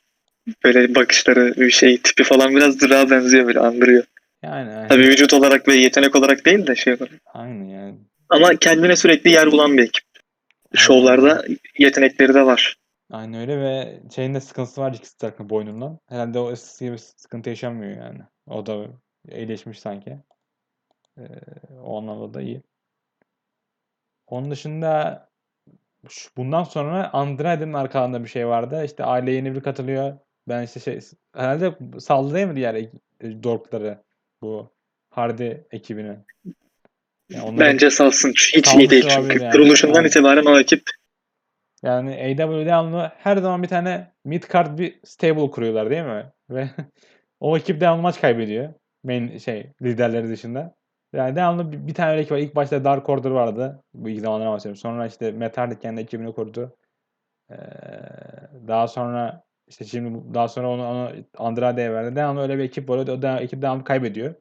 Böyle 0.64 0.96
bakışları, 0.96 1.56
bir 1.58 1.70
şey 1.70 1.98
tipi 2.02 2.24
falan 2.24 2.56
biraz 2.56 2.82
Drak'a 2.82 3.10
benziyor 3.10 3.48
böyle 3.48 3.60
andırıyor. 3.60 4.04
Yani, 4.44 4.72
yani 4.72 4.88
Tabii 4.88 5.04
vücut 5.08 5.34
olarak 5.34 5.68
ve 5.68 5.74
yetenek 5.76 6.16
olarak 6.16 6.46
değil 6.46 6.68
de 6.68 6.76
şey 6.76 6.94
olarak. 6.94 7.12
aynı 7.34 7.72
yani. 7.72 7.96
Ama 8.30 8.56
kendine 8.56 8.96
sürekli 8.96 9.30
yer 9.30 9.52
bulan 9.52 9.78
bir 9.78 9.84
ekip. 9.84 10.04
Şovlarda 10.76 11.46
yetenekleri 11.78 12.34
de 12.34 12.46
var. 12.46 12.76
Aynı 13.12 13.39
öyle 13.39 13.59
ve 13.59 13.99
şeyin 14.16 14.34
de 14.34 14.41
sıkıntısı 14.41 14.82
var 14.82 14.93
Rick 14.93 15.07
Stark'ın 15.07 15.49
boynundan. 15.49 15.99
Herhalde 16.09 16.39
o 16.39 16.51
eskisi 16.51 16.86
gibi 16.86 16.97
sıkıntı 16.99 17.49
yaşamıyor 17.49 17.97
yani. 18.05 18.20
O 18.47 18.66
da 18.66 18.86
iyileşmiş 19.32 19.80
sanki. 19.80 20.18
Ee, 21.18 21.24
o 21.84 21.97
anlamda 21.97 22.34
da 22.34 22.41
iyi. 22.41 22.64
Onun 24.28 24.51
dışında 24.51 25.28
şu- 26.09 26.30
bundan 26.38 26.64
sonra 26.64 27.14
Andrade'nin 27.14 27.74
arkalarında 27.74 28.24
bir 28.24 28.30
şey 28.30 28.47
vardı. 28.47 28.86
İşte 28.86 29.03
aile 29.03 29.32
yeni 29.32 29.55
bir 29.55 29.62
katılıyor. 29.62 30.18
Ben 30.47 30.64
işte 30.64 30.80
şey 30.80 30.99
herhalde 31.36 31.78
saldı 31.99 32.34
değil 32.34 32.47
mi 32.47 32.55
diğer 32.55 32.76
ek- 32.76 32.91
dorkları 33.43 34.03
bu 34.41 34.70
Hardy 35.09 35.51
ekibini. 35.72 36.18
Yani 37.30 37.59
Bence 37.59 37.89
salsın. 37.89 38.30
Hiç 38.55 38.76
iyi 38.76 38.89
değil 38.89 39.07
çünkü. 39.09 39.43
yani. 39.43 39.51
Kuruluşundan 39.51 39.95
Aynen. 39.95 40.07
itibaren 40.09 40.45
o 40.45 40.59
ekip 40.59 40.84
Yani 41.84 42.10
AEW 42.16 42.66
devamlı 42.66 43.12
her 43.18 43.38
zaman 43.38 43.64
bir 43.64 43.68
tane 43.68 44.12
mid 44.26 44.44
card 44.54 44.80
bir 44.80 45.00
stable 45.04 45.52
kuruyorlar 45.52 45.90
değil 45.90 46.04
mi? 46.04 46.32
Ve 46.50 46.70
o 47.40 47.58
ekip 47.58 47.82
devamlı 47.82 48.02
maç 48.02 48.22
kaybediyor. 48.22 48.74
Main 49.04 49.38
şey 49.38 49.74
liderleri 49.82 50.30
dışında. 50.30 50.76
Yani 51.14 51.36
devamlı 51.36 51.72
bir, 51.72 51.88
bir 51.88 51.94
tane 51.94 52.20
ekip 52.20 52.32
var. 52.32 52.38
İlk 52.38 52.56
başta 52.56 52.84
Dark 52.84 53.10
Order 53.10 53.30
vardı. 53.32 53.84
Bu 53.94 54.10
ilk 54.10 54.22
zamanlara 54.22 54.52
bahsediyorum. 54.52 54.80
Sonra 54.80 55.08
işte 55.08 55.32
Metallic 55.32 55.80
kendi 55.80 56.02
ekibini 56.02 56.34
kurdu. 56.34 56.78
Ee, 57.52 57.56
daha 58.68 58.88
sonra 58.88 59.43
işte 59.68 59.86
şimdi 59.86 60.34
daha 60.34 60.47
sonra 60.47 60.70
onu, 60.70 60.88
onu 60.88 61.12
Andrade'ye 61.38 61.93
verdi. 61.93 62.16
Devamlı 62.16 62.42
öyle 62.42 62.58
bir 62.58 62.64
ekip 62.64 62.89
var. 62.89 62.97
O 62.97 63.22
da 63.22 63.39
ekip 63.39 63.62
devamlı 63.62 63.84
kaybediyor. 63.84 64.36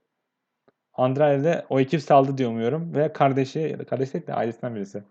Andrade 0.94 1.44
de 1.44 1.66
o 1.69 1.81
ekip 1.81 2.02
saldı 2.02 2.39
diye 2.39 2.48
umuyorum. 2.48 2.94
Ve 2.94 3.12
kardeşi, 3.12 3.78
kardeş 3.90 4.14
değil 4.14 4.27
de 4.27 4.35
ailesinden 4.35 4.74
birisi. 4.74 5.05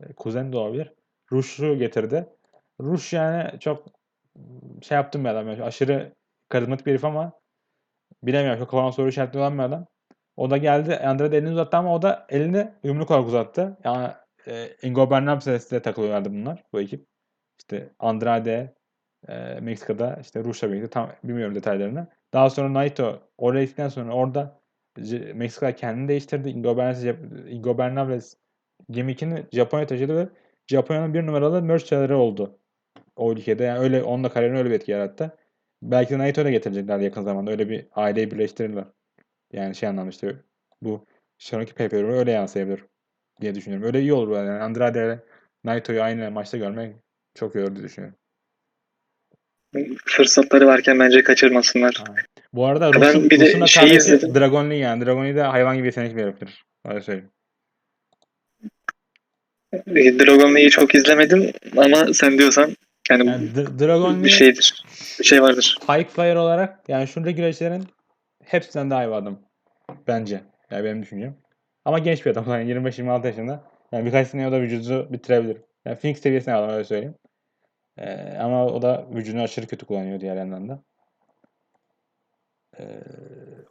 E, 0.00 0.12
Kuzen 0.12 0.52
de 0.52 0.56
olabilir. 0.56 0.92
Rush'u 1.32 1.78
getirdi. 1.78 2.26
Rush 2.80 3.12
yani 3.12 3.60
çok 3.60 3.86
şey 4.82 4.96
yaptım 4.96 5.24
bir 5.24 5.28
adam. 5.28 5.48
Yani 5.48 5.62
aşırı 5.62 6.12
karizmatik 6.48 6.86
bir 6.86 6.90
herif 6.90 7.04
ama 7.04 7.32
bilemiyorum. 8.22 8.60
Çok 8.60 8.70
kafama 8.70 8.92
soru 8.92 9.08
işaretli 9.08 9.38
olan 9.38 9.58
bir 9.58 9.62
adam. 9.62 9.86
O 10.36 10.50
da 10.50 10.56
geldi. 10.56 10.96
Andrade 10.96 11.38
elini 11.38 11.50
uzattı 11.50 11.76
ama 11.76 11.94
o 11.94 12.02
da 12.02 12.26
elini 12.28 12.70
yumruk 12.84 13.10
olarak 13.10 13.26
uzattı. 13.26 13.76
Yani 13.84 14.12
e, 14.46 14.68
Ingo 14.82 15.10
Bernabes'e 15.10 15.82
takılıyorlardı 15.82 16.32
bunlar. 16.32 16.64
Bu 16.72 16.80
ekip. 16.80 17.06
İşte 17.58 17.90
Andrade 17.98 18.74
e, 19.28 19.60
Meksika'da 19.60 20.18
işte 20.20 20.44
Rush'la 20.44 20.72
birlikte 20.72 20.90
tam 20.90 21.10
bilmiyorum 21.24 21.54
detaylarını. 21.54 22.06
Daha 22.32 22.50
sonra 22.50 22.74
Naito 22.74 23.22
oraya 23.38 23.62
gittikten 23.62 23.88
sonra 23.88 24.12
orada 24.12 24.60
Meksika 25.34 25.74
kendini 25.74 26.08
değiştirdi. 26.08 26.48
Ingo 26.48 26.76
Bernabes, 26.76 27.04
Ingo 27.48 27.78
Bernabes 27.78 28.36
gimmickini 28.88 29.46
Japonya 29.52 29.86
taşıdı 29.86 30.16
ve 30.16 30.28
Japonya'nın 30.66 31.14
bir 31.14 31.26
numaralı 31.26 31.62
merch 31.62 31.84
seller 31.84 32.10
oldu. 32.10 32.58
O 33.16 33.32
ülkede. 33.32 33.64
Yani 33.64 33.78
öyle 33.78 34.02
onun 34.02 34.24
da 34.24 34.28
kariyerine 34.28 34.58
öyle 34.58 34.70
bir 34.70 34.74
etki 34.74 34.90
yarattı. 34.92 35.36
Belki 35.82 36.10
de 36.10 36.18
Naito'yu 36.18 36.44
da 36.44 36.50
getirecekler 36.50 36.98
yakın 36.98 37.22
zamanda. 37.22 37.50
Öyle 37.50 37.68
bir 37.68 37.86
aileyi 37.92 38.30
birleştirirler. 38.30 38.84
Yani 39.52 39.74
şey 39.74 39.88
anlamda 39.88 40.10
işte 40.10 40.36
bu 40.82 41.06
sonraki 41.38 41.74
pay 41.74 41.88
öyle 41.92 42.30
yansıyabilir 42.30 42.84
diye 43.40 43.54
düşünüyorum. 43.54 43.86
Öyle 43.86 44.00
iyi 44.00 44.12
olur 44.12 44.36
yani. 44.36 44.50
Andrade 44.50 44.98
ile 44.98 45.18
Naito'yu 45.64 46.02
aynı 46.02 46.30
maçta 46.30 46.56
görmek 46.56 46.96
çok 47.34 47.54
iyi 47.54 47.64
olur 47.64 47.76
diye 47.76 47.84
düşünüyorum. 47.84 48.18
fırsatları 50.06 50.66
varken 50.66 51.00
bence 51.00 51.22
kaçırmasınlar. 51.22 52.04
Bu 52.52 52.66
arada 52.66 52.92
Ben 52.92 53.08
Rus'un, 53.08 53.30
bir 53.30 53.40
de 53.40 53.46
Rus'un 53.46 53.60
da 53.60 53.66
şeyi 53.66 53.96
izledim. 53.96 54.34
Dragon 54.34 54.70
Lee 54.70 54.76
yani. 54.76 55.06
Dragon 55.06 55.24
Lee 55.24 55.36
de 55.36 55.42
hayvan 55.42 55.76
gibi 55.76 55.86
yetenekli 55.86 56.16
bir 56.16 56.22
heriftir. 56.22 56.64
Öyle 56.84 57.00
söyleyeyim. 57.00 57.30
Dragon 60.18 60.54
Lee'yi 60.54 60.70
çok 60.70 60.94
izlemedim 60.94 61.52
ama 61.76 62.14
sen 62.14 62.38
diyorsan 62.38 62.76
yani, 63.10 63.26
Yani 63.26 63.54
D- 63.56 63.78
Dragon 63.86 64.24
bir 64.24 64.28
şeydir. 64.28 64.84
Bir 65.20 65.24
şey 65.24 65.42
vardır. 65.42 65.78
Pike 65.80 66.08
Flyer 66.08 66.36
olarak 66.36 66.78
yani 66.88 67.08
şuradaki 67.08 67.36
güreşlerin 67.36 67.84
hepsinden 68.44 68.90
daha 68.90 69.04
iyi 69.04 69.08
bir 69.08 69.12
adam. 69.12 69.38
Bence. 70.08 70.40
Yani 70.70 70.84
benim 70.84 71.02
düşüncem. 71.02 71.36
Ama 71.84 71.98
genç 71.98 72.26
bir 72.26 72.30
adam. 72.30 72.44
Yani 72.48 72.70
25-26 72.72 73.26
yaşında. 73.26 73.64
Yani 73.92 74.06
birkaç 74.06 74.28
sene 74.28 74.48
o 74.48 74.52
da 74.52 74.60
vücudu 74.60 75.12
bitirebilir. 75.12 75.56
Yani 75.86 75.98
Phoenix 75.98 76.20
seviyesine 76.20 76.54
adam 76.54 76.70
öyle 76.70 76.84
söyleyeyim. 76.84 77.14
Ee, 77.98 78.36
ama 78.40 78.66
o 78.66 78.82
da 78.82 79.06
vücudunu 79.14 79.42
aşırı 79.42 79.66
kötü 79.66 79.86
kullanıyor 79.86 80.20
diğer 80.20 80.36
yandan 80.36 80.68
da. 80.68 80.82
Ee, 82.78 82.82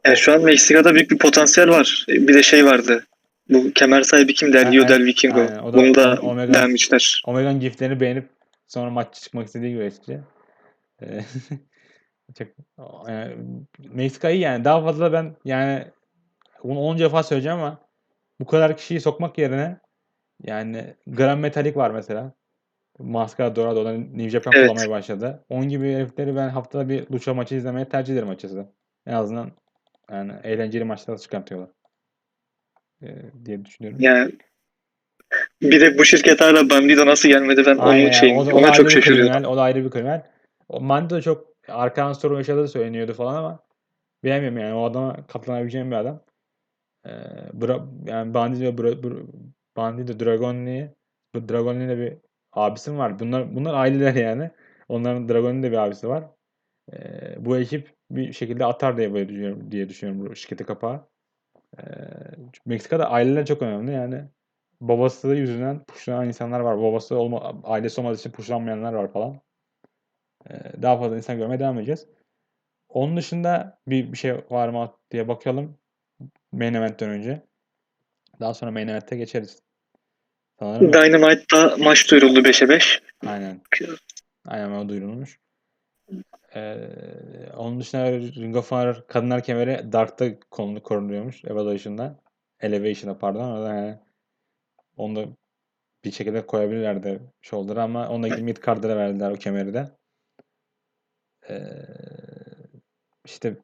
Yani 0.04 0.16
şu 0.16 0.32
an 0.32 0.42
Meksika'da 0.44 0.94
büyük 0.94 1.10
bir 1.10 1.18
potansiyel 1.18 1.68
var. 1.70 2.04
Bir 2.08 2.34
de 2.34 2.42
şey 2.42 2.64
vardı. 2.66 3.06
Bu 3.48 3.72
kemer 3.72 4.02
sahibi? 4.02 4.34
Ha, 4.40 4.46
Elio 4.46 4.62
aynen, 4.62 4.88
Del 4.88 5.04
Vikingo. 5.04 5.40
aynen. 5.40 5.58
O 5.58 5.72
da 5.72 5.76
Bunu 5.76 5.94
da 5.94 6.14
Omega- 6.14 6.54
beğenmişler. 6.54 7.22
Omega'nın 7.26 7.60
giftlerini 7.60 8.00
beğenip 8.00 8.28
sonra 8.66 8.90
maç 8.90 9.14
çıkmak 9.14 9.46
istediği 9.46 9.72
güreşçi. 9.72 10.20
Ee, 11.02 11.20
çok, 12.38 12.48
yani, 13.08 13.34
Meksika 13.78 14.30
iyi 14.30 14.40
yani. 14.40 14.64
Daha 14.64 14.82
fazla 14.84 15.12
ben 15.12 15.36
yani 15.44 15.84
bunu 16.64 16.80
10 16.80 16.98
defa 16.98 17.22
söyleyeceğim 17.22 17.58
ama 17.58 17.78
bu 18.40 18.46
kadar 18.46 18.76
kişiyi 18.76 19.00
sokmak 19.00 19.38
yerine 19.38 19.76
yani 20.42 20.94
Gran 21.06 21.38
Metalik 21.38 21.76
var 21.76 21.90
mesela. 21.90 22.32
Mascara 22.98 23.56
Dorado'dan 23.56 24.00
New 24.00 24.30
Japan 24.30 24.52
Evet. 24.56 24.68
kullanmaya 24.68 24.90
başladı. 24.90 25.44
Onun 25.48 25.68
gibi 25.68 25.92
herifleri 25.94 26.36
ben 26.36 26.48
haftada 26.48 26.88
bir 26.88 27.10
lucha 27.12 27.34
maçı 27.34 27.54
izlemeye 27.54 27.88
tercih 27.88 28.12
ederim 28.14 28.28
açıkçası. 28.28 28.66
En 29.06 29.12
azından 29.12 29.50
yani 30.10 30.32
eğlenceli 30.42 30.84
maçlar 30.84 31.18
çıkartıyorlar. 31.18 31.70
Ee, 33.04 33.16
diye 33.44 33.64
düşünüyorum. 33.64 34.00
Yani 34.00 34.32
bir 35.62 35.80
de 35.80 35.98
bu 35.98 36.04
şirket 36.04 36.40
hala 36.40 36.70
Bandido 36.70 37.06
nasıl 37.06 37.28
gelmedi 37.28 37.62
ben 37.66 37.76
Aynen 37.78 38.02
onun 38.04 38.10
şeyim. 38.10 38.36
O 38.36 38.46
da- 38.46 38.54
Ona 38.54 38.72
çok 38.72 38.90
şaşırıyorum. 38.90 39.32
kriminal, 39.32 39.50
O 39.52 39.56
da 39.56 39.62
ayrı 39.62 39.84
bir 39.84 39.90
kriminal. 39.90 40.22
O 40.68 40.80
Mandi 40.80 41.14
de 41.14 41.22
çok 41.22 41.46
arkadan 41.68 42.12
sorun 42.12 42.36
yaşadığı 42.36 42.68
söyleniyordu 42.68 43.14
falan 43.14 43.34
ama 43.34 43.58
bilemiyorum 44.24 44.58
yani. 44.58 44.74
O 44.74 44.84
adama 44.84 45.26
katlanabileceğim 45.26 45.90
bir 45.90 45.96
adam. 45.96 46.20
Ee, 47.06 47.10
Bra 47.52 47.86
yani 48.06 48.34
Bandido, 48.34 48.78
Bra 48.82 49.02
Bra 49.02 49.14
Bandido, 49.76 50.20
Dragoni 50.24 50.90
Dragoni'nin 51.48 51.88
de 51.88 51.98
bir 51.98 52.12
abisi 52.52 52.90
mi 52.90 52.98
var? 52.98 53.18
Bunlar 53.18 53.56
bunlar 53.56 53.74
aileler 53.74 54.14
yani. 54.14 54.50
Onların 54.88 55.28
Dragoni'nin 55.28 55.62
de 55.62 55.72
bir 55.72 55.76
abisi 55.76 56.08
var. 56.08 56.24
Ee, 56.92 56.96
bu 57.38 57.56
ekip 57.58 57.90
bir 58.10 58.32
şekilde 58.32 58.64
atar 58.64 58.96
diye 58.96 59.14
böyle 59.14 59.28
düşünüyorum 59.28 59.70
diye 59.70 59.88
düşünüyorum 59.88 60.26
bu 60.30 60.36
şirketi 60.36 60.64
kapağı. 60.64 61.06
Meksika'da 62.66 63.10
aileler 63.10 63.46
çok 63.46 63.62
önemli 63.62 63.92
yani. 63.92 64.24
Babası 64.80 65.28
yüzünden 65.28 65.84
puşlanan 65.84 66.26
insanlar 66.26 66.60
var. 66.60 66.78
Babası 66.78 67.16
olma, 67.16 67.54
ailesi 67.64 68.00
olmadığı 68.00 68.18
için 68.18 68.30
puşlanmayanlar 68.30 68.92
var 68.92 69.12
falan. 69.12 69.40
Ee, 70.50 70.82
daha 70.82 70.98
fazla 70.98 71.16
insan 71.16 71.36
görmeye 71.36 71.60
devam 71.60 71.78
edeceğiz. 71.78 72.06
Onun 72.88 73.16
dışında 73.16 73.78
bir, 73.88 74.12
bir 74.12 74.18
şey 74.18 74.34
var 74.50 74.68
mı 74.68 74.92
diye 75.10 75.28
bakalım. 75.28 75.78
Main 76.52 76.74
event'ten 76.74 77.10
önce. 77.10 77.42
Daha 78.40 78.54
sonra 78.54 78.70
main 78.70 78.88
event'e 78.88 79.16
geçeriz. 79.16 79.62
Sanırım 80.58 80.92
Dynamite'da 80.92 81.76
maç 81.76 82.10
duyuruldu 82.10 82.40
5'e 82.40 82.68
5. 82.68 83.02
aynen. 83.26 83.60
Aynen 84.46 84.70
o 84.70 84.88
duyurulmuş. 84.88 85.38
Onun 87.56 87.80
dışında 87.80 88.12
Ring 88.12 88.56
of 88.56 88.70
Honor 88.70 89.04
kadınlar 89.08 89.42
kemeri 89.42 89.92
Dark'ta 89.92 90.40
konu 90.50 90.82
korunuyormuş. 90.82 91.44
Evaluation'da. 91.44 92.20
Elevation'da 92.60 93.18
pardon. 93.18 93.50
O 93.50 93.62
da 93.62 93.74
yani 93.74 93.98
onu 94.96 95.16
da 95.16 95.28
bir 96.04 96.12
şekilde 96.12 96.46
koyabilirlerdi 96.46 97.20
shoulder'a 97.42 97.82
ama 97.82 98.28
ilgili 98.28 98.42
mid 98.42 98.56
card'lara 98.66 98.96
verdiler 98.96 99.30
o 99.30 99.34
kemeri 99.34 99.74
de. 99.74 99.96
Ee, 101.48 101.64
işte 103.24 103.56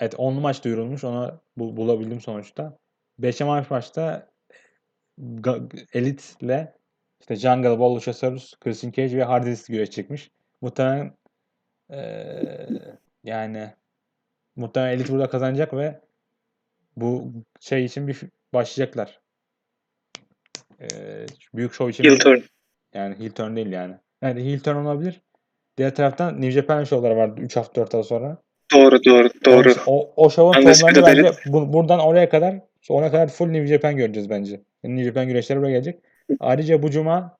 evet 0.00 0.14
10'lu 0.14 0.40
maç 0.40 0.64
duyurulmuş. 0.64 1.04
Onu 1.04 1.40
bul- 1.56 1.76
bulabildim 1.76 2.20
sonuçta. 2.20 2.78
5'e 3.18 3.44
maç 3.44 3.70
maçta 3.70 4.28
Elite'le 5.92 6.74
işte 7.20 7.36
Jungle 7.36 7.78
Boy, 7.78 7.94
Luchasaurus, 7.96 8.54
Christian 8.60 8.92
Cage 8.92 9.16
ve 9.16 9.24
Hardys 9.24 9.66
güreşecekmiş. 9.66 10.30
Muhtemelen 10.60 11.16
eee, 11.92 12.68
yani 13.24 13.70
muhtemelen 14.56 14.92
Elite 14.96 15.12
burada 15.12 15.30
kazanacak 15.30 15.74
ve 15.74 16.00
bu 16.96 17.32
şey 17.60 17.84
için 17.84 18.08
bir 18.08 18.20
başlayacaklar. 18.54 19.20
Eee, 20.80 21.26
büyük 21.54 21.72
show 21.74 21.90
için 21.90 22.04
Heel 22.04 22.18
turn. 22.18 22.38
yani 22.94 23.18
heel 23.18 23.30
turn 23.30 23.56
değil 23.56 23.72
yani. 23.72 23.94
Yani 24.22 24.44
heel 24.44 24.60
turn 24.60 24.76
olabilir. 24.84 25.20
Diğer 25.76 25.94
taraftan 25.94 26.34
New 26.34 26.50
Japan 26.50 26.84
show'ları 26.84 27.16
vardı 27.16 27.40
3 27.40 27.56
hafta 27.56 27.74
4 27.80 27.94
hafta 27.94 28.02
sonra. 28.08 28.36
Doğru 28.74 29.04
doğru 29.04 29.28
doğru. 29.44 29.74
O, 29.86 30.12
o 30.16 30.30
şovun 30.30 30.52
tonlarını 30.52 31.06
bence 31.06 31.20
Elite. 31.20 31.52
bu- 31.52 31.72
buradan 31.72 32.00
oraya 32.00 32.28
kadar 32.28 32.60
ona 32.88 33.10
kadar 33.10 33.28
full 33.28 33.46
New 33.46 33.66
Japan 33.66 33.96
göreceğiz 33.96 34.30
bence. 34.30 34.60
Yani 34.82 34.96
New 34.96 35.04
Japan 35.04 35.26
güreşleri 35.28 35.58
buraya 35.58 35.70
gelecek. 35.72 36.00
Ayrıca 36.40 36.82
bu 36.82 36.90
cuma 36.90 37.38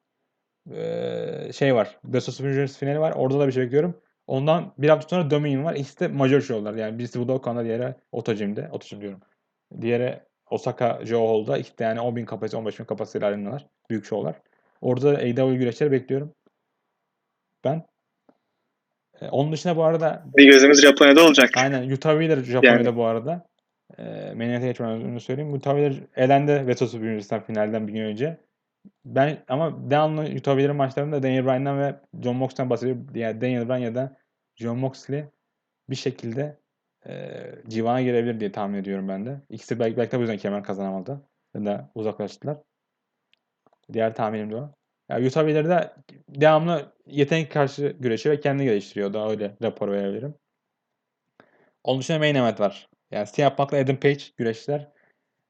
eee, 0.70 1.50
şey 1.54 1.74
var. 1.74 1.98
Best 2.04 2.28
of 2.28 2.34
Super 2.34 2.52
Juniors 2.52 2.78
finali 2.78 3.00
var. 3.00 3.12
Orada 3.16 3.40
da 3.40 3.46
bir 3.46 3.52
şey 3.52 3.62
bekliyorum. 3.64 4.00
Ondan 4.26 4.72
bir 4.78 4.88
hafta 4.88 5.08
sonra 5.08 5.30
Dominion 5.30 5.64
var. 5.64 5.74
İkisi 5.74 6.00
de 6.00 6.08
major 6.08 6.40
show'lar. 6.40 6.74
Yani 6.74 6.98
birisi 6.98 7.20
Budokan'da 7.20 7.64
diğeri 7.64 7.94
Otojim'de. 8.12 8.68
Otojim 8.72 9.00
diyorum. 9.00 9.20
Diğeri 9.80 10.20
Osaka 10.50 11.00
Joe 11.04 11.28
Hall'da. 11.28 11.58
İkisi 11.58 11.78
de 11.78 11.84
yani 11.84 11.98
10.000 11.98 12.24
kapasite 12.24 12.56
15.000 12.56 12.84
kapasiteli 12.84 13.24
arenalar. 13.24 13.66
Büyük 13.90 14.04
show'lar. 14.04 14.34
Orada 14.80 15.12
da 15.12 15.18
AEW 15.18 15.54
güreşleri 15.54 15.92
bekliyorum. 15.92 16.34
Ben. 17.64 17.86
E, 19.20 19.28
onun 19.28 19.52
dışında 19.52 19.76
bu 19.76 19.84
arada 19.84 20.24
Bir 20.36 20.46
gözümüz 20.46 20.82
Japonya'da 20.82 21.24
olacak. 21.24 21.50
Aynen. 21.56 21.90
Utah 21.90 22.10
Wheeler 22.10 22.42
Japonya'da 22.42 22.96
bu 22.96 23.04
arada. 23.04 23.46
E, 23.98 24.02
Meniyete 24.34 24.66
geçmeden 24.66 25.02
önce 25.02 25.20
söyleyeyim. 25.20 25.54
Utah 25.54 25.70
Wheeler 25.70 25.96
elendi 26.16 26.66
Veto 26.66 26.86
Super 26.86 27.04
Juniors'tan 27.04 27.40
finalden 27.40 27.88
bir 27.88 27.92
gün 27.92 28.02
önce. 28.02 28.36
Ben 29.04 29.44
ama 29.48 29.68
Utah 30.36 30.52
Wheeler'ın 30.52 30.76
maçlarında 30.76 31.22
Daniel 31.22 31.44
Bryan'dan 31.44 31.78
ve 31.80 32.00
John 32.22 32.36
Moxley'den 32.36 32.70
bahsediyorum. 32.70 33.06
Yani 33.14 33.40
Daniel 33.40 33.68
Bryan 33.68 33.78
ya 33.78 33.94
da 33.94 34.16
John 34.56 34.78
Moxley 34.78 35.24
bir 35.90 35.96
şekilde 35.96 36.58
e, 37.06 37.42
civana 37.68 38.02
girebilir 38.02 38.40
diye 38.40 38.52
tahmin 38.52 38.78
ediyorum 38.78 39.08
ben 39.08 39.26
de. 39.26 39.40
İkisi 39.50 39.78
belki, 39.80 39.96
belki 39.96 40.12
de 40.12 40.16
bu 40.16 40.20
yüzden 40.20 40.38
kemer 40.38 40.64
kazanamadı. 40.64 41.28
Ya 41.54 41.64
da 41.64 41.90
uzaklaştılar. 41.94 42.58
Diğer 43.92 44.14
tahminim 44.14 44.50
de 44.50 44.56
o. 44.56 44.74
Yani 45.08 45.26
Utah 45.26 45.46
de 45.46 45.94
devamlı 46.28 46.92
yetenek 47.06 47.52
karşı 47.52 47.96
güreşiyor 48.00 48.36
ve 48.36 48.40
kendini 48.40 48.64
geliştiriyor. 48.66 49.12
Daha 49.12 49.30
öyle 49.30 49.56
rapor 49.62 49.88
verebilirim. 49.88 50.34
Onun 51.84 52.00
dışında 52.00 52.18
main 52.18 52.34
event 52.34 52.60
var. 52.60 52.88
Yani 53.10 53.26
CM 53.32 53.56
Punk'la 53.56 53.78
Adam 53.78 53.96
Page 53.96 54.24
güreşler. 54.36 54.88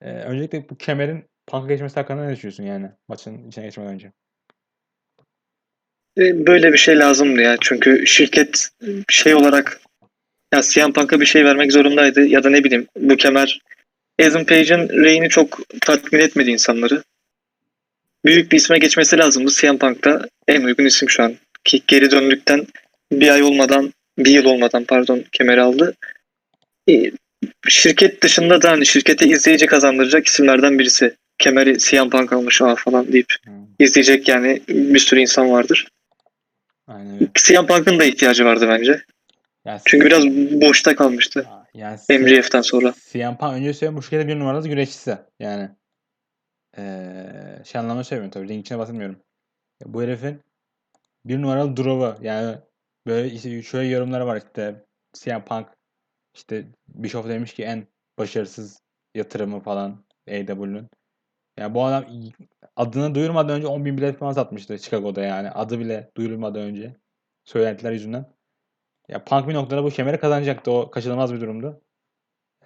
Ee, 0.00 0.10
öncelikle 0.12 0.68
bu 0.68 0.76
kemerin 0.76 1.24
Punk'a 1.52 1.68
geçmesi 1.68 1.94
hakkında 1.94 2.24
ne 2.24 2.32
düşünüyorsun 2.32 2.64
yani 2.64 2.90
maçın 3.08 3.48
içine 3.48 3.64
geçmeden 3.64 3.92
önce? 3.92 4.12
E, 6.18 6.46
Böyle 6.46 6.72
bir 6.72 6.78
şey 6.78 6.98
lazımdı 6.98 7.40
ya. 7.40 7.56
Çünkü 7.60 8.06
şirket 8.06 8.68
şey 9.08 9.34
olarak 9.34 9.80
ya 10.54 10.60
CM 10.62 10.92
Punk'a 10.92 11.20
bir 11.20 11.26
şey 11.26 11.44
vermek 11.44 11.72
zorundaydı. 11.72 12.26
Ya 12.26 12.44
da 12.44 12.50
ne 12.50 12.64
bileyim 12.64 12.86
bu 12.96 13.16
kemer 13.16 13.60
Adam 14.20 14.46
Page'in 14.46 14.88
reyini 14.88 15.28
çok 15.28 15.60
tatmin 15.80 16.20
etmedi 16.20 16.50
insanları. 16.50 17.02
Büyük 18.24 18.52
bir 18.52 18.56
isme 18.56 18.78
geçmesi 18.78 19.18
lazımdı. 19.18 19.50
CM 19.50 19.78
Punk 19.78 20.04
da 20.04 20.28
en 20.48 20.62
uygun 20.62 20.84
isim 20.84 21.10
şu 21.10 21.22
an. 21.22 21.34
Ki 21.64 21.82
geri 21.86 22.10
döndükten 22.10 22.66
bir 23.12 23.28
ay 23.28 23.42
olmadan, 23.42 23.92
bir 24.18 24.30
yıl 24.30 24.44
olmadan 24.44 24.84
pardon 24.84 25.24
kemeri 25.32 25.62
aldı. 25.62 25.94
E, 26.90 27.10
Şirket 27.68 28.22
dışında 28.22 28.62
da 28.62 28.70
hani 28.70 28.86
şirkete 28.86 29.26
izleyici 29.26 29.66
kazandıracak 29.66 30.26
isimlerden 30.26 30.78
birisi. 30.78 31.16
Kemeri 31.38 31.78
CM 31.78 32.10
Punk 32.10 32.32
almış 32.32 32.62
aa 32.62 32.74
falan 32.74 33.12
deyip 33.12 33.26
Hmm, 33.44 33.66
izleyecek 33.78 34.28
yani 34.28 34.62
bir 34.68 34.98
sürü 34.98 35.20
insan 35.20 35.50
vardır. 35.50 35.88
aynen 36.86 37.14
öyle. 37.14 37.26
CM 37.34 37.66
Punk'ın 37.66 37.98
da 37.98 38.04
ihtiyacı 38.04 38.44
vardı 38.44 38.66
bence. 38.68 39.02
Yani, 39.64 39.80
Çünkü 39.84 40.06
biraz 40.06 40.26
boşta 40.60 40.96
kalmıştı 40.96 41.46
yani 41.74 41.98
MJF'den 42.10 42.60
sonra. 42.60 42.94
CM 43.12 43.36
Punk 43.36 43.54
önce 43.54 43.74
söyleyeyim 43.74 44.02
bu 44.22 44.28
bir 44.28 44.38
numaralı 44.38 44.68
güreşçisi. 44.68 45.18
Yani 45.40 45.70
ee, 46.78 47.62
şey 47.64 47.80
anlamda 47.80 48.04
söylemiyorum 48.04 48.30
tabii. 48.30 48.48
Ring 48.48 48.60
içine 48.60 48.78
bahsetmiyorum. 48.78 49.16
Bu 49.84 50.02
herifin 50.02 50.40
bir 51.24 51.42
numaralı 51.42 51.76
drop'u 51.76 52.24
yani 52.24 52.58
böyle 53.06 53.30
işte 53.30 53.62
şöyle 53.62 53.88
yorumları 53.88 54.26
var 54.26 54.42
işte 54.46 54.84
CM 55.12 55.44
Punk 55.44 55.66
işte 56.34 56.64
Bischoff 56.88 57.28
demiş 57.28 57.54
ki 57.54 57.62
en 57.62 57.86
başarısız 58.18 58.78
yatırımı 59.14 59.60
falan 59.60 60.04
AEW'nun. 60.28 60.88
Yani 61.62 61.74
bu 61.74 61.84
adam 61.84 62.04
adını 62.76 63.14
duyurmadan 63.14 63.56
önce 63.56 63.66
10 63.66 63.84
bin 63.84 63.96
bilet 63.96 64.18
falan 64.18 64.32
satmıştı 64.32 64.78
Chicago'da 64.78 65.22
yani. 65.22 65.50
Adı 65.50 65.78
bile 65.80 66.10
duyurulmadan 66.16 66.62
önce. 66.62 66.96
Söylentiler 67.44 67.92
yüzünden. 67.92 68.34
Ya 69.08 69.24
Punk 69.24 69.48
bir 69.48 69.54
noktada 69.54 69.84
bu 69.84 69.90
kemeri 69.90 70.20
kazanacaktı. 70.20 70.70
O 70.72 70.90
kaçınılmaz 70.90 71.34
bir 71.34 71.40
durumdu. 71.40 71.82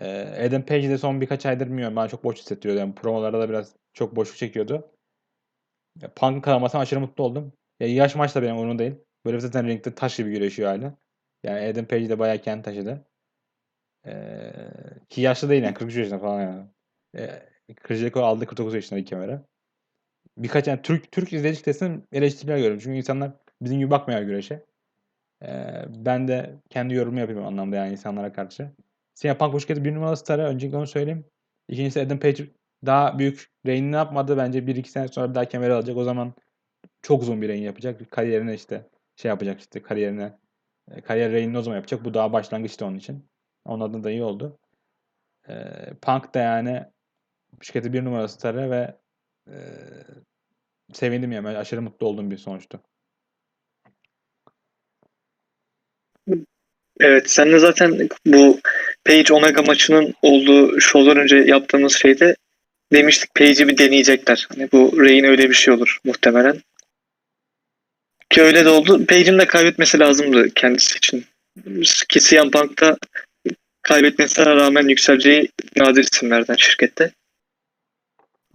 Ee, 0.01 0.47
Adam 0.49 0.63
Page 0.63 0.89
de 0.91 0.99
son 0.99 1.21
birkaç 1.21 1.47
aydır 1.47 1.67
bilmiyorum. 1.67 1.97
Bana 1.97 2.09
çok 2.09 2.25
boş 2.25 2.39
hissettiriyordu. 2.39 2.81
Yani 2.81 2.95
promolarda 2.95 3.41
da 3.41 3.49
biraz 3.49 3.77
çok 3.95 4.17
boşluk 4.17 4.37
çekiyordu. 4.37 4.91
Ya 6.03 6.15
Punk'ın 6.15 6.41
kazanmasına 6.41 6.81
aşırı 6.81 7.01
mutlu 7.01 7.25
oldum. 7.25 7.53
Ya 7.81 7.89
yaş 7.89 8.15
maç 8.15 8.35
da 8.35 8.43
benim 8.43 8.57
umurumda 8.57 8.79
değil. 8.79 8.95
Böyle 9.25 9.41
zaten 9.41 9.67
ringde 9.69 9.95
taş 9.95 10.17
gibi 10.17 10.31
güreşiyor 10.31 10.69
hala. 10.71 10.95
Yani 11.43 11.67
Adam 11.69 11.87
Page 11.87 12.09
de 12.09 12.19
bayağı 12.19 12.39
kendi 12.39 12.63
taşıdı. 12.63 13.07
Ee, 14.07 14.53
ki 15.09 15.21
yaşlı 15.21 15.49
değil 15.49 15.63
yani 15.63 15.75
43 15.75 15.97
yaşında 15.97 16.19
falan 16.19 16.41
yani. 16.41 16.67
Ee, 17.17 17.56
Jericho 17.89 18.21
aldı 18.21 18.47
49 18.47 18.75
yaşında 18.75 18.99
ilk 18.99 19.07
kemere. 19.07 19.43
Birkaç 20.39 20.67
yani 20.67 20.83
Türk 20.83 21.13
Türk 21.13 21.33
izleyici 21.33 21.59
kitlesinin 21.59 22.05
eleştiriler 22.13 22.57
görüyorum. 22.57 22.79
Çünkü 22.79 22.97
insanlar 22.97 23.33
bizim 23.63 23.79
gibi 23.79 23.91
bakmıyor 23.91 24.23
güreşe. 24.23 24.65
Ee, 25.43 25.85
ben 25.89 26.29
de 26.29 26.55
kendi 26.71 26.95
yorumumu 26.95 27.43
o 27.43 27.47
anlamda 27.47 27.77
yani 27.77 27.93
insanlara 27.93 28.33
karşı. 28.33 28.71
CM 29.15 29.39
Punk 29.39 29.53
bu 29.53 29.61
şirketin 29.61 29.85
bir 29.85 29.95
numaralı 29.95 30.17
starı. 30.17 30.43
Öncelikle 30.43 30.77
onu 30.77 30.87
söyleyeyim. 30.87 31.25
İkincisi 31.69 32.01
Adam 32.01 32.19
Page 32.19 32.45
daha 32.87 33.19
büyük 33.19 33.51
ne 33.65 33.97
yapmadı. 33.97 34.37
Bence 34.37 34.67
1-2 34.67 34.89
sene 34.89 35.09
sonra 35.09 35.31
bir 35.31 35.35
daha 35.35 35.45
kemeri 35.45 35.73
alacak. 35.73 35.97
O 35.97 36.05
zaman 36.05 36.35
çok 37.03 37.23
uzun 37.23 37.43
bir 37.43 37.49
reign 37.49 37.63
yapacak. 37.63 38.11
Kariyerine 38.11 38.55
işte 38.55 38.89
şey 39.17 39.29
yapacak 39.29 39.61
işte 39.61 39.83
kariyerine 39.83 40.39
e, 40.91 41.01
kariyer 41.01 41.33
reignini 41.33 41.59
o 41.59 41.63
zaman 41.63 41.77
yapacak. 41.77 42.05
Bu 42.05 42.15
daha 42.15 42.33
başlangıçtı 42.33 42.87
onun 42.87 42.97
için. 42.97 43.29
Onun 43.65 43.85
adına 43.85 44.05
da 44.05 44.11
iyi 44.11 44.23
oldu. 44.23 44.59
E, 45.49 45.55
Punk 46.03 46.35
da 46.35 46.39
yani 46.39 46.85
şirketi 47.63 47.93
bir 47.93 48.05
numaralı 48.05 48.29
starı 48.29 48.71
ve 48.71 48.97
e, 49.49 49.57
sevindim 50.93 51.33
yani. 51.33 51.49
Aşırı 51.49 51.83
mutlu 51.83 52.07
olduğum 52.07 52.31
bir 52.31 52.37
sonuçtu. 52.37 52.81
Evet, 57.01 57.31
sen 57.31 57.53
de 57.53 57.59
zaten 57.59 58.09
bu 58.27 58.61
Page 59.05 59.35
Omega 59.35 59.63
maçının 59.63 60.15
olduğu 60.23 60.81
şovdan 60.81 61.17
önce 61.17 61.37
yaptığımız 61.37 61.97
şeyde 61.97 62.37
demiştik 62.93 63.35
Page'i 63.35 63.69
bir 63.69 63.79
deneyecekler. 63.79 64.47
Hani 64.49 64.69
bu 64.73 65.05
Reign 65.05 65.25
öyle 65.25 65.51
bir 65.51 65.55
şey 65.55 65.75
olur 65.75 65.99
muhtemelen. 66.05 66.61
Ki 68.31 68.43
öyle 68.43 68.65
de 68.65 68.69
oldu. 68.69 69.07
Page'in 69.07 69.39
de 69.39 69.47
kaybetmesi 69.47 69.99
lazımdı 69.99 70.51
kendisi 70.55 70.97
için. 70.97 71.25
Ki 72.09 72.21
CM 72.21 72.51
Punk 72.51 72.81
da 72.81 72.99
kaybetmesine 73.83 74.47
rağmen 74.47 74.89
yükseleceği 74.89 75.49
nadir 75.77 76.09
isimlerden 76.13 76.57
şirkette. 76.57 77.13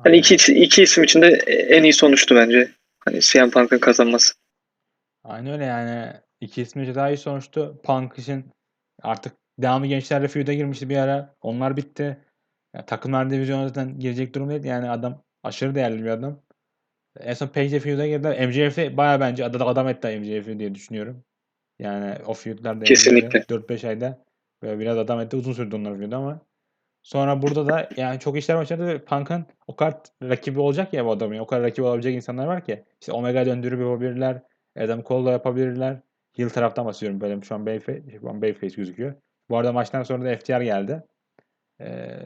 Hani 0.03 0.17
iki, 0.17 0.53
iki 0.53 0.83
isim 0.83 1.03
için 1.03 1.21
de 1.21 1.27
en 1.47 1.83
iyi 1.83 1.93
sonuçtu 1.93 2.35
bence. 2.35 2.71
Hani 2.99 3.19
CM 3.21 3.49
Punk'ın 3.49 3.79
kazanması. 3.79 4.33
Aynen 5.23 5.53
öyle 5.53 5.65
yani. 5.65 6.13
İki 6.41 6.61
ismi 6.61 6.95
daha 6.95 7.09
iyi 7.09 7.17
sonuçtu. 7.17 7.81
Punk 7.83 8.19
için 8.19 8.45
artık 9.01 9.33
devamlı 9.59 9.87
gençlerle 9.87 10.27
feud'a 10.27 10.53
girmişti 10.53 10.89
bir 10.89 10.97
ara. 10.97 11.35
Onlar 11.41 11.77
bitti. 11.77 12.17
Yani 12.75 12.85
takımlar 12.85 13.29
divizyonu 13.29 13.67
zaten 13.67 13.99
girecek 13.99 14.35
durumdaydı. 14.35 14.67
Yani 14.67 14.89
adam 14.89 15.23
aşırı 15.43 15.75
değerli 15.75 16.03
bir 16.03 16.09
adam. 16.09 16.41
En 17.19 17.33
son 17.33 17.47
Page'le 17.47 17.79
feud'a 17.79 18.07
girdiler. 18.07 18.47
MJF'i 18.47 18.97
baya 18.97 19.19
bence 19.19 19.45
adam, 19.45 19.67
adam 19.67 19.87
etti 19.87 20.19
MJF'i 20.19 20.59
diye 20.59 20.75
düşünüyorum. 20.75 21.23
Yani 21.79 22.15
o 22.25 22.33
Kesinlikle. 22.85 23.39
4-5 23.39 23.87
ayda 23.87 24.25
böyle 24.61 24.79
biraz 24.79 24.97
adam 24.97 25.19
etti. 25.19 25.35
Uzun 25.35 25.53
sürdü 25.53 25.75
onlar 25.75 25.97
feud 25.97 26.11
ama 26.11 26.41
Sonra 27.03 27.41
burada 27.41 27.67
da 27.67 27.89
yani 27.97 28.19
çok 28.19 28.37
işler 28.37 28.57
başladı 28.57 28.87
ve 28.87 29.05
Punk'ın 29.05 29.45
o 29.67 29.75
kadar 29.75 30.01
rakibi 30.23 30.59
olacak 30.59 30.93
ya 30.93 31.05
bu 31.05 31.11
adamın. 31.11 31.37
O 31.37 31.47
kadar 31.47 31.63
rakibi 31.63 31.85
olabilecek 31.85 32.15
insanlar 32.15 32.47
var 32.47 32.65
ki. 32.65 32.85
İşte 33.01 33.11
Omega 33.11 33.45
döndürüp 33.45 33.79
yapabilirler. 33.79 34.41
Adam 34.79 35.03
Cole'la 35.03 35.31
yapabilirler. 35.31 35.99
Heel 36.33 36.49
taraftan 36.49 36.85
bahsediyorum 36.85 37.21
böyle 37.21 37.41
şu 37.41 37.55
an 37.55 37.65
Bayface, 37.65 38.19
şu 38.19 38.29
an 38.29 38.41
Bayface 38.41 38.75
gözüküyor. 38.75 39.13
Bu 39.49 39.57
arada 39.57 39.73
maçtan 39.73 40.03
sonra 40.03 40.25
da 40.25 40.37
FTR 40.37 40.61
geldi. 40.61 41.03
Ee, 41.81 42.19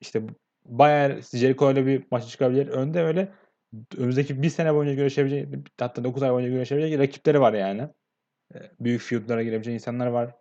işte 0.00 0.22
bayağı 0.66 1.20
Jericho 1.22 1.72
ile 1.72 1.86
bir 1.86 2.04
maçı 2.10 2.28
çıkabilir. 2.28 2.68
Önde 2.68 3.02
öyle 3.02 3.28
önümüzdeki 3.96 4.42
bir 4.42 4.48
sene 4.50 4.74
boyunca 4.74 4.94
görüşebilecek 4.94 5.48
hatta 5.80 6.04
9 6.04 6.22
ay 6.22 6.32
boyunca 6.32 6.52
görüşebilecek 6.52 6.98
rakipleri 6.98 7.40
var 7.40 7.52
yani. 7.52 7.88
Ee, 8.54 8.58
büyük 8.80 9.02
feudlara 9.02 9.42
girebilecek 9.42 9.74
insanlar 9.74 10.06
var. 10.06 10.34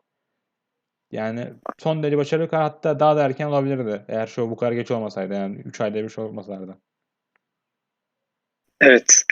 Yani 1.14 1.48
son 1.80 2.04
derece 2.04 2.18
başarılı 2.18 2.48
hatta 2.52 3.00
daha 3.00 3.16
da 3.16 3.26
erken 3.26 3.46
olabilirdi. 3.46 4.02
Eğer 4.08 4.28
show 4.28 4.52
bu 4.52 4.56
kadar 4.56 4.72
geç 4.72 4.92
olmasaydı 4.92 5.34
yani 5.34 5.62
3 5.66 5.82
ayda 5.82 6.04
bir 6.04 6.10
show 6.10 6.24
olmasaydı. 6.24 6.78
Evet. 8.82 9.24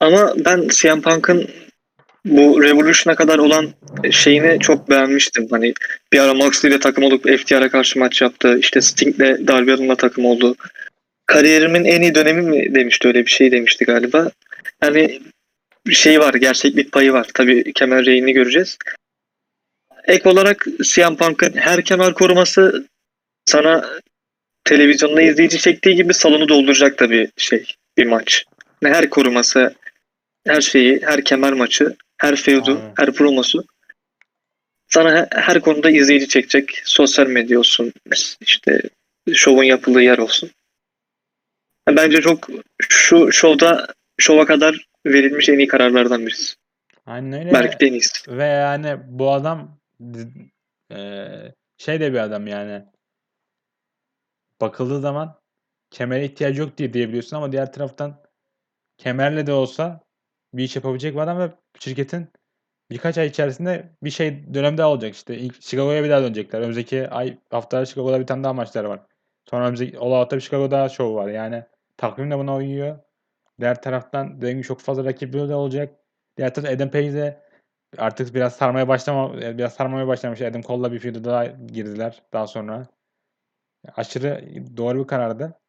Ama 0.00 0.34
ben 0.44 0.68
CM 0.68 1.00
Punk'ın 1.00 1.50
bu 2.24 2.62
Revolution'a 2.62 3.16
kadar 3.16 3.38
olan 3.38 3.68
şeyini 4.10 4.60
çok 4.60 4.90
beğenmiştim. 4.90 5.48
Hani 5.50 5.74
bir 6.12 6.18
ara 6.18 6.34
Moxley 6.34 6.70
ile 6.70 6.80
takım 6.80 7.04
olup 7.04 7.22
FTR'a 7.22 7.68
karşı 7.68 7.98
maç 7.98 8.22
yaptı. 8.22 8.58
İşte 8.58 8.80
Sting'le 8.80 9.48
Darby 9.48 9.72
Allin'la 9.72 9.96
takım 9.96 10.24
oldu. 10.24 10.56
Kariyerimin 11.26 11.84
en 11.84 12.02
iyi 12.02 12.14
dönemi 12.14 12.42
mi 12.42 12.74
demişti 12.74 13.08
öyle 13.08 13.26
bir 13.26 13.30
şey 13.30 13.52
demişti 13.52 13.84
galiba. 13.84 14.30
Yani 14.82 15.20
şey 15.90 16.20
var, 16.20 16.34
gerçeklik 16.34 16.92
payı 16.92 17.12
var. 17.12 17.26
Tabii 17.34 17.72
kemer 17.72 18.06
reyini 18.06 18.32
göreceğiz. 18.32 18.78
Ek 20.06 20.28
olarak 20.28 20.66
CM 20.82 21.16
Punk'ın 21.16 21.52
her 21.56 21.84
kemer 21.84 22.14
koruması 22.14 22.86
sana 23.44 23.90
televizyonda 24.64 25.22
izleyici 25.22 25.58
çektiği 25.58 25.94
gibi 25.96 26.14
salonu 26.14 26.48
dolduracak 26.48 27.00
da 27.00 27.10
bir 27.10 27.28
şey, 27.36 27.74
bir 27.98 28.06
maç. 28.06 28.44
Her 28.84 29.10
koruması, 29.10 29.74
her 30.46 30.60
şeyi, 30.60 31.00
her 31.04 31.24
kemer 31.24 31.52
maçı, 31.52 31.96
her 32.18 32.36
feudu, 32.36 32.70
Aynen. 32.76 32.94
her 32.96 33.12
promosu 33.12 33.64
sana 34.88 35.16
he- 35.16 35.28
her 35.30 35.60
konuda 35.60 35.90
izleyici 35.90 36.28
çekecek. 36.28 36.82
Sosyal 36.84 37.26
medya 37.26 37.58
olsun, 37.58 37.92
işte 38.40 38.80
şovun 39.32 39.64
yapıldığı 39.64 40.02
yer 40.02 40.18
olsun. 40.18 40.50
Bence 41.88 42.20
çok 42.20 42.48
şu 42.88 43.32
şovda 43.32 43.86
şova 44.18 44.46
kadar 44.46 44.86
verilmiş 45.06 45.48
en 45.48 45.58
iyi 45.58 45.66
kararlardan 45.68 46.26
birisi. 46.26 46.54
Aynen 47.06 47.32
öyle. 47.40 47.52
Belki 47.52 47.80
de 47.80 47.86
en 47.86 47.92
iyisi. 47.92 48.36
Ve 48.36 48.44
yani 48.44 48.96
bu 49.08 49.32
adam 49.32 49.79
eee, 50.90 51.54
şey 51.78 52.00
de 52.00 52.12
bir 52.12 52.18
adam 52.18 52.46
yani. 52.46 52.86
Bakıldığı 54.60 55.00
zaman 55.00 55.40
kemere 55.90 56.24
ihtiyacı 56.24 56.60
yok 56.60 56.78
diye 56.78 56.92
diyebiliyorsun 56.92 57.36
ama 57.36 57.52
diğer 57.52 57.72
taraftan 57.72 58.22
kemerle 58.98 59.46
de 59.46 59.52
olsa 59.52 60.00
bir 60.54 60.64
iş 60.64 60.76
yapabilecek 60.76 61.14
bir 61.14 61.20
adam 61.20 61.38
ve 61.38 61.52
şirketin 61.80 62.28
birkaç 62.90 63.18
ay 63.18 63.26
içerisinde 63.26 63.96
bir 64.04 64.10
şey 64.10 64.54
dönem 64.54 64.78
daha 64.78 64.90
olacak 64.90 65.14
işte. 65.14 65.38
İlk 65.38 65.62
Chicago'ya 65.62 66.04
bir 66.04 66.10
daha 66.10 66.22
dönecekler. 66.22 66.60
Önümüzdeki 66.60 67.10
ay 67.10 67.38
hafta 67.50 67.86
Chicago'da 67.86 68.20
bir 68.20 68.26
tane 68.26 68.44
daha 68.44 68.52
maçları 68.52 68.88
var. 68.88 69.00
Sonra 69.50 69.64
önümüzdeki 69.64 69.98
All 69.98 70.12
Out'ta 70.12 70.36
bir 70.36 70.42
Chicago'da 70.42 70.88
şov 70.88 71.14
var. 71.14 71.28
Yani 71.28 71.64
takvim 71.96 72.30
de 72.30 72.38
buna 72.38 72.56
uyuyor. 72.56 72.98
Diğer 73.60 73.82
taraftan 73.82 74.38
dediğim 74.42 74.58
gibi 74.58 74.66
çok 74.66 74.80
fazla 74.80 75.04
rakibi 75.04 75.38
de 75.48 75.54
olacak. 75.54 75.96
Diğer 76.36 76.54
taraftan 76.54 76.76
Adam 76.76 76.90
Page 76.90 77.12
de 77.14 77.42
artık 77.98 78.34
biraz 78.34 78.56
sarmaya 78.56 78.88
başlama 78.88 79.36
biraz 79.36 79.74
sarmaya 79.74 80.06
başlamış. 80.06 80.40
Adam 80.42 80.62
Cole'la 80.62 80.92
bir 80.92 80.98
feud'a 80.98 81.24
daha 81.24 81.46
girdiler 81.46 82.22
daha 82.32 82.46
sonra. 82.46 82.86
Aşırı 83.96 84.44
doğru 84.76 85.02
bir 85.02 85.06
karardı. 85.06 85.60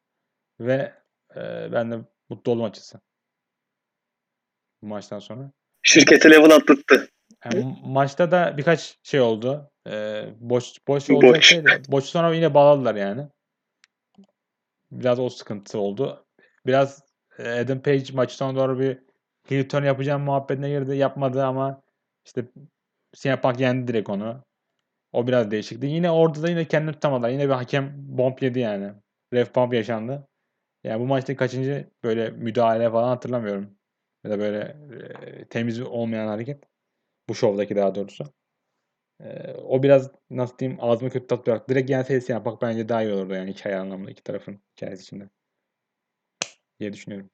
Ve 0.60 0.92
e, 1.36 1.72
ben 1.72 1.92
de 1.92 1.98
mutlu 2.28 2.52
oldum 2.52 2.64
açıkçası. 2.64 3.00
Bu 4.82 4.86
maçtan 4.86 5.18
sonra. 5.18 5.50
Şirketi 5.82 6.30
level 6.30 6.50
atlattı. 6.50 7.08
Yani 7.44 7.60
ma- 7.60 7.92
maçta 7.92 8.30
da 8.30 8.54
birkaç 8.58 8.98
şey 9.02 9.20
oldu. 9.20 9.70
Ee, 9.86 10.24
boş 10.40 10.72
boş 10.88 11.10
olacak 11.10 11.36
Boş. 11.36 11.46
şey 11.46 11.64
de. 11.64 11.82
Boş 11.88 12.04
sonra 12.04 12.34
yine 12.34 12.54
bağladılar 12.54 12.94
yani. 12.94 13.28
Biraz 14.92 15.20
o 15.20 15.28
sıkıntı 15.28 15.78
oldu. 15.78 16.26
Biraz 16.66 17.02
e, 17.38 17.50
Adam 17.50 17.80
Page 17.80 18.04
sonuna 18.28 18.56
doğru 18.56 18.78
bir 18.80 18.98
heel 19.48 19.68
turn 19.68 19.84
yapacağım 19.84 20.22
muhabbetine 20.22 20.68
girdi. 20.68 20.96
Yapmadı 20.96 21.44
ama 21.44 21.82
işte 22.26 22.44
CM 23.12 23.40
Punk 23.40 23.60
yendi 23.60 23.88
direkt 23.88 24.10
onu. 24.10 24.44
O 25.12 25.26
biraz 25.26 25.50
değişikti. 25.50 25.86
Yine 25.86 26.10
orada 26.10 26.42
da 26.42 26.50
yine 26.50 26.68
kendini 26.68 26.92
tutamadılar. 26.92 27.28
Yine 27.30 27.44
bir 27.44 27.54
hakem 27.54 27.92
bomb 27.96 28.38
yedi 28.42 28.58
yani. 28.58 28.92
Ref 29.32 29.54
bump 29.54 29.74
yaşandı. 29.74 30.28
Yani 30.84 31.00
bu 31.00 31.06
maçta 31.06 31.36
kaçıncı 31.36 31.90
böyle 32.04 32.30
müdahale 32.30 32.90
falan 32.90 33.08
hatırlamıyorum. 33.08 33.78
Ya 34.24 34.30
da 34.30 34.38
böyle 34.38 34.76
e, 35.26 35.44
temiz 35.44 35.80
olmayan 35.80 36.28
hareket. 36.28 36.64
Bu 37.28 37.34
şovdaki 37.34 37.76
daha 37.76 37.94
doğrusu. 37.94 38.24
Ee, 39.22 39.54
o 39.54 39.82
biraz 39.82 40.10
nasıl 40.30 40.58
diyeyim 40.58 40.78
ağzıma 40.82 41.10
kötü 41.10 41.26
tat 41.26 41.46
bıraktı. 41.46 41.74
Direkt 41.74 41.88
gelseydi 41.88 42.32
yani 42.32 42.44
bak 42.44 42.62
bence 42.62 42.88
daha 42.88 43.02
iyi 43.02 43.12
olurdu 43.12 43.34
yani 43.34 43.52
hikaye 43.52 43.76
anlamında 43.76 44.10
iki 44.10 44.22
tarafın 44.22 44.60
hikayesi 44.76 45.02
içinde. 45.02 45.28
Diye 46.80 46.92
düşünüyorum. 46.92 47.30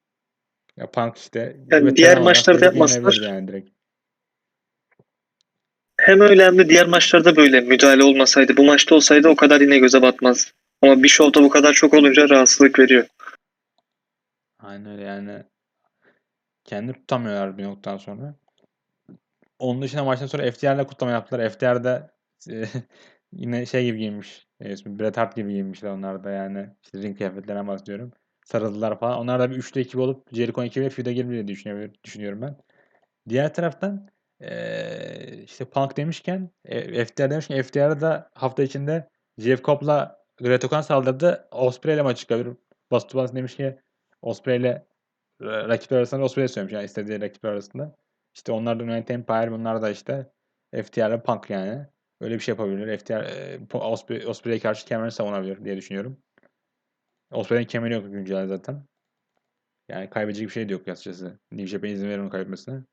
Ya 0.77 0.91
Punk 0.91 1.17
işte 1.17 1.57
Yani 1.71 1.95
diğer 1.95 2.21
maçlarda 2.21 2.65
yenebilirdi 2.65 3.25
yani 3.25 3.47
direkt. 3.47 3.69
Hem 6.09 6.21
öyle 6.21 6.45
hem 6.45 6.57
de 6.57 6.69
diğer 6.69 6.87
maçlarda 6.87 7.35
böyle 7.35 7.61
müdahale 7.61 8.03
olmasaydı. 8.03 8.57
Bu 8.57 8.63
maçta 8.63 8.95
olsaydı 8.95 9.27
o 9.29 9.35
kadar 9.35 9.61
yine 9.61 9.77
göze 9.77 10.01
batmaz. 10.01 10.53
Ama 10.81 11.03
bir 11.03 11.07
şovda 11.07 11.43
bu 11.43 11.49
kadar 11.49 11.73
çok 11.73 11.93
olunca 11.93 12.29
rahatsızlık 12.29 12.79
veriyor. 12.79 13.07
Aynen 14.59 14.91
öyle 14.91 15.03
yani. 15.03 15.43
Kendini 16.65 16.93
tutamıyorlar 16.93 17.57
bir 17.57 17.63
noktadan 17.63 17.97
sonra. 17.97 18.35
Onun 19.59 19.81
dışında 19.81 20.03
maçtan 20.03 20.27
sonra 20.27 20.51
FTR'le 20.51 20.87
kutlama 20.87 21.11
yaptılar. 21.11 21.49
FTR'de 21.49 22.09
yine 23.31 23.65
şey 23.65 23.85
gibi 23.85 23.97
giyinmiş. 23.97 24.47
E, 24.61 24.75
Bret 24.85 25.17
Hart 25.17 25.35
gibi 25.35 25.49
giyinmişler 25.51 25.89
onlar 25.89 26.23
da 26.23 26.31
yani. 26.31 26.69
İşte 26.83 27.01
ring 27.01 27.17
kıyafetlerinden 27.17 27.67
bahsediyorum. 27.67 28.11
Sarıldılar 28.45 28.99
falan. 28.99 29.19
Onlar 29.19 29.39
da 29.39 29.51
bir 29.51 29.55
üçlü 29.55 29.81
ekip 29.81 29.99
olup 29.99 30.35
Jericho 30.35 30.63
ekibiyle 30.63 30.89
feud'a 30.89 31.11
girdi 31.11 31.29
diye 31.29 31.47
düşünüyorum, 31.47 31.93
düşünüyorum 32.03 32.41
ben. 32.41 32.57
Diğer 33.29 33.53
taraftan 33.53 34.09
eee, 34.41 35.43
işte 35.43 35.65
Punk 35.65 35.97
demişken 35.97 36.49
e, 36.65 37.05
FTR 37.05 37.31
demişken 37.31 37.61
FTR'da 37.61 38.29
hafta 38.35 38.63
içinde 38.63 39.09
Jeff 39.37 39.63
Cobb'la 39.63 40.19
Great 40.37 40.69
Khan 40.69 40.81
saldırdı. 40.81 41.47
Osprey 41.51 41.95
ile 41.95 42.01
maçı 42.01 42.19
çıkabilir. 42.19 42.53
Bas 42.91 43.13
Bas 43.15 43.33
demiş 43.35 43.55
ki 43.55 43.79
Osprey 44.21 44.57
ile 44.57 44.85
ra- 45.41 45.69
rakipler 45.69 45.97
arasında 45.97 46.23
Osprey 46.23 46.47
söylemiş 46.47 46.73
yani 46.73 46.85
istediği 46.85 47.21
rakipler 47.21 47.49
arasında. 47.51 47.95
İşte 48.35 48.51
onlar 48.51 48.79
da 48.79 48.83
United 48.83 49.15
Empire 49.15 49.51
bunlar 49.51 49.81
da 49.81 49.89
işte 49.89 50.31
FTR 50.83 51.09
ile 51.09 51.21
Punk 51.21 51.49
yani. 51.49 51.85
Öyle 52.21 52.35
bir 52.35 52.39
şey 52.39 52.51
yapabilir. 52.51 52.97
FTR 52.97 53.11
e, 53.13 53.59
Osprey, 53.73 54.27
Osprey'e 54.27 54.59
karşı 54.59 54.85
kemerini 54.85 55.11
savunabilir 55.11 55.65
diye 55.65 55.77
düşünüyorum. 55.77 56.17
Osprey'in 57.31 57.65
kemeri 57.65 57.93
yok 57.93 58.11
güncel 58.11 58.47
zaten. 58.47 58.83
Yani 59.89 60.09
kaybedecek 60.09 60.47
bir 60.47 60.53
şey 60.53 60.69
de 60.69 60.73
yok 60.73 60.87
açıkçası. 60.87 61.39
New 61.51 61.67
Japan 61.67 61.89
izin 61.89 62.09
verir 62.09 62.19
onu 62.19 62.29
kaybetmesine. 62.29 62.83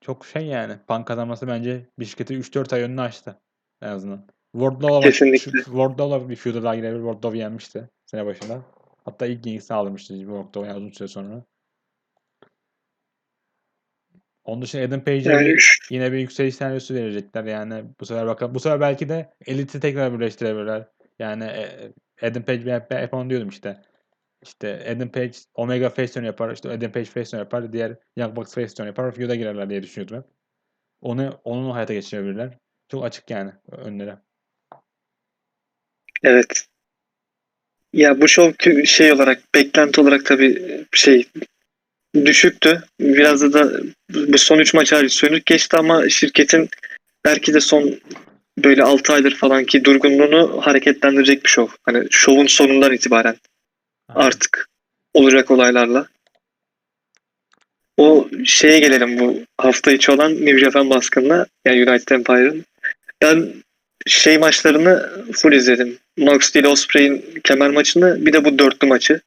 Çok 0.00 0.26
şey 0.26 0.46
yani. 0.46 0.76
Punk 0.88 1.06
kazanması 1.06 1.48
bence 1.48 1.86
bir 1.98 2.04
şirketi 2.04 2.34
3-4 2.34 2.72
ay 2.72 2.82
önüne 2.82 3.00
açtı. 3.00 3.40
En 3.82 3.88
azından. 3.88 4.26
Wardlow'a 4.52 5.00
Kesinlikle. 5.00 5.62
Wardlow'la 5.64 6.28
bir 6.28 6.36
feud'a 6.36 6.62
daha 6.62 6.74
girebilir. 6.74 7.02
Wardlow 7.02 7.38
yenmişti 7.38 7.88
sene 8.06 8.26
başında. 8.26 8.62
Hatta 9.04 9.26
ilk 9.26 9.46
yengisini 9.46 9.76
almıştı 9.76 10.14
Wardlow 10.14 10.66
yani 10.66 10.76
uzun 10.76 10.90
süre 10.90 11.08
sonra. 11.08 11.44
Onun 14.44 14.62
dışında 14.62 14.82
Adam 14.82 15.04
Page'e 15.04 15.32
Yani 15.32 15.46
bir- 15.46 15.78
yine 15.90 16.12
bir 16.12 16.18
yükseliş 16.18 16.54
senaryosu 16.54 16.94
verecekler 16.94 17.44
yani 17.44 17.84
bu 18.00 18.06
sefer 18.06 18.26
bakalım. 18.26 18.54
Bu 18.54 18.60
sefer 18.60 18.80
belki 18.80 19.08
de 19.08 19.34
eliti 19.46 19.80
tekrar 19.80 20.14
birleştirebilirler. 20.14 20.88
Yani 21.18 21.44
e, 21.44 21.92
Adam 22.22 22.42
Page 22.42 22.66
ben 22.66 22.74
hep, 22.80 22.90
hep 22.90 23.14
onu 23.14 23.30
diyordum 23.30 23.48
işte. 23.48 23.82
İşte 24.46 24.86
Adam 24.96 25.08
Page 25.08 25.32
Omega 25.54 25.90
face 25.90 26.12
turn 26.12 26.24
yapar. 26.24 26.54
işte 26.54 26.70
Adam 26.70 26.92
Page 26.92 27.04
face 27.04 27.30
turn 27.30 27.38
yapar. 27.38 27.72
Diğer 27.72 27.96
Young 28.16 28.36
Bucks 28.36 28.54
face 28.54 28.74
turn 28.74 28.86
yapar. 28.86 29.14
Feud'a 29.14 29.34
girerler 29.34 29.70
diye 29.70 29.82
düşünüyordum 29.82 30.16
hep. 30.16 30.24
Onu 31.00 31.40
onu 31.44 31.74
hayata 31.74 31.94
geçirebilirler. 31.94 32.58
Çok 32.88 33.04
açık 33.04 33.30
yani 33.30 33.52
önlere. 33.70 34.18
evet. 36.22 36.66
Ya 37.92 38.20
bu 38.20 38.24
kü- 38.24 38.86
şey 38.86 39.12
olarak 39.12 39.54
beklenti 39.54 40.00
olarak 40.00 40.26
tabii 40.26 40.84
şey 40.92 41.28
düşüktü. 42.14 42.82
Biraz 43.00 43.42
da, 43.42 43.52
da 43.52 43.80
bu 44.10 44.38
son 44.38 44.58
3 44.58 44.74
maç 44.74 44.92
hariç 44.92 45.12
sönük 45.12 45.46
geçti 45.46 45.76
ama 45.76 46.08
şirketin 46.08 46.68
belki 47.24 47.54
de 47.54 47.60
son 47.60 48.00
böyle 48.64 48.82
6 48.82 49.12
aydır 49.12 49.34
falan 49.34 49.64
ki 49.64 49.84
durgunluğunu 49.84 50.60
hareketlendirecek 50.66 51.44
bir 51.44 51.48
şov. 51.48 51.68
Hani 51.82 52.06
şovun 52.10 52.46
sonundan 52.46 52.92
itibaren 52.92 53.36
artık 54.08 54.68
olacak 55.14 55.50
olaylarla. 55.50 56.06
O 57.96 58.28
şeye 58.44 58.78
gelelim 58.78 59.18
bu 59.18 59.40
hafta 59.58 59.92
içi 59.92 60.12
olan 60.12 60.32
New 60.32 60.58
Japan 60.58 60.90
baskınına 60.90 61.46
yani 61.64 61.90
United 61.90 62.08
Empire'ın. 62.08 62.64
Ben 63.22 63.52
şey 64.06 64.38
maçlarını 64.38 65.24
full 65.32 65.52
izledim. 65.52 65.98
Max 66.16 66.44
Steel 66.44 66.64
Osprey'in 66.64 67.40
kemer 67.44 67.70
maçını 67.70 68.26
bir 68.26 68.32
de 68.32 68.44
bu 68.44 68.58
dörtlü 68.58 68.88
maçı. 68.88 69.20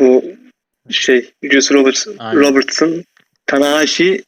Bu 0.00 0.24
şey 0.90 1.30
Juice 1.42 1.74
Roberts, 1.74 2.06
Aynen. 2.18 2.40
Robertson, 2.40 3.04
Tanahashi, 3.46 4.22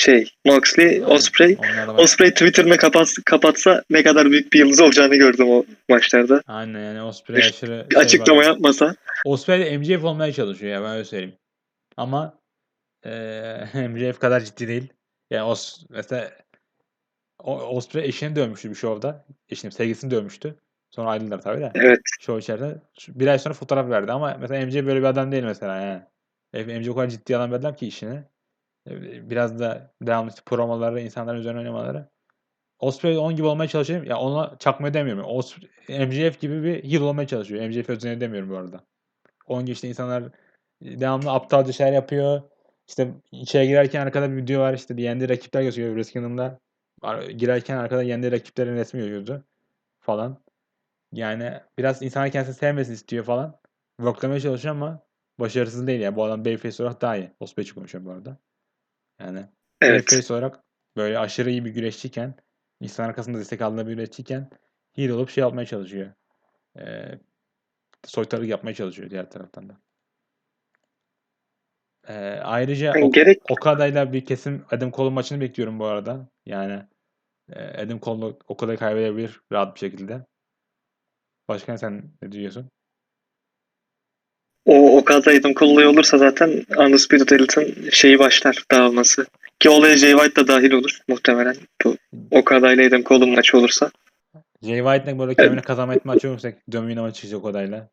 şey 0.00 0.32
Moxley, 0.44 1.04
Osprey. 1.04 1.56
Osprey 1.96 2.30
Twitter'ını 2.30 2.76
kapat, 2.76 3.14
kapatsa 3.26 3.82
ne 3.90 4.02
kadar 4.02 4.30
büyük 4.30 4.52
bir 4.52 4.58
yıldız 4.58 4.80
olacağını 4.80 5.16
gördüm 5.16 5.50
o 5.50 5.64
maçlarda. 5.88 6.42
Aynen 6.46 6.80
yani 6.80 7.02
Osprey 7.02 7.36
aşırı 7.38 7.86
Bir 7.90 7.94
şey 7.94 8.02
açıklama 8.02 8.40
var. 8.40 8.44
yapmasa. 8.46 8.94
Osprey 9.24 9.60
de 9.60 9.78
MJF 9.78 10.04
olmaya 10.04 10.32
çalışıyor 10.32 10.72
ya 10.72 10.82
ben 10.82 10.90
öyle 10.92 11.04
söyleyeyim. 11.04 11.34
Ama 11.96 12.38
eee 13.06 13.88
MJF 13.88 14.18
kadar 14.18 14.40
ciddi 14.40 14.68
değil. 14.68 14.92
Yani 15.30 15.42
Os 15.44 15.84
mesela 15.90 16.30
o, 17.38 17.60
Osprey 17.60 18.04
eşini 18.04 18.36
dövmüştü 18.36 18.70
bir 18.70 18.74
şovda. 18.74 19.24
Eşini, 19.48 19.72
sevgilisini 19.72 20.10
dövmüştü. 20.10 20.56
Sonra 20.90 21.10
ayrıldılar 21.10 21.40
tabii 21.42 21.60
de. 21.60 21.72
Evet. 21.74 22.00
Şov 22.20 22.38
içeride. 22.38 22.82
Bir 23.08 23.26
ay 23.26 23.38
sonra 23.38 23.54
fotoğraf 23.54 23.90
verdi 23.90 24.12
ama 24.12 24.36
mesela 24.40 24.66
MJ 24.66 24.74
böyle 24.74 24.98
bir 25.00 25.04
adam 25.04 25.32
değil 25.32 25.42
mesela 25.44 25.76
yani. 25.76 26.02
E, 26.52 26.78
MJ 26.78 26.88
o 26.88 26.94
kadar 26.94 27.08
ciddi 27.08 27.36
adam 27.36 27.50
bir 27.50 27.56
adam 27.56 27.74
ki 27.76 27.86
işini. 27.86 28.22
E, 28.90 29.30
Biraz 29.30 29.58
da 29.58 29.94
devamlı 30.02 30.30
işte 30.30 30.42
promoları, 30.46 31.00
insanların 31.00 31.38
üzerine 31.40 31.58
oynamaları. 31.58 32.08
Osprey 32.78 33.18
onun 33.18 33.36
gibi 33.36 33.46
olmaya 33.46 33.68
çalışıyor. 33.68 34.06
Ya 34.06 34.18
ona 34.18 34.56
çakma 34.58 34.94
demiyorum. 34.94 35.24
Osprey, 35.26 35.70
MJF 35.88 36.40
gibi 36.40 36.62
bir 36.64 36.84
heel 36.84 37.00
olmaya 37.00 37.26
çalışıyor. 37.26 37.66
MJF 37.66 37.90
özelinde 37.92 38.20
demiyorum 38.20 38.50
bu 38.50 38.56
arada. 38.56 38.80
Onun 39.46 39.66
gibi 39.66 39.72
işte 39.74 39.88
insanlar 39.88 40.24
devamlı 40.82 41.32
aptalca 41.32 41.72
şeyler 41.72 41.92
yapıyor. 41.92 42.42
İşte 42.88 43.14
içeri 43.32 43.68
girerken 43.68 44.00
arkada 44.00 44.30
bir 44.30 44.36
video 44.36 44.60
var 44.60 44.74
işte 44.74 44.94
yendi 45.02 45.28
rakipler 45.28 45.62
gözüküyor. 45.62 45.96
Ar- 47.02 47.22
Girerken 47.22 47.76
arkada 47.76 48.02
yendi 48.02 48.32
rakiplerin 48.32 48.76
resmi 48.76 49.00
gözüküyordu 49.00 49.44
falan. 50.00 50.42
Yani 51.12 51.52
biraz 51.78 52.02
insanlar 52.02 52.30
kendisini 52.30 52.54
sevmesini 52.56 52.94
istiyor 52.94 53.24
falan. 53.24 53.60
Worklamaya 53.96 54.40
çalışıyor 54.40 54.74
ama 54.74 55.02
başarısız 55.40 55.86
değil 55.86 56.00
ya. 56.00 56.16
Bu 56.16 56.24
adam 56.24 56.44
Babyface 56.44 56.82
olarak 56.82 57.00
daha 57.00 57.16
iyi. 57.16 57.32
Osprey 57.40 57.62
için 57.62 57.74
konuşuyorum 57.74 58.10
bu 58.10 58.12
arada. 58.12 58.38
Yani 59.20 59.46
Evet. 59.80 60.06
Babyface 60.12 60.34
olarak 60.34 60.60
böyle 60.96 61.18
aşırı 61.18 61.50
iyi 61.50 61.64
bir 61.64 61.70
güreşçiyken 61.70 62.34
insan 62.80 63.04
arkasında 63.04 63.38
destek 63.38 63.62
aldığı 63.62 63.86
bir 63.86 63.92
güreşçiyken 63.92 64.50
heel 64.92 65.10
olup 65.10 65.30
şey 65.30 65.42
yapmaya 65.42 65.66
çalışıyor. 65.66 66.12
Ee, 66.78 67.18
soytarılık 68.04 68.50
yapmaya 68.50 68.74
çalışıyor 68.74 69.10
diğer 69.10 69.30
taraftan 69.30 69.68
da. 69.68 69.80
Ee, 72.08 72.40
ayrıca 72.44 72.86
Yani 72.86 73.04
o, 73.04 73.12
gerek 73.12 73.42
Okada'yla 73.50 74.12
bir 74.12 74.24
kesim 74.24 74.64
Adam 74.70 74.90
Cole 74.92 75.10
maçını 75.10 75.40
bekliyorum 75.40 75.78
bu 75.78 75.86
arada. 75.86 76.28
Yani 76.46 76.82
Adam 77.56 78.00
Cole 78.00 78.36
Okada'yı 78.48 78.78
kaybedebilir 78.78 79.40
rahat 79.52 79.74
bir 79.74 79.80
şekilde. 79.80 80.26
Başkan 81.48 81.76
sen 81.76 82.12
ne 82.22 82.32
diyorsun? 82.32 82.70
O 84.68 84.98
Okada'ydım 84.98 85.54
kolluğu 85.54 85.88
olursa 85.88 86.18
zaten 86.18 86.64
Undisputed 86.78 87.30
Elite'ın 87.30 87.90
şeyi 87.90 88.18
başlar 88.18 88.64
dağılması. 88.70 89.26
Ki 89.60 89.70
olaya 89.70 89.96
Jay 89.96 90.12
White 90.12 90.36
da 90.36 90.48
dahil 90.48 90.72
olur 90.72 91.00
muhtemelen. 91.08 91.56
Bu 91.84 91.96
Okada 92.30 92.72
ile 92.72 92.86
Adam 92.86 93.02
Cole'un 93.02 93.30
maçı 93.30 93.58
olursa. 93.58 93.90
Jay 94.62 94.78
White'la 94.78 95.18
böyle 95.18 95.34
kendine 95.34 95.60
kazanma 95.60 95.94
etme 95.94 96.12
maçı 96.12 96.30
olursa 96.30 96.52
Domino 96.72 97.02
maçı 97.02 97.14
çıkacak 97.16 97.40
Okada'yla. 97.40 97.88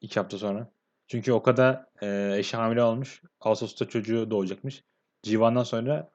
iki 0.00 0.20
hafta 0.20 0.38
sonra. 0.38 0.68
Çünkü 1.08 1.32
Okada 1.32 1.90
e, 2.02 2.34
eşi 2.36 2.56
hamile 2.56 2.82
olmuş. 2.82 3.22
Ağustos'ta 3.40 3.88
çocuğu 3.88 4.30
doğacakmış. 4.30 4.82
G1'dan 5.24 5.62
sonra 5.62 6.10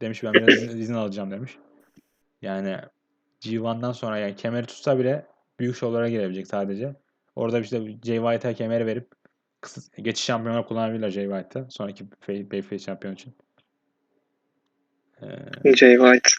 demiş 0.00 0.22
ben 0.22 0.34
biraz 0.34 0.62
izin, 0.62 0.94
alacağım 0.94 1.30
demiş. 1.30 1.56
Yani 2.42 2.76
G1'dan 3.40 3.92
sonra 3.92 4.18
yani 4.18 4.36
kemeri 4.36 4.66
tutsa 4.66 4.98
bile 4.98 5.26
büyük 5.60 5.76
şovlara 5.76 6.08
girebilecek 6.08 6.46
sadece. 6.46 6.94
Orada 7.36 7.60
işte 7.60 7.78
Jay 8.04 8.16
White'a 8.16 8.54
kemeri 8.54 8.86
verip 8.86 9.21
geçiş 9.98 10.24
şampiyonlar 10.24 10.68
kullanabilirler 10.68 11.10
Jay 11.10 11.24
White'ta. 11.24 11.66
Sonraki 11.70 12.04
Bay- 12.28 12.46
Babyface 12.50 12.84
şampiyon 12.84 13.14
için. 13.14 13.32
Ee, 15.22 15.76
Jay 15.76 15.96
White. 15.96 16.30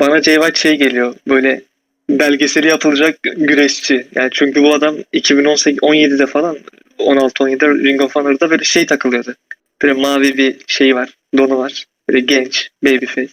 Bana 0.00 0.22
Jay 0.22 0.34
White 0.34 0.60
şey 0.60 0.76
geliyor. 0.76 1.14
Böyle 1.28 1.62
belgeseli 2.10 2.66
yapılacak 2.66 3.18
güreşçi. 3.22 4.06
Yani 4.14 4.30
çünkü 4.32 4.62
bu 4.62 4.74
adam 4.74 4.96
2018 5.12 5.78
17'de 5.78 6.26
falan 6.26 6.58
16-17'de 6.98 7.68
Ring 7.68 8.02
of 8.02 8.16
Honor'da 8.16 8.50
böyle 8.50 8.64
şey 8.64 8.86
takılıyordu. 8.86 9.34
Böyle 9.82 9.94
mavi 9.94 10.36
bir 10.36 10.56
şey 10.66 10.94
var. 10.94 11.14
Donu 11.36 11.58
var. 11.58 11.84
Böyle 12.08 12.20
genç. 12.20 12.70
Babyface. 12.84 13.32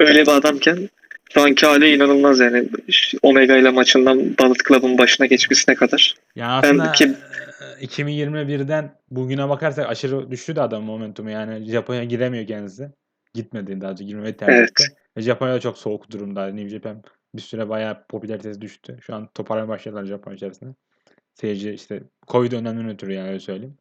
Öyle 0.00 0.22
bir 0.22 0.28
adamken 0.28 0.88
şu 1.34 1.40
anki 1.42 1.66
hali 1.66 1.94
inanılmaz 1.94 2.40
yani. 2.40 2.68
Omega 3.22 3.56
ile 3.56 3.70
maçından 3.70 4.18
Bullet 4.18 4.58
Club'ın 4.68 4.98
başına 4.98 5.26
geçmesine 5.26 5.74
kadar. 5.74 6.14
Yani 6.36 6.62
Ben 6.62 6.68
aslında 6.68 6.92
kim- 6.92 7.16
e, 7.80 7.84
2021'den 7.84 8.94
bugüne 9.10 9.48
bakarsak 9.48 9.86
aşırı 9.90 10.30
düştü 10.30 10.56
de 10.56 10.60
adam 10.60 10.82
momentumu 10.84 11.30
yani 11.30 11.64
Japonya 11.64 12.04
giremiyor 12.04 12.46
kendisi. 12.46 12.90
Gitmedi 13.34 13.80
daha 13.80 13.90
önce 13.90 14.04
girmemeyi 14.04 14.36
tercih 14.36 14.54
Evet. 14.58 14.70
etti. 14.70 14.84
Ve 15.16 15.20
Japonya 15.22 15.54
da 15.54 15.60
çok 15.60 15.78
soğuk 15.78 16.10
durumda. 16.10 16.46
New 16.46 16.68
Japan 16.68 17.02
bir 17.34 17.40
süre 17.42 17.68
bayağı 17.68 18.06
popülaritesi 18.08 18.60
düştü. 18.60 18.96
Şu 19.00 19.14
an 19.14 19.28
toparlamaya 19.34 19.68
başladılar 19.68 20.04
Japonya 20.04 20.36
içerisinde. 20.36 20.70
Seyirci 21.34 21.70
işte 21.72 22.02
Covid 22.28 22.52
önemli 22.52 22.92
ötürü 22.92 23.12
yani 23.12 23.28
öyle 23.28 23.40
söyleyeyim. 23.40 23.78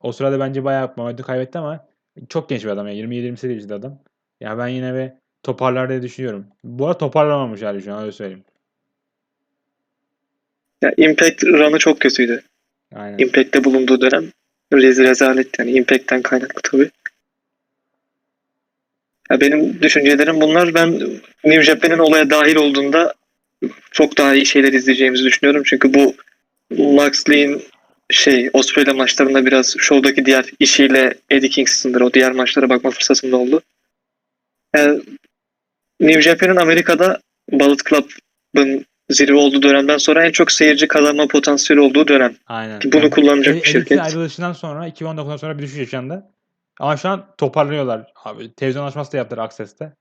O 0.00 0.12
sırada 0.12 0.40
bence 0.40 0.64
bayağı 0.64 0.92
momentum 0.96 1.26
kaybetti 1.26 1.58
ama 1.58 1.86
çok 2.28 2.48
genç 2.48 2.64
bir 2.64 2.68
adam 2.70 2.86
yani 2.88 2.96
27-28 2.98 3.52
yaşında 3.52 3.74
adam. 3.74 3.98
Ya 4.40 4.58
ben 4.58 4.68
yine 4.68 4.94
bir 4.94 5.12
toparlar 5.42 5.88
diye 5.88 6.02
düşünüyorum. 6.02 6.46
Bu 6.64 6.86
arada 6.86 6.98
toparlamamış 6.98 7.62
hali 7.62 7.82
şu 7.82 7.94
an 7.94 8.02
öyle 8.02 8.12
söyleyeyim. 8.12 8.44
Ya 10.82 10.92
Impact 10.96 11.44
run'ı 11.44 11.78
çok 11.78 12.00
kötüydü. 12.00 12.42
Aynen. 12.94 13.18
Impact'te 13.18 13.64
bulunduğu 13.64 14.00
dönem 14.00 14.32
rezil 14.72 15.04
rezalet 15.04 15.58
yani 15.58 15.70
Impact'ten 15.70 16.22
kaynaklı 16.22 16.60
tabii. 16.64 16.90
Ya 19.30 19.40
benim 19.40 19.82
düşüncelerim 19.82 20.40
bunlar. 20.40 20.74
Ben 20.74 21.00
New 21.44 21.62
Japan'in 21.62 21.98
olaya 21.98 22.30
dahil 22.30 22.56
olduğunda 22.56 23.14
çok 23.90 24.18
daha 24.18 24.34
iyi 24.34 24.46
şeyler 24.46 24.72
izleyeceğimizi 24.72 25.24
düşünüyorum. 25.24 25.62
Çünkü 25.66 25.94
bu 25.94 26.14
Moxley'in 26.70 27.62
şey 28.10 28.50
Osprey'le 28.52 28.94
maçlarında 28.96 29.46
biraz 29.46 29.74
şovdaki 29.78 30.26
diğer 30.26 30.44
işiyle 30.58 31.14
Eddie 31.30 31.48
Kingston'dır. 31.48 32.00
O 32.00 32.12
diğer 32.12 32.32
maçlara 32.32 32.68
bakma 32.68 32.90
fırsatım 32.90 33.32
da 33.32 33.36
oldu. 33.36 33.62
Yani 34.76 35.00
New 36.00 36.22
Japan'in 36.22 36.56
Amerika'da 36.56 37.20
Bullet 37.52 37.80
Club'ın 37.88 38.84
zirve 39.10 39.34
olduğu 39.34 39.62
dönemden 39.62 39.98
sonra 39.98 40.26
en 40.26 40.32
çok 40.32 40.52
seyirci 40.52 40.88
kazanma 40.88 41.26
potansiyeli 41.28 41.80
olduğu 41.80 42.08
dönem. 42.08 42.36
Aynen. 42.46 42.78
Ki 42.80 42.92
bunu 42.92 43.00
Yani 43.02 43.10
kullanacak 43.10 43.56
Ed- 43.56 43.60
bir 43.60 43.66
şirket. 43.66 44.00
ayrılışından 44.00 44.52
sonra 44.52 44.88
2019'dan 44.88 45.36
sonra 45.36 45.58
bir 45.58 45.62
düşüş 45.62 45.78
yaşandı. 45.78 46.26
Ama 46.80 46.96
şu 46.96 47.08
an 47.08 47.26
toparlanıyorlar. 47.38 48.12
Abi 48.24 48.54
televizyon 48.54 48.86
açması 48.86 49.12
da 49.12 49.16
yaptılar 49.16 49.44
Access'te. 49.44 49.92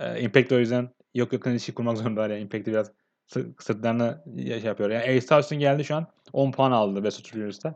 Ee, 0.00 0.20
Impact 0.20 0.52
o 0.52 0.58
yüzden 0.58 0.88
yok 1.14 1.32
yakın 1.32 1.50
ilişki 1.50 1.74
kurmak 1.74 1.98
zorundalar 1.98 2.30
yani. 2.30 2.40
Impact'i 2.40 2.70
biraz 2.70 2.90
sı- 3.26 3.46
sırtlarına 3.60 4.24
şey 4.36 4.60
yapıyor. 4.60 4.90
Yani 4.90 5.02
Ace 5.16 5.34
Houston 5.34 5.58
geldi 5.58 5.84
şu 5.84 5.94
an 5.96 6.06
10 6.32 6.52
puan 6.52 6.72
aldı 6.72 6.94
West 7.02 7.20
Utility'de. 7.20 7.74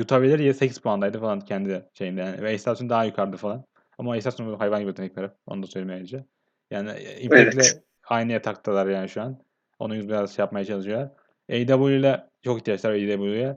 Utah 0.00 0.22
Wizards 0.22 0.58
8 0.58 0.78
puandaydı 0.78 1.20
falan 1.20 1.40
kendi 1.40 1.82
şeyinde 1.94 2.20
yani. 2.20 2.42
Ve 2.42 2.54
Ace 2.54 2.88
daha 2.88 3.04
yukarıda 3.04 3.36
falan. 3.36 3.64
Ama 3.98 4.12
Ace 4.12 4.24
Houston 4.24 4.58
hayvan 4.58 4.80
gibi 4.80 4.88
yetenekleri. 4.88 5.30
Onu 5.46 5.62
da 5.62 5.66
söylemeye 5.66 5.96
ayrıca. 5.96 6.24
Yani 6.70 6.90
e, 6.90 7.20
Impact'le 7.20 7.54
Evet. 7.54 7.82
aynı 8.08 8.32
yataktalar 8.32 8.86
yani 8.86 9.08
şu 9.08 9.22
an. 9.22 9.38
Onu 9.78 9.94
biraz 10.08 10.36
şey 10.36 10.42
yapmaya 10.42 10.64
çalışıyorlar. 10.64 11.10
AW 11.50 11.96
ile 11.96 12.26
çok 12.42 12.58
ihtiyaçlar 12.58 12.90
var 12.90 12.96
AW'ye. 12.96 13.56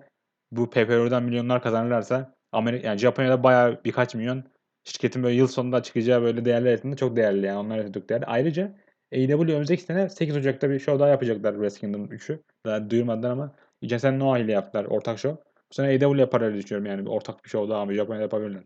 Bu 0.52 0.70
PPR'dan 0.70 1.24
milyonlar 1.24 1.62
kazanırlarsa 1.64 2.36
Amerika 2.52 2.88
yani 2.88 2.98
Japonya'da 2.98 3.44
bayağı 3.44 3.84
birkaç 3.86 4.16
milyon 4.16 4.44
şirketin 4.84 5.24
böyle 5.24 5.36
yıl 5.36 5.48
sonunda 5.48 5.84
çıkacağı 5.84 6.22
böyle 6.22 6.46
değerler 6.46 6.70
arasında 6.70 6.96
çok 6.96 7.16
değerli 7.16 7.46
yani. 7.46 7.58
Onlar 7.58 7.94
çok 7.94 8.10
değerli. 8.10 8.26
Ayrıca 8.26 8.76
AEW 9.14 9.54
önümüzdeki 9.54 9.84
sene 9.84 10.10
8 10.10 10.38
Ocak'ta 10.38 10.70
bir 10.70 10.80
show 10.80 11.00
daha 11.00 11.10
yapacaklar 11.10 11.54
Wrestle 11.54 11.80
Kingdom 11.80 12.06
3'ü. 12.06 12.44
Daha 12.66 12.90
duyurmadılar 12.90 13.32
ama 13.32 13.56
geçen 13.82 13.98
sene 13.98 14.20
Noah 14.20 14.38
ile 14.38 14.52
yaptılar 14.52 14.86
ortak 14.86 15.20
show. 15.20 15.44
Bu 15.72 15.76
sene 15.76 15.88
AEW 15.88 16.20
yapar 16.20 16.42
öyle 16.42 16.58
düşünüyorum 16.58 16.86
yani. 16.86 17.06
Bir 17.06 17.10
ortak 17.10 17.46
bir 17.46 17.50
show 17.50 17.70
daha 17.74 17.82
ama 17.82 17.94
Japonya'da 17.94 18.24
yapabilirler. 18.24 18.64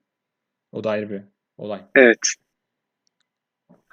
O 0.72 0.84
da 0.84 0.90
ayrı 0.90 1.10
bir 1.10 1.22
olay. 1.58 1.82
Evet. 1.96 2.18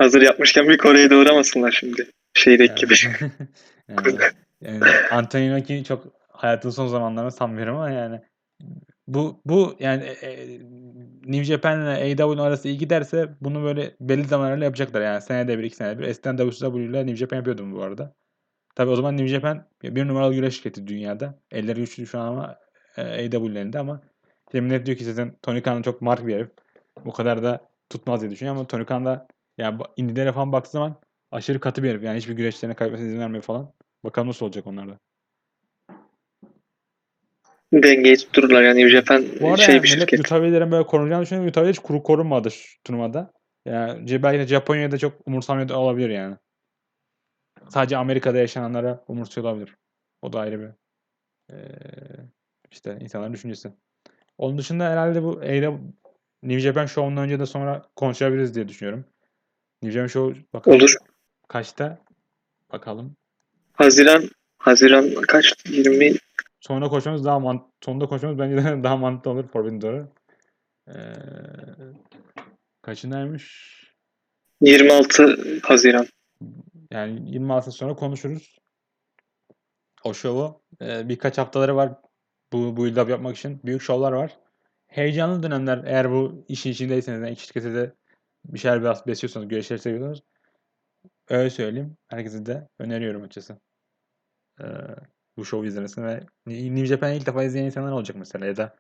Hazır 0.01 0.23
yapmışken 0.23 0.69
bir 0.69 0.79
Kore'ye 0.79 1.11
de 1.11 1.17
uğramasınlar 1.17 1.73
şimdi. 1.73 2.07
Şeydeki 2.35 2.75
gibi. 2.75 2.95
yani, 3.89 4.19
yani 4.61 4.85
Anthony 5.11 5.47
Inoki 5.47 5.85
çok 5.85 6.07
hayatının 6.29 6.73
son 6.73 6.87
zamanlarını 6.87 7.33
sanmıyorum 7.33 7.77
ama 7.77 7.91
yani 7.91 8.21
bu 9.09 9.41
bu 9.45 9.77
yani 9.81 10.05
e, 10.05 10.27
e, 10.27 10.61
New 11.25 11.45
Japan 11.45 11.81
ile 11.81 11.89
AEW'nin 11.89 12.39
arası 12.39 12.69
iyi 12.69 12.79
giderse 12.79 13.29
bunu 13.41 13.63
böyle 13.65 13.95
belli 14.01 14.25
zamanlarla 14.25 14.65
yapacaklar 14.65 15.01
yani 15.01 15.23
senede 15.23 15.59
bir 15.59 15.65
iki 15.65 15.77
senede 15.77 15.99
bir. 15.99 16.05
Eskiden 16.05 16.37
WCW 16.37 16.83
ile 16.83 17.07
New 17.07 17.17
Japan 17.17 17.37
yapıyordum 17.37 17.73
bu 17.73 17.83
arada. 17.83 18.15
Tabii 18.75 18.91
o 18.91 18.97
zaman 18.97 19.17
New 19.17 19.29
Japan 19.29 19.67
bir 19.83 20.09
numaralı 20.09 20.35
güreş 20.35 20.55
şirketi 20.55 20.87
dünyada. 20.87 21.39
Elleri 21.51 21.81
güçlü 21.81 22.07
şu 22.07 22.21
an 22.21 22.27
ama 22.27 22.59
e, 22.97 23.03
AEW'nin 23.03 23.55
elinde 23.55 23.79
ama 23.79 24.01
millet 24.53 24.87
diyor 24.87 24.99
ki 24.99 25.05
zaten 25.05 25.35
Tony 25.43 25.63
Khan 25.63 25.83
çok 25.83 26.03
mark 26.03 26.27
bir 26.27 26.35
herif. 26.35 26.49
Bu 27.05 27.13
kadar 27.13 27.43
da 27.43 27.61
tutmaz 27.91 28.21
diye 28.21 28.31
düşünüyor 28.31 28.57
ama 28.57 28.67
Tony 28.67 28.85
Khan 28.85 29.05
da 29.05 29.27
yani 29.59 29.83
indilere 29.97 30.33
falan 30.33 30.53
baktığı 30.53 30.71
zaman 30.71 31.01
aşırı 31.31 31.61
katı 31.61 31.83
bir 31.83 31.91
herif. 31.91 32.03
Yani 32.03 32.19
hiçbir 32.19 32.33
güreşlerine 32.37 32.77
kaybetmesine 32.77 33.09
izin 33.09 33.21
vermiyor 33.21 33.43
falan. 33.43 33.73
Bakalım 34.05 34.29
nasıl 34.29 34.47
olacak 34.47 34.67
onlarda. 34.67 34.99
Dengeyi 37.73 38.17
tuttururlar 38.17 38.63
yani 38.63 38.89
Japan 38.89 39.25
Bu 39.41 39.57
şey 39.57 39.75
yani 39.75 39.83
bir 39.83 39.89
şirket. 39.89 40.21
Utah 40.21 40.37
Wizards'ın 40.37 40.73
böyle 40.73 40.87
korunacağını 40.87 41.23
düşünüyor. 41.23 41.47
Utah 41.47 41.61
Wizards 41.61 41.79
hiç 41.79 41.87
kuru 41.87 42.03
korunmadı 42.03 42.51
şu 42.51 42.83
turnuvada. 42.85 43.33
Yani 43.67 44.23
belki 44.23 44.39
de 44.39 44.47
Japonya'da 44.47 44.99
çok 44.99 45.29
umursamıyor 45.29 45.69
da 45.69 45.79
olabilir 45.79 46.11
yani. 46.11 46.37
Sadece 47.69 47.97
Amerika'da 47.97 48.39
yaşananlara 48.39 49.05
umursuyor 49.09 49.47
olabilir. 49.47 49.77
O 50.23 50.33
da 50.33 50.41
ayrı 50.41 50.61
bir 50.61 50.71
eee, 51.53 51.69
işte 52.71 52.99
insanların 53.01 53.33
düşüncesi. 53.33 53.73
Onun 54.39 54.59
dışında 54.59 54.91
herhalde 54.91 55.23
bu 55.23 55.41
AEW 55.41 55.79
New 56.43 56.61
Japan 56.61 56.87
Show'undan 56.87 57.25
önce 57.25 57.41
de 57.41 57.47
sonra 57.47 57.83
konuşabiliriz 57.97 58.55
diye 58.55 58.69
düşünüyorum. 58.69 59.05
New 59.83 60.09
Show 60.09 60.43
bakalım 60.53 60.77
Olur. 60.77 60.95
kaçta? 61.49 61.99
Bakalım. 62.73 63.17
Haziran 63.73 64.31
Haziran 64.59 65.15
kaç? 65.15 65.55
20 65.69 66.15
Sonra 66.61 66.89
koşmamız 66.89 67.25
daha 67.25 67.41
mant 67.41 67.63
sonunda 67.85 68.07
koşmamız 68.07 68.39
bence 68.39 68.57
daha 68.83 68.97
mantıklı 68.97 69.31
olur 69.31 69.49
Forbidden 69.49 69.81
Door'a. 69.81 70.09
Ee, 70.89 70.95
kaçındaymış? 72.83 73.71
26 74.61 75.37
Haziran. 75.63 76.07
Yani 76.91 77.31
26 77.31 77.73
sonra 77.73 77.95
konuşuruz. 77.95 78.59
O 80.05 80.15
şovu. 80.15 80.63
Ee, 80.83 81.09
birkaç 81.09 81.39
haftaları 81.39 81.77
var 81.77 81.93
bu 82.53 82.77
build 82.77 82.97
up 82.97 83.11
yapmak 83.11 83.37
için. 83.37 83.61
Büyük 83.65 83.83
şovlar 83.83 84.13
var. 84.13 84.39
Heyecanlı 84.87 85.43
dönemler 85.43 85.85
eğer 85.87 86.11
bu 86.11 86.45
işin 86.49 86.71
içindeyseniz, 86.71 87.21
yani 87.21 87.37
şirkete 87.37 87.75
de 87.75 87.95
bir 88.45 88.59
şeyler 88.59 88.81
biraz 88.81 89.07
besliyorsanız, 89.07 89.49
güreşleri 89.49 89.81
seviyorsanız 89.81 90.21
öyle 91.29 91.51
söyleyeyim. 91.51 91.97
Herkese 92.09 92.47
de 92.47 92.69
öneriyorum 92.79 93.23
açıkçası. 93.23 93.61
Ee, 94.61 94.65
bu 95.37 95.45
şovu 95.45 95.67
izlemesini 95.67 96.07
ve 96.07 96.21
New 96.47 96.87
Japan'ı 96.87 97.15
ilk 97.15 97.27
defa 97.27 97.45
izleyen 97.45 97.67
insanlar 97.67 97.93
olacak 97.93 98.17
mesela 98.17 98.47
ya 98.47 98.57
da 98.57 98.77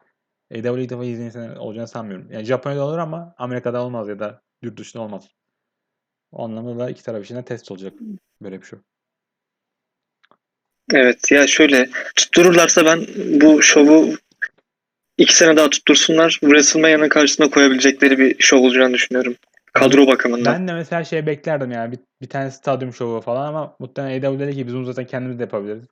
AEW'yi 0.52 0.84
ilk 0.84 0.90
defa 0.90 1.04
izleyen 1.04 1.26
insanlar 1.26 1.56
olacağını 1.56 1.88
sanmıyorum. 1.88 2.32
Yani 2.32 2.44
Japonya'da 2.44 2.84
olur 2.84 2.98
ama 2.98 3.34
Amerika'da 3.38 3.84
olmaz 3.84 4.08
ya 4.08 4.18
da 4.18 4.42
yurt 4.62 4.78
dışında 4.78 5.02
olmaz. 5.02 5.28
O 6.32 6.44
anlamda 6.44 6.78
da 6.78 6.90
iki 6.90 7.02
taraf 7.02 7.24
için 7.24 7.36
de 7.36 7.44
test 7.44 7.70
olacak 7.70 7.92
böyle 8.42 8.60
bir 8.60 8.66
şey. 8.66 8.78
Evet 10.92 11.30
ya 11.30 11.46
şöyle 11.46 11.90
tuttururlarsa 12.16 12.84
ben 12.84 13.06
bu 13.40 13.62
şovu 13.62 14.14
iki 15.18 15.36
sene 15.36 15.56
daha 15.56 15.70
tuttursunlar. 15.70 16.30
WrestleMania'nın 16.30 17.08
karşısına 17.08 17.50
koyabilecekleri 17.50 18.18
bir 18.18 18.36
şov 18.38 18.58
olacağını 18.58 18.94
düşünüyorum. 18.94 19.36
Kadro 19.72 20.06
bakımından. 20.06 20.54
Ben 20.54 20.68
de 20.68 20.72
mesela 20.72 21.04
şey 21.04 21.26
beklerdim 21.26 21.70
yani 21.70 21.92
bir, 21.92 21.98
bir 22.22 22.28
tane 22.28 22.50
stadyum 22.50 22.92
şovu 22.92 23.20
falan 23.20 23.48
ama 23.48 23.76
muhtemelen 23.78 24.22
AEW 24.22 24.46
dedi 24.46 24.56
ki 24.56 24.66
biz 24.66 24.74
bunu 24.74 24.84
zaten 24.84 25.06
kendimiz 25.06 25.38
de 25.38 25.42
yapabiliriz. 25.42 25.84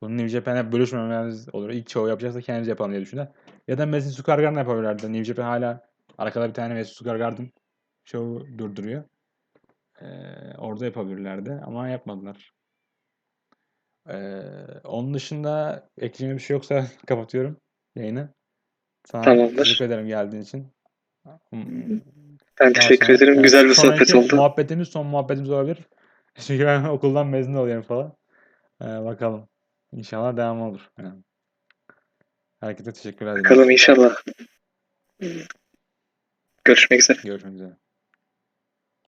Bunu 0.00 0.16
New 0.16 0.28
Japan'e 0.28 0.72
bölüşmememiz 0.72 1.54
olur. 1.54 1.70
İlk 1.70 1.90
şovu 1.90 2.08
yapacaksa 2.08 2.40
kendimiz 2.40 2.68
yapalım 2.68 2.90
diye 2.90 3.00
düşündüler. 3.00 3.28
Ya 3.68 3.78
da 3.78 3.86
Madison 3.86 4.22
Square 4.22 4.42
Garden 4.42 4.58
yapabilirlerdi. 4.58 5.12
New 5.12 5.24
Japan 5.24 5.42
hala 5.42 5.88
arkada 6.18 6.48
bir 6.48 6.54
tane 6.54 6.74
Madison 6.74 6.94
Square 6.94 7.18
Garden 7.18 7.50
şovu 8.04 8.58
durduruyor. 8.58 9.04
Ee, 10.00 10.06
orada 10.58 10.84
yapabilirlerdi 10.84 11.60
ama 11.66 11.88
yapmadılar. 11.88 12.52
Ee, 14.08 14.42
onun 14.84 15.14
dışında 15.14 15.84
ekleyeceğim 15.98 16.36
bir 16.36 16.42
şey 16.42 16.54
yoksa 16.54 16.86
kapatıyorum 17.06 17.56
yayını. 17.96 18.28
Sana 19.04 19.22
Tamamdır. 19.22 19.56
teşekkür 19.56 19.84
ederim 19.84 20.06
geldiğin 20.06 20.42
için. 20.42 20.66
Ben 22.62 22.72
teşekkür 22.72 23.06
sonra- 23.06 23.16
ederim. 23.16 23.34
yani 23.34 23.42
Güzel 23.42 23.64
bir 23.68 23.74
sohbet 23.74 24.14
oldu. 24.14 24.36
Muhabbetimiz 24.36 24.88
son 24.88 25.06
muhabbetimiz 25.06 25.50
olabilir. 25.50 25.78
Çünkü 26.34 26.66
ben 26.66 26.84
okuldan 26.84 27.26
mezun 27.26 27.54
oluyorum 27.54 27.82
falan. 27.82 28.16
Ee, 28.82 28.84
bakalım. 28.84 29.48
İnşallah 29.92 30.36
devam 30.36 30.60
olur. 30.62 30.90
Yani. 30.98 31.22
Herkese 32.60 32.92
teşekkürler. 32.92 33.38
Bakalım 33.38 33.70
inşallah. 33.70 34.16
Görüşmek 36.64 37.00
üzere. 37.00 37.18
Görüşmek 37.24 37.54
üzere. 37.54 37.76